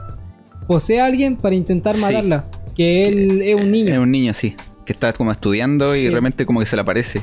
posee 0.67 1.01
a 1.01 1.05
alguien 1.05 1.35
para 1.35 1.53
intentar 1.55 1.95
Sí. 1.95 2.01
matarla. 2.01 2.45
Que 2.75 3.07
él 3.07 3.41
es 3.41 3.55
un 3.55 3.69
niño. 3.69 3.91
Es 3.91 3.99
un 3.99 4.11
niño, 4.11 4.33
sí. 4.33 4.55
Que 4.85 4.93
está 4.93 5.13
como 5.13 5.31
estudiando 5.31 5.95
y 5.95 6.01
Sí. 6.03 6.09
realmente 6.09 6.45
como 6.45 6.59
que 6.59 6.65
se 6.65 6.75
le 6.75 6.81
aparece. 6.81 7.21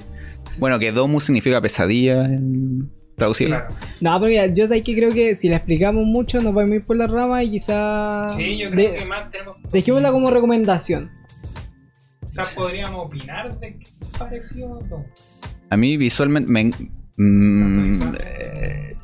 Bueno, 0.61 0.79
que 0.79 0.93
Domu 0.93 1.21
significa 1.21 1.61
pesadilla 1.61 2.25
en 2.25 2.91
traducido. 3.17 3.51
Claro. 3.51 3.75
No, 4.01 4.19
pero 4.21 4.31
mira, 4.31 4.47
yo 4.55 4.67
sé 4.67 4.83
que 4.83 4.95
creo 4.97 5.11
que 5.11 5.35
si 5.35 5.49
la 5.49 5.57
explicamos 5.57 6.07
mucho 6.07 6.41
nos 6.41 6.55
vamos 6.55 6.73
a 6.73 6.75
ir 6.77 6.85
por 6.87 6.97
la 6.97 7.07
rama 7.09 7.43
y 7.43 7.51
quizá... 7.51 8.29
Sí, 8.31 8.57
yo 8.59 8.69
creo 8.71 8.93
de- 8.93 8.97
que 8.99 9.05
más 9.05 9.31
tenemos. 9.31 9.57
Dejémosla 9.73 10.13
como 10.13 10.31
recomendación. 10.31 11.11
Quizás 12.27 12.55
podríamos 12.55 13.07
opinar 13.07 13.59
de 13.59 13.79
qué 13.79 13.87
pareció. 14.19 14.69
No. 14.89 15.05
A 15.71 15.77
mí 15.77 15.97
visualmente 15.97 16.51
me, 16.51 16.71
mm, 17.17 18.15
eh, 18.15 18.95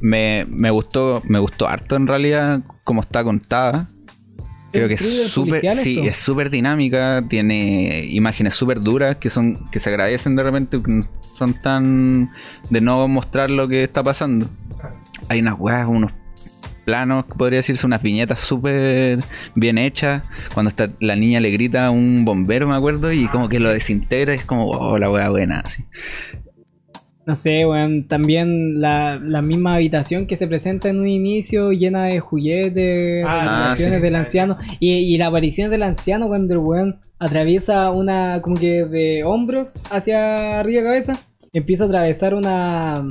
me, 0.00 0.46
me 0.48 0.70
gustó 0.70 1.22
me 1.26 1.38
gustó 1.38 1.66
harto 1.66 1.96
en 1.96 2.06
realidad 2.06 2.60
como 2.84 3.00
está 3.00 3.24
contada. 3.24 3.88
Creo 4.74 4.88
que 4.88 4.94
es 4.94 5.30
súper 5.30 5.60
sí, 5.72 5.98
esto. 5.98 6.10
es 6.10 6.16
súper 6.16 6.50
dinámica, 6.50 7.24
tiene 7.28 8.06
imágenes 8.10 8.54
súper 8.54 8.80
duras 8.80 9.16
que 9.16 9.30
son 9.30 9.70
que 9.70 9.78
se 9.78 9.88
agradecen 9.88 10.34
de 10.34 10.42
repente, 10.42 10.80
no 10.84 11.08
son 11.36 11.54
tan 11.54 12.32
de 12.70 12.80
no 12.80 13.06
mostrar 13.06 13.50
lo 13.50 13.68
que 13.68 13.84
está 13.84 14.02
pasando. 14.02 14.50
Hay 15.28 15.40
unas 15.40 15.58
weas, 15.58 15.86
unos 15.86 16.12
planos, 16.84 17.24
podría 17.24 17.58
decirse, 17.58 17.86
unas 17.86 18.02
viñetas 18.02 18.40
súper 18.40 19.20
bien 19.54 19.78
hechas. 19.78 20.22
Cuando 20.52 20.68
está, 20.68 20.90
la 21.00 21.16
niña 21.16 21.40
le 21.40 21.50
grita 21.50 21.86
a 21.86 21.90
un 21.90 22.24
bombero, 22.24 22.68
me 22.68 22.76
acuerdo, 22.76 23.12
y 23.12 23.26
como 23.28 23.48
que 23.48 23.60
lo 23.60 23.70
desintegra, 23.70 24.34
y 24.34 24.38
es 24.38 24.44
como, 24.44 24.68
oh, 24.68 24.98
la 24.98 25.10
wea 25.10 25.30
buena, 25.30 25.60
así. 25.60 25.84
No 27.26 27.34
sé, 27.34 27.64
weón, 27.64 28.06
también 28.06 28.80
la, 28.82 29.18
la 29.22 29.40
misma 29.40 29.76
habitación 29.76 30.26
que 30.26 30.36
se 30.36 30.46
presenta 30.46 30.90
en 30.90 31.00
un 31.00 31.08
inicio 31.08 31.72
llena 31.72 32.04
de 32.04 32.20
juguetes, 32.20 33.24
Ah, 33.26 33.68
de 33.70 33.76
sí. 33.76 33.90
del 33.90 34.14
anciano 34.14 34.58
y, 34.78 34.92
y 34.92 35.16
la 35.16 35.28
aparición 35.28 35.70
del 35.70 35.84
anciano 35.84 36.26
cuando 36.28 36.52
el 36.52 36.58
weón 36.60 37.00
atraviesa 37.18 37.90
una, 37.92 38.42
como 38.42 38.56
que 38.56 38.84
de 38.84 39.22
hombros 39.24 39.78
hacia 39.90 40.60
arriba 40.60 40.82
de 40.82 40.86
cabeza, 40.88 41.18
empieza 41.54 41.84
a 41.84 41.86
atravesar 41.86 42.34
una, 42.34 43.02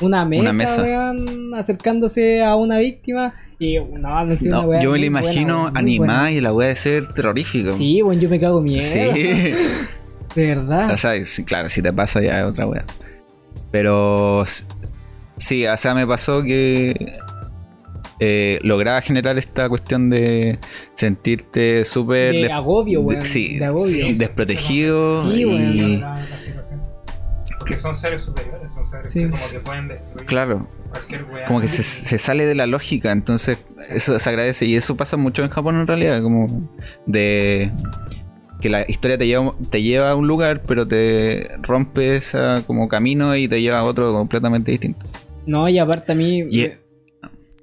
una 0.00 0.24
mesa, 0.24 0.52
mesa. 0.52 0.82
weón, 0.82 1.52
acercándose 1.54 2.44
a 2.44 2.54
una 2.54 2.78
víctima 2.78 3.34
y 3.58 3.78
no, 3.80 4.24
no 4.24 4.30
sé, 4.30 4.48
una 4.48 4.62
No, 4.62 4.68
weá 4.68 4.80
yo 4.80 4.92
me 4.92 4.98
lo 4.98 5.00
buena, 5.00 5.06
imagino 5.06 5.70
animada 5.74 6.30
y 6.30 6.40
la 6.40 6.52
weá 6.52 6.68
de 6.68 6.76
ser 6.76 7.08
terrorífica. 7.08 7.72
Sí, 7.72 8.00
weón, 8.00 8.20
yo 8.20 8.28
me 8.28 8.38
cago 8.38 8.60
miedo. 8.60 8.80
Sí. 8.82 9.00
De 10.36 10.46
verdad. 10.46 10.88
O 10.92 10.96
sea, 10.96 11.22
sí, 11.24 11.44
claro, 11.44 11.68
si 11.68 11.82
te 11.82 11.92
pasa 11.92 12.22
ya 12.22 12.38
es 12.38 12.44
otra 12.44 12.64
weá. 12.66 12.84
Pero 13.70 14.44
sí, 15.36 15.66
o 15.66 15.76
sea, 15.76 15.94
me 15.94 16.06
pasó 16.06 16.42
que 16.42 16.94
eh, 18.22 18.58
lograba 18.62 19.00
generar 19.00 19.38
esta 19.38 19.68
cuestión 19.68 20.10
de 20.10 20.58
sentirte 20.94 21.84
súper 21.84 22.32
de 22.34 22.38
des- 22.42 22.50
agobio, 22.50 23.00
weón. 23.00 23.20
de- 23.20 23.24
sí, 23.24 23.58
de 23.58 23.64
agobio. 23.64 23.86
sí, 23.86 24.12
desprotegido 24.14 25.22
Sí, 25.24 25.42
y 25.44 25.96
situación. 25.96 26.82
Porque 27.58 27.76
son 27.76 27.96
seres 27.96 28.22
superiores, 28.22 28.72
son 28.74 28.86
seres 28.90 29.10
Sí. 29.10 29.20
que 29.20 29.30
como 29.30 29.50
que 29.52 29.60
pueden 29.60 29.88
destruir 29.88 30.26
claro, 30.26 30.66
como 31.46 31.60
que 31.60 31.68
se, 31.68 31.82
se 31.82 32.18
sale 32.18 32.44
de 32.44 32.54
la 32.54 32.66
lógica, 32.66 33.12
entonces 33.12 33.58
eso 33.88 34.18
se 34.18 34.28
agradece 34.28 34.66
y 34.66 34.76
eso 34.76 34.96
pasa 34.96 35.16
mucho 35.16 35.42
en 35.42 35.48
Japón 35.50 35.80
en 35.80 35.86
realidad, 35.86 36.20
como 36.22 36.68
de 37.06 37.70
que 38.60 38.68
la 38.70 38.84
historia 38.88 39.18
te 39.18 39.26
lleva, 39.26 39.54
te 39.70 39.82
lleva 39.82 40.10
a 40.10 40.14
un 40.16 40.26
lugar, 40.28 40.62
pero 40.66 40.86
te 40.86 41.48
rompe 41.62 42.16
ese 42.16 42.38
como 42.66 42.88
camino 42.88 43.34
y 43.36 43.48
te 43.48 43.60
lleva 43.60 43.78
a 43.80 43.84
otro 43.84 44.12
completamente 44.12 44.70
distinto. 44.70 45.06
No, 45.46 45.68
y 45.68 45.78
aparte 45.78 46.12
a 46.12 46.14
mí. 46.14 46.44
Y- 46.50 46.60
eh, 46.62 46.78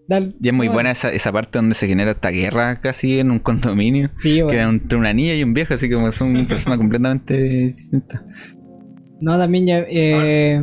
dale. 0.07 0.33
Y 0.41 0.47
es 0.47 0.53
muy 0.53 0.67
buena 0.67 0.91
esa, 0.91 1.11
esa 1.11 1.31
parte 1.31 1.57
donde 1.59 1.75
se 1.75 1.87
genera 1.87 2.11
esta 2.11 2.29
guerra 2.29 2.81
casi 2.81 3.19
en 3.19 3.31
un 3.31 3.39
condominio. 3.39 4.07
Sí, 4.09 4.35
Que 4.35 4.43
weón. 4.43 4.75
entre 4.75 4.97
una 4.97 5.13
niña 5.13 5.35
y 5.35 5.43
un 5.43 5.53
viejo, 5.53 5.73
así 5.73 5.89
como 5.89 6.11
son 6.11 6.45
personas 6.47 6.77
completamente 6.79 7.37
distintas. 7.41 8.21
No, 9.19 9.37
también 9.37 9.65
ya. 9.65 9.83
eh, 9.89 10.61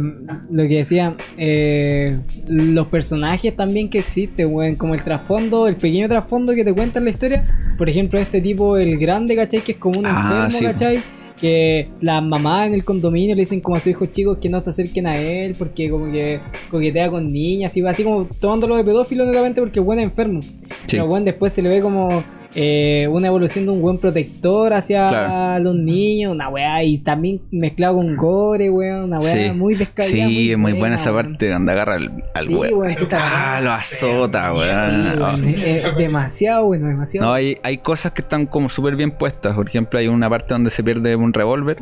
lo 0.51 0.63
que 0.65 0.77
decía. 0.77 1.15
eh, 1.37 2.19
los 2.49 2.87
personajes 2.89 3.55
también 3.57 3.89
que 3.89 3.99
existen, 3.99 4.53
weón. 4.53 4.77
Como 4.77 4.95
el 4.95 5.03
trasfondo, 5.03 5.67
el 5.67 5.77
pequeño 5.77 6.09
trasfondo 6.09 6.55
que 6.55 6.65
te 6.65 6.73
cuentan 6.73 7.05
la 7.05 7.11
historia. 7.11 7.45
Por 7.77 7.89
ejemplo, 7.89 8.19
este 8.21 8.41
tipo, 8.41 8.77
el 8.77 8.97
grande, 8.99 9.35
¿cachai? 9.35 9.61
Que 9.63 9.73
es 9.73 9.79
como 9.79 9.99
un 9.99 10.07
Ah, 10.07 10.45
enfermo, 10.47 10.51
sí. 10.59 10.65
¿cachai? 10.65 11.03
Que 11.41 11.89
las 12.01 12.23
mamás 12.23 12.69
en 12.69 12.75
el 12.75 12.85
condominio 12.85 13.35
le 13.35 13.41
dicen 13.43 13.61
como 13.61 13.75
a 13.77 13.81
sus 13.81 13.89
hijos 13.89 14.11
chicos 14.13 14.39
que 14.39 14.49
no 14.49 14.61
se 14.61 14.71
acerquen 14.71 15.09
a 15.09 15.17
él 15.19 15.57
porque 15.59 15.91
como 15.91 16.11
que 16.13 16.39
coquetea 16.71 17.11
con 17.11 17.33
niñas 17.33 17.77
y 17.77 17.81
va 17.81 17.91
así 17.91 18.05
como 18.05 18.27
tomándolo 18.27 18.77
de 18.77 18.85
pedófilo 18.85 19.27
netamente 19.27 19.61
porque 19.61 19.81
el 19.81 19.85
buen 19.85 19.99
es 19.99 20.05
enfermo. 20.05 20.41
Sí. 20.43 20.51
Pero 20.93 21.09
bueno, 21.09 21.25
después 21.27 21.53
se 21.53 21.61
le 21.61 21.69
ve 21.71 21.81
como 21.81 22.23
eh, 22.57 23.09
una 23.11 23.27
evolución 23.29 23.67
de 23.67 23.73
un 23.73 23.81
buen 23.83 23.99
protector 23.99 24.73
hacia 24.75 25.09
Claro. 25.09 25.65
los 25.65 25.75
niños, 25.75 26.33
una 26.33 26.49
weá, 26.49 26.83
y 26.85 26.99
también 26.99 27.41
mezclado 27.51 27.97
con 27.97 28.15
gore, 28.17 28.71
weón, 28.71 29.05
una 29.05 29.19
weá 29.19 29.33
Sí. 29.53 29.53
muy 29.59 29.75
descabellada. 29.75 30.29
Sí, 30.29 30.53
es 30.53 30.59
muy 30.59 30.73
buena 30.73 30.97
esa 30.97 31.13
weón. 31.13 31.27
parte 31.27 31.51
donde 31.51 31.73
agarra 31.73 31.95
al, 31.97 32.25
al 32.35 32.47
Sí, 32.47 32.55
weón, 32.55 32.89
es 32.91 32.97
que 32.97 33.05
esa 33.05 33.57
Ah, 33.57 33.61
lo 33.61 33.73
azota, 33.73 34.51
Sí, 34.51 34.57
weón. 34.57 35.19
weón, 35.21 35.45
es- 35.45 35.85
es 35.85 35.97
demasiado 35.97 36.67
bueno, 36.67 36.87
demasiado. 36.89 37.27
No, 37.27 37.33
hay, 37.33 37.59
hay 37.63 37.79
cosas 37.79 38.13
que 38.13 38.21
están 38.23 38.47
como 38.47 38.69
súper 38.69 38.97
bien 38.97 39.11
puestas. 39.11 39.55
Por 39.55 39.69
ejemplo, 39.69 39.99
hay 39.99 40.09
una 40.09 40.31
parte 40.31 40.55
donde 40.55 40.71
se 40.71 40.85
pierde 40.85 41.17
un 41.17 41.33
revólver. 41.33 41.79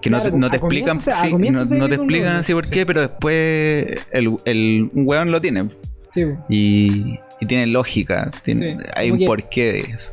Que 0.00 0.08
no 0.10 0.18
Claro, 0.20 0.30
te, 0.32 0.38
no 0.38 0.46
explican, 0.46 1.00
se- 1.00 1.12
sí, 1.12 1.32
no, 1.76 1.88
te 1.88 1.94
explican 1.96 2.36
así 2.36 2.52
por 2.54 2.68
qué, 2.68 2.86
pero 2.86 3.00
después 3.02 4.06
el, 4.10 4.36
el, 4.44 4.90
un 4.94 5.06
weón 5.06 5.30
lo 5.30 5.40
tiene. 5.40 5.68
Sí, 6.10 6.24
weón. 6.24 6.44
Y, 6.48 7.18
y 7.40 7.46
tiene 7.46 7.66
lógica. 7.66 8.30
tiene- 8.42 8.72
Sí, 8.72 8.78
hay 8.94 9.10
un 9.10 9.24
porqué 9.24 9.72
de 9.72 9.80
eso. 9.80 10.12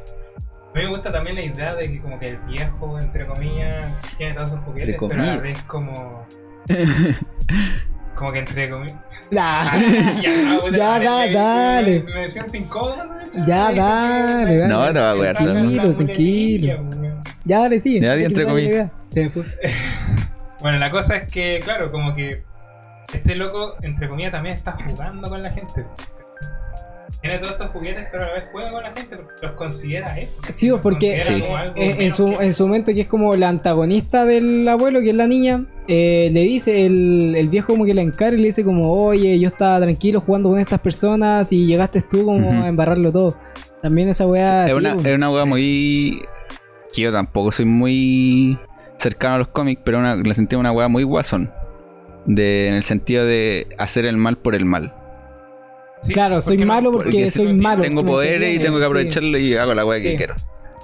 A 0.75 0.77
mí 0.79 0.83
me 0.85 0.89
gusta 0.89 1.11
también 1.11 1.35
la 1.35 1.43
idea 1.43 1.75
de 1.75 1.83
que 1.83 2.01
como 2.01 2.17
que 2.19 2.25
el 2.29 2.37
viejo, 2.47 2.99
entre 2.99 3.27
comillas, 3.27 3.91
tiene 4.17 4.33
todos 4.33 4.49
sus 4.51 4.59
juguetes, 4.61 4.95
pero 5.07 5.21
a 5.21 5.25
la 5.25 5.37
vez 5.37 5.61
como... 5.63 6.25
como 8.15 8.31
que 8.31 8.39
entre 8.39 8.69
comillas... 8.69 8.97
Ya, 9.31 9.63
no, 10.45 10.61
puta, 10.61 10.77
ya, 10.77 10.99
da- 10.99 11.25
me- 11.25 11.31
dale. 11.33 12.03
Me, 12.03 12.13
me 12.15 12.29
siento 12.29 12.57
incómodo, 12.57 13.05
¿no? 13.05 13.45
Ya, 13.45 13.71
dale, 13.71 14.57
dale. 14.57 14.67
No, 14.67 14.93
te 14.93 14.99
va 14.99 15.11
a 15.11 15.15
wear 15.15 15.35
todo 15.35 15.51
el 15.51 15.63
mundo. 15.63 15.81
Tranquilo, 15.95 16.75
tranquilo. 16.75 17.21
Ya, 17.45 17.59
dale, 17.59 17.79
sigue. 17.79 18.01
Ya, 18.01 18.13
entre 18.15 18.45
comillas. 18.45 18.71
idea. 18.71 18.91
Se 19.09 19.23
me 19.23 19.29
fue. 19.29 19.43
Bueno, 20.59 20.77
la 20.79 20.91
cosa 20.91 21.17
es 21.17 21.31
que, 21.31 21.59
claro, 21.63 21.91
como 21.91 22.15
que 22.15 22.43
este 23.13 23.35
loco, 23.35 23.75
entre 23.81 24.07
comillas, 24.07 24.31
también 24.31 24.55
está 24.55 24.71
jugando 24.87 25.27
con 25.29 25.41
la 25.43 25.51
gente. 25.51 25.85
Tiene 27.23 27.37
todos 27.39 27.53
estos 27.53 27.69
juguetes, 27.71 28.05
pero 28.11 28.25
a 28.25 28.27
la 28.27 28.33
vez 28.33 28.43
juega 28.51 28.71
con 28.71 28.83
la 28.83 28.93
gente 28.93 29.15
porque 29.15 29.33
los 29.41 29.51
considera 29.53 30.19
eso. 30.19 30.37
Sí, 30.49 30.67
Los 30.67 30.81
porque 30.81 31.17
Sí. 31.19 31.33
algo 31.33 31.73
en, 31.77 32.11
su, 32.11 32.25
que- 32.37 32.43
en 32.45 32.51
su 32.53 32.67
momento 32.67 32.93
que 32.93 32.99
es 33.01 33.07
como 33.07 33.33
la 33.37 33.47
antagonista 33.47 34.25
del 34.25 34.67
abuelo, 34.67 34.99
que 34.99 35.11
es 35.11 35.15
la 35.15 35.25
niña, 35.25 35.65
eh, 35.87 36.29
le 36.33 36.41
dice, 36.41 36.85
el, 36.85 37.33
el 37.37 37.47
viejo 37.47 37.67
como 37.73 37.85
que 37.85 37.93
la 37.93 38.01
encara 38.01 38.35
y 38.35 38.39
le 38.39 38.47
dice 38.47 38.65
como, 38.65 38.91
oye, 38.91 39.39
yo 39.39 39.47
estaba 39.47 39.79
tranquilo 39.79 40.19
jugando 40.19 40.49
con 40.49 40.59
estas 40.59 40.81
personas 40.81 41.51
y 41.53 41.65
llegaste 41.65 42.01
tú 42.01 42.25
como 42.25 42.51
a 42.61 42.67
embarrarlo 42.67 43.09
todo. 43.11 43.37
También 43.81 44.09
esa 44.09 44.27
weá... 44.27 44.65
es, 44.65 44.73
sí, 44.73 44.77
una, 44.77 44.93
pues. 44.95 45.05
es 45.05 45.15
una 45.15 45.29
weá 45.31 45.45
muy. 45.45 46.21
que 46.93 47.01
yo 47.03 47.11
tampoco 47.13 47.53
soy 47.53 47.65
muy 47.65 48.57
cercano 48.97 49.35
a 49.35 49.37
los 49.37 49.47
cómics, 49.47 49.81
pero 49.85 49.99
una, 49.99 50.15
la 50.17 50.33
sentí 50.33 50.57
una 50.57 50.73
weá 50.73 50.89
muy 50.89 51.03
guasón. 51.03 51.49
De, 52.25 52.67
en 52.67 52.73
el 52.75 52.83
sentido 52.83 53.25
de 53.25 53.67
hacer 53.77 54.05
el 54.05 54.17
mal 54.17 54.37
por 54.37 54.55
el 54.55 54.65
mal. 54.65 54.93
Sí, 56.03 56.13
Claro, 56.13 56.39
soy 56.41 56.57
no- 56.57 56.65
malo 56.67 56.91
porque, 56.91 57.09
porque 57.11 57.31
soy 57.31 57.53
malo. 57.53 57.81
Tengo 57.81 58.03
¿me 58.03 58.09
poderes 58.11 58.55
y 58.55 58.59
tengo 58.59 58.77
que 58.77 58.83
Sí. 58.83 58.87
aprovecharlo 58.87 59.37
y 59.37 59.55
hago 59.55 59.73
la 59.73 59.85
weá 59.85 59.99
Sí. 59.99 60.09
que 60.11 60.17
quiero. 60.17 60.35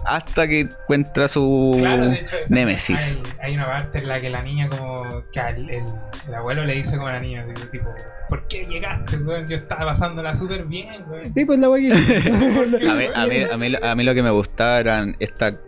Hasta 0.06 0.48
que 0.48 0.62
encuentra 0.62 1.28
su 1.28 1.76
Claro, 1.78 2.12
hecho, 2.14 2.36
Némesis. 2.48 3.22
Hay, 3.42 3.50
hay 3.50 3.56
una 3.56 3.66
parte 3.66 3.98
en 4.00 4.08
la 4.08 4.22
que 4.22 4.30
la 4.30 4.42
niña 4.42 4.70
como 4.70 5.04
que 5.32 5.40
al- 5.42 5.70
el, 5.70 5.84
el 6.28 6.34
abuelo 6.34 6.64
le 6.66 6.74
dice 6.76 6.96
como 6.96 7.08
a 7.08 7.14
la 7.14 7.20
niña, 7.20 7.46
tipo, 7.70 7.90
¿por 8.30 8.48
qué 8.48 8.66
llegaste, 8.66 9.18
weón? 9.18 9.46
Yo 9.48 9.58
estaba 9.58 9.86
pasándola 9.88 10.34
súper 10.34 10.64
bien, 10.66 11.04
weón. 11.10 11.30
Sí, 11.30 11.44
pues 11.46 11.60
la 11.60 11.70
weá 11.70 11.82
que... 11.82 11.94
A 12.90 12.96
mí, 12.96 13.06
a, 13.14 13.26
mí, 13.28 13.36
a, 13.52 13.58
mí, 13.58 13.74
a 13.82 13.96
mí 13.96 14.04
lo 14.06 14.14
que 14.16 14.24
me 14.24 14.32
gustaba 14.32 14.80
eran 14.80 15.18
esta 15.20 15.60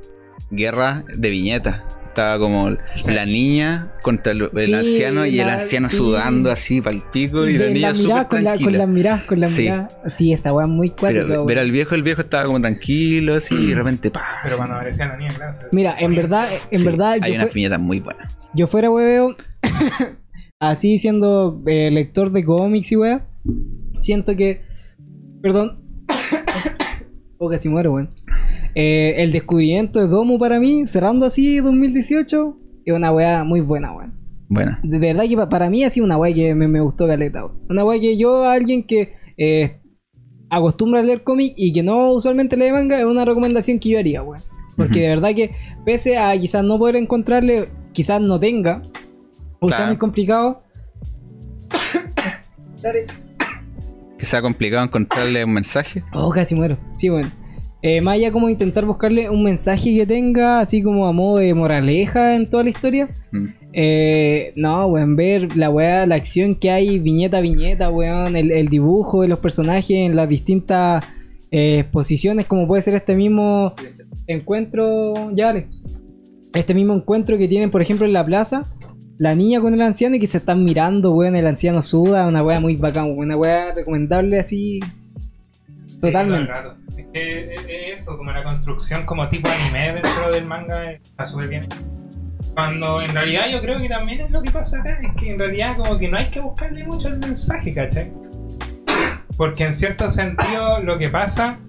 guerra 0.49 1.03
de 1.14 1.30
viñetas. 1.30 1.82
Estaba 2.11 2.38
como 2.39 2.69
la 3.07 3.25
niña 3.25 3.93
contra 4.01 4.33
el, 4.33 4.49
el 4.53 4.65
Sí, 4.65 4.73
anciano 4.73 5.25
y 5.25 5.39
el 5.39 5.47
anciano 5.49 5.89
sí. 5.89 5.95
sudando 5.95 6.51
así 6.51 6.81
para 6.81 6.93
el 6.93 7.03
pico 7.03 7.47
y 7.47 7.57
la 7.57 7.67
niña 7.67 7.88
la 7.89 7.95
súper 7.95 8.07
mirada, 8.09 8.27
con, 8.27 8.43
la, 8.43 8.51
con 8.51 8.57
tranquila. 8.59 8.77
las 8.79 8.88
miradas, 8.89 9.23
con 9.23 9.39
las 9.39 9.51
Sí. 9.51 9.61
miradas. 9.61 9.93
Sí, 10.07 10.33
esa 10.33 10.51
weá 10.53 10.65
es 10.65 10.71
muy 10.71 10.89
cuática, 10.89 11.23
Pero 11.25 11.45
ver 11.45 11.59
al 11.59 11.71
viejo, 11.71 11.95
el 11.95 12.03
viejo 12.03 12.19
estaba 12.19 12.43
como 12.43 12.59
tranquilo 12.59 13.35
así 13.35 13.55
y 13.55 13.67
de 13.67 13.75
repente 13.75 14.11
¡pah! 14.11 14.21
Pero 14.43 14.55
así. 14.55 14.57
cuando 14.57 14.75
aparecía 14.75 15.05
la 15.07 15.15
niña, 15.17 15.29
claro. 15.33 15.57
Mira, 15.71 15.95
en 15.99 16.13
verdad, 16.15 16.49
en 16.69 16.79
Sí, 16.79 16.85
verdad, 16.85 17.17
hay 17.21 17.38
fue- 17.38 17.49
viñetas 17.53 17.79
muy 17.79 18.01
buenas. 18.01 18.35
yo 18.53 18.67
fuera 18.67 18.89
hueveo, 18.91 19.27
así 20.59 20.97
siendo 20.97 21.61
eh, 21.65 21.91
lector 21.91 22.31
de 22.33 22.43
cómics 22.43 22.91
y 22.91 22.97
weá, 22.97 23.25
siento 23.99 24.35
que, 24.35 24.63
perdón, 25.41 25.81
o 27.38 27.49
casi 27.49 27.69
muero, 27.69 27.93
weón. 27.93 28.09
Eh, 28.76 29.15
el 29.18 29.31
descubrimiento 29.31 29.99
de 29.99 30.07
Domo 30.07 30.39
para 30.39 30.60
mí, 30.60 30.85
cerrando 30.88 31.26
así 31.26 31.57
2018, 31.57 32.57
es 32.85 32.93
una 32.93 33.11
weá 33.11 33.43
muy 33.43 33.61
buena, 33.61 33.91
weón. 33.93 34.14
Bueno, 34.48 34.77
De 34.84 34.98
verdad 34.99 35.23
que 35.30 35.35
pa- 35.38 35.49
para 35.49 35.69
mí 35.69 35.84
ha 35.84 35.89
sido 35.89 36.06
una 36.06 36.18
weá 36.18 36.34
que 36.34 36.53
me, 36.56 36.68
me 36.68 36.81
gustó 36.81 37.07
caleta, 37.07 37.45
weón. 37.45 37.60
Una 37.69 37.84
weá 37.85 37.99
que 37.99 38.18
yo, 38.18 38.45
alguien 38.45 38.84
que 38.84 39.14
eh, 39.38 39.80
acostumbra 40.49 40.99
a 40.99 41.03
leer 41.03 41.23
cómic 41.23 41.53
y 41.57 41.72
que 41.73 41.84
no 41.84 42.11
usualmente 42.11 42.57
lee 42.57 42.72
manga, 42.72 42.98
es 42.99 43.06
una 43.06 43.23
recomendación 43.26 43.80
que 43.80 43.89
yo 43.89 43.99
haría, 43.99 44.23
weón. 44.23 44.41
Porque 44.77 45.02
de 45.02 45.07
verdad 45.10 45.34
que, 45.35 45.52
pese 45.85 46.18
a 46.18 46.38
quizás 46.39 46.64
no 46.64 46.77
poder 46.80 46.95
encontrarle, 46.95 47.68
quizás 47.93 48.22
no 48.22 48.39
tenga, 48.39 48.81
o 49.60 49.68
sea 49.68 49.77
Claro. 49.77 49.91
muy 49.91 49.98
complicado. 49.98 50.64
Dale. 52.81 53.06
que 54.18 54.26
sea 54.26 54.41
complicado 54.41 54.84
encontrarle 54.84 55.43
un 55.45 55.53
mensaje. 55.53 56.03
Oh, 56.14 56.30
casi 56.31 56.56
muero. 56.56 56.77
Sí, 56.95 57.10
bueno. 57.10 57.30
Eh, 57.83 57.99
más 58.01 58.15
allá 58.15 58.31
como 58.31 58.49
intentar 58.49 58.85
buscarle 58.85 59.29
un 59.29 59.43
mensaje 59.43 59.95
que 59.95 60.05
tenga, 60.05 60.59
así 60.59 60.83
como 60.83 61.07
a 61.07 61.11
modo 61.11 61.37
de 61.37 61.53
moraleja 61.53 62.35
en 62.35 62.47
toda 62.47 62.63
la 62.63 62.69
historia. 62.69 63.09
Mm. 63.31 63.45
Eh, 63.73 64.53
no, 64.55 64.85
weón, 64.87 65.15
ver 65.15 65.55
la 65.55 65.69
weá, 65.69 66.05
la 66.05 66.15
acción 66.15 66.55
que 66.55 66.69
hay 66.69 66.99
viñeta 66.99 67.37
a 67.37 67.41
viñeta, 67.41 67.89
weón, 67.89 68.35
el, 68.35 68.51
el 68.51 68.67
dibujo 68.67 69.21
de 69.21 69.29
los 69.29 69.39
personajes 69.39 69.91
en 69.91 70.15
las 70.15 70.29
distintas 70.29 71.03
eh, 71.53 71.83
posiciones, 71.91 72.45
como 72.45 72.65
puede 72.65 72.81
ser 72.81 72.93
este 72.95 73.15
mismo 73.15 73.73
encuentro, 74.27 75.35
ya. 75.35 75.53
Este 76.53 76.73
mismo 76.73 76.93
encuentro 76.93 77.37
que 77.37 77.47
tienen, 77.47 77.71
por 77.71 77.81
ejemplo, 77.81 78.05
en 78.05 78.13
la 78.13 78.25
plaza, 78.25 78.63
la 79.17 79.35
niña 79.35 79.59
con 79.59 79.73
el 79.73 79.81
anciano 79.81 80.15
y 80.15 80.19
que 80.19 80.27
se 80.27 80.37
están 80.37 80.63
mirando, 80.63 81.11
weón, 81.11 81.35
el 81.35 81.47
anciano 81.47 81.81
suda, 81.81 82.27
una 82.27 82.43
weá 82.43 82.59
muy 82.59 82.75
bacán, 82.75 83.11
una 83.17 83.35
weá 83.37 83.73
recomendable 83.73 84.39
así. 84.39 84.79
Totalmente. 86.02 86.52
Claro, 86.52 86.76
Es 86.90 86.95
que 87.14 87.41
es- 87.44 87.49
es 87.49 87.99
eso, 87.99 88.18
como 88.18 88.32
la 88.32 88.44
construcción 88.44 89.06
como 89.06 89.28
tipo 89.30 89.48
anime 89.49 89.94
dentro 89.94 90.32
del 90.32 90.45
manga 90.45 90.91
está 90.94 91.28
súper 91.28 91.48
bien. 91.49 91.68
Cuando 92.56 93.02
en 93.02 93.10
realidad 93.14 93.48
yo 93.49 93.61
creo 93.61 93.80
que 93.80 93.88
también 93.88 94.22
es 94.22 94.32
lo 94.32 94.41
que 94.41 94.52
pasa 94.52 94.80
acá, 94.80 94.99
es 95.02 95.15
que 95.22 95.32
en 95.32 95.40
realidad 95.40 95.78
como 95.78 95.98
que 95.98 96.07
no 96.10 96.18
hay 96.18 96.26
que 96.26 96.40
buscarle 96.40 96.84
mucho 96.86 97.07
el 97.07 97.18
mensaje, 97.19 97.73
¿cachai? 97.73 98.11
Porque 99.38 99.64
en 99.64 99.73
cierto 99.73 100.10
sentido 100.10 100.82
lo 100.82 100.98
que 100.98 101.10
pasa 101.10 101.60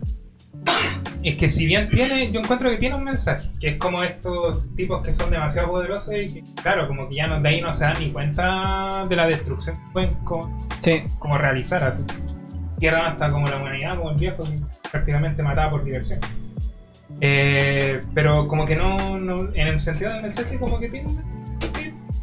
es 1.23 1.37
que 1.37 1.49
si 1.49 1.67
bien 1.67 1.89
tiene, 1.89 2.31
yo 2.33 2.41
encuentro 2.41 2.69
que 2.71 2.79
tiene 2.79 2.97
un 2.97 3.05
mensaje, 3.05 3.49
que 3.61 3.69
es 3.69 3.77
como 3.77 4.03
estos 4.03 4.75
tipos 4.75 5.03
que 5.07 5.13
son 5.15 5.31
demasiado 5.31 5.69
poderosos 5.71 6.13
y 6.15 6.35
que, 6.35 6.43
claro, 6.63 6.89
como 6.89 7.09
que 7.09 7.15
ya 7.17 7.27
no, 7.29 7.41
de 7.41 7.49
ahí 7.49 7.61
no 7.61 7.73
se 7.73 7.85
dan 7.85 7.95
ni 8.01 8.11
cuenta 8.11 9.07
de 9.09 9.15
la 9.17 9.27
destrucción 9.29 9.77
que 9.77 9.93
pueden 9.93 10.15
como, 10.25 10.59
Sí. 10.81 11.03
como 11.21 11.39
realizar 11.39 11.85
así. 11.85 12.05
Cierran 12.83 13.13
hasta 13.13 13.31
como 13.31 13.47
la 13.47 13.59
humanidad, 13.59 13.97
como 13.97 14.11
el 14.11 14.17
viejo, 14.17 14.39
que 14.43 14.59
prácticamente 14.91 15.41
mataba 15.41 15.71
por 15.71 15.85
diversión. 15.85 16.19
Eh, 17.21 18.01
pero 18.13 18.49
como 18.49 18.67
que 18.67 18.75
no, 18.75 19.21
no- 19.21 19.55
en 19.55 19.69
el 19.69 19.79
sentido 19.79 20.11
del 20.13 20.23
mensaje, 20.23 20.59
como 20.59 20.81
que 20.81 20.89
tiene 20.89 21.07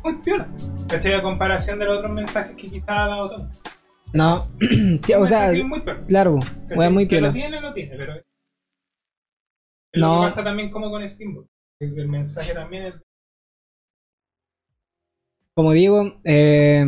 muy 0.04 0.16
piola. 0.16 0.50
¿Cachai? 0.90 1.14
A 1.14 1.22
comparación 1.22 1.80
de 1.80 1.86
los 1.86 2.00
otros 2.00 2.12
mensajes 2.12 2.58
que 2.58 2.64
quizás 2.64 2.90
ha 2.90 3.08
dado 3.08 3.30
Tom. 3.30 3.50
No. 4.12 4.48
sí, 5.02 5.14
o 5.14 5.26
sea, 5.26 5.54
muy 5.64 5.80
piola. 5.80 6.06
claro, 6.08 6.40
wea 6.76 6.90
muy 6.90 7.06
Que 7.08 7.16
piola. 7.16 7.28
lo 7.30 7.34
tiene, 7.34 7.62
lo 7.62 7.74
tiene, 7.74 7.96
pero. 7.96 8.16
Es 8.16 8.24
lo 9.94 10.08
No. 10.08 10.20
que 10.20 10.26
pasa 10.26 10.44
también 10.44 10.72
como 10.72 10.90
con 10.92 11.08
Steamboat. 11.08 11.48
que 11.80 11.86
El 11.86 12.10
mensaje 12.10 12.54
también 12.54 12.88
es. 12.88 12.96
Como 15.56 15.72
digo, 15.72 16.20
eh, 16.26 16.86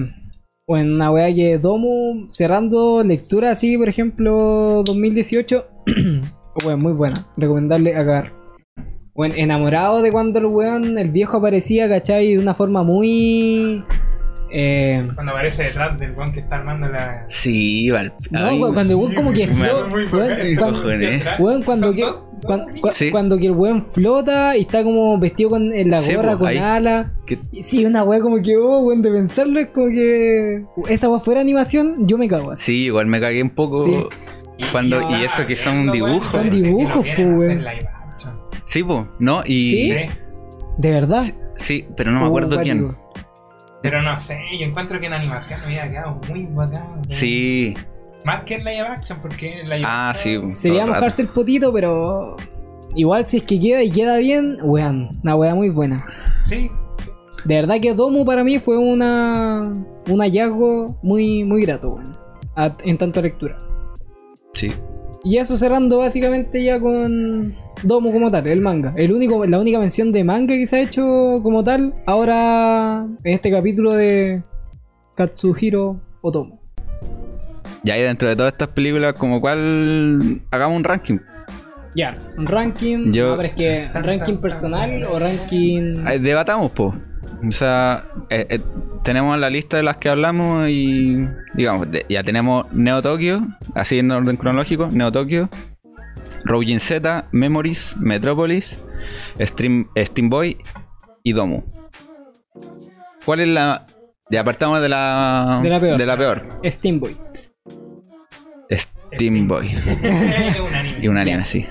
bueno, 0.72 0.96
una 0.96 1.12
weá 1.12 1.36
que 1.36 1.58
Domu 1.58 2.28
cerrando 2.30 3.04
lectura 3.04 3.52
así, 3.52 3.78
por 3.78 3.90
ejemplo, 3.90 4.84
2018, 4.86 5.66
bueno, 6.64 6.78
muy 6.82 6.94
buena, 6.94 7.28
recomendable 7.36 7.94
a 7.94 8.06
cagar. 8.06 8.32
Bueno, 9.14 9.36
enamorado 9.38 10.02
de 10.02 10.14
cuando 10.14 10.40
el 10.40 10.46
weón, 10.46 10.98
el 10.98 11.10
viejo 11.10 11.40
aparecía, 11.40 11.90
¿cachai? 11.90 12.36
De 12.36 12.40
una 12.40 12.54
forma 12.54 12.84
muy... 12.84 13.84
Eh, 14.54 15.08
Cuando 15.16 15.32
aparece 15.32 15.64
detrás 15.64 15.98
del 15.98 16.12
weón 16.12 16.34
que 16.34 16.42
está 16.42 16.58
armando 16.58 16.88
la. 16.90 17.26
Sí, 17.30 17.90
no, 18.32 18.46
ay, 18.46 18.60
cuando 18.60 18.94
el 18.94 18.96
weón 19.00 19.14
como 19.16 19.32
que 19.32 19.48
flota, 19.48 19.90
cuando- 20.58 21.64
cuando 21.66 21.94
que- 21.94 22.92
Sí. 22.92 23.12
cuando 23.12 23.38
que 23.38 23.46
el 23.46 23.52
weón 23.54 23.86
flota 23.94 24.58
y 24.58 24.62
está 24.62 24.84
como 24.84 25.18
vestido 25.20 25.52
con 25.52 25.72
en 25.74 25.90
la 25.90 26.00
Sí, 26.00 26.16
gorra 26.16 26.38
con 26.38 26.48
ahí. 26.48 26.58
ala. 26.58 27.14
que- 27.26 27.40
Y 27.52 27.64
Sí, 27.64 27.86
una 27.86 28.04
weá 28.04 28.20
como 28.20 28.42
que, 28.42 28.58
oh, 28.58 28.80
weón, 28.80 29.02
de 29.02 29.12
pensarlo 29.12 29.60
es 29.60 29.68
como 29.68 29.88
que. 29.88 30.64
Esa 30.90 31.08
weá 31.10 31.20
fuera 31.20 31.40
animación, 31.42 32.08
yo 32.08 32.18
me 32.18 32.28
cago 32.28 32.52
así. 32.52 32.66
Sí, 32.74 32.84
igual 32.86 33.06
me 33.08 33.20
cagué 33.22 33.42
un 33.44 33.52
poco. 33.52 33.84
Sí. 33.84 33.96
Cuando- 34.72 35.02
yo 35.10 35.18
y 35.18 35.24
eso 35.24 35.46
que 35.46 35.56
son 35.56 35.92
dibujos. 35.92 36.32
Son 36.32 36.50
dibujos, 36.50 37.06
action. 37.08 37.38
Sí, 38.66 38.84
po, 38.84 39.08
¿no? 39.20 39.44
Y. 39.46 39.90
¿De 40.78 40.92
verdad? 40.92 41.20
Sí, 41.20 41.34
sí, 41.56 41.86
pero 41.96 42.12
no 42.12 42.20
me 42.20 42.26
Oh, 42.26 42.30
acuerdo 42.30 42.60
quién. 42.62 42.96
Pero 43.82 44.02
no 44.02 44.18
sé, 44.20 44.40
yo 44.60 44.66
encuentro 44.66 45.00
que 45.00 45.08
en 45.08 45.14
animación 45.14 45.60
hubiera 45.66 45.90
quedado 45.90 46.20
muy 46.28 46.46
bacán. 46.46 47.02
Sí. 47.10 47.76
Más 48.24 48.44
que 48.44 48.56
en 48.56 48.64
live 48.64 48.82
action, 48.82 49.20
porque 49.22 49.62
en 49.62 49.70
live 49.70 49.82
Ah, 49.86 50.10
action. 50.12 50.48
sí. 50.48 50.56
Sería 50.56 50.86
mojarse 50.86 51.24
el 51.24 51.28
potito, 51.30 51.74
pero. 51.74 52.38
Igual 52.94 53.24
si 53.24 53.38
es 53.38 53.44
que 53.44 53.60
queda 53.60 53.82
y 53.84 53.90
queda 53.92 54.18
bien, 54.18 54.58
weón. 54.62 55.18
Una 55.24 55.36
weá 55.36 55.56
muy 55.56 55.70
buena. 55.70 56.06
Sí, 56.44 56.70
De 57.46 57.56
verdad 57.56 57.80
que 57.82 57.94
Domu 57.96 58.24
para 58.26 58.44
mí 58.44 58.60
fue 58.60 58.78
una. 58.78 59.62
Un 60.08 60.20
hallazgo 60.20 61.00
muy, 61.02 61.44
muy 61.44 61.62
grato, 61.64 61.96
weón. 61.96 62.16
En 62.84 62.98
tanto 63.00 63.22
lectura. 63.22 63.58
Sí. 64.54 64.74
Y 65.24 65.38
eso 65.38 65.56
cerrando 65.56 66.00
básicamente 66.00 66.64
ya 66.64 66.80
con 66.80 67.56
Domu 67.84 68.12
como 68.12 68.32
tal, 68.32 68.48
el 68.48 68.60
manga. 68.62 68.94
El 68.98 69.12
único, 69.14 69.46
la 69.46 69.60
única 69.60 69.78
mención 69.80 70.12
de 70.12 70.24
manga 70.24 70.56
que 70.56 70.66
se 70.66 70.78
ha 70.78 70.82
hecho 70.82 71.40
como 71.44 71.64
tal 71.64 71.94
ahora 72.08 73.06
en 73.24 73.34
este 73.34 73.52
capítulo 73.52 73.92
de 73.92 74.42
Katsuhiro 75.16 76.00
Otomo. 76.22 76.60
Ya 77.84 77.96
ahí 77.96 78.02
dentro 78.02 78.30
de 78.30 78.36
todas 78.36 78.54
estas 78.54 78.70
películas, 78.70 79.14
como 79.14 79.42
cual. 79.42 80.42
Hagamos 80.52 80.78
un 80.78 80.84
ranking. 80.84 81.18
Ya, 81.96 82.16
un 82.38 82.46
ranking. 82.48 83.12
Yo- 83.12 83.30
no, 83.32 83.38
pero 83.38 83.48
es 83.50 83.54
que 83.56 83.90
ranking 83.94 84.38
personal 84.38 85.04
o 85.04 85.20
ranking. 85.20 86.04
Debatamos, 86.22 86.72
po. 86.72 86.94
O 87.48 87.52
sea, 87.52 88.06
eh, 88.30 88.46
eh, 88.50 88.60
tenemos 89.04 89.38
la 89.40 89.50
lista 89.50 89.78
de 89.78 89.84
las 89.84 89.98
que 89.98 90.10
hablamos 90.10 90.70
y. 90.70 91.28
Digamos, 91.54 91.90
de- 91.92 92.06
ya 92.10 92.24
tenemos 92.24 92.66
Neo 92.74 93.02
Tokyo, 93.02 93.42
así 93.76 94.00
en 94.00 94.12
orden 94.12 94.38
cronológico: 94.38 94.88
Neo 94.92 95.12
Tokyo, 95.12 95.50
Roujin 96.46 96.80
Z, 96.80 97.28
Memories, 97.32 97.96
Metropolis, 98.00 98.86
Stream, 99.40 99.88
Steam 99.98 100.30
Boy 100.30 100.58
y 101.24 101.34
Domu. 101.34 101.64
¿Cuál 103.26 103.42
es 103.42 103.48
la.? 103.50 103.84
Ya 104.30 104.42
apartamos 104.42 104.82
de 104.82 104.90
la. 104.90 105.60
De 105.64 105.70
la 105.70 105.80
peor. 105.80 105.98
De 105.98 106.06
la 106.06 106.18
peor. 106.18 106.42
Steamboy. 106.66 107.16
Steam 109.14 109.48
Boy. 109.48 109.76
un 110.68 110.74
anime. 110.74 110.98
Y 111.02 111.08
un 111.10 111.18
anime, 111.18 111.46
sí. 111.46 111.66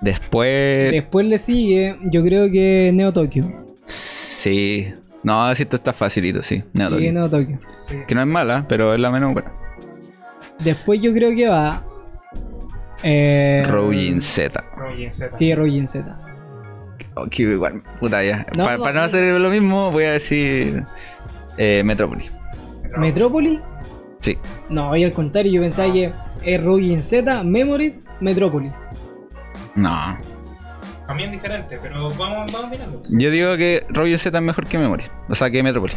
Después. 0.00 0.92
Después 0.92 1.26
le 1.26 1.36
sigue, 1.38 1.96
yo 2.12 2.22
creo 2.22 2.50
que 2.50 2.90
Neo 2.94 3.12
Tokyo. 3.12 3.42
Sí. 3.90 4.92
No, 5.22 5.54
si 5.54 5.64
esto 5.64 5.76
está 5.76 5.92
facilito, 5.92 6.42
sí. 6.42 6.64
Neo 6.72 6.88
Sí, 6.88 6.94
Tokyo. 6.94 7.12
Neo 7.12 7.28
Tokyo. 7.30 7.58
Sí. 7.88 7.96
Que 8.06 8.14
no 8.14 8.22
es 8.22 8.26
mala, 8.26 8.64
pero 8.68 8.94
es 8.94 9.00
la 9.00 9.10
menos 9.10 9.32
buena. 9.34 9.52
Después 10.60 11.00
yo 11.02 11.12
creo 11.12 11.34
que 11.34 11.48
va. 11.48 11.82
Eh, 13.02 13.64
Roujin 13.68 14.20
Z. 14.20 14.62
Roujin 14.76 15.12
Z. 15.12 15.34
Sí, 15.34 15.54
Roujin 15.54 15.86
Z. 15.86 16.18
Oh, 17.14 17.26
que 17.26 17.42
igual, 17.42 17.82
puta 17.98 18.22
ya. 18.22 18.46
No, 18.56 18.64
no, 18.64 18.64
para 18.64 18.92
no 18.92 19.00
no. 19.00 19.06
hacer 19.06 19.40
lo 19.40 19.50
mismo, 19.50 19.90
voy 19.90 20.04
a 20.04 20.12
decir. 20.12 20.84
Eh, 21.56 21.82
Metrópolis. 21.84 22.30
¿Metrópoli? 22.96 23.60
Sí. 24.20 24.36
No, 24.68 24.96
y 24.96 25.04
al 25.04 25.12
contrario, 25.12 25.52
yo 25.52 25.60
pensaba 25.62 25.92
que 25.92 26.12
es 26.44 26.62
Roujin 26.62 27.02
Z, 27.02 27.42
Memories, 27.42 28.06
Metrópolis. 28.20 28.88
No. 29.76 30.18
También 31.10 31.32
diferente, 31.32 31.76
pero 31.82 32.08
vamos, 32.16 32.52
vamos 32.52 32.70
mirando. 32.70 33.02
Yo 33.10 33.30
digo 33.32 33.56
que 33.56 33.84
Roujin 33.88 34.16
Z 34.16 34.38
es 34.38 34.44
mejor 34.44 34.64
que 34.68 34.78
Memories. 34.78 35.10
O 35.28 35.34
sea, 35.34 35.50
que 35.50 35.60
Metrópolis. 35.60 35.96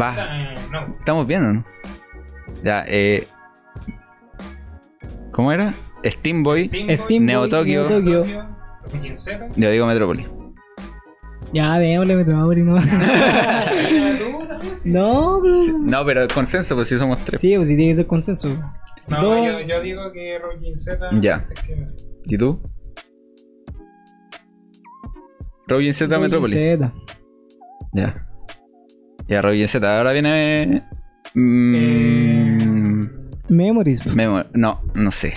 Va. 0.00 0.14
Eh, 0.16 0.54
no. 0.70 0.94
¿Estamos 1.00 1.26
bien 1.26 1.44
o 1.44 1.52
no? 1.54 1.64
Ya, 2.62 2.84
eh. 2.86 3.26
¿Cómo 5.32 5.50
era? 5.50 5.74
Steam 6.04 6.44
Boy. 6.44 6.70
Steam 6.94 7.24
Neo 7.24 7.40
Boy, 7.40 7.50
Tokyo. 7.50 7.88
Neo 7.88 8.22
Tokyo. 8.22 8.24
Yo 9.56 9.70
digo 9.72 9.86
Metrópolis. 9.88 10.28
Ya, 11.52 11.76
démosle 11.78 12.14
Metrópolis, 12.14 12.64
no. 12.64 12.74
no, 14.84 15.40
pero- 15.42 15.64
Sí, 15.64 15.72
No, 15.80 16.04
pero 16.04 16.28
consenso, 16.28 16.76
pues 16.76 16.86
si 16.88 16.96
somos 16.96 17.18
tres. 17.24 17.40
Sí, 17.40 17.56
pues 17.56 17.66
sí 17.66 17.74
tiene 17.74 17.90
que 17.90 17.94
ser 17.96 18.06
consenso. 18.06 18.48
No, 19.08 19.44
yo, 19.44 19.58
yo 19.62 19.80
digo 19.80 20.12
que 20.12 20.38
Roujin 20.38 20.78
Z. 20.78 21.08
Ya. 21.20 21.44
es 21.52 21.60
que- 21.62 21.86
¿Y 22.30 22.38
tú? 22.38 22.60
Roujin 25.68 25.92
Z 25.94 26.06
Roujin 26.06 26.22
Metrópolis. 26.22 26.54
Z. 26.54 26.92
Ya. 27.92 28.26
Ya, 29.28 29.42
Roujin 29.42 29.68
Z. 29.68 29.98
Ahora 29.98 30.12
viene. 30.12 30.82
mm, 31.34 31.74
Eh, 31.74 33.08
Memories. 33.48 34.04
Memo- 34.14 34.44
no, 34.54 34.82
no 34.94 35.10
sé. 35.10 35.34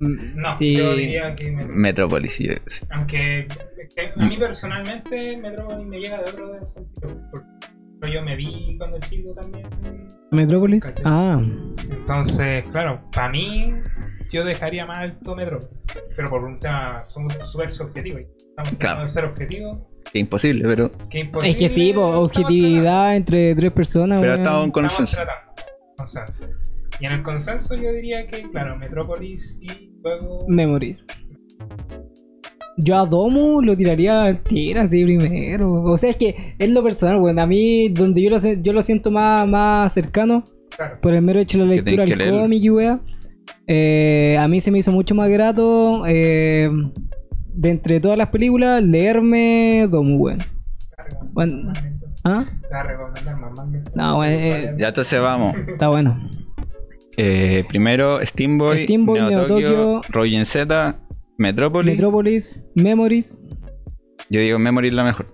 Mm, 0.00 0.36
no, 0.40 0.50
sí. 0.56 0.76
yo 0.76 0.94
diría 0.94 1.34
que. 1.34 1.50
Metrópolis, 1.50 2.38
yo- 2.38 2.52
sí. 2.66 2.84
Aunque 2.90 3.46
a 4.16 4.26
mí 4.26 4.36
personalmente 4.36 5.36
Metropolis 5.38 5.86
me 5.86 5.98
llega 6.00 6.22
de 6.22 6.30
otro 6.30 6.66
sentido. 6.66 7.08
Porque 7.30 8.12
yo 8.14 8.22
me 8.22 8.36
vi 8.36 8.76
cuando 8.78 8.98
chico 9.08 9.32
también. 9.34 9.66
Metropolis. 10.32 10.90
Caché. 10.92 11.02
Ah, 11.06 11.40
Entonces, 11.90 12.64
claro, 12.72 13.00
para 13.12 13.30
mí 13.30 13.72
yo 14.30 14.44
dejaría 14.44 14.84
más 14.86 14.98
alto 14.98 15.34
Metropolis. 15.34 15.70
Pero 16.14 16.28
por 16.28 16.44
un 16.44 16.58
tema 16.58 17.02
súper 17.04 17.72
subjetivo. 17.72 18.18
Estamos 18.58 18.70
Claro. 18.70 18.78
tratando 18.78 19.02
de 19.02 19.08
ser 19.08 19.24
objetivos. 19.26 19.78
Que 20.12 20.18
imposible, 20.20 20.62
pero. 20.66 20.90
Que 21.10 21.20
imposible, 21.20 21.50
es 21.50 21.56
que 21.58 21.68
sí, 21.68 21.92
po, 21.92 22.02
objetividad 22.06 23.16
entre 23.16 23.54
tres 23.54 23.72
personas. 23.72 24.20
Pero 24.20 24.34
estamos 24.34 24.64
en 24.64 24.70
consenso. 24.70 25.16
tratando. 25.16 25.52
Consenso. 25.96 26.46
Y 27.00 27.06
en 27.06 27.12
el 27.12 27.22
consenso 27.22 27.74
yo 27.74 27.92
diría 27.92 28.26
que, 28.26 28.42
claro, 28.50 28.76
Metropolis 28.78 29.58
y 29.60 29.90
luego. 30.02 30.46
Memories. 30.48 31.06
Yo 32.78 32.96
a 32.98 33.06
Domu 33.06 33.60
lo 33.62 33.76
tiraría 33.76 34.40
tiro 34.42 34.80
así 34.82 35.02
primero. 35.04 35.82
O 35.82 35.96
sea, 35.96 36.10
es 36.10 36.16
que 36.16 36.54
es 36.58 36.70
lo 36.70 36.82
personal, 36.82 37.18
bueno. 37.18 37.42
A 37.42 37.46
mí, 37.46 37.88
donde 37.88 38.22
yo 38.22 38.30
lo, 38.30 38.36
yo 38.38 38.72
lo 38.72 38.82
siento 38.82 39.10
más, 39.10 39.48
más 39.48 39.92
cercano, 39.92 40.44
Claro. 40.76 40.98
por 41.00 41.12
el 41.14 41.22
mero 41.22 41.40
hecho 41.40 41.58
de 41.58 41.64
la 41.64 41.70
lectura 41.74 42.04
del 42.04 42.30
cómic 42.30 42.62
y 42.62 42.70
weá. 42.70 43.00
eh, 43.66 44.36
a 44.38 44.46
mí 44.48 44.60
se 44.60 44.70
me 44.70 44.78
hizo 44.78 44.92
mucho 44.92 45.14
más 45.14 45.28
grato 45.30 46.04
eh, 46.06 46.70
de 47.56 47.70
entre 47.70 48.00
todas 48.00 48.18
las 48.18 48.28
películas 48.28 48.82
leerme 48.82 49.86
Domu, 49.90 50.16
weón. 50.18 50.38
Bueno. 51.32 51.72
¿Ah? 52.24 52.44
eh, 54.24 54.74
Ya 54.78 54.88
entonces 54.88 55.20
vamos. 55.20 55.54
Está 55.68 55.88
bueno. 55.88 56.18
Eh, 57.16 57.64
primero, 57.68 58.20
Steam 58.26 58.58
Boy, 58.58 58.78
Steam 58.78 59.06
Boy, 59.06 59.18
Neo 59.20 59.30
Neo 59.30 59.46
Tokyo, 59.46 60.00
Tokyo, 60.12 60.44
Z, 60.44 60.98
Metrópolis. 61.38 61.92
Metropolis, 61.94 62.64
Memories, 62.74 63.42
Yo 64.28 64.40
digo 64.40 64.58
Memory 64.58 64.88
es 64.88 64.94
la 64.94 65.04
mejor. 65.04 65.26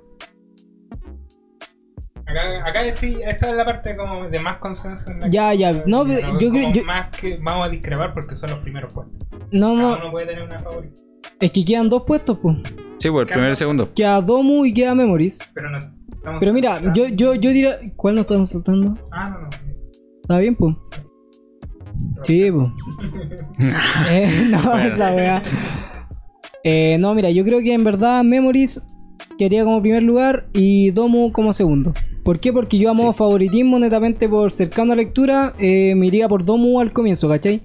Acá, 2.27 2.40
acá 2.66 2.93
sí, 2.93 3.19
esta 3.27 3.51
es 3.51 3.57
la 3.57 3.65
parte 3.65 3.97
como 3.97 4.28
de 4.28 4.39
más 4.39 4.59
consenso. 4.59 5.11
En 5.11 5.20
la 5.20 5.28
Ya, 5.28 5.51
que- 5.53 5.59
ya, 5.59 5.73
no, 5.86 6.05
pero 6.07 6.39
yo 6.39 6.51
creo- 6.51 6.73
yo- 6.73 6.85
Más 6.85 7.11
que 7.16 7.36
vamos 7.43 7.66
a 7.66 7.69
discrepar 7.70 8.15
porque 8.15 8.35
son 8.36 8.51
los 8.51 8.61
primeros 8.61 8.94
puestos. 8.94 9.19
No, 9.51 9.74
Cada 9.77 9.89
no, 9.89 9.97
uno 9.99 10.11
puede 10.12 10.27
tener 10.27 10.44
una 10.44 10.59
favorita. 10.61 11.01
Es 11.40 11.51
que 11.51 11.65
quedan 11.65 11.89
dos 11.89 12.03
puestos, 12.07 12.39
pues. 12.39 12.57
Sí, 12.99 13.11
pues 13.11 13.23
el 13.23 13.27
primero 13.28 13.49
y 13.49 13.51
el 13.51 13.57
segundo. 13.57 13.89
Queda 13.94 14.20
Domu 14.20 14.65
y 14.65 14.73
queda 14.73 14.94
Memories. 14.94 15.40
Pero 15.55 15.70
no. 15.70 15.78
estamos 15.78 16.40
Pero 16.40 16.53
mira, 16.53 16.74
saltando. 16.74 17.01
yo, 17.01 17.09
yo, 17.09 17.35
yo 17.35 17.51
diría. 17.51 17.78
¿Cuál 17.97 18.15
nos 18.15 18.23
estamos 18.23 18.51
saltando? 18.51 18.97
Ah, 19.11 19.31
no, 19.31 19.40
no. 19.40 19.49
¿Está 20.23 20.39
bien, 20.39 20.55
pues? 20.55 20.77
Sí, 22.23 22.51
pues. 22.51 22.69
Eh, 24.11 24.47
no, 24.51 24.62
Bueno. 24.62 24.78
esa 24.89 25.15
weá. 25.15 25.43
Eh, 26.65 26.97
no, 27.01 27.15
mira, 27.15 27.31
yo 27.31 27.44
creo 27.44 27.61
que 27.61 27.74
en 27.74 27.82
verdad 27.85 28.23
Memories 28.23 28.86
quería 29.39 29.65
como 29.65 29.81
primer 29.82 30.03
lugar 30.03 30.47
y 30.53 30.90
Domu 30.93 31.32
como 31.32 31.53
segundo. 31.53 31.93
¿Por 32.24 32.39
qué? 32.39 32.53
Porque 32.53 32.78
yo 32.78 32.89
a 32.90 32.94
modo 32.94 33.12
Sí. 33.12 33.19
favoritismo, 33.19 33.78
netamente 33.81 34.28
por 34.28 34.53
cercano 34.53 34.93
a 34.93 34.97
lectura, 34.97 35.55
eh, 35.59 35.94
me 35.97 36.07
iría 36.07 36.28
por 36.28 36.44
Domu 36.44 36.78
al 36.81 36.93
comienzo, 36.93 37.28
¿cachai? 37.28 37.62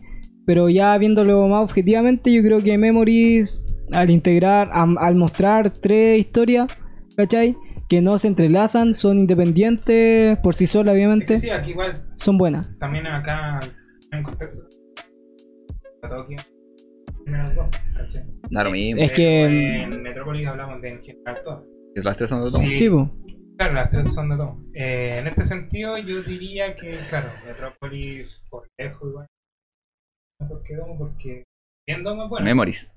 Pero 0.47 0.67
ya 0.69 0.97
viéndolo 0.97 1.45
más 1.47 1.61
objetivamente, 1.63 2.31
yo 2.33 2.41
creo 2.41 2.63
que 2.63 2.75
Memories, 2.77 3.63
al 3.91 4.09
integrar, 4.09 4.69
am- 4.71 4.97
al 4.97 5.15
mostrar 5.15 5.71
tres 5.71 6.19
historias, 6.19 6.67
¿cachai? 7.15 7.55
Que 7.89 8.01
no 8.01 8.17
se 8.17 8.29
entrelazan, 8.29 8.93
son 8.93 9.19
independientes 9.19 10.37
por 10.39 10.55
sí 10.55 10.65
solas, 10.65 10.95
Es 10.95 10.97
que 10.97 11.05
obviamente, 11.05 11.39
sí, 11.39 11.49
aquí 11.49 11.71
igual. 11.71 11.93
son 12.15 12.37
buenas. 12.37 12.77
También 12.79 13.05
acá 13.07 13.59
en 14.11 14.23
contexto. 14.23 14.63
A 16.03 16.09
Tokio. 16.09 16.37
Primero 17.25 17.43
dos, 17.53 17.67
¿cachai? 17.97 18.23
Da 18.49 18.63
lo 18.63 18.71
mismo. 18.71 19.01
Es 19.01 19.11
que- 19.11 19.43
En 19.83 20.01
Metrópolis 20.01 20.47
hablamos 20.47 20.81
de 20.81 20.89
en 20.89 21.03
general 21.03 21.35
todo. 21.43 21.65
Es 21.93 22.05
las 22.05 22.15
tres 22.17 22.29
son 22.29 22.43
de 22.45 22.51
todo. 22.51 22.59
Sí. 22.59 22.89
Claro, 23.57 23.73
las 23.73 23.89
tres 23.89 24.13
son 24.13 24.29
de 24.29 24.37
todo. 24.37 24.57
Eh, 24.75 25.17
en 25.19 25.27
este 25.27 25.43
sentido, 25.43 25.97
yo 25.97 26.21
diría 26.23 26.73
que, 26.75 26.97
claro, 27.09 27.29
Metrópolis 27.45 28.43
por 28.49 28.67
lejos 28.77 29.09
igual. 29.09 29.27
¿Por 30.45 30.63
qué 30.63 30.75
Domo? 30.75 30.97
Porque 30.97 31.43
bien 31.87 32.03
Domo 32.03 32.25
es 32.25 32.29
bueno. 32.29 32.45
Memories, 32.45 32.91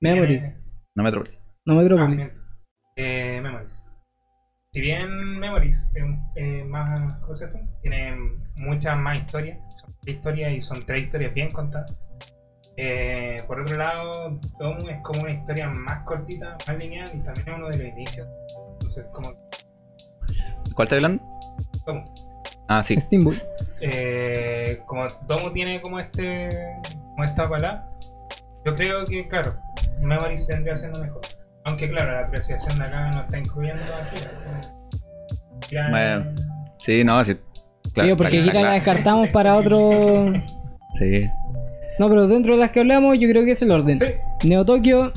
Memories, 0.00 0.60
no 0.94 1.02
Metropolis. 1.02 1.38
no 1.66 1.74
Metrópolis. 1.74 2.36
Ah. 2.36 2.56
Eh, 2.96 3.40
Memories. 3.42 3.84
Si 4.72 4.80
bien 4.80 5.38
Memories 5.40 5.90
es 5.94 6.04
eh, 6.36 6.64
más, 6.64 7.18
¿cómo 7.20 7.34
se 7.34 7.46
llama? 7.46 7.68
tiene 7.82 8.16
muchas 8.54 8.96
más 8.96 9.18
historias, 9.18 9.58
son 9.80 9.94
tres 10.00 10.16
historias 10.16 10.52
y 10.52 10.60
son 10.60 10.86
tres 10.86 11.04
historias 11.04 11.34
bien 11.34 11.50
contadas. 11.50 11.92
Eh, 12.76 13.42
por 13.46 13.60
otro 13.60 13.76
lado, 13.76 14.38
Domu 14.58 14.88
es 14.88 15.02
como 15.02 15.22
una 15.22 15.32
historia 15.32 15.68
más 15.68 16.04
cortita, 16.04 16.56
más 16.66 16.78
lineal 16.78 17.10
y 17.12 17.20
también 17.22 17.48
es 17.48 17.54
uno 17.56 17.68
de 17.68 17.78
los 17.78 17.86
inicios. 17.88 18.28
Entonces, 18.74 19.06
como 19.12 19.34
¿Cuál 20.74 20.86
está 20.86 20.96
hablando? 20.96 21.22
Domu. 21.84 22.04
Ah, 22.72 22.84
sí. 22.84 22.94
Steamboy. 23.00 23.36
Eh, 23.80 24.80
como 24.86 25.08
Domu 25.26 25.50
tiene 25.52 25.80
como 25.82 25.98
este 25.98 26.48
como 26.92 27.24
esta 27.24 27.48
palabra, 27.48 27.84
yo 28.64 28.74
creo 28.74 29.04
que 29.06 29.26
claro, 29.26 29.54
Memories 30.00 30.46
vendría 30.46 30.76
siendo 30.76 31.00
mejor. 31.00 31.20
Aunque 31.64 31.90
claro, 31.90 32.12
la 32.12 32.20
apreciación 32.26 32.78
de 32.78 32.84
acá 32.84 33.10
no 33.10 33.20
está 33.22 33.38
incluyendo 33.38 33.82
aquí. 33.82 34.22
Ya- 35.70 35.88
Bueno. 35.90 36.26
Sí, 36.78 37.02
no, 37.04 37.22
sí. 37.24 37.36
Claro, 37.92 38.10
sí, 38.10 38.14
porque 38.16 38.36
aquí 38.38 38.46
la 38.46 38.52
claro. 38.52 38.70
descartamos 38.74 39.28
para 39.30 39.56
otro. 39.56 40.32
Sí. 40.94 41.24
No, 42.00 42.08
pero 42.08 42.26
dentro 42.26 42.54
de 42.54 42.58
las 42.60 42.72
que 42.72 42.80
hablamos, 42.80 43.16
yo 43.18 43.28
creo 43.28 43.44
que 43.44 43.52
es 43.52 43.62
el 43.62 43.70
orden. 43.70 43.98
Sí. 43.98 44.06
Neo 44.48 44.64
Tokyo. 44.64 45.12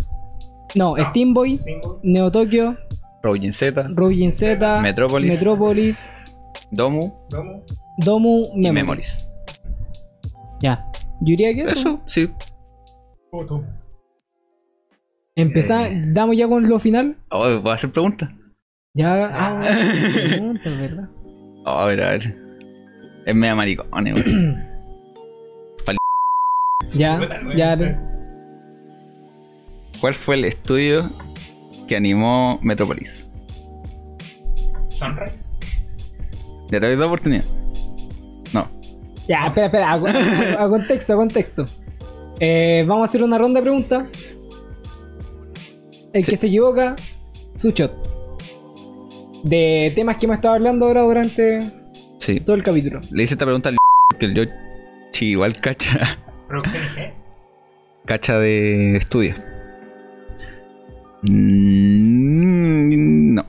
No, 0.76 0.96
No. 0.98 1.04
Steamboy. 1.04 1.58
Steamboat, 1.58 2.00
Neo 2.04 2.32
Tokyo. 2.32 2.76
Robin 3.24 3.52
Z, 3.54 3.88
Rubin 3.96 4.32
Z. 4.32 4.82
Metrópolis. 4.82 5.32
Metropolis. 5.34 6.12
Domu 6.72 7.12
Domu. 7.30 7.64
Domu. 7.98 8.46
y 8.56 8.62
Memories. 8.62 8.74
Memories. 8.74 9.30
Ya. 10.62 10.86
Yo 11.22 11.32
diría 11.32 11.54
que 11.54 11.64
eso. 11.64 11.74
Eso, 11.74 12.02
sí. 12.08 12.30
Puto. 13.32 13.64
Empezar, 15.36 15.90
damos 16.14 16.38
ya 16.38 16.48
con 16.48 16.68
lo 16.68 16.80
final. 16.80 17.18
Oh, 17.30 17.60
¿Voy 17.60 17.72
a 17.72 17.74
hacer 17.74 17.92
preguntas? 17.92 18.30
Ya. 18.94 19.30
Ah, 19.34 19.62
pregunta, 20.30 20.70
¿verdad? 20.70 21.10
Oh, 21.66 21.80
a 21.80 21.86
ver, 21.88 22.02
a 22.04 22.10
ver. 22.12 22.38
Es 23.26 23.36
media 23.36 23.56
maricón, 23.56 23.88
weón. 23.92 24.64
Ya, 26.94 27.20
ya. 27.56 27.76
¿Cuál 30.00 30.14
fue 30.14 30.36
el 30.36 30.46
estudio 30.46 31.10
que 31.88 31.96
animó 31.96 32.60
Metropolis? 32.62 33.32
Sunrise. 34.90 35.43
Ya 36.70 36.80
te 36.80 36.88
doy 36.88 36.96
dos 36.96 37.08
oportunidades. 37.08 37.54
No. 38.54 38.68
Ya, 39.28 39.48
espera, 39.48 39.68
espera. 39.68 39.92
A, 39.92 39.96
a- 39.96 40.64
a 40.66 40.70
contexto, 40.70 41.14
a 41.14 41.16
contexto. 41.18 41.66
Eh, 42.40 42.84
vamos 42.88 43.02
a 43.02 43.04
hacer 43.06 43.24
una 43.24 43.38
ronda 43.38 43.60
de 43.60 43.64
preguntas. 43.64 44.04
El 46.14 46.24
Sí. 46.24 46.32
que 46.32 46.38
se 46.38 46.48
equivoca, 46.48 46.96
su 47.56 47.72
shot. 47.72 47.94
De 49.44 49.92
temas 49.96 50.18
que 50.18 50.26
hemos 50.26 50.38
estado 50.38 50.56
hablando 50.56 50.86
ahora 50.86 51.02
durante 51.02 51.60
Sí. 52.20 52.40
todo 52.40 52.56
el 52.56 52.64
capítulo. 52.64 53.00
Le 53.12 53.24
hice 53.24 53.34
esta 53.36 53.46
pregunta 53.46 53.70
al 53.70 53.78
porque 54.10 54.26
el 54.26 54.36
yo 54.36 54.44
sí, 55.12 55.28
igual 55.28 55.60
cacha, 55.60 56.20
Producción 56.48 56.84
IG. 56.84 57.14
cacha 58.06 58.40
de 58.40 58.98
estudio. 58.98 59.36
Mm, 61.24 63.34
no. 63.36 63.46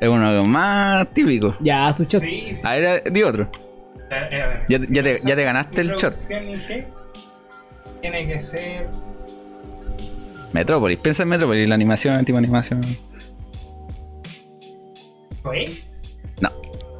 Es 0.00 0.08
uno 0.08 0.44
más 0.44 1.08
típico. 1.12 1.56
Ya, 1.60 1.92
su 1.92 2.04
shot. 2.04 2.22
Sí, 2.22 2.54
sí. 2.54 2.60
A 2.64 2.76
ver, 2.76 3.12
di 3.12 3.22
otro. 3.22 3.50
Era- 4.10 4.28
era- 4.28 4.66
Ya, 4.68 4.78
ya 4.88 5.02
te, 5.02 5.20
ya 5.24 5.34
te 5.36 5.44
ganaste 5.44 5.80
el 5.80 5.88
shot. 5.94 6.14
Tiene 8.00 8.26
que 8.28 8.40
ser. 8.40 8.88
Metrópolis, 10.52 10.98
piensa 10.98 11.24
en 11.24 11.28
Metrópolis, 11.30 11.68
la 11.68 11.74
animación, 11.74 12.24
tipo 12.24 12.38
animación. 12.38 12.80
¿Oye? 15.44 15.66
No. 16.40 16.50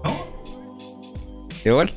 ¿No? 0.05 0.11
Igual. 1.65 1.91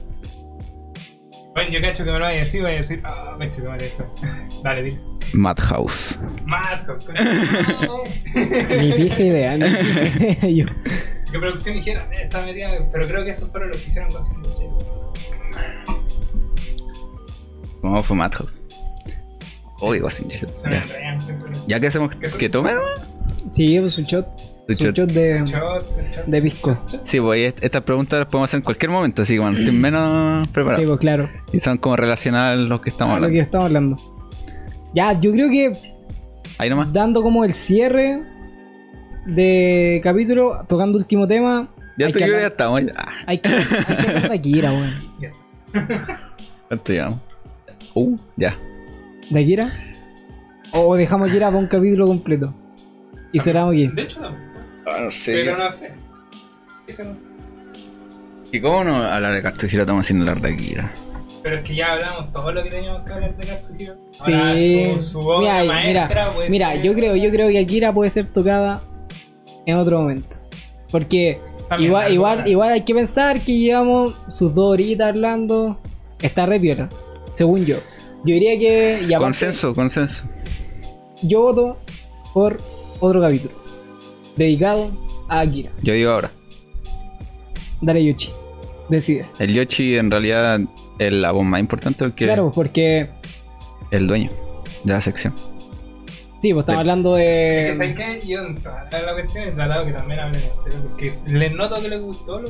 Bueno, 1.53 1.69
yo 1.71 1.81
cacho 1.81 2.05
que 2.05 2.11
me 2.11 2.19
lo 2.19 2.25
voy 2.25 2.35
a 2.35 2.39
decir, 2.39 2.61
voy 2.61 2.71
a 2.71 2.77
decir, 2.77 3.01
ah, 3.05 3.35
me 3.37 3.49
cacho 3.49 3.61
que 3.63 3.67
me 3.69 3.77
eso. 3.77 4.05
Dale, 4.63 4.83
dile. 4.83 4.99
Madhouse. 5.33 6.19
No. 7.85 8.03
Ni 8.77 8.91
vieja 8.93 9.23
idea. 9.23 9.55
yo. 10.47 10.65
¿Qué 11.31 11.39
producción 11.39 11.75
dijera? 11.75 12.07
Está 12.21 12.45
metida, 12.45 12.67
pero 12.91 13.07
creo 13.07 13.23
que 13.23 13.31
esos 13.31 13.49
fueron 13.49 13.69
los 13.69 13.77
que 13.77 13.89
hicieron 13.89 14.09
con 14.11 14.23
¿Cómo 17.81 18.03
fue 18.03 18.15
Madhouse? 18.17 18.59
Se 20.09 20.25
me 20.25 20.33
Ya. 20.71 20.83
Ya 21.67 21.79
que 21.79 21.87
hacemos 21.87 22.15
¿Qué 22.15 22.27
que 22.29 22.49
tome 22.49 22.71
Sí, 23.51 23.79
pues 23.79 23.93
su 23.93 24.03
shot. 24.03 24.27
Su 24.67 24.73
shot. 24.73 24.95
shot 24.95 25.11
de, 25.11 25.43
Shot, 25.45 26.25
de 26.27 26.41
pisco. 26.41 26.77
Sí, 27.03 27.19
pues 27.19 27.41
est- 27.49 27.63
estas 27.63 27.81
preguntas 27.81 28.19
las 28.19 28.27
podemos 28.27 28.49
hacer 28.49 28.59
en 28.59 28.63
cualquier 28.63 28.91
momento, 28.91 29.23
así 29.23 29.33
que 29.33 29.39
cuando 29.39 29.59
estén 29.59 29.81
menos 29.81 30.45
Sí, 30.47 30.53
preparados. 30.53 30.85
pues 30.85 30.99
claro. 30.99 31.29
Y 31.51 31.59
son 31.59 31.77
como 31.79 31.95
relacionadas 31.95 32.59
a 32.59 32.61
los 32.61 32.81
que 32.81 32.89
estamos 32.89 33.17
A 33.17 33.19
lo 33.19 33.25
hablando. 33.25 33.33
que 33.33 33.41
estamos 33.41 33.65
hablando. 33.65 33.97
Ya, 34.93 35.13
yo 35.19 35.31
creo 35.31 35.49
que 35.49 35.71
Ahí 36.57 36.69
nomás. 36.69 36.91
dando 36.91 37.21
como 37.23 37.43
el 37.45 37.53
cierre 37.53 38.21
de 39.25 40.01
capítulo, 40.03 40.65
tocando 40.67 40.97
último 40.97 41.27
tema. 41.27 41.69
Ya 41.97 42.07
te 42.07 42.13
creo 42.13 42.35
que 42.35 42.41
ya 42.41 42.47
estamos. 42.47 42.81
Ah, 42.95 43.11
Hay 43.27 43.37
que, 43.37 43.49
hay 43.49 43.63
que 44.27 44.33
Akira, 44.33 44.71
weón. 44.71 45.11
¿Cuánto 46.67 46.93
llevamos? 46.93 47.19
Uh, 47.93 48.17
ya. 48.37 48.57
¿De 49.29 49.39
Akira? 49.41 49.71
O 50.71 50.95
dejamos 50.95 51.29
Akira 51.29 51.47
para 51.47 51.59
un 51.59 51.67
capítulo 51.67 52.07
completo. 52.07 52.53
Y 53.31 53.39
cerramos 53.39 53.73
aquí. 53.73 53.87
De 53.87 54.01
hecho, 54.03 54.19
no. 54.19 54.35
Ah, 54.85 54.99
no 55.03 55.11
sé. 55.11 55.33
Pero 55.33 55.57
no 55.57 55.71
sé. 55.71 55.93
Ese 56.87 57.03
no. 57.03 57.15
¿Y 58.51 58.59
cómo 58.59 58.83
no 58.83 59.03
hablar 59.05 59.33
de 59.33 59.41
Katsuhiro 59.41 59.81
estamos 59.81 60.05
haciendo 60.05 60.29
hablar 60.29 60.41
de 60.45 60.53
Akira? 60.53 60.91
Pero 61.43 61.55
es 61.55 61.61
que 61.63 61.75
ya 61.75 61.93
hablamos 61.93 62.31
todo 62.33 62.51
lo 62.51 62.63
que 62.63 62.69
teníamos 62.69 63.03
que 63.03 63.13
hablar 63.13 63.35
de 63.35 63.47
Katsuhiro. 63.47 63.95
Sí. 64.11 64.33
Ahora, 64.33 64.95
su, 64.95 65.01
su 65.01 65.19
obra 65.19 65.61
mira, 65.61 65.73
maestra, 65.73 66.31
mira, 66.33 66.49
mira, 66.49 66.75
yo 66.75 66.93
creo, 66.93 67.15
yo 67.15 67.31
creo 67.31 67.47
que 67.49 67.59
Akira 67.59 67.93
puede 67.93 68.09
ser 68.09 68.27
tocada 68.27 68.81
en 69.65 69.77
otro 69.77 70.01
momento. 70.01 70.35
Porque 70.91 71.39
También, 71.67 71.89
igual, 71.89 72.13
igual, 72.13 72.47
igual 72.47 72.69
hay 72.73 72.81
que 72.81 72.93
pensar 72.93 73.39
que 73.39 73.57
llevamos 73.57 74.21
sus 74.27 74.53
dos 74.53 74.73
horitas 74.73 75.09
hablando. 75.09 75.79
Está 76.21 76.45
re 76.45 76.59
piola, 76.59 76.87
según 77.33 77.65
yo. 77.65 77.77
Yo 78.23 78.35
diría 78.35 78.55
que. 78.55 78.99
y 79.01 79.05
aparte, 79.05 79.23
Consenso, 79.23 79.73
consenso. 79.73 80.25
Yo 81.23 81.41
voto 81.41 81.77
por 82.33 82.57
otro 82.99 83.19
capítulo. 83.21 83.53
Dedicado 84.35 84.91
a 85.27 85.39
Akira. 85.39 85.71
Yo 85.81 85.93
digo 85.93 86.11
ahora. 86.11 86.31
Dale 87.81 88.03
Yuchi. 88.03 88.29
Decide. 88.89 89.25
El 89.39 89.53
Yoshi 89.53 89.97
en 89.97 90.11
realidad 90.11 90.59
es 91.07 91.13
la 91.13 91.31
voz 91.31 91.45
más 91.45 91.59
importante 91.59 92.05
porque 92.05 92.25
Claro, 92.25 92.51
porque 92.53 93.01
es 93.01 93.09
el 93.91 94.07
dueño 94.07 94.29
de 94.83 94.93
la 94.93 95.01
sección. 95.01 95.33
Sí, 96.39 96.53
pues 96.53 96.63
estamos 96.63 96.67
Del- 96.67 96.77
hablando 96.79 97.17
Es 97.17 97.23
de. 97.25 97.67
que, 97.69 97.75
¿sabes 97.75 97.95
qué? 98.21 98.27
Yo 98.27 98.41
en 98.45 98.55
toda 98.55 98.87
la 99.05 99.13
cuestión 99.13 99.47
he 99.47 99.51
tratado 99.51 99.85
que 99.85 99.93
también 99.93 100.19
hablen 100.19 100.41
entero, 100.41 100.83
porque 100.89 101.11
les 101.27 101.51
noto 101.53 101.81
que 101.81 101.89
les 101.89 102.01
gustó. 102.01 102.39
Lo... 102.41 102.47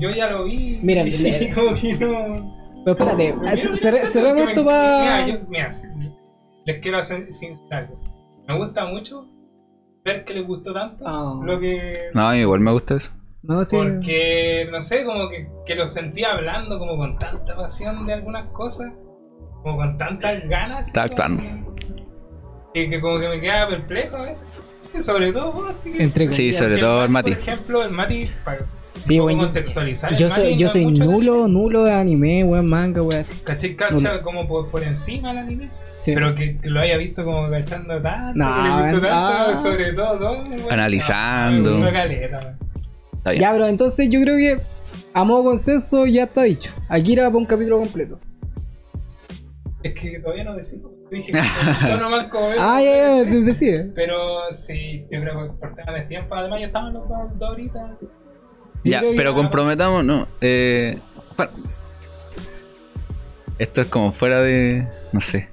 Yo 0.00 0.10
ya 0.10 0.30
lo 0.30 0.44
vi. 0.44 0.80
Mira, 0.82 1.02
y 1.06 1.10
le- 1.18 1.54
como 1.54 1.74
que 1.74 1.94
no. 1.94 2.52
Pero 2.84 2.96
espérate, 3.12 3.56
cerremos 4.06 4.40
me- 4.44 4.48
esto 4.50 4.64
para. 4.64 5.24
Mira, 5.24 5.28
yo- 5.38 5.46
mira, 5.48 5.70
les 6.66 6.80
quiero 6.80 6.98
hacer 6.98 7.32
sin 7.32 7.54
algo. 7.70 7.98
Me 8.48 8.58
gusta 8.58 8.86
mucho 8.86 9.26
ver 10.04 10.24
que 10.24 10.34
les 10.34 10.46
gustó 10.46 10.72
tanto 10.74 11.04
Ah. 11.06 11.40
lo 11.44 11.60
que. 11.60 11.98
No, 12.12 12.34
igual 12.34 12.60
me 12.60 12.72
gusta 12.72 12.96
eso. 12.96 13.10
No, 13.46 13.64
sí. 13.64 13.76
Porque, 13.76 14.66
no 14.70 14.80
sé, 14.80 15.04
como 15.04 15.28
que, 15.28 15.48
que 15.66 15.74
lo 15.74 15.86
sentía 15.86 16.32
hablando 16.32 16.78
como 16.78 16.96
con 16.96 17.18
tanta 17.18 17.54
pasión 17.54 18.06
de 18.06 18.14
algunas 18.14 18.48
cosas, 18.52 18.90
como 19.62 19.76
con 19.76 19.98
tantas 19.98 20.48
ganas. 20.48 20.86
Está 20.88 21.02
actuando. 21.04 21.42
Y 22.74 22.88
que 22.90 23.00
como 23.00 23.20
que 23.20 23.28
me 23.28 23.40
quedaba 23.40 23.70
perplejo 23.70 24.16
a 24.16 24.22
veces. 24.22 24.46
Sobre 25.00 25.32
todo 25.32 25.52
vos, 25.52 25.66
así 25.70 25.92
que- 25.92 26.02
Entre 26.04 26.32
Sí, 26.32 26.52
sobre 26.52 26.78
todo 26.78 27.04
el 27.04 27.10
Mati. 27.10 27.32
Por 27.32 27.40
ejemplo, 27.40 27.82
el 27.82 27.90
Mati, 27.90 28.30
para 28.44 28.58
Sí, 28.94 29.16
yo- 29.16 29.26
contextualizar, 29.26 30.12
el 30.12 30.18
Yo 30.18 30.30
soy, 30.30 30.52
no 30.52 30.58
yo 30.60 30.68
soy 30.68 30.86
mucho 30.86 31.02
de 31.02 31.08
nulo, 31.08 31.48
nulo 31.48 31.84
de 31.84 31.92
anime, 31.92 32.44
weón, 32.44 32.66
manga, 32.66 33.02
weón, 33.02 33.20
así. 33.20 33.42
¿Cachai? 33.44 33.74
Cacha 33.74 34.22
como 34.22 34.46
por, 34.46 34.70
por 34.70 34.82
encima 34.82 35.32
el 35.32 35.38
anime. 35.38 35.70
Sí. 35.98 36.14
Pero 36.14 36.34
que, 36.34 36.58
que 36.58 36.70
lo 36.70 36.80
haya 36.80 36.96
visto 36.96 37.24
como 37.24 37.50
cachando 37.50 38.00
tanto, 38.00 38.38
No, 38.38 38.54
que 38.54 38.62
le 38.62 38.92
gustó 38.92 39.08
tanto, 39.08 39.52
ah. 39.52 39.56
sobre 39.56 39.92
todo. 39.94 40.44
Analizando. 40.70 41.70
No, 41.70 41.76
una 41.78 41.92
caleta, 41.92 42.38
weón. 42.38 42.58
Está 43.24 43.30
bien. 43.30 43.40
Ya, 43.42 43.52
pero 43.52 43.66
entonces 43.68 44.10
yo 44.10 44.20
creo 44.20 44.36
que 44.36 44.60
a 45.14 45.24
modo 45.24 45.44
consenso 45.44 46.04
ya 46.06 46.24
está 46.24 46.42
dicho. 46.42 46.72
Akira 46.90 47.24
para 47.26 47.38
un 47.38 47.46
capítulo 47.46 47.78
completo. 47.78 48.20
Es 49.82 49.94
que 49.94 50.18
todavía 50.20 50.44
no 50.44 50.54
decimos. 50.54 50.92
Dije 51.10 51.32
que 51.32 51.88
yo 51.88 51.96
nomás 51.96 52.28
como 52.28 52.48
veo, 52.48 52.58
Ah, 52.60 52.82
ya, 52.82 52.90
ya, 52.96 53.08
de- 53.24 53.40
decide. 53.42 53.84
Pero 53.94 54.16
sí, 54.52 55.00
yo 55.10 55.20
creo 55.20 55.46
que 55.52 55.52
por 55.58 55.74
temas 55.74 55.94
de 55.94 56.02
tiempo, 56.02 56.34
además 56.34 56.60
ya 56.60 56.66
estaban 56.66 56.92
los 56.92 57.08
dos, 57.08 57.38
dos 57.38 57.50
horitas. 57.50 57.90
Ya, 58.84 59.02
pero 59.16 59.32
comprometamos, 59.34 60.04
no. 60.04 60.28
Eh, 60.42 60.98
esto 63.58 63.80
es 63.80 63.86
como 63.88 64.12
fuera 64.12 64.40
de. 64.40 64.86
No 65.12 65.20
sé. 65.20 65.48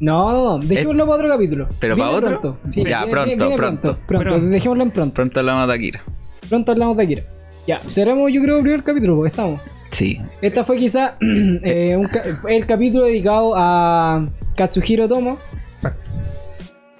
No, 0.00 0.32
no, 0.32 0.44
no, 0.44 0.58
dejémoslo 0.66 1.04
para 1.06 1.16
otro 1.16 1.28
capítulo. 1.28 1.68
¿Pero 1.78 1.94
Viene 1.94 2.10
para 2.10 2.18
otro? 2.18 2.40
Pronto. 2.40 2.58
Ya, 2.68 2.82
viene- 3.04 3.10
pronto, 3.10 3.36
viene 3.36 3.56
pronto. 3.56 3.98
Pronto, 4.06 4.24
Pronto. 4.28 4.46
dejémoslo 4.48 4.82
en 4.84 4.90
pronto. 4.90 5.14
Pronto 5.14 5.42
de 5.66 5.74
Akira. 5.74 6.02
Pronto 6.48 6.72
hablamos 6.72 6.96
de 6.96 7.02
Akira. 7.04 7.22
Ya, 7.66 7.80
cerremos 7.88 8.30
yo 8.32 8.42
creo 8.42 8.56
el 8.58 8.62
primer 8.62 8.82
capítulo, 8.82 9.16
porque 9.16 9.28
estamos. 9.30 9.60
Sí. 9.90 10.20
Esta 10.40 10.64
fue 10.64 10.76
quizá 10.78 11.16
eh, 11.20 11.96
un 11.96 12.06
ca- 12.06 12.22
el 12.48 12.66
capítulo 12.66 13.04
dedicado 13.06 13.52
a 13.56 14.26
Katsuhiro 14.56 15.06
Tomo. 15.08 15.38
Exacto. 15.76 16.10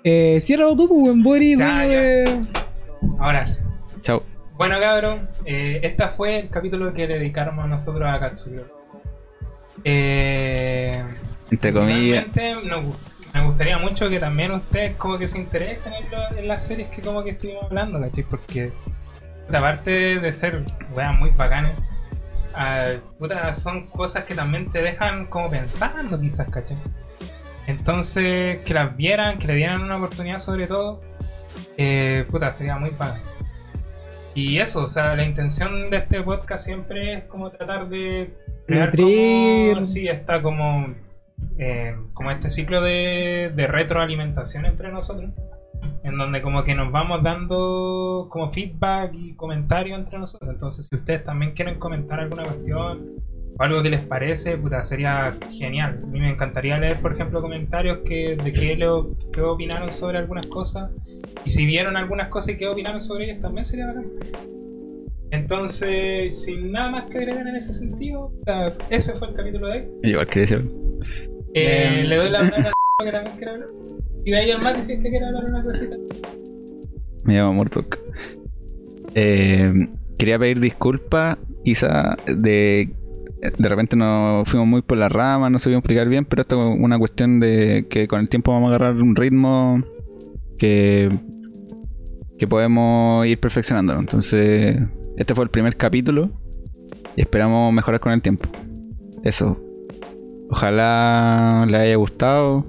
Eh, 0.04 0.38
ciérralo 0.40 0.76
tú, 0.76 0.88
pues, 0.88 1.00
buen 1.02 1.22
body, 1.22 1.56
Ya, 1.56 1.64
dueño 1.84 1.92
ya. 1.92 2.00
de... 2.00 2.24
Chao. 3.02 3.16
Ahora 3.18 3.46
sí. 3.46 3.58
Bueno, 4.56 4.78
cabrón, 4.78 5.28
eh, 5.44 5.80
este 5.82 6.06
fue 6.08 6.40
el 6.40 6.48
capítulo 6.50 6.92
que 6.92 7.06
le 7.08 7.18
dedicamos 7.18 7.66
nosotros 7.68 8.04
a 8.08 8.20
Katsuhiro. 8.20 8.64
Eh, 9.84 11.02
Entre 11.50 11.72
comillas. 11.72 12.26
me 13.34 13.44
gustaría 13.44 13.78
mucho 13.78 14.08
que 14.08 14.18
también 14.20 14.52
ustedes 14.52 14.94
como 14.96 15.18
que 15.18 15.26
se 15.26 15.38
interesen 15.38 15.94
en, 15.94 16.10
lo- 16.10 16.38
en 16.38 16.46
las 16.48 16.64
series 16.66 16.88
que 16.90 17.00
como 17.02 17.24
que 17.24 17.30
estuvimos 17.30 17.64
hablando, 17.64 17.98
¿cachai? 18.00 18.24
Porque 18.24 18.70
aparte 19.48 20.20
de 20.20 20.32
ser 20.32 20.64
weas 20.94 21.18
muy 21.18 21.30
bacanes, 21.30 21.76
ah, 22.54 22.88
puta, 23.18 23.52
son 23.54 23.86
cosas 23.88 24.24
que 24.24 24.34
también 24.34 24.70
te 24.70 24.82
dejan 24.82 25.26
como 25.26 25.50
pensando 25.50 26.20
quizás, 26.20 26.50
¿cachai? 26.50 26.78
Entonces, 27.66 28.60
que 28.64 28.74
las 28.74 28.96
vieran, 28.96 29.38
que 29.38 29.46
le 29.46 29.54
dieran 29.54 29.82
una 29.82 29.96
oportunidad 29.96 30.38
sobre 30.38 30.66
todo, 30.66 31.00
eh, 31.76 32.26
puta, 32.28 32.52
sería 32.52 32.76
muy 32.76 32.90
bacán. 32.90 33.20
Y 34.34 34.58
eso, 34.58 34.84
o 34.84 34.88
sea, 34.88 35.14
la 35.14 35.24
intención 35.24 35.90
de 35.90 35.98
este 35.98 36.22
podcast 36.22 36.64
siempre 36.64 37.14
es 37.14 37.24
como 37.24 37.50
tratar 37.50 37.88
de 37.88 38.34
crear 38.66 38.90
como, 38.96 39.84
sí, 39.84 40.08
está 40.08 40.40
como, 40.40 40.94
eh, 41.58 41.94
como 42.14 42.30
este 42.30 42.48
ciclo 42.48 42.80
de, 42.80 43.52
de 43.54 43.66
retroalimentación 43.66 44.64
entre 44.64 44.90
nosotros, 44.90 45.30
en 46.04 46.18
donde 46.18 46.42
como 46.42 46.64
que 46.64 46.74
nos 46.74 46.90
vamos 46.90 47.22
dando 47.22 48.26
como 48.30 48.50
feedback 48.50 49.12
y 49.14 49.34
comentarios 49.34 49.98
entre 49.98 50.18
nosotros. 50.18 50.50
Entonces, 50.50 50.86
si 50.86 50.96
ustedes 50.96 51.24
también 51.24 51.52
quieren 51.52 51.78
comentar 51.78 52.20
alguna 52.20 52.42
cuestión 52.42 53.12
o 53.58 53.62
algo 53.62 53.82
que 53.82 53.90
les 53.90 54.00
parece, 54.00 54.56
puta, 54.56 54.84
sería 54.84 55.30
genial. 55.50 55.98
A 56.02 56.06
mí 56.06 56.20
me 56.20 56.30
encantaría 56.30 56.78
leer, 56.78 56.96
por 56.96 57.12
ejemplo, 57.12 57.40
comentarios 57.40 57.98
que, 58.04 58.36
de 58.36 58.52
qué, 58.52 58.76
lo, 58.76 59.16
qué 59.32 59.40
opinaron 59.42 59.92
sobre 59.92 60.18
algunas 60.18 60.46
cosas. 60.46 60.90
Y 61.44 61.50
si 61.50 61.66
vieron 61.66 61.96
algunas 61.96 62.28
cosas 62.28 62.54
y 62.54 62.58
qué 62.58 62.68
opinaron 62.68 63.00
sobre 63.00 63.24
ellas, 63.26 63.40
también 63.40 63.64
sería 63.64 63.86
bacán. 63.86 64.06
Entonces, 65.30 66.44
sin 66.44 66.72
nada 66.72 66.90
más 66.90 67.10
que 67.10 67.18
agregar 67.18 67.46
en 67.46 67.56
ese 67.56 67.72
sentido, 67.72 68.30
puta, 68.30 68.70
ese 68.90 69.14
fue 69.14 69.28
el 69.28 69.34
capítulo 69.34 69.68
de 69.68 69.72
hoy. 69.72 69.88
Igual 70.02 70.26
quería 70.26 70.42
decir. 70.42 70.70
Eh, 71.54 72.04
le 72.06 72.16
doy 72.16 72.30
la 72.30 72.38
palabra 72.40 72.72
que 73.04 73.12
también 73.12 73.36
quiere 73.36 73.52
hablar. 73.52 73.68
Y 74.24 74.32
al 74.34 74.62
Mati 74.62 74.82
si 74.82 74.92
es 74.92 75.02
que 75.02 75.10
quiere 75.10 75.26
hablar 75.26 75.44
una 75.44 75.62
cosita. 75.62 75.96
Me 77.24 77.34
llamo 77.34 77.54
Murtok. 77.54 77.98
Eh, 79.14 79.88
quería 80.18 80.38
pedir 80.38 80.60
disculpas, 80.60 81.38
quizá 81.64 82.16
de. 82.26 82.94
De 83.58 83.68
repente 83.68 83.96
nos 83.96 84.48
fuimos 84.48 84.68
muy 84.68 84.82
por 84.82 84.98
la 84.98 85.08
rama, 85.08 85.50
no 85.50 85.58
supimos 85.58 85.80
explicar 85.80 86.08
bien, 86.08 86.24
pero 86.24 86.42
esto 86.42 86.74
es 86.74 86.78
una 86.78 86.96
cuestión 86.96 87.40
de 87.40 87.88
que 87.90 88.06
con 88.06 88.20
el 88.20 88.28
tiempo 88.28 88.52
vamos 88.52 88.70
a 88.70 88.76
agarrar 88.76 89.02
un 89.02 89.16
ritmo 89.16 89.82
que, 90.58 91.10
que 92.38 92.46
podemos 92.46 93.26
ir 93.26 93.40
perfeccionando. 93.40 93.98
Entonces, 93.98 94.78
este 95.16 95.34
fue 95.34 95.42
el 95.42 95.50
primer 95.50 95.76
capítulo 95.76 96.30
y 97.16 97.22
esperamos 97.22 97.72
mejorar 97.72 97.98
con 97.98 98.12
el 98.12 98.22
tiempo. 98.22 98.48
Eso. 99.24 99.60
Ojalá 100.50 101.66
les 101.68 101.80
haya 101.80 101.96
gustado. 101.96 102.64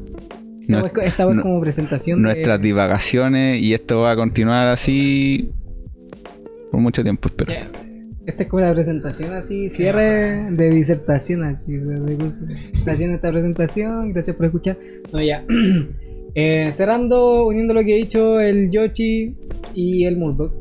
Esta 0.64 0.82
Nues- 0.82 0.94
vez- 0.94 1.06
esta 1.08 1.26
vez 1.26 1.36
no- 1.36 1.42
como 1.44 1.62
presentación 1.62 2.22
nuestras 2.22 2.60
de... 2.60 2.64
divagaciones 2.68 3.62
y 3.62 3.74
esto 3.74 4.00
va 4.02 4.12
a 4.12 4.16
continuar 4.16 4.68
así 4.68 5.50
por 6.72 6.80
mucho 6.80 7.04
tiempo, 7.04 7.28
espero. 7.30 7.54
Esta 8.26 8.44
es 8.44 8.50
como 8.50 8.62
la 8.64 8.74
presentación 8.74 9.34
así, 9.36 9.68
cierre 9.70 10.50
de 10.52 10.70
disertación 10.70 11.44
así. 11.44 11.78
Haciendo 12.88 13.16
esta 13.16 13.30
presentación, 13.32 14.14
gracias 14.14 14.36
por 14.38 14.46
escuchar. 14.46 14.78
No, 15.12 15.22
ya. 15.22 15.44
Eh, 16.36 16.72
cerrando, 16.72 17.46
uniendo 17.46 17.76
lo 17.76 17.84
que 17.84 17.94
ha 17.94 17.96
dicho 17.96 18.40
el 18.40 18.72
Yoshi 18.72 19.36
y 19.76 20.06
el 20.06 20.18
Murdoch. 20.18 20.52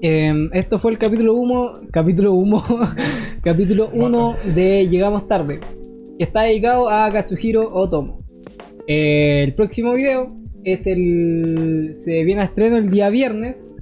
Eh, 0.00 0.48
esto 0.54 0.78
fue 0.78 0.92
el 0.92 0.96
capítulo 0.96 1.34
1, 1.34 1.72
capítulo 1.90 2.32
1, 2.32 2.64
capítulo 3.42 3.90
1 3.92 4.36
de 4.54 4.88
Llegamos 4.88 5.28
tarde, 5.28 5.60
que 6.16 6.24
está 6.24 6.44
dedicado 6.44 6.88
a 6.88 7.12
Katsuhiro 7.12 7.68
Otomo. 7.70 8.24
Eh, 8.88 9.44
el 9.44 9.54
próximo 9.54 9.92
video 9.92 10.34
es 10.64 10.86
el 10.86 11.90
se 11.92 12.24
viene 12.24 12.40
a 12.40 12.44
estreno 12.44 12.76
el 12.78 12.90
día 12.90 13.10
viernes, 13.10 13.74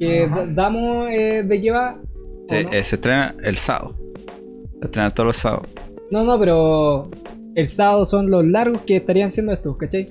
que 0.00 0.24
Ajá. 0.24 0.46
damos 0.48 1.08
eh, 1.10 1.42
de 1.46 1.60
qué 1.60 1.70
va. 1.70 2.00
¿o 2.02 2.48
Se, 2.48 2.64
no? 2.64 2.72
eh, 2.72 2.82
se 2.84 2.96
estrena 2.96 3.34
el 3.42 3.56
sábado. 3.58 3.94
Se 4.80 4.86
estrena 4.86 5.12
todos 5.14 5.26
los 5.28 5.36
sábados. 5.36 5.68
No, 6.10 6.24
no, 6.24 6.38
pero 6.38 7.10
el 7.54 7.66
sábado 7.68 8.04
son 8.06 8.30
los 8.30 8.44
largos 8.44 8.80
que 8.82 8.96
estarían 8.96 9.30
siendo 9.30 9.52
estos, 9.52 9.76
¿cachai? 9.76 10.06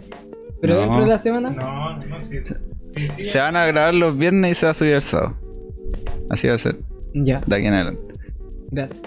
Pero 0.62 0.76
No. 0.76 0.82
dentro 0.82 1.02
de 1.02 1.08
la 1.08 1.18
semana, 1.18 1.50
No, 1.52 1.98
no, 1.98 2.06
no, 2.06 2.20
sí. 2.22 2.38
sí, 2.44 2.54
sí. 3.16 3.24
Se 3.24 3.40
van 3.40 3.56
a 3.56 3.66
grabar 3.66 3.94
los 3.94 4.18
viernes 4.18 4.52
y 4.52 4.56
se 4.56 4.66
va 4.66 4.72
a 4.72 4.74
subir 4.76 4.94
el 4.94 5.02
sábado. 5.02 5.38
Así 6.30 6.48
va 6.48 6.56
a 6.56 6.58
ser, 6.58 6.78
ya, 7.14 7.42
de 7.46 7.56
aquí 7.56 7.66
en 7.68 7.74
adelante. 7.74 8.02
gracias. 8.72 9.02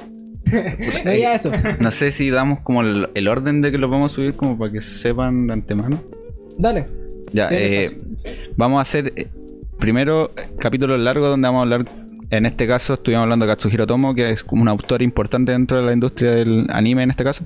No, 1.05 1.11
eh, 1.11 1.21
ya 1.21 1.35
eso. 1.35 1.51
no 1.81 1.91
sé 1.91 2.11
si 2.11 2.31
damos 2.31 2.61
como 2.61 2.83
el, 2.83 3.09
el 3.15 3.29
orden 3.29 3.61
de 3.63 3.71
que 3.71 3.79
los 3.79 3.91
vamos 3.91 4.13
a 4.13 4.15
subir 4.15 4.35
como 4.35 4.59
para 4.59 4.73
que 4.73 4.81
sepan 4.81 5.47
de 5.47 5.53
antemano. 5.53 6.01
Dale. 6.57 6.87
Ya, 7.33 7.49
eh, 7.51 7.91
vamos 8.57 8.79
a 8.79 8.83
hacer 8.83 9.13
eh, 9.17 9.29
primero 9.79 10.31
capítulos 10.59 10.99
largos 11.01 11.29
donde 11.29 11.47
vamos 11.49 11.61
a 11.61 11.63
hablar. 11.63 11.85
En 12.31 12.45
este 12.47 12.67
caso 12.67 12.95
estuvimos 12.95 13.23
hablando 13.23 13.47
de 13.47 13.53
Katsuhiro 13.53 13.87
Tomo, 13.87 14.15
que 14.15 14.31
es 14.31 14.43
como 14.45 14.61
un 14.63 14.69
autor 14.69 15.01
importante 15.03 15.53
dentro 15.53 15.79
de 15.79 15.85
la 15.85 15.93
industria 15.93 16.33
del 16.33 16.67
anime 16.71 17.03
en 17.03 17.11
este 17.11 17.25
caso. 17.25 17.45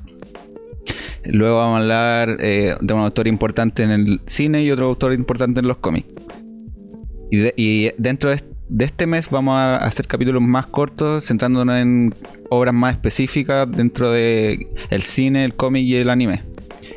Luego 1.25 1.59
vamos 1.59 1.75
a 1.79 1.83
hablar 1.83 2.37
eh, 2.41 2.75
de 2.81 2.95
un 2.95 3.01
autor 3.01 3.29
importante 3.29 3.85
en 3.85 3.91
el 3.91 4.21
cine 4.27 4.65
y 4.65 4.71
otro 4.73 4.87
autor 4.87 5.13
importante 5.13 5.61
en 5.61 5.69
los 5.69 5.77
cómics. 5.77 6.09
Y, 7.31 7.37
de- 7.39 7.55
y 7.57 7.91
dentro 7.97 8.31
de, 8.31 8.37
est- 8.37 8.47
de 8.75 8.85
este 8.87 9.07
mes 9.07 9.29
vamos 9.31 9.55
a 9.55 9.77
hacer 9.77 10.07
capítulos 10.07 10.41
más 10.43 10.67
cortos, 10.67 11.27
centrándonos 11.27 11.77
en 11.77 12.15
obras 12.49 12.73
más 12.75 12.95
específicas 12.95 13.71
dentro 13.71 14.11
de 14.11 14.67
el 14.91 15.03
cine, 15.03 15.45
el 15.45 15.55
cómic 15.55 15.85
y 15.85 15.97
el 15.97 16.09
anime. 16.09 16.43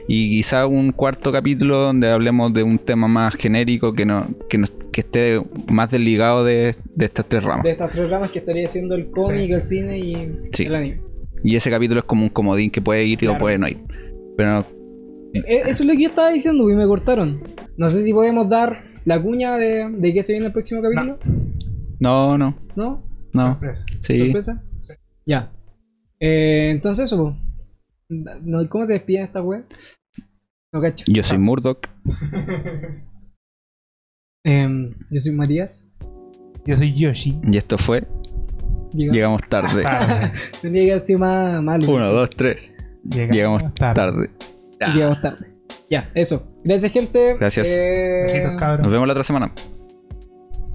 Y 0.08 0.30
quizá 0.30 0.68
un 0.68 0.92
cuarto 0.92 1.32
capítulo 1.32 1.78
donde 1.78 2.10
hablemos 2.12 2.54
de 2.54 2.64
un 2.64 2.78
tema 2.80 3.08
más 3.08 3.36
genérico 3.36 3.92
que 3.94 4.06
no, 4.06 4.26
que, 4.50 4.58
nos- 4.58 4.72
que 4.92 5.02
esté 5.02 5.42
más 5.70 5.92
desligado 5.92 6.46
de, 6.46 6.76
de 6.96 7.06
estas 7.06 7.26
tres 7.26 7.44
ramas. 7.44 7.64
De 7.64 7.72
estas 7.72 7.92
tres 7.92 8.10
ramas 8.10 8.32
que 8.32 8.40
estaría 8.40 8.68
siendo 8.68 8.96
el 8.96 9.10
cómic, 9.10 9.48
Sí. 9.48 9.52
el 9.54 9.62
cine 9.64 10.00
y 10.00 10.32
Sí. 10.54 10.64
el 10.66 10.76
anime. 10.76 11.02
Y 11.44 11.56
ese 11.56 11.70
capítulo 11.70 12.00
es 12.00 12.06
como 12.06 12.24
un 12.24 12.30
comodín 12.30 12.72
que 12.72 12.82
puede 12.82 13.04
ir 13.06 13.18
o 13.18 13.22
Claro. 13.22 13.38
puede 13.40 13.58
no 13.58 13.68
ir. 13.68 13.80
Pero 14.38 14.66
Eh, 15.34 15.64
Eso 15.68 15.84
es 15.84 15.86
lo 15.86 15.92
que 15.94 16.04
yo 16.04 16.08
estaba 16.10 16.30
diciendo 16.30 16.70
y 16.70 16.76
me 16.76 16.86
cortaron. 16.88 17.42
No 17.76 17.90
sé 17.90 18.02
si 18.04 18.14
podemos 18.14 18.48
dar 18.48 18.86
la 19.04 19.22
cuña 19.22 19.58
de, 19.58 19.90
de 19.90 20.14
qué 20.14 20.24
se 20.24 20.32
viene 20.32 20.48
el 20.48 20.54
próximo 20.54 20.82
capítulo. 20.82 21.18
No, 21.26 21.46
no, 22.00 22.38
¿No? 22.38 22.58
no. 22.76 23.04
Sorpresa. 23.34 23.86
Sí. 24.02 24.18
¿Sorpresa? 24.18 24.64
Sí. 24.84 24.94
Ya. 25.26 25.52
Eh, 26.20 26.70
entonces 26.72 27.06
eso. 27.12 27.36
No, 28.10 28.70
¿cómo 28.70 28.86
se 28.86 28.94
despide 28.94 29.24
esta 29.24 29.42
web? 29.42 29.66
No 30.74 30.82
cacho. 30.82 31.06
Yo 31.08 31.24
soy 31.24 31.38
Murdoch. 31.38 31.88
Em, 34.44 34.94
yo 35.10 35.20
soy 35.20 35.32
Matías. 35.32 35.88
Yo 36.66 36.78
soy 36.78 36.94
Yoshi. 36.94 37.40
Y 37.48 37.58
esto 37.58 37.78
fue 37.78 38.08
Llega- 38.92 39.12
Llegamos 39.14 39.42
tarde. 39.50 39.82
Tarde. 39.84 40.32
Tendría 40.62 40.86
que 40.86 40.92
haber 40.92 41.02
sido 41.06 41.20
más 41.20 41.62
malo. 41.62 41.88
Uno, 41.92 42.10
dos, 42.12 42.30
tres. 42.30 42.74
Llegamos 43.04 43.64
tarde. 43.76 44.30
Llegamos 44.94 45.20
tarde. 45.22 45.48
Ya, 45.90 46.10
eso. 46.14 46.48
Gracias, 46.64 46.92
gente. 46.92 47.36
Gracias. 47.40 47.68
Eh. 47.70 48.56
Nos 48.80 48.92
vemos 48.92 49.08
la 49.08 49.14
otra 49.14 49.24
semana. 49.24 49.52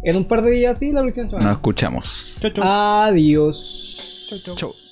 En 0.02 0.16
un 0.16 0.24
par 0.24 0.42
de 0.42 0.50
días, 0.50 0.78
sí, 0.78 0.92
la 0.92 1.00
próxima 1.02 1.26
semana. 1.26 1.48
Nos 1.48 1.56
escuchamos. 1.56 2.36
Chau, 2.40 2.50
chau. 2.50 2.64
Adiós. 2.66 4.26
Chau, 4.28 4.38
chau. 4.38 4.56
Chau. 4.56 4.89